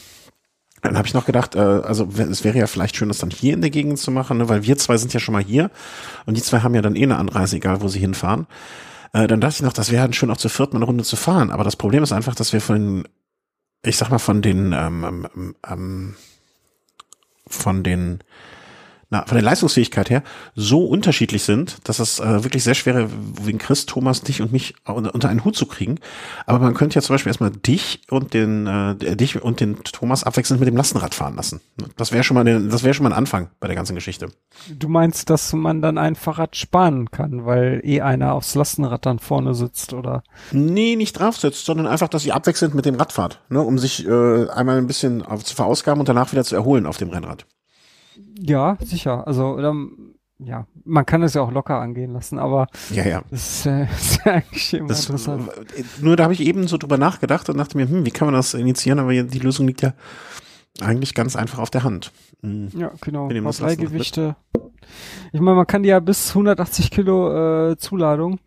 Dann 0.84 0.96
habe 0.96 1.08
ich 1.08 1.14
noch 1.14 1.26
gedacht, 1.26 1.56
äh, 1.56 1.58
also 1.58 2.08
es 2.16 2.44
wäre 2.44 2.58
ja 2.58 2.66
vielleicht 2.66 2.96
schön, 2.96 3.08
das 3.08 3.18
dann 3.18 3.30
hier 3.30 3.54
in 3.54 3.60
der 3.60 3.70
Gegend 3.70 3.98
zu 3.98 4.10
machen, 4.10 4.38
ne, 4.38 4.48
weil 4.48 4.62
wir 4.62 4.76
zwei 4.76 4.96
sind 4.96 5.12
ja 5.12 5.18
schon 5.18 5.32
mal 5.32 5.42
hier 5.42 5.70
und 6.26 6.36
die 6.36 6.42
zwei 6.42 6.60
haben 6.60 6.74
ja 6.74 6.82
dann 6.82 6.94
eh 6.94 7.02
eine 7.02 7.16
Anreise, 7.16 7.56
egal 7.56 7.80
wo 7.80 7.88
sie 7.88 7.98
hinfahren. 7.98 8.46
Äh, 9.12 9.26
dann 9.26 9.40
dachte 9.40 9.56
ich 9.56 9.62
noch, 9.62 9.72
das 9.72 9.90
wäre 9.90 10.02
halt 10.02 10.14
schön, 10.14 10.30
auch 10.30 10.36
zu 10.36 10.48
viert 10.48 10.72
mal 10.72 10.78
eine 10.78 10.86
Runde 10.86 11.04
zu 11.04 11.16
fahren. 11.16 11.50
Aber 11.50 11.64
das 11.64 11.76
Problem 11.76 12.02
ist 12.02 12.12
einfach, 12.12 12.34
dass 12.34 12.52
wir 12.52 12.60
von 12.60 13.04
ich 13.86 13.96
sag 13.96 14.10
mal, 14.10 14.18
von 14.18 14.42
den, 14.42 14.72
ähm, 14.72 15.28
ähm, 15.34 15.54
ähm, 15.68 16.16
von 17.46 17.82
den 17.82 18.20
na, 19.14 19.24
von 19.26 19.36
der 19.36 19.44
Leistungsfähigkeit 19.44 20.10
her 20.10 20.24
so 20.56 20.86
unterschiedlich 20.86 21.44
sind, 21.44 21.76
dass 21.84 22.00
es 22.00 22.18
äh, 22.18 22.42
wirklich 22.42 22.64
sehr 22.64 22.74
schwer 22.74 23.08
wegen 23.40 23.58
Chris, 23.58 23.86
Thomas, 23.86 24.22
dich 24.22 24.42
und 24.42 24.50
mich 24.50 24.74
unter 24.84 25.28
einen 25.28 25.44
Hut 25.44 25.54
zu 25.54 25.66
kriegen. 25.66 26.00
Aber 26.46 26.58
man 26.58 26.74
könnte 26.74 26.96
ja 26.96 27.00
zum 27.00 27.14
Beispiel 27.14 27.30
erstmal 27.30 27.52
dich 27.52 28.02
und 28.10 28.34
den 28.34 28.66
äh, 28.66 29.14
dich 29.14 29.40
und 29.40 29.60
den 29.60 29.76
Thomas 29.84 30.24
abwechselnd 30.24 30.58
mit 30.58 30.66
dem 30.66 30.76
Lastenrad 30.76 31.14
fahren 31.14 31.36
lassen. 31.36 31.60
Das 31.96 32.10
wäre 32.10 32.24
schon 32.24 32.34
mal 32.34 32.40
eine, 32.40 32.66
das 32.66 32.82
wäre 32.82 32.92
schon 32.92 33.04
mal 33.04 33.10
ein 33.10 33.16
Anfang 33.16 33.50
bei 33.60 33.68
der 33.68 33.76
ganzen 33.76 33.94
Geschichte. 33.94 34.30
Du 34.68 34.88
meinst, 34.88 35.30
dass 35.30 35.52
man 35.52 35.80
dann 35.80 35.96
ein 35.96 36.16
Fahrrad 36.16 36.56
sparen 36.56 37.12
kann, 37.12 37.46
weil 37.46 37.82
eh 37.84 38.00
einer 38.00 38.34
aufs 38.34 38.56
Lastenrad 38.56 39.06
dann 39.06 39.20
vorne 39.20 39.54
sitzt, 39.54 39.92
oder? 39.92 40.24
Nee, 40.50 40.96
nicht 40.96 41.12
drauf 41.12 41.36
sitzt, 41.36 41.66
sondern 41.66 41.86
einfach, 41.86 42.08
dass 42.08 42.26
ihr 42.26 42.34
abwechselnd 42.34 42.74
mit 42.74 42.84
dem 42.84 42.96
Rad 42.96 43.12
fahrt, 43.12 43.40
ne, 43.48 43.60
um 43.60 43.78
sich 43.78 44.08
äh, 44.08 44.48
einmal 44.48 44.78
ein 44.78 44.88
bisschen 44.88 45.22
zu 45.44 45.54
verausgaben 45.54 46.00
und 46.00 46.08
danach 46.08 46.32
wieder 46.32 46.42
zu 46.42 46.56
erholen 46.56 46.86
auf 46.86 46.96
dem 46.96 47.10
Rennrad. 47.10 47.46
Ja, 48.38 48.76
sicher. 48.80 49.26
Also, 49.26 49.58
ähm, 49.58 50.14
ja, 50.38 50.66
man 50.84 51.06
kann 51.06 51.22
es 51.22 51.34
ja 51.34 51.42
auch 51.42 51.52
locker 51.52 51.80
angehen 51.80 52.12
lassen, 52.12 52.38
aber 52.38 52.66
ja, 52.90 53.06
ja. 53.06 53.22
Das 53.30 53.60
ist, 53.60 53.66
äh, 53.66 53.84
ist 54.00 54.26
eigentlich 54.26 54.74
immer 54.74 54.88
das, 54.88 55.08
interessant. 55.08 55.48
Nur 56.00 56.16
da 56.16 56.24
habe 56.24 56.32
ich 56.32 56.40
eben 56.40 56.66
so 56.66 56.76
drüber 56.76 56.98
nachgedacht 56.98 57.48
und 57.48 57.56
dachte 57.56 57.76
mir, 57.76 57.88
hm, 57.88 58.04
wie 58.04 58.10
kann 58.10 58.26
man 58.26 58.34
das 58.34 58.54
initiieren? 58.54 58.98
Aber 58.98 59.12
die 59.12 59.38
Lösung 59.38 59.66
liegt 59.66 59.82
ja 59.82 59.94
eigentlich 60.80 61.14
ganz 61.14 61.36
einfach 61.36 61.60
auf 61.60 61.70
der 61.70 61.84
Hand. 61.84 62.12
Hm. 62.42 62.68
Ja, 62.76 62.90
genau. 63.00 63.28
Drei 63.28 63.76
Gewichte. 63.76 64.36
Ich 65.32 65.40
meine, 65.40 65.56
man 65.56 65.66
kann 65.66 65.82
die 65.82 65.88
ja 65.88 66.00
bis 66.00 66.30
180 66.30 66.90
Kilo 66.90 67.70
äh, 67.70 67.76
Zuladung 67.78 68.38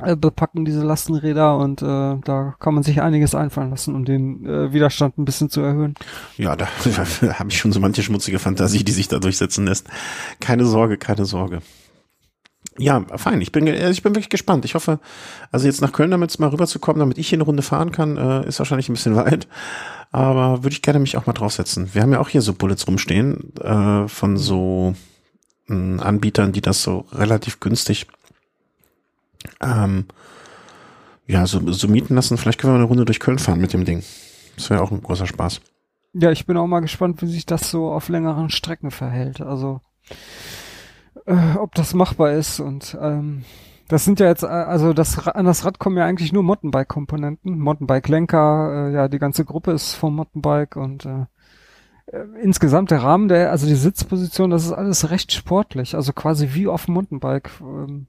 äh, 0.00 0.16
bepacken 0.16 0.64
diese 0.64 0.82
Lastenräder 0.82 1.56
und 1.56 1.80
äh, 1.82 2.16
da 2.24 2.54
kann 2.58 2.74
man 2.74 2.82
sich 2.82 3.00
einiges 3.00 3.34
einfallen 3.34 3.70
lassen, 3.70 3.94
um 3.94 4.04
den 4.04 4.44
äh, 4.44 4.72
Widerstand 4.72 5.18
ein 5.18 5.24
bisschen 5.24 5.50
zu 5.50 5.60
erhöhen. 5.60 5.94
Ja, 6.36 6.56
da, 6.56 6.66
da 6.84 7.38
habe 7.38 7.50
ich 7.50 7.58
schon 7.58 7.72
so 7.72 7.80
manche 7.80 8.02
schmutzige 8.02 8.38
Fantasie, 8.38 8.82
die 8.82 8.92
sich 8.92 9.08
da 9.08 9.18
durchsetzen 9.18 9.66
lässt. 9.66 9.86
Keine 10.40 10.64
Sorge, 10.64 10.98
keine 10.98 11.24
Sorge. 11.24 11.60
Ja, 12.76 13.04
fein. 13.16 13.40
Ich 13.40 13.52
bin, 13.52 13.68
ich 13.68 14.02
bin 14.02 14.16
wirklich 14.16 14.30
gespannt. 14.30 14.64
Ich 14.64 14.74
hoffe, 14.74 14.98
also 15.52 15.66
jetzt 15.66 15.80
nach 15.80 15.92
Köln 15.92 16.10
damit 16.10 16.36
mal 16.40 16.48
rüberzukommen, 16.48 16.98
damit 16.98 17.18
ich 17.18 17.28
hier 17.28 17.36
eine 17.36 17.44
Runde 17.44 17.62
fahren 17.62 17.92
kann, 17.92 18.16
äh, 18.16 18.48
ist 18.48 18.58
wahrscheinlich 18.58 18.88
ein 18.88 18.94
bisschen 18.94 19.14
weit. 19.16 19.46
Aber 20.10 20.64
würde 20.64 20.74
ich 20.74 20.82
gerne 20.82 20.98
mich 20.98 21.16
auch 21.16 21.26
mal 21.26 21.32
draufsetzen. 21.34 21.94
Wir 21.94 22.02
haben 22.02 22.12
ja 22.12 22.18
auch 22.18 22.28
hier 22.28 22.42
so 22.42 22.52
Bullets 22.52 22.86
rumstehen 22.88 23.54
äh, 23.60 24.08
von 24.08 24.36
so 24.36 24.94
äh, 25.68 25.72
Anbietern, 25.72 26.50
die 26.50 26.62
das 26.62 26.82
so 26.82 27.06
relativ 27.12 27.60
günstig 27.60 28.08
ähm, 29.60 30.06
ja, 31.26 31.46
so, 31.46 31.72
so 31.72 31.88
mieten 31.88 32.14
lassen. 32.14 32.36
Vielleicht 32.36 32.60
können 32.60 32.74
wir 32.74 32.78
eine 32.78 32.86
Runde 32.86 33.04
durch 33.04 33.20
Köln 33.20 33.38
fahren 33.38 33.60
mit 33.60 33.72
dem 33.72 33.84
Ding. 33.84 34.02
Das 34.56 34.70
wäre 34.70 34.82
auch 34.82 34.90
ein 34.90 35.02
großer 35.02 35.26
Spaß. 35.26 35.60
Ja, 36.12 36.30
ich 36.30 36.46
bin 36.46 36.56
auch 36.56 36.66
mal 36.66 36.80
gespannt, 36.80 37.22
wie 37.22 37.26
sich 37.26 37.46
das 37.46 37.70
so 37.70 37.90
auf 37.90 38.08
längeren 38.08 38.50
Strecken 38.50 38.90
verhält. 38.90 39.40
Also, 39.40 39.80
äh, 41.26 41.56
ob 41.56 41.74
das 41.74 41.94
machbar 41.94 42.32
ist 42.32 42.60
und 42.60 42.96
ähm, 43.00 43.44
das 43.88 44.04
sind 44.04 44.20
ja 44.20 44.26
jetzt, 44.26 44.42
äh, 44.42 44.46
also 44.46 44.92
das 44.92 45.26
an 45.26 45.44
das 45.44 45.64
Rad 45.64 45.78
kommen 45.78 45.96
ja 45.96 46.04
eigentlich 46.04 46.32
nur 46.32 46.42
Mountainbike-Komponenten, 46.42 47.58
Mountainbike-Lenker, 47.58 48.88
äh, 48.88 48.92
ja, 48.92 49.08
die 49.08 49.18
ganze 49.18 49.44
Gruppe 49.44 49.72
ist 49.72 49.94
vom 49.94 50.16
Mountainbike 50.16 50.76
und 50.76 51.04
äh, 51.06 51.26
äh, 52.06 52.24
insgesamt 52.42 52.90
der 52.90 53.02
Rahmen 53.02 53.28
der, 53.28 53.50
also 53.50 53.66
die 53.66 53.74
Sitzposition, 53.74 54.50
das 54.50 54.64
ist 54.66 54.72
alles 54.72 55.10
recht 55.10 55.32
sportlich, 55.32 55.94
also 55.94 56.12
quasi 56.12 56.50
wie 56.52 56.68
auf 56.68 56.86
dem 56.86 56.94
Mountainbike. 56.94 57.50
Ähm, 57.60 58.06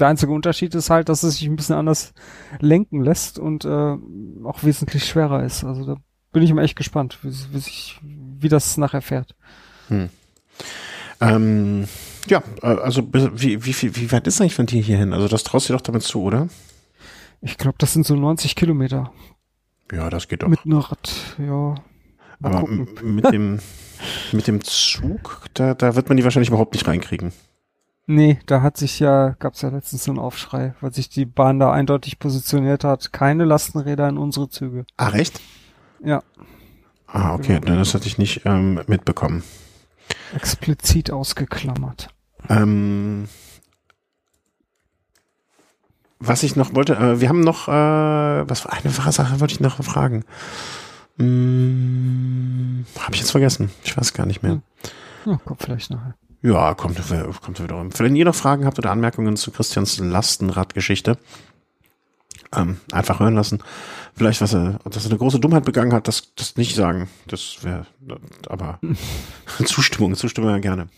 der 0.00 0.08
einzige 0.08 0.32
Unterschied 0.32 0.74
ist 0.74 0.90
halt, 0.90 1.08
dass 1.08 1.22
es 1.22 1.36
sich 1.36 1.46
ein 1.46 1.56
bisschen 1.56 1.76
anders 1.76 2.12
lenken 2.58 3.02
lässt 3.02 3.38
und 3.38 3.64
äh, 3.64 3.96
auch 4.44 4.62
wesentlich 4.62 5.04
schwerer 5.06 5.44
ist. 5.44 5.64
Also 5.64 5.84
da 5.84 5.96
bin 6.32 6.42
ich 6.42 6.52
mal 6.52 6.64
echt 6.64 6.76
gespannt, 6.76 7.18
wie, 7.22 7.32
wie, 7.52 7.58
sich, 7.58 8.00
wie 8.02 8.48
das 8.48 8.76
nachher 8.76 9.02
fährt. 9.02 9.34
Hm. 9.88 10.08
Ähm, 11.20 11.88
ja, 12.26 12.42
äh, 12.62 12.66
also 12.66 13.06
wie, 13.12 13.64
wie, 13.64 13.82
wie, 13.82 13.96
wie 13.96 14.12
weit 14.12 14.26
ist 14.26 14.40
eigentlich 14.40 14.54
von 14.54 14.66
dir 14.66 14.82
hierhin? 14.82 15.12
Also 15.12 15.28
das 15.28 15.44
traust 15.44 15.68
du 15.68 15.72
doch 15.72 15.80
damit 15.80 16.02
zu, 16.02 16.22
oder? 16.22 16.48
Ich 17.42 17.56
glaube, 17.56 17.76
das 17.78 17.92
sind 17.92 18.06
so 18.06 18.14
90 18.16 18.56
Kilometer. 18.56 19.12
Ja, 19.92 20.08
das 20.10 20.28
geht 20.28 20.42
doch. 20.42 20.48
Mit 20.48 20.64
einem 20.64 20.78
Rad, 20.78 21.36
ja. 21.38 21.74
Aber 22.42 22.66
mit 22.66 23.32
dem, 23.32 23.58
mit 24.32 24.46
dem 24.46 24.62
Zug, 24.62 25.46
da, 25.54 25.74
da 25.74 25.94
wird 25.94 26.08
man 26.08 26.16
die 26.16 26.24
wahrscheinlich 26.24 26.48
überhaupt 26.48 26.72
nicht 26.72 26.86
reinkriegen. 26.86 27.32
Nee, 28.12 28.40
da 28.46 28.60
hat 28.60 28.76
sich 28.76 28.98
ja, 28.98 29.36
gab's 29.38 29.62
ja 29.62 29.68
letztens 29.68 30.02
so 30.02 30.10
einen 30.10 30.18
Aufschrei, 30.18 30.74
weil 30.80 30.92
sich 30.92 31.10
die 31.10 31.26
Bahn 31.26 31.60
da 31.60 31.70
eindeutig 31.70 32.18
positioniert 32.18 32.82
hat. 32.82 33.12
Keine 33.12 33.44
Lastenräder 33.44 34.08
in 34.08 34.18
unsere 34.18 34.48
Züge. 34.48 34.84
Ach, 34.96 35.14
echt? 35.14 35.40
Ja. 36.02 36.20
Ah, 37.06 37.34
okay, 37.34 37.60
genau. 37.60 37.76
das 37.76 37.94
hatte 37.94 38.08
ich 38.08 38.18
nicht 38.18 38.42
ähm, 38.46 38.80
mitbekommen. 38.88 39.44
Explizit 40.34 41.12
ausgeklammert. 41.12 42.08
Ähm, 42.48 43.28
was 46.18 46.42
ich 46.42 46.56
noch 46.56 46.74
wollte, 46.74 46.96
äh, 46.96 47.20
wir 47.20 47.28
haben 47.28 47.42
noch, 47.42 47.68
äh, 47.68 47.70
was 48.50 48.66
eine 48.66 48.90
Sache 48.90 49.38
wollte 49.38 49.54
ich 49.54 49.60
noch 49.60 49.84
fragen. 49.84 50.24
Hm, 51.16 52.86
Habe 52.98 53.14
ich 53.14 53.20
jetzt 53.20 53.30
vergessen. 53.30 53.70
Ich 53.84 53.96
weiß 53.96 54.14
gar 54.14 54.26
nicht 54.26 54.42
mehr. 54.42 54.54
Hm. 54.54 54.62
Ja, 55.26 55.36
kommt 55.44 55.62
vielleicht 55.62 55.90
nachher. 55.90 56.16
Ja, 56.42 56.74
kommt, 56.74 56.98
kommt 57.42 57.62
wieder 57.62 57.76
um. 57.76 57.90
Wenn 57.98 58.16
ihr 58.16 58.24
noch 58.24 58.34
Fragen 58.34 58.64
habt 58.64 58.78
oder 58.78 58.90
Anmerkungen 58.90 59.36
zu 59.36 59.50
Christians 59.50 59.98
Lastenradgeschichte, 59.98 61.18
ähm, 62.56 62.78
einfach 62.90 63.20
hören 63.20 63.34
lassen. 63.34 63.60
Vielleicht, 64.16 64.40
was 64.40 64.54
er, 64.54 64.80
dass 64.84 65.04
er 65.04 65.10
eine 65.10 65.18
große 65.18 65.38
Dummheit 65.38 65.64
begangen 65.64 65.92
hat, 65.92 66.08
das, 66.08 66.34
das 66.34 66.56
nicht 66.56 66.74
sagen. 66.74 67.08
Das 67.28 67.58
wäre, 67.62 67.86
aber 68.48 68.80
Zustimmung, 69.64 70.14
Zustimmung 70.16 70.50
ja 70.50 70.58
gerne. 70.58 70.88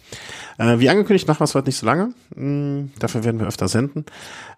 Äh, 0.58 0.78
wie 0.78 0.88
angekündigt, 0.88 1.28
machen 1.28 1.40
wir 1.40 1.44
es 1.44 1.54
heute 1.54 1.68
nicht 1.68 1.76
so 1.76 1.86
lange. 1.86 2.14
Hm, 2.34 2.90
dafür 2.98 3.24
werden 3.24 3.38
wir 3.38 3.46
öfter 3.46 3.68
senden. 3.68 4.06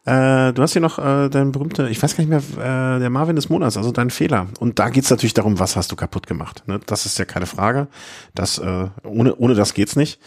Äh, 0.05 0.53
du 0.53 0.63
hast 0.63 0.73
hier 0.73 0.83
noch 0.83 0.99
äh, 0.99 1.29
dein 1.31 1.51
berühmte, 1.51 1.89
ich 1.89 2.01
weiß 2.01 2.17
gar 2.17 2.25
nicht 2.25 2.31
mehr, 2.31 2.97
äh, 2.97 3.01
der 3.01 3.11
Marvin 3.11 3.37
des 3.37 3.49
Monats, 3.49 3.77
also 3.77 3.91
dein 3.91 4.11
Fehler. 4.11 4.47
Und 4.61 4.79
da 4.79 4.89
geht's 4.91 5.11
natürlich 5.11 5.35
darum, 5.35 5.59
was 5.59 5.77
hast 5.77 5.91
du 5.91 5.97
kaputt 5.97 6.27
gemacht. 6.27 6.63
Ne? 6.67 6.81
Das 6.87 7.07
ist 7.07 7.19
ja 7.19 7.25
keine 7.25 7.47
Frage. 7.47 7.89
Das, 8.35 8.59
äh, 8.59 8.89
ohne, 9.03 9.35
ohne 9.35 9.55
das 9.55 9.75
geht's 9.75 9.97
nicht. 9.97 10.21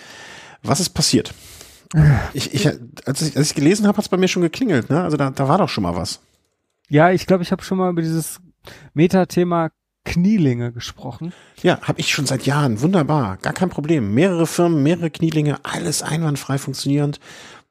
Was 0.64 0.80
ist 0.80 0.89
passiert? 0.89 1.34
Ich, 2.34 2.53
ich, 2.53 2.68
als 3.05 3.22
ich, 3.22 3.38
als 3.38 3.49
ich 3.49 3.55
gelesen 3.55 3.88
habe, 3.88 3.97
hat 3.97 4.05
es 4.05 4.10
bei 4.10 4.18
mir 4.18 4.28
schon 4.28 4.41
geklingelt. 4.41 4.89
Ne? 4.89 5.01
Also 5.01 5.16
da, 5.18 5.30
da 5.30 5.47
war 5.47 5.58
doch 5.58 5.70
schon 5.70 5.84
mal 5.84 5.95
was. 5.95 6.20
Ja, 6.89 7.12
ich 7.12 7.26
glaube, 7.26 7.43
ich 7.43 7.51
habe 7.51 7.64
schon 7.64 7.78
mal 7.78 7.89
über 7.89 8.01
dieses 8.01 8.39
Metathema 8.93 9.72
Knielinge 10.03 10.72
gesprochen. 10.72 11.34
Ja, 11.62 11.82
habe 11.82 11.99
ich 11.99 12.12
schon 12.12 12.26
seit 12.26 12.45
Jahren. 12.45 12.82
Wunderbar, 12.82 13.38
gar 13.38 13.53
kein 13.53 13.70
Problem. 13.70 14.14
Mehrere 14.14 14.47
Firmen, 14.47 14.82
mehrere 14.82 15.10
Knielinge, 15.10 15.60
alles 15.64 16.01
einwandfrei 16.01 16.58
funktionierend. 16.58 17.20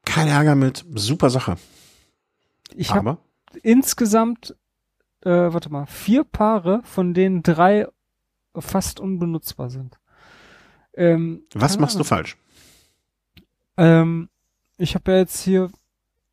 Kein 0.05 0.27
Ärger 0.27 0.55
mit, 0.55 0.85
super 0.95 1.29
Sache. 1.29 1.57
Ich 2.75 2.91
habe 2.93 3.17
insgesamt, 3.63 4.55
äh, 5.21 5.29
warte 5.29 5.69
mal, 5.71 5.85
vier 5.87 6.23
Paare, 6.23 6.81
von 6.83 7.13
denen 7.13 7.41
drei 7.41 7.87
fast 8.55 8.99
unbenutzbar 8.99 9.69
sind. 9.69 9.97
Ähm, 10.93 11.43
Was 11.53 11.79
machst 11.79 11.95
Ahnung. 11.95 12.05
du 12.05 12.07
falsch? 12.07 12.37
Ähm, 13.77 14.29
ich 14.77 14.95
habe 14.95 15.11
ja 15.11 15.17
jetzt 15.19 15.41
hier, 15.41 15.69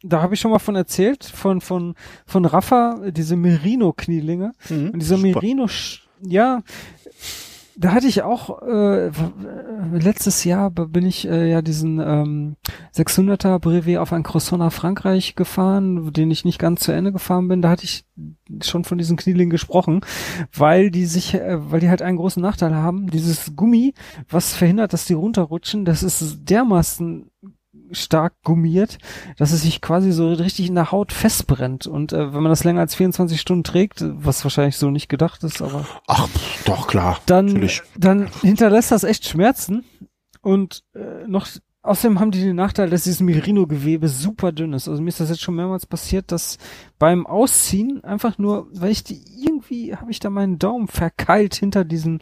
da 0.03 0.22
habe 0.22 0.34
ich 0.34 0.40
schon 0.40 0.51
mal 0.51 0.59
von 0.59 0.76
erzählt, 0.76 1.24
von 1.24 1.61
von 1.61 1.95
von 2.26 2.45
Rafa, 2.45 3.11
diese 3.11 3.36
Merino-Knielinge. 3.36 4.53
Mhm, 4.68 4.90
und 4.90 5.01
dieser 5.01 5.16
super. 5.16 5.40
Merino, 5.40 5.68
ja, 6.20 6.62
da 7.76 7.92
hatte 7.92 8.06
ich 8.06 8.22
auch 8.22 8.62
äh, 8.62 9.10
letztes 9.92 10.44
Jahr 10.44 10.70
bin 10.70 11.06
ich 11.06 11.28
äh, 11.28 11.50
ja 11.50 11.62
diesen 11.62 11.98
ähm, 11.98 12.56
600er 12.94 13.58
Brevet 13.58 13.98
auf 13.98 14.12
ein 14.12 14.22
Croissant 14.22 14.60
nach 14.60 14.72
Frankreich 14.72 15.34
gefahren, 15.34 16.12
den 16.12 16.30
ich 16.30 16.44
nicht 16.44 16.58
ganz 16.58 16.80
zu 16.80 16.92
Ende 16.92 17.12
gefahren 17.12 17.48
bin. 17.48 17.62
Da 17.62 17.70
hatte 17.70 17.84
ich 17.84 18.04
schon 18.62 18.84
von 18.84 18.98
diesen 18.98 19.16
Knielingen 19.16 19.50
gesprochen, 19.50 20.02
weil 20.54 20.90
die 20.90 21.06
sich, 21.06 21.34
äh, 21.34 21.70
weil 21.70 21.80
die 21.80 21.88
halt 21.88 22.02
einen 22.02 22.16
großen 22.16 22.42
Nachteil 22.42 22.74
haben. 22.74 23.08
Dieses 23.08 23.56
Gummi, 23.56 23.94
was 24.28 24.54
verhindert, 24.54 24.92
dass 24.92 25.06
die 25.06 25.14
runterrutschen, 25.14 25.84
das 25.84 26.02
ist 26.02 26.48
dermaßen 26.48 27.30
stark 27.92 28.34
gummiert, 28.42 28.98
dass 29.36 29.52
es 29.52 29.62
sich 29.62 29.80
quasi 29.80 30.12
so 30.12 30.32
richtig 30.32 30.68
in 30.68 30.74
der 30.74 30.90
Haut 30.90 31.12
festbrennt. 31.12 31.86
Und 31.86 32.12
äh, 32.12 32.34
wenn 32.34 32.42
man 32.42 32.50
das 32.50 32.64
länger 32.64 32.80
als 32.80 32.94
24 32.94 33.40
Stunden 33.40 33.64
trägt, 33.64 34.04
was 34.04 34.44
wahrscheinlich 34.44 34.76
so 34.76 34.90
nicht 34.90 35.08
gedacht 35.08 35.44
ist, 35.44 35.62
aber. 35.62 35.86
Ach, 36.06 36.28
doch, 36.64 36.86
klar. 36.86 37.18
Dann, 37.26 37.46
natürlich. 37.46 37.82
dann 37.96 38.28
hinterlässt 38.42 38.90
das 38.90 39.04
echt 39.04 39.26
Schmerzen. 39.26 39.84
Und 40.40 40.82
äh, 40.94 41.26
noch 41.26 41.46
Außerdem 41.84 42.18
haben 42.18 42.30
die 42.30 42.40
den 42.40 42.56
Nachteil, 42.56 42.88
dass 42.88 43.04
dieses 43.04 43.20
Merino-Gewebe 43.20 44.08
super 44.08 44.52
dünn 44.52 44.72
ist. 44.72 44.88
Also 44.88 45.02
mir 45.02 45.10
ist 45.10 45.20
das 45.20 45.28
jetzt 45.28 45.42
schon 45.42 45.54
mehrmals 45.54 45.84
passiert, 45.84 46.32
dass 46.32 46.56
beim 46.98 47.26
Ausziehen 47.26 48.02
einfach 48.02 48.38
nur, 48.38 48.68
weil 48.72 48.90
ich 48.90 49.04
die 49.04 49.22
irgendwie 49.44 49.94
habe 49.94 50.10
ich 50.10 50.18
da 50.18 50.30
meinen 50.30 50.58
Daumen 50.58 50.88
verkeilt 50.88 51.54
hinter 51.54 51.84
diesem 51.84 52.20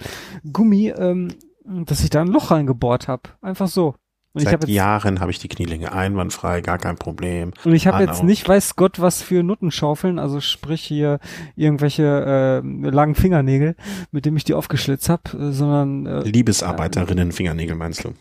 Gummi, 0.52 0.88
ähm, 0.88 1.28
dass 1.64 2.02
ich 2.02 2.10
da 2.10 2.22
ein 2.22 2.26
Loch 2.26 2.50
reingebohrt 2.50 3.06
habe. 3.06 3.22
Einfach 3.40 3.68
so. 3.68 3.94
Und 4.34 4.40
Seit 4.40 4.48
ich 4.48 4.54
hab 4.54 4.62
jetzt, 4.62 4.70
Jahren 4.70 5.20
habe 5.20 5.30
ich 5.30 5.38
die 5.38 5.48
Knielinge 5.48 5.92
einwandfrei, 5.92 6.62
gar 6.62 6.78
kein 6.78 6.96
Problem. 6.96 7.52
Und 7.64 7.74
ich 7.74 7.86
habe 7.86 8.02
jetzt 8.02 8.22
nicht, 8.22 8.48
weiß 8.48 8.76
Gott, 8.76 8.98
was 8.98 9.20
für 9.20 9.42
Nuttenschaufeln, 9.42 10.18
also 10.18 10.40
sprich 10.40 10.82
hier 10.82 11.18
irgendwelche 11.54 12.62
äh, 12.64 12.88
langen 12.88 13.14
Fingernägel, 13.14 13.76
mit 14.10 14.24
dem 14.24 14.36
ich 14.36 14.44
die 14.44 14.54
aufgeschlitzt 14.54 15.10
habe, 15.10 15.36
äh, 15.36 15.52
sondern 15.52 16.06
äh, 16.06 16.22
Liebesarbeiterinnen 16.22 17.32
Fingernägel 17.32 17.76
meinst 17.76 18.04
du? 18.04 18.14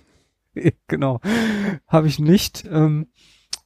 genau, 0.87 1.21
habe 1.87 2.07
ich 2.07 2.19
nicht. 2.19 2.65
Ähm, 2.69 3.07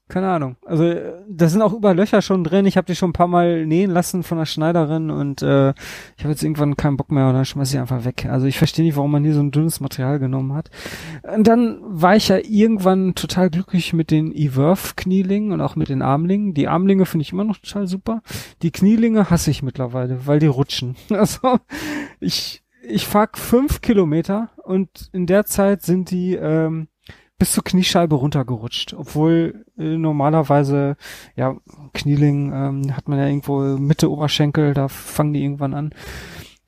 keine 0.08 0.30
Ahnung. 0.30 0.56
Also 0.64 0.94
da 1.28 1.50
sind 1.50 1.64
auch 1.64 1.74
über 1.74 1.96
Löcher 1.96 2.22
schon 2.22 2.44
drin. 2.44 2.66
Ich 2.66 2.78
habe 2.78 2.86
die 2.86 2.96
schon 2.96 3.10
ein 3.10 3.14
paar 3.14 3.28
Mal 3.28 3.66
nähen 3.66 3.90
lassen 3.90 4.22
von 4.22 4.38
der 4.38 4.46
Schneiderin 4.46 5.10
und 5.10 5.42
äh, 5.42 5.70
ich 6.16 6.24
habe 6.24 6.30
jetzt 6.30 6.44
irgendwann 6.44 6.78
keinen 6.78 6.96
Bock 6.96 7.12
mehr 7.12 7.28
und 7.28 7.34
dann 7.34 7.46
schmeiß 7.46 7.74
ich 7.74 7.80
einfach 7.80 8.06
weg. 8.06 8.28
Also 8.30 8.46
ich 8.46 8.60
verstehe 8.60 8.86
nicht, 8.86 8.96
warum 8.98 9.12
man 9.12 9.24
hier 9.24 9.34
so 9.34 9.40
ein 9.40 9.52
dünnes 9.52 9.80
Material 9.80 10.20
genommen 10.20 10.54
hat. 10.54 10.70
Und 11.36 11.48
dann 11.48 11.80
war 11.82 12.16
ich 12.16 12.28
ja 12.28 12.38
irgendwann 12.38 13.16
total 13.16 13.50
glücklich 13.50 13.94
mit 13.94 14.12
den 14.12 14.32
Eworth 14.32 14.96
Knielingen 14.96 15.52
und 15.52 15.62
auch 15.62 15.76
mit 15.76 15.90
den 15.90 16.04
Armlingen. 16.04 16.54
Die 16.54 16.68
Armlinge 16.68 17.08
finde 17.08 17.24
ich 17.24 17.32
immer 17.32 17.44
noch 17.44 17.58
total 17.58 17.88
super. 17.88 18.22
Die 18.62 18.72
Knielinge 18.72 19.32
hasse 19.32 19.50
ich 19.50 19.64
mittlerweile, 19.64 20.28
weil 20.28 20.40
die 20.40 20.48
rutschen. 20.48 20.96
Also 21.16 21.58
ich 22.20 22.62
ich 22.88 23.08
fahr 23.08 23.30
fünf 23.34 23.82
Kilometer 23.82 24.52
und 24.64 25.10
in 25.12 25.26
der 25.26 25.46
Zeit 25.46 25.82
sind 25.82 26.12
die 26.12 26.36
ähm, 26.36 26.88
bis 27.38 27.52
zur 27.52 27.64
Kniescheibe 27.64 28.16
runtergerutscht, 28.16 28.94
obwohl 28.94 29.66
äh, 29.78 29.98
normalerweise, 29.98 30.96
ja, 31.36 31.56
Knieling 31.94 32.54
ähm, 32.54 32.96
hat 32.96 33.08
man 33.08 33.20
ja 33.20 33.28
irgendwo 33.28 33.62
Mitte 33.78 34.10
Oberschenkel, 34.10 34.74
da 34.74 34.88
fangen 34.88 35.34
die 35.34 35.44
irgendwann 35.44 35.74
an. 35.74 35.94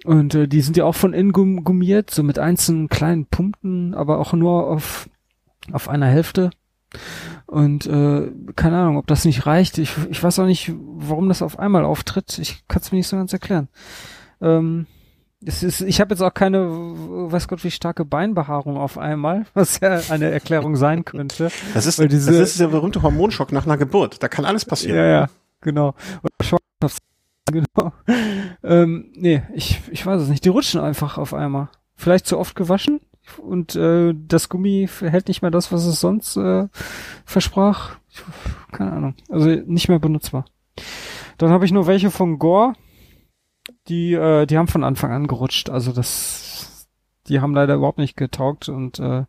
Und 0.04 0.36
äh, 0.36 0.48
die 0.48 0.62
sind 0.62 0.78
ja 0.78 0.86
auch 0.86 0.96
von 0.96 1.14
innen 1.14 1.32
gummiert, 1.32 2.12
so 2.12 2.24
mit 2.24 2.40
einzelnen 2.40 2.90
kleinen 2.90 3.26
Punkten, 3.26 3.94
aber 3.94 4.20
auch 4.20 4.34
nur 4.34 4.70
auf, 4.70 5.10
auf 5.72 5.90
einer 5.90 6.08
Hälfte. 6.08 6.50
Und 7.46 7.86
äh, 7.88 8.32
keine 8.56 8.78
Ahnung, 8.78 8.98
ob 8.98 9.08
das 9.08 9.26
nicht 9.26 9.46
reicht. 9.46 9.78
Ich, 9.78 9.94
ich 10.10 10.22
weiß 10.22 10.40
auch 10.40 10.46
nicht, 10.46 10.74
warum 10.78 11.28
das 11.30 11.42
auf 11.42 11.60
einmal 11.60 11.86
auftritt. 11.86 12.38
Ich 12.40 12.68
kann 12.68 12.82
es 12.82 12.92
mir 12.92 12.98
nicht 12.98 13.08
so 13.08 13.18
ganz 13.18 13.34
erklären. 13.34 13.70
Ähm, 14.42 14.86
es 15.46 15.62
ist, 15.62 15.82
ich 15.82 16.02
habe 16.02 16.14
jetzt 16.14 16.22
auch 16.22 16.34
keine, 16.34 16.68
weiß 16.68 17.48
Gott, 17.48 17.64
wie 17.64 17.72
starke 17.72 18.06
Beinbehaarung 18.06 18.78
auf 18.78 18.98
einmal, 18.98 19.46
was 19.54 19.80
ja 19.80 20.00
eine 20.10 20.32
Erklärung 20.32 20.76
sein 20.76 21.06
könnte. 21.06 21.52
Das 21.74 21.86
ist, 21.86 22.00
diese, 22.00 22.32
das 22.32 22.52
ist 22.52 22.60
der 22.60 22.68
berühmte 22.68 23.02
Hormonschock 23.02 23.52
nach 23.52 23.66
einer 23.66 23.78
Geburt. 23.78 24.22
Da 24.24 24.28
kann 24.28 24.46
alles 24.46 24.66
passieren. 24.66 24.98
Ja, 24.98 25.06
ja, 25.06 25.30
genau. 25.62 25.94
genau. 27.52 27.94
Ähm, 28.64 29.12
nee, 29.16 29.44
ich, 29.54 29.82
ich 29.92 30.06
weiß 30.06 30.22
es 30.22 30.30
nicht. 30.30 30.44
Die 30.44 30.50
rutschen 30.50 30.82
einfach 30.82 31.18
auf 31.18 31.34
einmal. 31.34 31.70
Vielleicht 31.96 32.26
zu 32.26 32.38
oft 32.38 32.56
gewaschen 32.56 33.00
und 33.38 33.76
äh, 33.76 34.14
das 34.16 34.50
Gummi 34.50 34.88
hält 35.00 35.28
nicht 35.28 35.42
mehr 35.42 35.52
das, 35.52 35.72
was 35.72 35.86
es 35.86 36.00
sonst 36.00 36.38
äh, 36.38 36.68
versprach. 37.26 37.98
Keine 38.72 38.94
Ahnung. 38.94 39.16
Also 39.30 39.50
nicht 39.50 39.90
mehr 39.90 40.00
benutzbar. 40.00 40.46
Dann 41.38 41.52
habe 41.52 41.66
ich 41.66 41.72
nur 41.72 41.88
welche 41.88 42.10
von 42.10 42.40
Gore 42.40 42.74
die, 43.88 44.14
äh, 44.14 44.46
die 44.46 44.58
haben 44.58 44.68
von 44.68 44.84
Anfang 44.84 45.12
an 45.12 45.28
gerutscht. 45.28 45.70
Also 45.70 45.92
das, 45.92 46.88
die 47.28 47.40
haben 47.40 47.54
leider 47.54 47.76
überhaupt 47.76 47.98
nicht 47.98 48.18
getaugt 48.18 48.70
und 48.70 49.00
äh, 49.00 49.26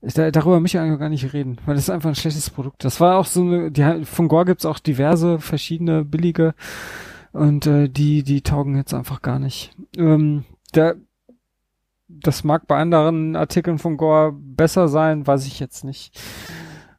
ich, 0.00 0.14
da, 0.14 0.30
darüber 0.30 0.60
möchte 0.60 0.78
ich 0.78 0.82
eigentlich 0.82 0.98
gar 0.98 1.08
nicht 1.08 1.32
reden, 1.32 1.58
weil 1.64 1.74
das 1.74 1.84
ist 1.84 1.90
einfach 1.90 2.10
ein 2.10 2.14
schlechtes 2.14 2.50
Produkt. 2.50 2.84
Das 2.84 3.00
war 3.00 3.18
auch 3.18 3.26
so 3.26 3.42
eine, 3.42 3.70
die, 3.70 4.04
von 4.04 4.28
Gore 4.28 4.44
gibt's 4.44 4.66
auch 4.66 4.78
diverse 4.78 5.38
verschiedene 5.38 6.04
billige 6.04 6.54
und 7.32 7.66
äh, 7.66 7.88
die, 7.88 8.22
die 8.22 8.42
taugen 8.42 8.76
jetzt 8.76 8.94
einfach 8.94 9.22
gar 9.22 9.38
nicht. 9.38 9.74
Ähm, 9.96 10.44
der, 10.74 10.96
das 12.08 12.44
mag 12.44 12.66
bei 12.66 12.78
anderen 12.78 13.34
Artikeln 13.34 13.78
von 13.78 13.96
Gore 13.96 14.32
besser 14.32 14.88
sein, 14.88 15.26
weiß 15.26 15.46
ich 15.46 15.58
jetzt 15.58 15.84
nicht. 15.84 16.20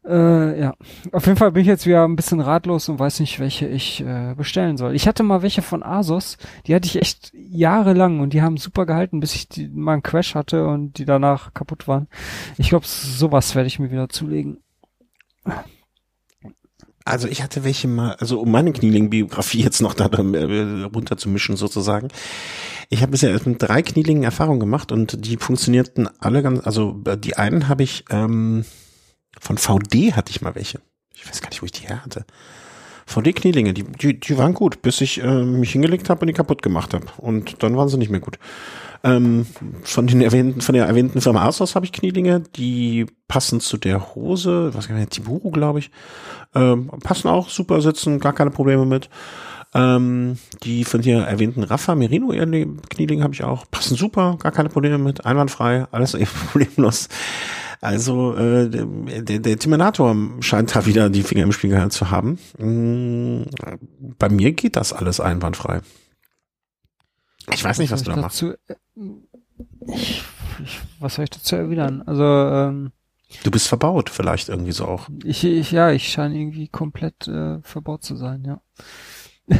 Äh, 0.08 0.60
ja, 0.60 0.76
auf 1.12 1.26
jeden 1.26 1.38
Fall 1.38 1.52
bin 1.52 1.62
ich 1.62 1.68
jetzt 1.68 1.88
wieder 1.88 2.04
ein 2.08 2.16
bisschen 2.16 2.40
ratlos 2.40 2.90
und 2.90 3.00
weiß 3.00 3.20
nicht, 3.22 3.40
welche 3.40 3.68
ich 3.68 4.02
äh, 4.02 4.36
bestellen 4.38 4.78
soll. 4.78 4.94
Ich 4.94 5.08
hatte 5.08 5.24
mal 5.24 5.42
welche 5.42 5.64
von 5.64 5.82
Asos, 5.82 6.38
die 6.68 6.76
hatte 6.76 6.88
ich 6.88 7.02
echt 7.02 7.32
jahrelang 7.34 8.20
und 8.20 8.34
die 8.34 8.44
haben 8.44 8.58
super 8.58 8.86
gehalten, 8.86 9.20
bis 9.20 9.34
ich 9.34 9.50
die, 9.50 9.68
mal 9.68 9.94
einen 9.94 10.04
Crash 10.04 10.36
hatte 10.36 10.68
und 10.68 11.00
die 11.00 11.06
danach 11.06 11.56
kaputt 11.56 11.88
waren. 11.88 12.08
Ich 12.58 12.70
glaube, 12.70 12.86
sowas 12.86 13.56
werde 13.56 13.68
ich 13.68 13.80
mir 13.80 13.90
wieder 13.90 14.08
zulegen. 14.10 14.60
Also 17.04 17.28
ich 17.28 17.42
hatte 17.42 17.64
welche 17.64 17.88
mal, 17.88 18.16
also 18.20 18.42
um 18.42 18.52
meine 18.52 18.74
Knieling-Biografie 18.74 19.64
jetzt 19.64 19.82
noch 19.82 19.96
da 19.96 20.06
äh, 20.06 20.84
runterzumischen 20.84 21.56
sozusagen. 21.56 22.10
Ich 22.90 23.02
habe 23.02 23.12
bisher 23.12 23.32
mit 23.46 23.62
drei 23.62 23.82
Knielingen 23.82 24.24
Erfahrungen 24.24 24.60
gemacht 24.60 24.92
und 24.92 25.26
die 25.26 25.38
funktionierten 25.38 26.08
alle 26.20 26.44
ganz, 26.44 26.66
also 26.66 27.02
die 27.18 27.38
einen 27.38 27.68
habe 27.68 27.82
ich 27.82 28.06
ähm, 28.12 28.66
von 29.40 29.58
VD 29.58 30.14
hatte 30.16 30.32
ich 30.32 30.42
mal 30.42 30.56
welche. 30.56 30.80
Ich 31.14 31.28
weiß 31.28 31.42
gar 31.42 31.50
nicht, 31.50 31.62
wo 31.62 31.66
ich 31.66 31.72
die 31.72 31.88
her 31.88 32.04
hatte. 32.04 32.26
VD-Knielinge, 33.08 33.74
die, 33.74 33.84
die, 33.84 34.20
die 34.20 34.38
waren 34.38 34.54
gut, 34.54 34.82
bis 34.82 35.00
ich 35.00 35.22
äh, 35.22 35.44
mich 35.44 35.72
hingelegt 35.72 36.10
habe 36.10 36.22
und 36.22 36.28
die 36.28 36.34
kaputt 36.34 36.64
gemacht 36.64 36.94
habe. 36.94 37.06
Und 37.18 37.62
dann 37.62 37.78
waren 37.78 37.88
sie 37.88 37.98
nicht 37.98 38.10
mehr 38.10 38.20
gut. 38.20 38.40
Ähm, 39.04 39.46
von 39.84 40.08
den 40.08 40.22
erwähnten, 40.22 40.62
von 40.62 40.74
der 40.74 40.88
erwähnten 40.88 41.22
Firma 41.22 41.46
Asos 41.46 41.76
habe 41.76 41.86
ich 41.86 41.92
Knielinge, 41.92 42.40
die 42.56 43.06
passen 43.28 43.60
zu 43.60 43.78
der 43.78 44.16
Hose, 44.16 44.74
was 44.74 44.88
kann 44.88 45.00
ich, 45.00 45.10
Tiburu, 45.10 45.52
glaube 45.52 45.80
ich. 45.80 45.92
Ähm, 46.56 46.90
passen 47.04 47.28
auch 47.28 47.50
super 47.50 47.82
sitzen, 47.82 48.20
gar 48.20 48.34
keine 48.34 48.50
Probleme 48.50 48.86
mit. 48.86 49.10
Ähm, 49.76 50.40
die 50.64 50.86
von 50.86 51.02
dir 51.02 51.20
erwähnten 51.20 51.62
Rafa 51.62 51.94
Merino 51.94 52.30
Knielinge 52.90 53.24
habe 53.24 53.34
ich 53.34 53.44
auch, 53.44 53.66
passen 53.70 53.96
super, 53.96 54.38
gar 54.40 54.52
keine 54.52 54.70
Probleme 54.70 54.98
mit, 54.98 55.26
einwandfrei, 55.26 55.86
alles 55.92 56.18
problemlos. 56.52 57.10
Also 57.86 58.36
äh, 58.36 58.68
der, 58.70 59.40
der 59.40 59.60
Terminator 59.60 60.16
scheint 60.40 60.76
da 60.76 60.86
wieder 60.88 61.10
die 61.10 61.22
Finger 61.22 61.44
im 61.44 61.52
Spiel 61.52 61.90
zu 61.90 62.10
haben. 62.10 62.40
Mm, 62.58 63.44
bei 64.18 64.30
mir 64.30 64.54
geht 64.54 64.76
das 64.76 64.92
alles 64.92 65.20
einwandfrei. 65.20 65.82
Ich 67.54 67.64
weiß 67.64 67.78
nicht, 67.78 67.92
was, 67.92 68.00
was 68.00 68.06
du 68.06 68.12
da 68.12 68.18
machst. 68.18 68.42
Äh, 68.42 68.56
ich, 69.94 70.24
ich, 70.64 70.82
was 71.00 71.16
soll 71.16 71.26
ich 71.26 71.30
dazu 71.30 71.56
erwidern? 71.56 72.02
Also 72.02 72.24
ähm, 72.24 72.92
Du 73.44 73.52
bist 73.52 73.68
verbaut, 73.68 74.10
vielleicht 74.10 74.50
irgendwie 74.50 74.72
so 74.72 74.86
auch. 74.86 75.08
Ich, 75.24 75.44
ich 75.44 75.72
ja, 75.72 75.92
ich 75.92 76.10
scheine 76.10 76.36
irgendwie 76.36 76.68
komplett 76.68 77.28
äh, 77.28 77.62
verbaut 77.62 78.04
zu 78.04 78.16
sein, 78.16 78.44
ja. 78.46 78.62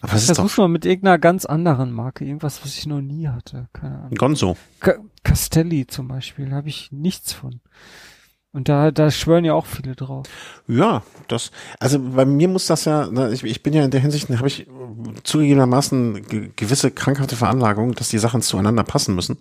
Aber 0.00 0.12
das 0.12 0.22
ist 0.22 0.36
Versuch 0.36 0.50
doch 0.50 0.58
mal 0.58 0.68
mit 0.68 0.84
irgendeiner 0.84 1.18
ganz 1.18 1.44
anderen 1.44 1.92
Marke, 1.92 2.24
irgendwas, 2.24 2.62
was 2.64 2.76
ich 2.76 2.86
noch 2.86 3.00
nie 3.00 3.28
hatte. 3.28 3.68
Keine 3.72 3.98
Ahnung. 3.98 4.14
Gonzo. 4.14 4.56
Ca 4.80 4.94
Castelli 5.22 5.86
zum 5.86 6.08
Beispiel, 6.08 6.52
habe 6.52 6.68
ich 6.68 6.90
nichts 6.92 7.32
von. 7.32 7.60
Und 8.52 8.68
da, 8.68 8.90
da 8.90 9.10
schwören 9.10 9.44
ja 9.44 9.54
auch 9.54 9.66
viele 9.66 9.94
drauf. 9.94 10.26
Ja, 10.66 11.02
das, 11.28 11.52
also 11.78 12.00
bei 12.00 12.24
mir 12.24 12.48
muss 12.48 12.66
das 12.66 12.84
ja, 12.84 13.08
ich, 13.30 13.44
ich 13.44 13.62
bin 13.62 13.74
ja 13.74 13.84
in 13.84 13.92
der 13.92 14.00
Hinsicht, 14.00 14.28
habe 14.28 14.48
ich 14.48 14.66
zugegebenermaßen 15.22 16.26
ge 16.26 16.50
gewisse 16.56 16.90
krankhafte 16.90 17.36
Veranlagung, 17.36 17.94
dass 17.94 18.08
die 18.08 18.18
Sachen 18.18 18.42
zueinander 18.42 18.82
passen 18.82 19.14
müssen. 19.14 19.38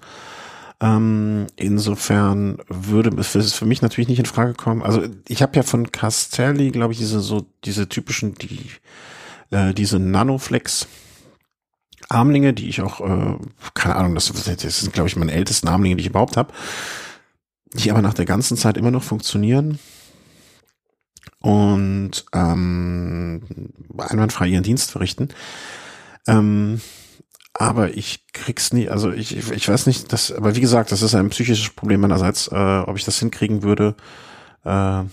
Ähm, 0.81 1.47
insofern 1.55 2.59
würde 2.69 3.09
es 3.19 3.53
für 3.53 3.65
mich 3.65 3.81
natürlich 3.81 4.09
nicht 4.09 4.19
in 4.19 4.25
Frage 4.25 4.53
kommen. 4.53 4.83
Also 4.83 5.03
ich 5.27 5.41
habe 5.41 5.55
ja 5.55 5.63
von 5.63 5.91
Castelli, 5.91 6.69
glaube 6.69 6.93
ich, 6.93 6.99
diese 6.99 7.19
so 7.19 7.45
diese 7.65 7.89
typischen, 7.89 8.35
die 8.35 8.69
äh, 9.51 9.73
diese 9.73 9.99
Nanoflex 9.99 10.87
Armlinge, 12.07 12.53
die 12.53 12.69
ich 12.69 12.81
auch, 12.81 13.01
äh, 13.01 13.37
keine 13.75 13.95
Ahnung, 13.95 14.15
das, 14.15 14.31
das 14.31 14.79
sind, 14.79 14.93
glaube 14.93 15.09
ich, 15.09 15.15
meine 15.15 15.31
ältesten 15.31 15.67
Armlinge, 15.67 15.97
die 15.97 16.01
ich 16.01 16.09
überhaupt 16.09 16.37
habe 16.37 16.53
die 17.73 17.91
aber 17.91 18.01
nach 18.01 18.13
der 18.13 18.25
ganzen 18.25 18.57
Zeit 18.57 18.77
immer 18.77 18.91
noch 18.91 19.03
funktionieren 19.03 19.79
und 21.39 22.25
ähm, 22.33 23.41
einwandfrei 23.97 24.47
ihren 24.47 24.63
Dienst 24.63 24.91
verrichten. 24.91 25.29
Ähm, 26.27 26.81
aber 27.53 27.95
ich 27.95 28.25
krieg's 28.33 28.73
nie, 28.73 28.89
also 28.89 29.11
ich, 29.11 29.35
ich 29.35 29.67
weiß 29.67 29.85
nicht, 29.85 30.11
das, 30.13 30.31
aber 30.31 30.55
wie 30.55 30.61
gesagt, 30.61 30.91
das 30.91 31.01
ist 31.01 31.15
ein 31.15 31.29
psychisches 31.29 31.69
Problem 31.69 32.01
meinerseits, 32.01 32.47
äh, 32.47 32.79
ob 32.85 32.97
ich 32.97 33.05
das 33.05 33.19
hinkriegen 33.19 33.63
würde, 33.63 33.95
äh, 34.63 35.03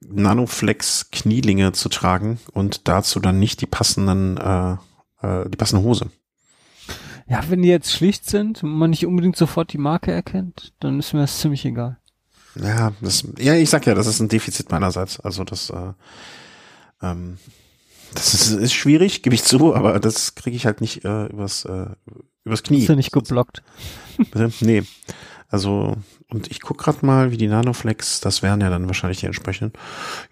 Nanoflex 0.00 1.10
Knielinge 1.10 1.72
zu 1.72 1.88
tragen 1.88 2.38
und 2.52 2.88
dazu 2.88 3.20
dann 3.20 3.38
nicht 3.38 3.60
die 3.60 3.66
passenden, 3.66 4.36
äh, 4.38 4.72
äh, 5.22 5.48
die 5.48 5.56
passende 5.56 5.84
Hose. 5.84 6.10
Ja, 7.28 7.44
wenn 7.48 7.62
die 7.62 7.68
jetzt 7.68 7.92
schlicht 7.92 8.28
sind 8.28 8.64
und 8.64 8.70
man 8.70 8.90
nicht 8.90 9.06
unbedingt 9.06 9.36
sofort 9.36 9.72
die 9.72 9.78
Marke 9.78 10.10
erkennt, 10.10 10.72
dann 10.80 10.98
ist 10.98 11.12
mir 11.12 11.20
das 11.20 11.38
ziemlich 11.38 11.64
egal. 11.64 11.98
Ja, 12.56 12.92
das, 13.00 13.24
ja, 13.38 13.54
ich 13.54 13.70
sag 13.70 13.86
ja, 13.86 13.94
das 13.94 14.06
ist 14.06 14.20
ein 14.20 14.28
Defizit 14.28 14.70
meinerseits. 14.70 15.20
Also 15.20 15.44
das, 15.44 15.70
äh, 15.70 15.92
ähm, 17.02 17.38
das 18.14 18.34
ist, 18.34 18.50
ist 18.50 18.72
schwierig, 18.72 19.22
gebe 19.22 19.34
ich 19.34 19.44
zu, 19.44 19.74
aber 19.74 20.00
das 20.00 20.34
kriege 20.34 20.56
ich 20.56 20.66
halt 20.66 20.80
nicht 20.80 21.04
äh, 21.04 21.26
übers, 21.26 21.64
äh, 21.66 21.86
übers 22.44 22.62
Knie. 22.62 22.82
Ist 22.82 22.88
ja 22.88 22.96
nicht 22.96 23.12
geblockt. 23.12 23.62
Bitte? 24.16 24.52
Nee. 24.60 24.82
Also, 25.50 25.96
und 26.30 26.48
ich 26.48 26.60
guck 26.60 26.78
grad 26.78 27.02
mal, 27.02 27.32
wie 27.32 27.36
die 27.36 27.48
Nanoflex, 27.48 28.20
das 28.20 28.42
wären 28.42 28.60
ja 28.60 28.70
dann 28.70 28.86
wahrscheinlich 28.86 29.18
die 29.18 29.26
entsprechenden. 29.26 29.72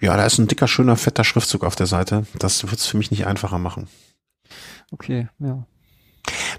Ja, 0.00 0.16
da 0.16 0.24
ist 0.24 0.38
ein 0.38 0.46
dicker, 0.46 0.68
schöner, 0.68 0.96
fetter 0.96 1.24
Schriftzug 1.24 1.64
auf 1.64 1.74
der 1.74 1.86
Seite. 1.86 2.24
Das 2.38 2.70
wird's 2.70 2.86
für 2.86 2.96
mich 2.96 3.10
nicht 3.10 3.26
einfacher 3.26 3.58
machen. 3.58 3.88
Okay, 4.92 5.28
ja. 5.40 5.66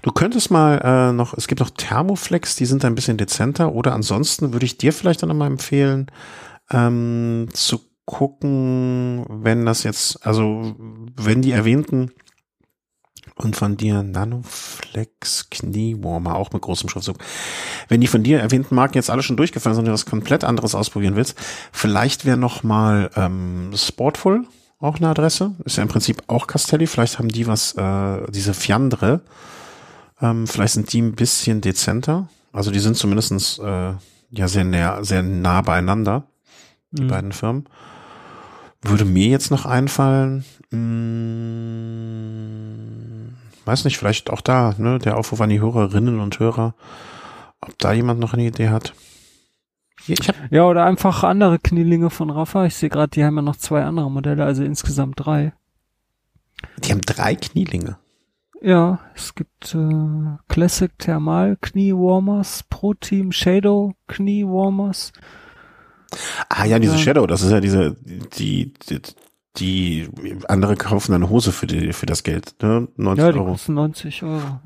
Du 0.02 0.12
könntest 0.12 0.50
mal 0.50 0.78
äh, 0.84 1.12
noch, 1.12 1.34
es 1.34 1.48
gibt 1.48 1.60
noch 1.60 1.70
Thermoflex, 1.70 2.56
die 2.56 2.66
sind 2.66 2.84
ein 2.84 2.94
bisschen 2.94 3.16
dezenter. 3.16 3.72
Oder 3.72 3.94
ansonsten 3.94 4.52
würde 4.52 4.66
ich 4.66 4.76
dir 4.76 4.92
vielleicht 4.92 5.22
dann 5.22 5.36
mal 5.36 5.46
empfehlen, 5.46 6.10
ähm, 6.70 7.48
zu 7.52 7.80
gucken, 8.04 9.24
wenn 9.28 9.64
das 9.64 9.84
jetzt, 9.84 10.26
also 10.26 10.74
wenn 11.16 11.42
die 11.42 11.52
erwähnten 11.52 12.10
und 13.40 13.56
von 13.56 13.76
dir 13.76 14.02
Nanoflex 14.02 15.50
Kniewarmer, 15.50 16.36
auch 16.36 16.52
mit 16.52 16.62
großem 16.62 16.88
Schriftzug. 16.88 17.16
Wenn 17.88 18.00
die 18.00 18.06
von 18.06 18.22
dir 18.22 18.40
erwähnten 18.40 18.74
Marken 18.74 18.94
jetzt 18.94 19.10
alle 19.10 19.22
schon 19.22 19.36
durchgefallen 19.36 19.74
sind 19.74 19.82
und 19.82 19.88
du 19.88 19.92
was 19.92 20.06
komplett 20.06 20.44
anderes 20.44 20.74
ausprobieren 20.74 21.16
willst, 21.16 21.36
vielleicht 21.72 22.24
wäre 22.24 22.36
noch 22.36 22.62
mal 22.62 23.10
ähm, 23.16 23.72
Sportful 23.74 24.46
auch 24.80 24.96
eine 24.96 25.08
Adresse. 25.08 25.54
Ist 25.64 25.76
ja 25.76 25.82
im 25.82 25.88
Prinzip 25.88 26.22
auch 26.26 26.46
Castelli. 26.46 26.86
Vielleicht 26.86 27.18
haben 27.18 27.28
die 27.28 27.46
was, 27.46 27.74
äh, 27.74 28.30
diese 28.30 28.54
Fiandre. 28.54 29.20
Ähm, 30.20 30.46
vielleicht 30.46 30.74
sind 30.74 30.92
die 30.92 31.02
ein 31.02 31.14
bisschen 31.14 31.60
dezenter. 31.60 32.28
Also 32.52 32.70
die 32.70 32.80
sind 32.80 32.96
zumindestens 32.96 33.58
äh, 33.58 33.92
ja 34.30 34.48
sehr 34.48 34.64
näher, 34.64 34.98
sehr 35.02 35.22
nah 35.22 35.60
beieinander, 35.60 36.24
die 36.90 37.02
mhm. 37.02 37.08
beiden 37.08 37.32
Firmen. 37.32 37.68
Würde 38.82 39.04
mir 39.04 39.28
jetzt 39.28 39.50
noch 39.50 39.66
einfallen, 39.66 40.44
hm, 40.70 42.20
weiß 43.66 43.84
nicht, 43.84 43.98
vielleicht 43.98 44.30
auch 44.30 44.40
da, 44.40 44.74
ne, 44.78 44.98
der 44.98 45.18
Aufruf 45.18 45.40
an 45.40 45.50
die 45.50 45.60
Hörerinnen 45.60 46.18
und 46.20 46.38
Hörer, 46.38 46.74
ob 47.60 47.78
da 47.78 47.92
jemand 47.92 48.20
noch 48.20 48.32
eine 48.32 48.46
Idee 48.46 48.70
hat. 48.70 48.94
ja, 50.50 50.64
oder 50.64 50.86
einfach 50.86 51.24
andere 51.24 51.58
Knielinge 51.58 52.08
von 52.08 52.30
Rafa. 52.30 52.64
Ich 52.64 52.74
sehe 52.74 52.88
gerade, 52.88 53.10
die 53.10 53.22
haben 53.24 53.36
ja 53.36 53.42
noch 53.42 53.56
zwei 53.56 53.84
andere 53.84 54.10
Modelle, 54.10 54.44
also 54.44 54.64
insgesamt 54.64 55.14
drei. 55.18 55.52
Die 56.78 56.90
haben 56.90 57.02
drei 57.02 57.34
Knielinge. 57.34 57.98
Ja, 58.62 59.00
es 59.14 59.34
gibt 59.34 59.74
äh, 59.74 60.36
Classic 60.48 60.90
Thermal 60.98 61.56
Knie 61.60 61.94
Warmers, 61.94 62.64
Pro 62.68 62.92
Team 62.92 63.32
Shadow 63.32 63.94
Knie 64.06 64.44
Warmers. 64.44 65.12
Ah 66.48 66.64
ja, 66.64 66.78
diese 66.78 66.94
ja. 66.94 66.98
Shadow, 66.98 67.26
das 67.26 67.42
ist 67.42 67.50
ja 67.50 67.60
diese, 67.60 67.96
die, 68.38 68.72
die, 68.88 69.00
die 69.56 70.08
andere 70.48 70.76
kaufen 70.76 71.14
eine 71.14 71.28
Hose 71.28 71.52
für 71.52 71.66
die, 71.66 71.92
für 71.92 72.06
das 72.06 72.22
Geld, 72.22 72.54
ne? 72.62 72.88
90 72.96 73.24
ja, 73.24 73.32
die 73.32 73.38
Euro. 73.38 73.52
kosten 73.52 73.74
90 73.74 74.22
Euro. 74.22 74.38
Ja. 74.38 74.60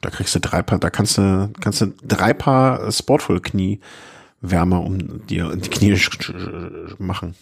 Da 0.00 0.10
kriegst 0.10 0.34
du 0.34 0.40
drei 0.40 0.62
Paar, 0.62 0.78
da 0.78 0.88
kannst 0.88 1.18
du, 1.18 1.50
kannst 1.60 1.82
du 1.82 1.92
drei 2.02 2.32
Paar 2.32 2.90
Sportful 2.90 3.40
Knie 3.40 3.80
wärmer 4.40 4.82
um 4.82 5.26
dir 5.26 5.54
die 5.56 5.68
Knie 5.68 5.98
machen. 6.98 7.34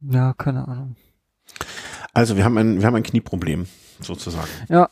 Ja, 0.00 0.32
keine 0.34 0.66
Ahnung. 0.68 0.96
Also 2.12 2.36
wir 2.36 2.44
haben 2.44 2.58
ein, 2.58 2.80
wir 2.80 2.86
haben 2.86 2.94
ein 2.94 3.02
Knieproblem, 3.02 3.66
sozusagen. 4.00 4.48
Ja. 4.68 4.88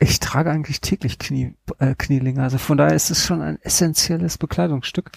Ich 0.00 0.20
trage 0.20 0.50
eigentlich 0.50 0.80
täglich 0.80 1.18
Knie, 1.18 1.54
äh, 1.78 1.94
Knielinge, 1.96 2.42
also 2.42 2.58
von 2.58 2.78
daher 2.78 2.94
ist 2.94 3.10
es 3.10 3.24
schon 3.24 3.42
ein 3.42 3.58
essentielles 3.62 4.38
Bekleidungsstück. 4.38 5.10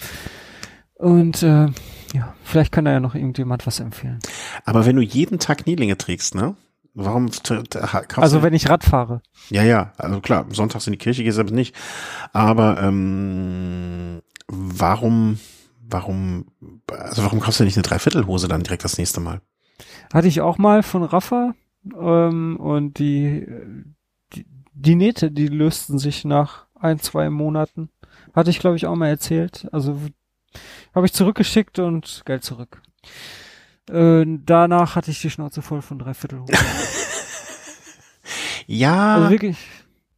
Und 0.95 1.43
äh, 1.43 1.68
ja, 2.14 2.35
vielleicht 2.43 2.72
kann 2.72 2.85
da 2.85 2.91
ja 2.91 2.99
noch 2.99 3.15
irgendjemand 3.15 3.65
was 3.65 3.80
empfehlen. 3.80 4.19
Aber 4.65 4.85
wenn 4.85 4.95
du 4.95 5.02
jeden 5.02 5.39
Tag 5.39 5.64
Knielinge 5.64 5.98
trägst, 5.98 6.35
ne? 6.35 6.56
Warum 6.93 7.31
kaufst 7.31 8.18
Also 8.18 8.43
wenn 8.43 8.53
ich 8.53 8.69
Rad 8.69 8.84
fahre. 8.84 9.22
Ja, 9.49 9.64
ja, 9.64 9.93
also 9.98 10.19
klar, 10.19 10.45
sonntags 10.52 10.88
in 10.88 10.93
die 10.93 10.99
Kirche 10.99 11.23
gehst 11.23 11.38
du 11.38 11.41
aber 11.41 11.52
nicht. 11.52 11.76
Aber 12.34 12.81
ähm, 12.81 14.22
warum, 14.48 15.39
warum, 15.81 16.48
also 16.88 17.23
warum 17.23 17.39
kaufst 17.39 17.61
du 17.61 17.64
nicht 17.64 17.77
eine 17.77 17.84
Dreiviertelhose 17.84 18.48
dann 18.49 18.64
direkt 18.64 18.84
das 18.84 18.98
nächste 18.98 19.22
Mal? 19.22 19.41
Hatte 20.14 20.27
ich 20.27 20.41
auch 20.41 20.57
mal 20.57 20.84
von 20.84 21.03
Rafa 21.03 21.53
ähm, 21.98 22.57
und 22.57 22.99
die, 22.99 23.48
die, 24.73 24.95
Nähte, 24.95 25.31
die 25.31 25.48
lösten 25.48 25.99
sich 25.99 26.26
nach 26.26 26.65
ein, 26.76 26.99
zwei 26.99 27.30
Monaten. 27.30 27.89
Hatte 28.34 28.49
ich, 28.49 28.60
glaube 28.60 28.76
ich, 28.77 28.88
auch 28.88 28.95
mal 28.95 29.10
erzählt. 29.10 29.68
Also 29.72 29.98
habe 30.93 31.06
ich 31.06 31.14
zurückgeschickt 31.14 31.80
und 31.80 32.23
Geld 32.26 32.43
zurück. 32.43 32.81
Äh, 33.89 34.26
danach 34.45 34.95
hatte 34.95 35.11
ich 35.11 35.22
die 35.22 35.30
Schnauze 35.30 35.61
voll 35.61 35.81
von 35.81 35.99
dreiviertel 35.99 36.43
Ja. 38.68 39.15
Also 39.15 39.30
wirklich 39.31 39.57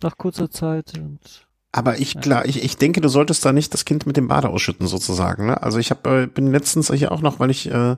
nach 0.01 0.17
kurzer 0.17 0.49
Zeit 0.51 0.97
und 0.97 1.47
aber 1.75 1.97
ich 1.97 2.21
klar, 2.21 2.45
ich, 2.45 2.63
ich 2.63 2.77
denke, 2.77 3.01
du 3.01 3.09
solltest 3.09 3.43
da 3.43 3.51
nicht 3.51 3.73
das 3.73 3.84
Kind 3.84 4.05
mit 4.05 4.15
dem 4.15 4.27
Bade 4.27 4.49
ausschütten 4.49 4.85
sozusagen. 4.85 5.47
Ne? 5.47 5.63
Also 5.63 5.80
ich 5.80 5.89
hab, 5.89 6.05
äh, 6.05 6.27
bin 6.27 6.51
letztens 6.51 6.91
hier 6.93 7.11
auch 7.11 7.21
noch, 7.21 7.39
weil 7.39 7.49
ich 7.49 7.71
äh, 7.71 7.95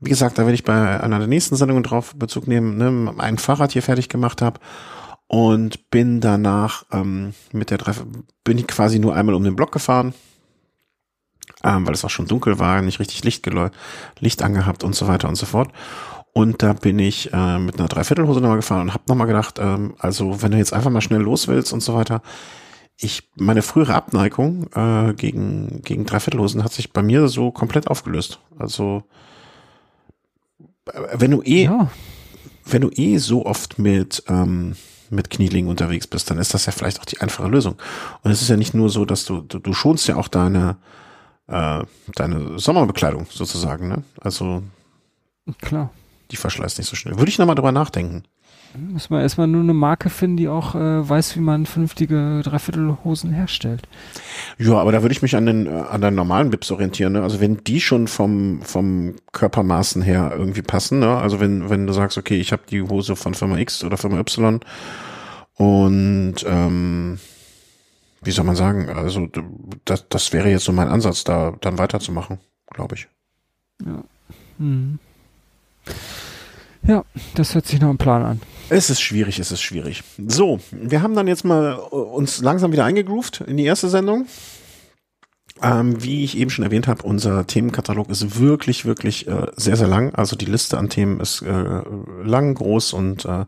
wie 0.00 0.08
gesagt, 0.10 0.38
da 0.38 0.42
werde 0.42 0.54
ich 0.54 0.64
bei 0.64 1.00
einer 1.00 1.18
der 1.18 1.28
nächsten 1.28 1.54
Sendungen 1.54 1.84
drauf 1.84 2.14
Bezug 2.16 2.48
nehmen, 2.48 2.76
ne, 2.76 3.14
ein 3.18 3.38
Fahrrad 3.38 3.72
hier 3.72 3.82
fertig 3.82 4.08
gemacht 4.08 4.42
habe 4.42 4.60
und 5.32 5.88
bin 5.90 6.20
danach 6.20 6.84
ähm, 6.92 7.32
mit 7.52 7.70
der 7.70 7.78
Treff 7.78 8.04
bin 8.44 8.58
ich 8.58 8.66
quasi 8.66 8.98
nur 8.98 9.16
einmal 9.16 9.34
um 9.34 9.42
den 9.42 9.56
Block 9.56 9.72
gefahren, 9.72 10.12
ähm, 11.64 11.86
weil 11.86 11.94
es 11.94 12.04
auch 12.04 12.10
schon 12.10 12.26
dunkel 12.26 12.58
war, 12.58 12.82
nicht 12.82 13.00
richtig 13.00 13.24
Licht, 13.24 13.48
Licht 14.20 14.42
angehabt 14.42 14.84
und 14.84 14.94
so 14.94 15.08
weiter 15.08 15.30
und 15.30 15.36
so 15.36 15.46
fort. 15.46 15.72
Und 16.34 16.62
da 16.62 16.74
bin 16.74 16.98
ich 16.98 17.32
äh, 17.32 17.58
mit 17.58 17.78
einer 17.78 17.88
Dreiviertelhose 17.88 18.42
nochmal 18.42 18.58
gefahren 18.58 18.82
und 18.82 18.92
habe 18.92 19.04
nochmal 19.08 19.26
gedacht, 19.26 19.58
ähm, 19.58 19.94
also 19.98 20.42
wenn 20.42 20.50
du 20.50 20.58
jetzt 20.58 20.74
einfach 20.74 20.90
mal 20.90 21.00
schnell 21.00 21.22
los 21.22 21.48
willst 21.48 21.72
und 21.72 21.80
so 21.80 21.94
weiter, 21.94 22.20
ich 22.98 23.30
meine 23.34 23.62
frühere 23.62 23.94
Abneigung 23.94 24.66
äh, 24.74 25.14
gegen 25.14 25.80
gegen 25.82 26.04
Dreiviertelhosen 26.04 26.62
hat 26.62 26.74
sich 26.74 26.92
bei 26.92 27.02
mir 27.02 27.28
so 27.28 27.50
komplett 27.52 27.88
aufgelöst. 27.88 28.38
Also 28.58 29.04
wenn 31.14 31.30
du 31.30 31.40
eh, 31.40 31.64
ja. 31.64 31.90
wenn 32.66 32.82
du 32.82 32.90
eh 32.90 33.16
so 33.16 33.46
oft 33.46 33.78
mit, 33.78 34.24
ähm, 34.28 34.76
mit 35.12 35.30
Knieling 35.30 35.66
unterwegs 35.66 36.06
bist, 36.06 36.30
dann 36.30 36.38
ist 36.38 36.54
das 36.54 36.66
ja 36.66 36.72
vielleicht 36.72 37.00
auch 37.00 37.04
die 37.04 37.20
einfache 37.20 37.48
Lösung. 37.48 37.76
Und 38.22 38.30
es 38.30 38.42
ist 38.42 38.48
ja 38.48 38.56
nicht 38.56 38.74
nur 38.74 38.88
so, 38.90 39.04
dass 39.04 39.24
du, 39.24 39.40
du, 39.40 39.58
du 39.58 39.72
schonst 39.72 40.08
ja 40.08 40.16
auch 40.16 40.28
deine, 40.28 40.76
äh, 41.46 41.82
deine 42.14 42.58
Sommerbekleidung 42.58 43.26
sozusagen, 43.30 43.88
ne? 43.88 44.02
Also. 44.20 44.62
Klar. 45.60 45.90
Die 46.30 46.36
verschleißt 46.36 46.78
nicht 46.78 46.88
so 46.88 46.96
schnell. 46.96 47.18
Würde 47.18 47.28
ich 47.28 47.38
nochmal 47.38 47.56
drüber 47.56 47.72
nachdenken. 47.72 48.24
Muss 48.74 49.10
man 49.10 49.20
erstmal 49.20 49.46
nur 49.46 49.62
eine 49.62 49.74
Marke 49.74 50.08
finden, 50.08 50.36
die 50.36 50.48
auch 50.48 50.74
äh, 50.74 51.08
weiß, 51.08 51.36
wie 51.36 51.40
man 51.40 51.66
vernünftige 51.66 52.40
Dreiviertelhosen 52.42 53.30
herstellt. 53.30 53.82
Ja, 54.58 54.74
aber 54.74 54.92
da 54.92 55.02
würde 55.02 55.12
ich 55.12 55.20
mich 55.20 55.36
an 55.36 55.46
den 55.46 55.68
an 55.68 56.00
den 56.00 56.14
normalen 56.14 56.50
Bips 56.50 56.70
orientieren. 56.70 57.12
Ne? 57.12 57.22
Also 57.22 57.40
wenn 57.40 57.62
die 57.64 57.80
schon 57.80 58.08
vom 58.08 58.62
vom 58.62 59.16
Körpermaßen 59.32 60.00
her 60.00 60.32
irgendwie 60.36 60.62
passen, 60.62 61.00
ne? 61.00 61.16
also 61.16 61.38
wenn 61.38 61.68
wenn 61.68 61.86
du 61.86 61.92
sagst, 61.92 62.16
okay, 62.16 62.36
ich 62.36 62.52
habe 62.52 62.62
die 62.70 62.82
Hose 62.82 63.14
von 63.14 63.34
Firma 63.34 63.58
X 63.58 63.84
oder 63.84 63.96
Firma 63.98 64.18
Y 64.18 64.60
und 65.54 66.36
ähm, 66.46 67.18
wie 68.22 68.30
soll 68.30 68.44
man 68.44 68.56
sagen, 68.56 68.88
also 68.88 69.28
das, 69.84 70.08
das 70.08 70.32
wäre 70.32 70.48
jetzt 70.48 70.64
so 70.64 70.72
mein 70.72 70.88
Ansatz, 70.88 71.24
da 71.24 71.54
dann 71.60 71.78
weiterzumachen, 71.78 72.38
glaube 72.72 72.94
ich. 72.94 73.08
Ja. 73.84 74.02
Hm. 74.58 74.98
Ja, 76.86 77.04
das 77.34 77.54
hört 77.54 77.66
sich 77.66 77.80
noch 77.80 77.90
ein 77.90 77.98
Plan 77.98 78.22
an. 78.22 78.40
Es 78.68 78.90
ist 78.90 79.00
schwierig, 79.00 79.38
es 79.38 79.52
ist 79.52 79.62
schwierig. 79.62 80.02
So, 80.26 80.58
wir 80.70 81.02
haben 81.02 81.14
dann 81.14 81.28
jetzt 81.28 81.44
mal 81.44 81.74
äh, 81.74 81.94
uns 81.94 82.40
langsam 82.40 82.72
wieder 82.72 82.84
eingegroovt 82.84 83.42
in 83.42 83.56
die 83.56 83.64
erste 83.64 83.88
Sendung. 83.88 84.26
Ähm, 85.62 86.02
wie 86.02 86.24
ich 86.24 86.36
eben 86.36 86.50
schon 86.50 86.64
erwähnt 86.64 86.88
habe, 86.88 87.04
unser 87.04 87.46
Themenkatalog 87.46 88.10
ist 88.10 88.40
wirklich, 88.40 88.84
wirklich 88.84 89.28
äh, 89.28 89.46
sehr, 89.56 89.76
sehr 89.76 89.86
lang. 89.86 90.12
Also 90.14 90.34
die 90.34 90.46
Liste 90.46 90.76
an 90.76 90.88
Themen 90.88 91.20
ist 91.20 91.42
äh, 91.42 91.82
lang, 92.24 92.54
groß 92.54 92.94
und 92.94 93.24
äh, 93.26 93.44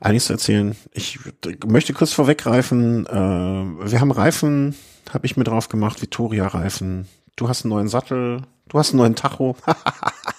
einiges 0.00 0.26
zu 0.26 0.34
erzählen. 0.34 0.76
Ich 0.92 1.18
möchte 1.66 1.94
kurz 1.94 2.12
vorweggreifen. 2.12 3.06
Äh, 3.06 3.90
wir 3.90 4.00
haben 4.00 4.12
Reifen, 4.12 4.76
habe 5.12 5.26
ich 5.26 5.36
mir 5.36 5.44
drauf 5.44 5.68
gemacht, 5.68 6.00
Vittoria-Reifen. 6.00 7.08
Du 7.34 7.48
hast 7.48 7.64
einen 7.64 7.70
neuen 7.70 7.88
Sattel, 7.88 8.42
du 8.68 8.78
hast 8.78 8.90
einen 8.90 8.98
neuen 8.98 9.16
Tacho. 9.16 9.56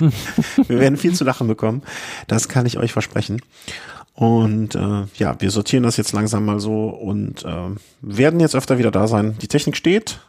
wir 0.68 0.78
werden 0.80 0.96
viel 0.96 1.14
zu 1.14 1.24
lachen 1.24 1.46
bekommen. 1.46 1.82
Das 2.26 2.48
kann 2.48 2.66
ich 2.66 2.78
euch 2.78 2.92
versprechen. 2.92 3.40
Und 4.14 4.74
äh, 4.74 5.04
ja, 5.16 5.40
wir 5.40 5.50
sortieren 5.50 5.84
das 5.84 5.96
jetzt 5.96 6.12
langsam 6.12 6.44
mal 6.44 6.60
so 6.60 6.88
und 6.88 7.44
äh, 7.44 7.70
werden 8.02 8.40
jetzt 8.40 8.54
öfter 8.54 8.78
wieder 8.78 8.90
da 8.90 9.06
sein. 9.06 9.36
Die 9.40 9.48
Technik 9.48 9.76
steht, 9.76 10.20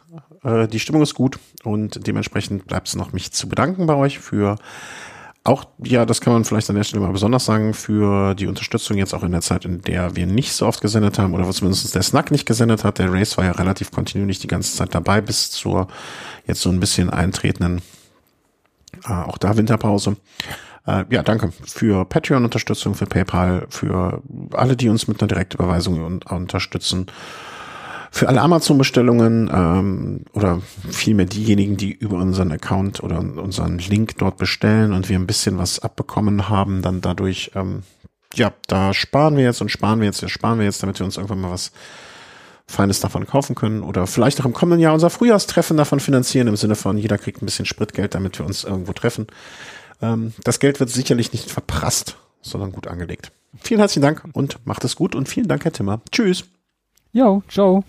äh, 0.44 0.66
die 0.66 0.80
Stimmung 0.80 1.02
ist 1.02 1.14
gut 1.14 1.38
und 1.62 2.06
dementsprechend 2.06 2.66
bleibt 2.66 2.88
es 2.88 2.96
noch 2.96 3.12
mich 3.12 3.32
zu 3.32 3.48
bedanken 3.48 3.86
bei 3.86 3.94
euch 3.94 4.18
für 4.18 4.56
auch, 5.44 5.64
ja, 5.82 6.06
das 6.06 6.20
kann 6.20 6.32
man 6.32 6.44
vielleicht 6.44 6.70
an 6.70 6.76
der 6.76 6.84
Stelle 6.84 7.02
mal 7.02 7.12
besonders 7.12 7.44
sagen, 7.44 7.74
für 7.74 8.34
die 8.36 8.46
Unterstützung 8.46 8.96
jetzt 8.96 9.12
auch 9.12 9.24
in 9.24 9.32
der 9.32 9.40
Zeit, 9.40 9.64
in 9.64 9.82
der 9.82 10.14
wir 10.14 10.26
nicht 10.26 10.52
so 10.52 10.66
oft 10.66 10.80
gesendet 10.80 11.18
haben 11.18 11.34
oder 11.34 11.50
zumindest 11.50 11.92
der 11.94 12.02
Snack 12.02 12.30
nicht 12.30 12.46
gesendet 12.46 12.84
hat. 12.84 12.98
Der 12.98 13.12
Race 13.12 13.36
war 13.36 13.44
ja 13.44 13.52
relativ 13.52 13.90
kontinuierlich 13.90 14.38
die 14.38 14.46
ganze 14.46 14.76
Zeit 14.76 14.94
dabei 14.94 15.20
bis 15.20 15.50
zur 15.50 15.88
jetzt 16.46 16.60
so 16.60 16.70
ein 16.70 16.78
bisschen 16.78 17.10
eintretenden, 17.10 17.82
auch 19.10 19.38
da 19.38 19.56
Winterpause. 19.56 20.16
Äh, 20.86 21.04
ja, 21.10 21.22
danke 21.22 21.52
für 21.64 22.04
Patreon-Unterstützung, 22.04 22.94
für 22.94 23.06
PayPal, 23.06 23.66
für 23.70 24.22
alle, 24.52 24.76
die 24.76 24.88
uns 24.88 25.08
mit 25.08 25.20
einer 25.20 25.28
Direktüberweisung 25.28 26.20
unterstützen 26.24 27.06
für 28.14 28.28
alle 28.28 28.42
Amazon-Bestellungen 28.42 29.50
ähm, 29.52 30.24
oder 30.34 30.60
vielmehr 30.90 31.24
diejenigen, 31.24 31.78
die 31.78 31.92
über 31.92 32.18
unseren 32.18 32.52
Account 32.52 33.02
oder 33.02 33.18
unseren 33.18 33.78
Link 33.78 34.18
dort 34.18 34.36
bestellen 34.36 34.92
und 34.92 35.08
wir 35.08 35.18
ein 35.18 35.26
bisschen 35.26 35.56
was 35.56 35.78
abbekommen 35.78 36.50
haben, 36.50 36.82
dann 36.82 37.00
dadurch, 37.00 37.52
ähm, 37.54 37.84
ja, 38.34 38.52
da 38.66 38.92
sparen 38.92 39.38
wir 39.38 39.44
jetzt 39.44 39.62
und 39.62 39.70
sparen 39.70 40.00
wir 40.00 40.06
jetzt, 40.06 40.20
ja, 40.20 40.28
sparen 40.28 40.58
wir 40.58 40.66
jetzt, 40.66 40.82
damit 40.82 40.98
wir 40.98 41.06
uns 41.06 41.16
irgendwann 41.16 41.40
mal 41.40 41.50
was 41.50 41.72
Feines 42.72 43.00
davon 43.00 43.26
kaufen 43.26 43.54
können 43.54 43.82
oder 43.82 44.06
vielleicht 44.06 44.40
auch 44.40 44.44
im 44.44 44.54
kommenden 44.54 44.80
Jahr 44.80 44.94
unser 44.94 45.10
Frühjahrstreffen 45.10 45.76
davon 45.76 46.00
finanzieren, 46.00 46.48
im 46.48 46.56
Sinne 46.56 46.74
von 46.74 46.98
jeder 46.98 47.18
kriegt 47.18 47.42
ein 47.42 47.46
bisschen 47.46 47.66
Spritgeld, 47.66 48.14
damit 48.14 48.38
wir 48.38 48.46
uns 48.46 48.64
irgendwo 48.64 48.92
treffen. 48.92 49.26
Ähm, 50.00 50.32
das 50.44 50.58
Geld 50.58 50.80
wird 50.80 50.90
sicherlich 50.90 51.32
nicht 51.32 51.50
verprasst, 51.50 52.16
sondern 52.40 52.72
gut 52.72 52.86
angelegt. 52.86 53.30
Vielen 53.58 53.80
herzlichen 53.80 54.02
Dank 54.02 54.24
und 54.32 54.64
macht 54.66 54.84
es 54.84 54.96
gut 54.96 55.14
und 55.14 55.28
vielen 55.28 55.48
Dank, 55.48 55.64
Herr 55.64 55.72
Timmer. 55.72 56.00
Tschüss. 56.10 56.44
Jo, 57.12 57.42
ciao. 57.48 57.84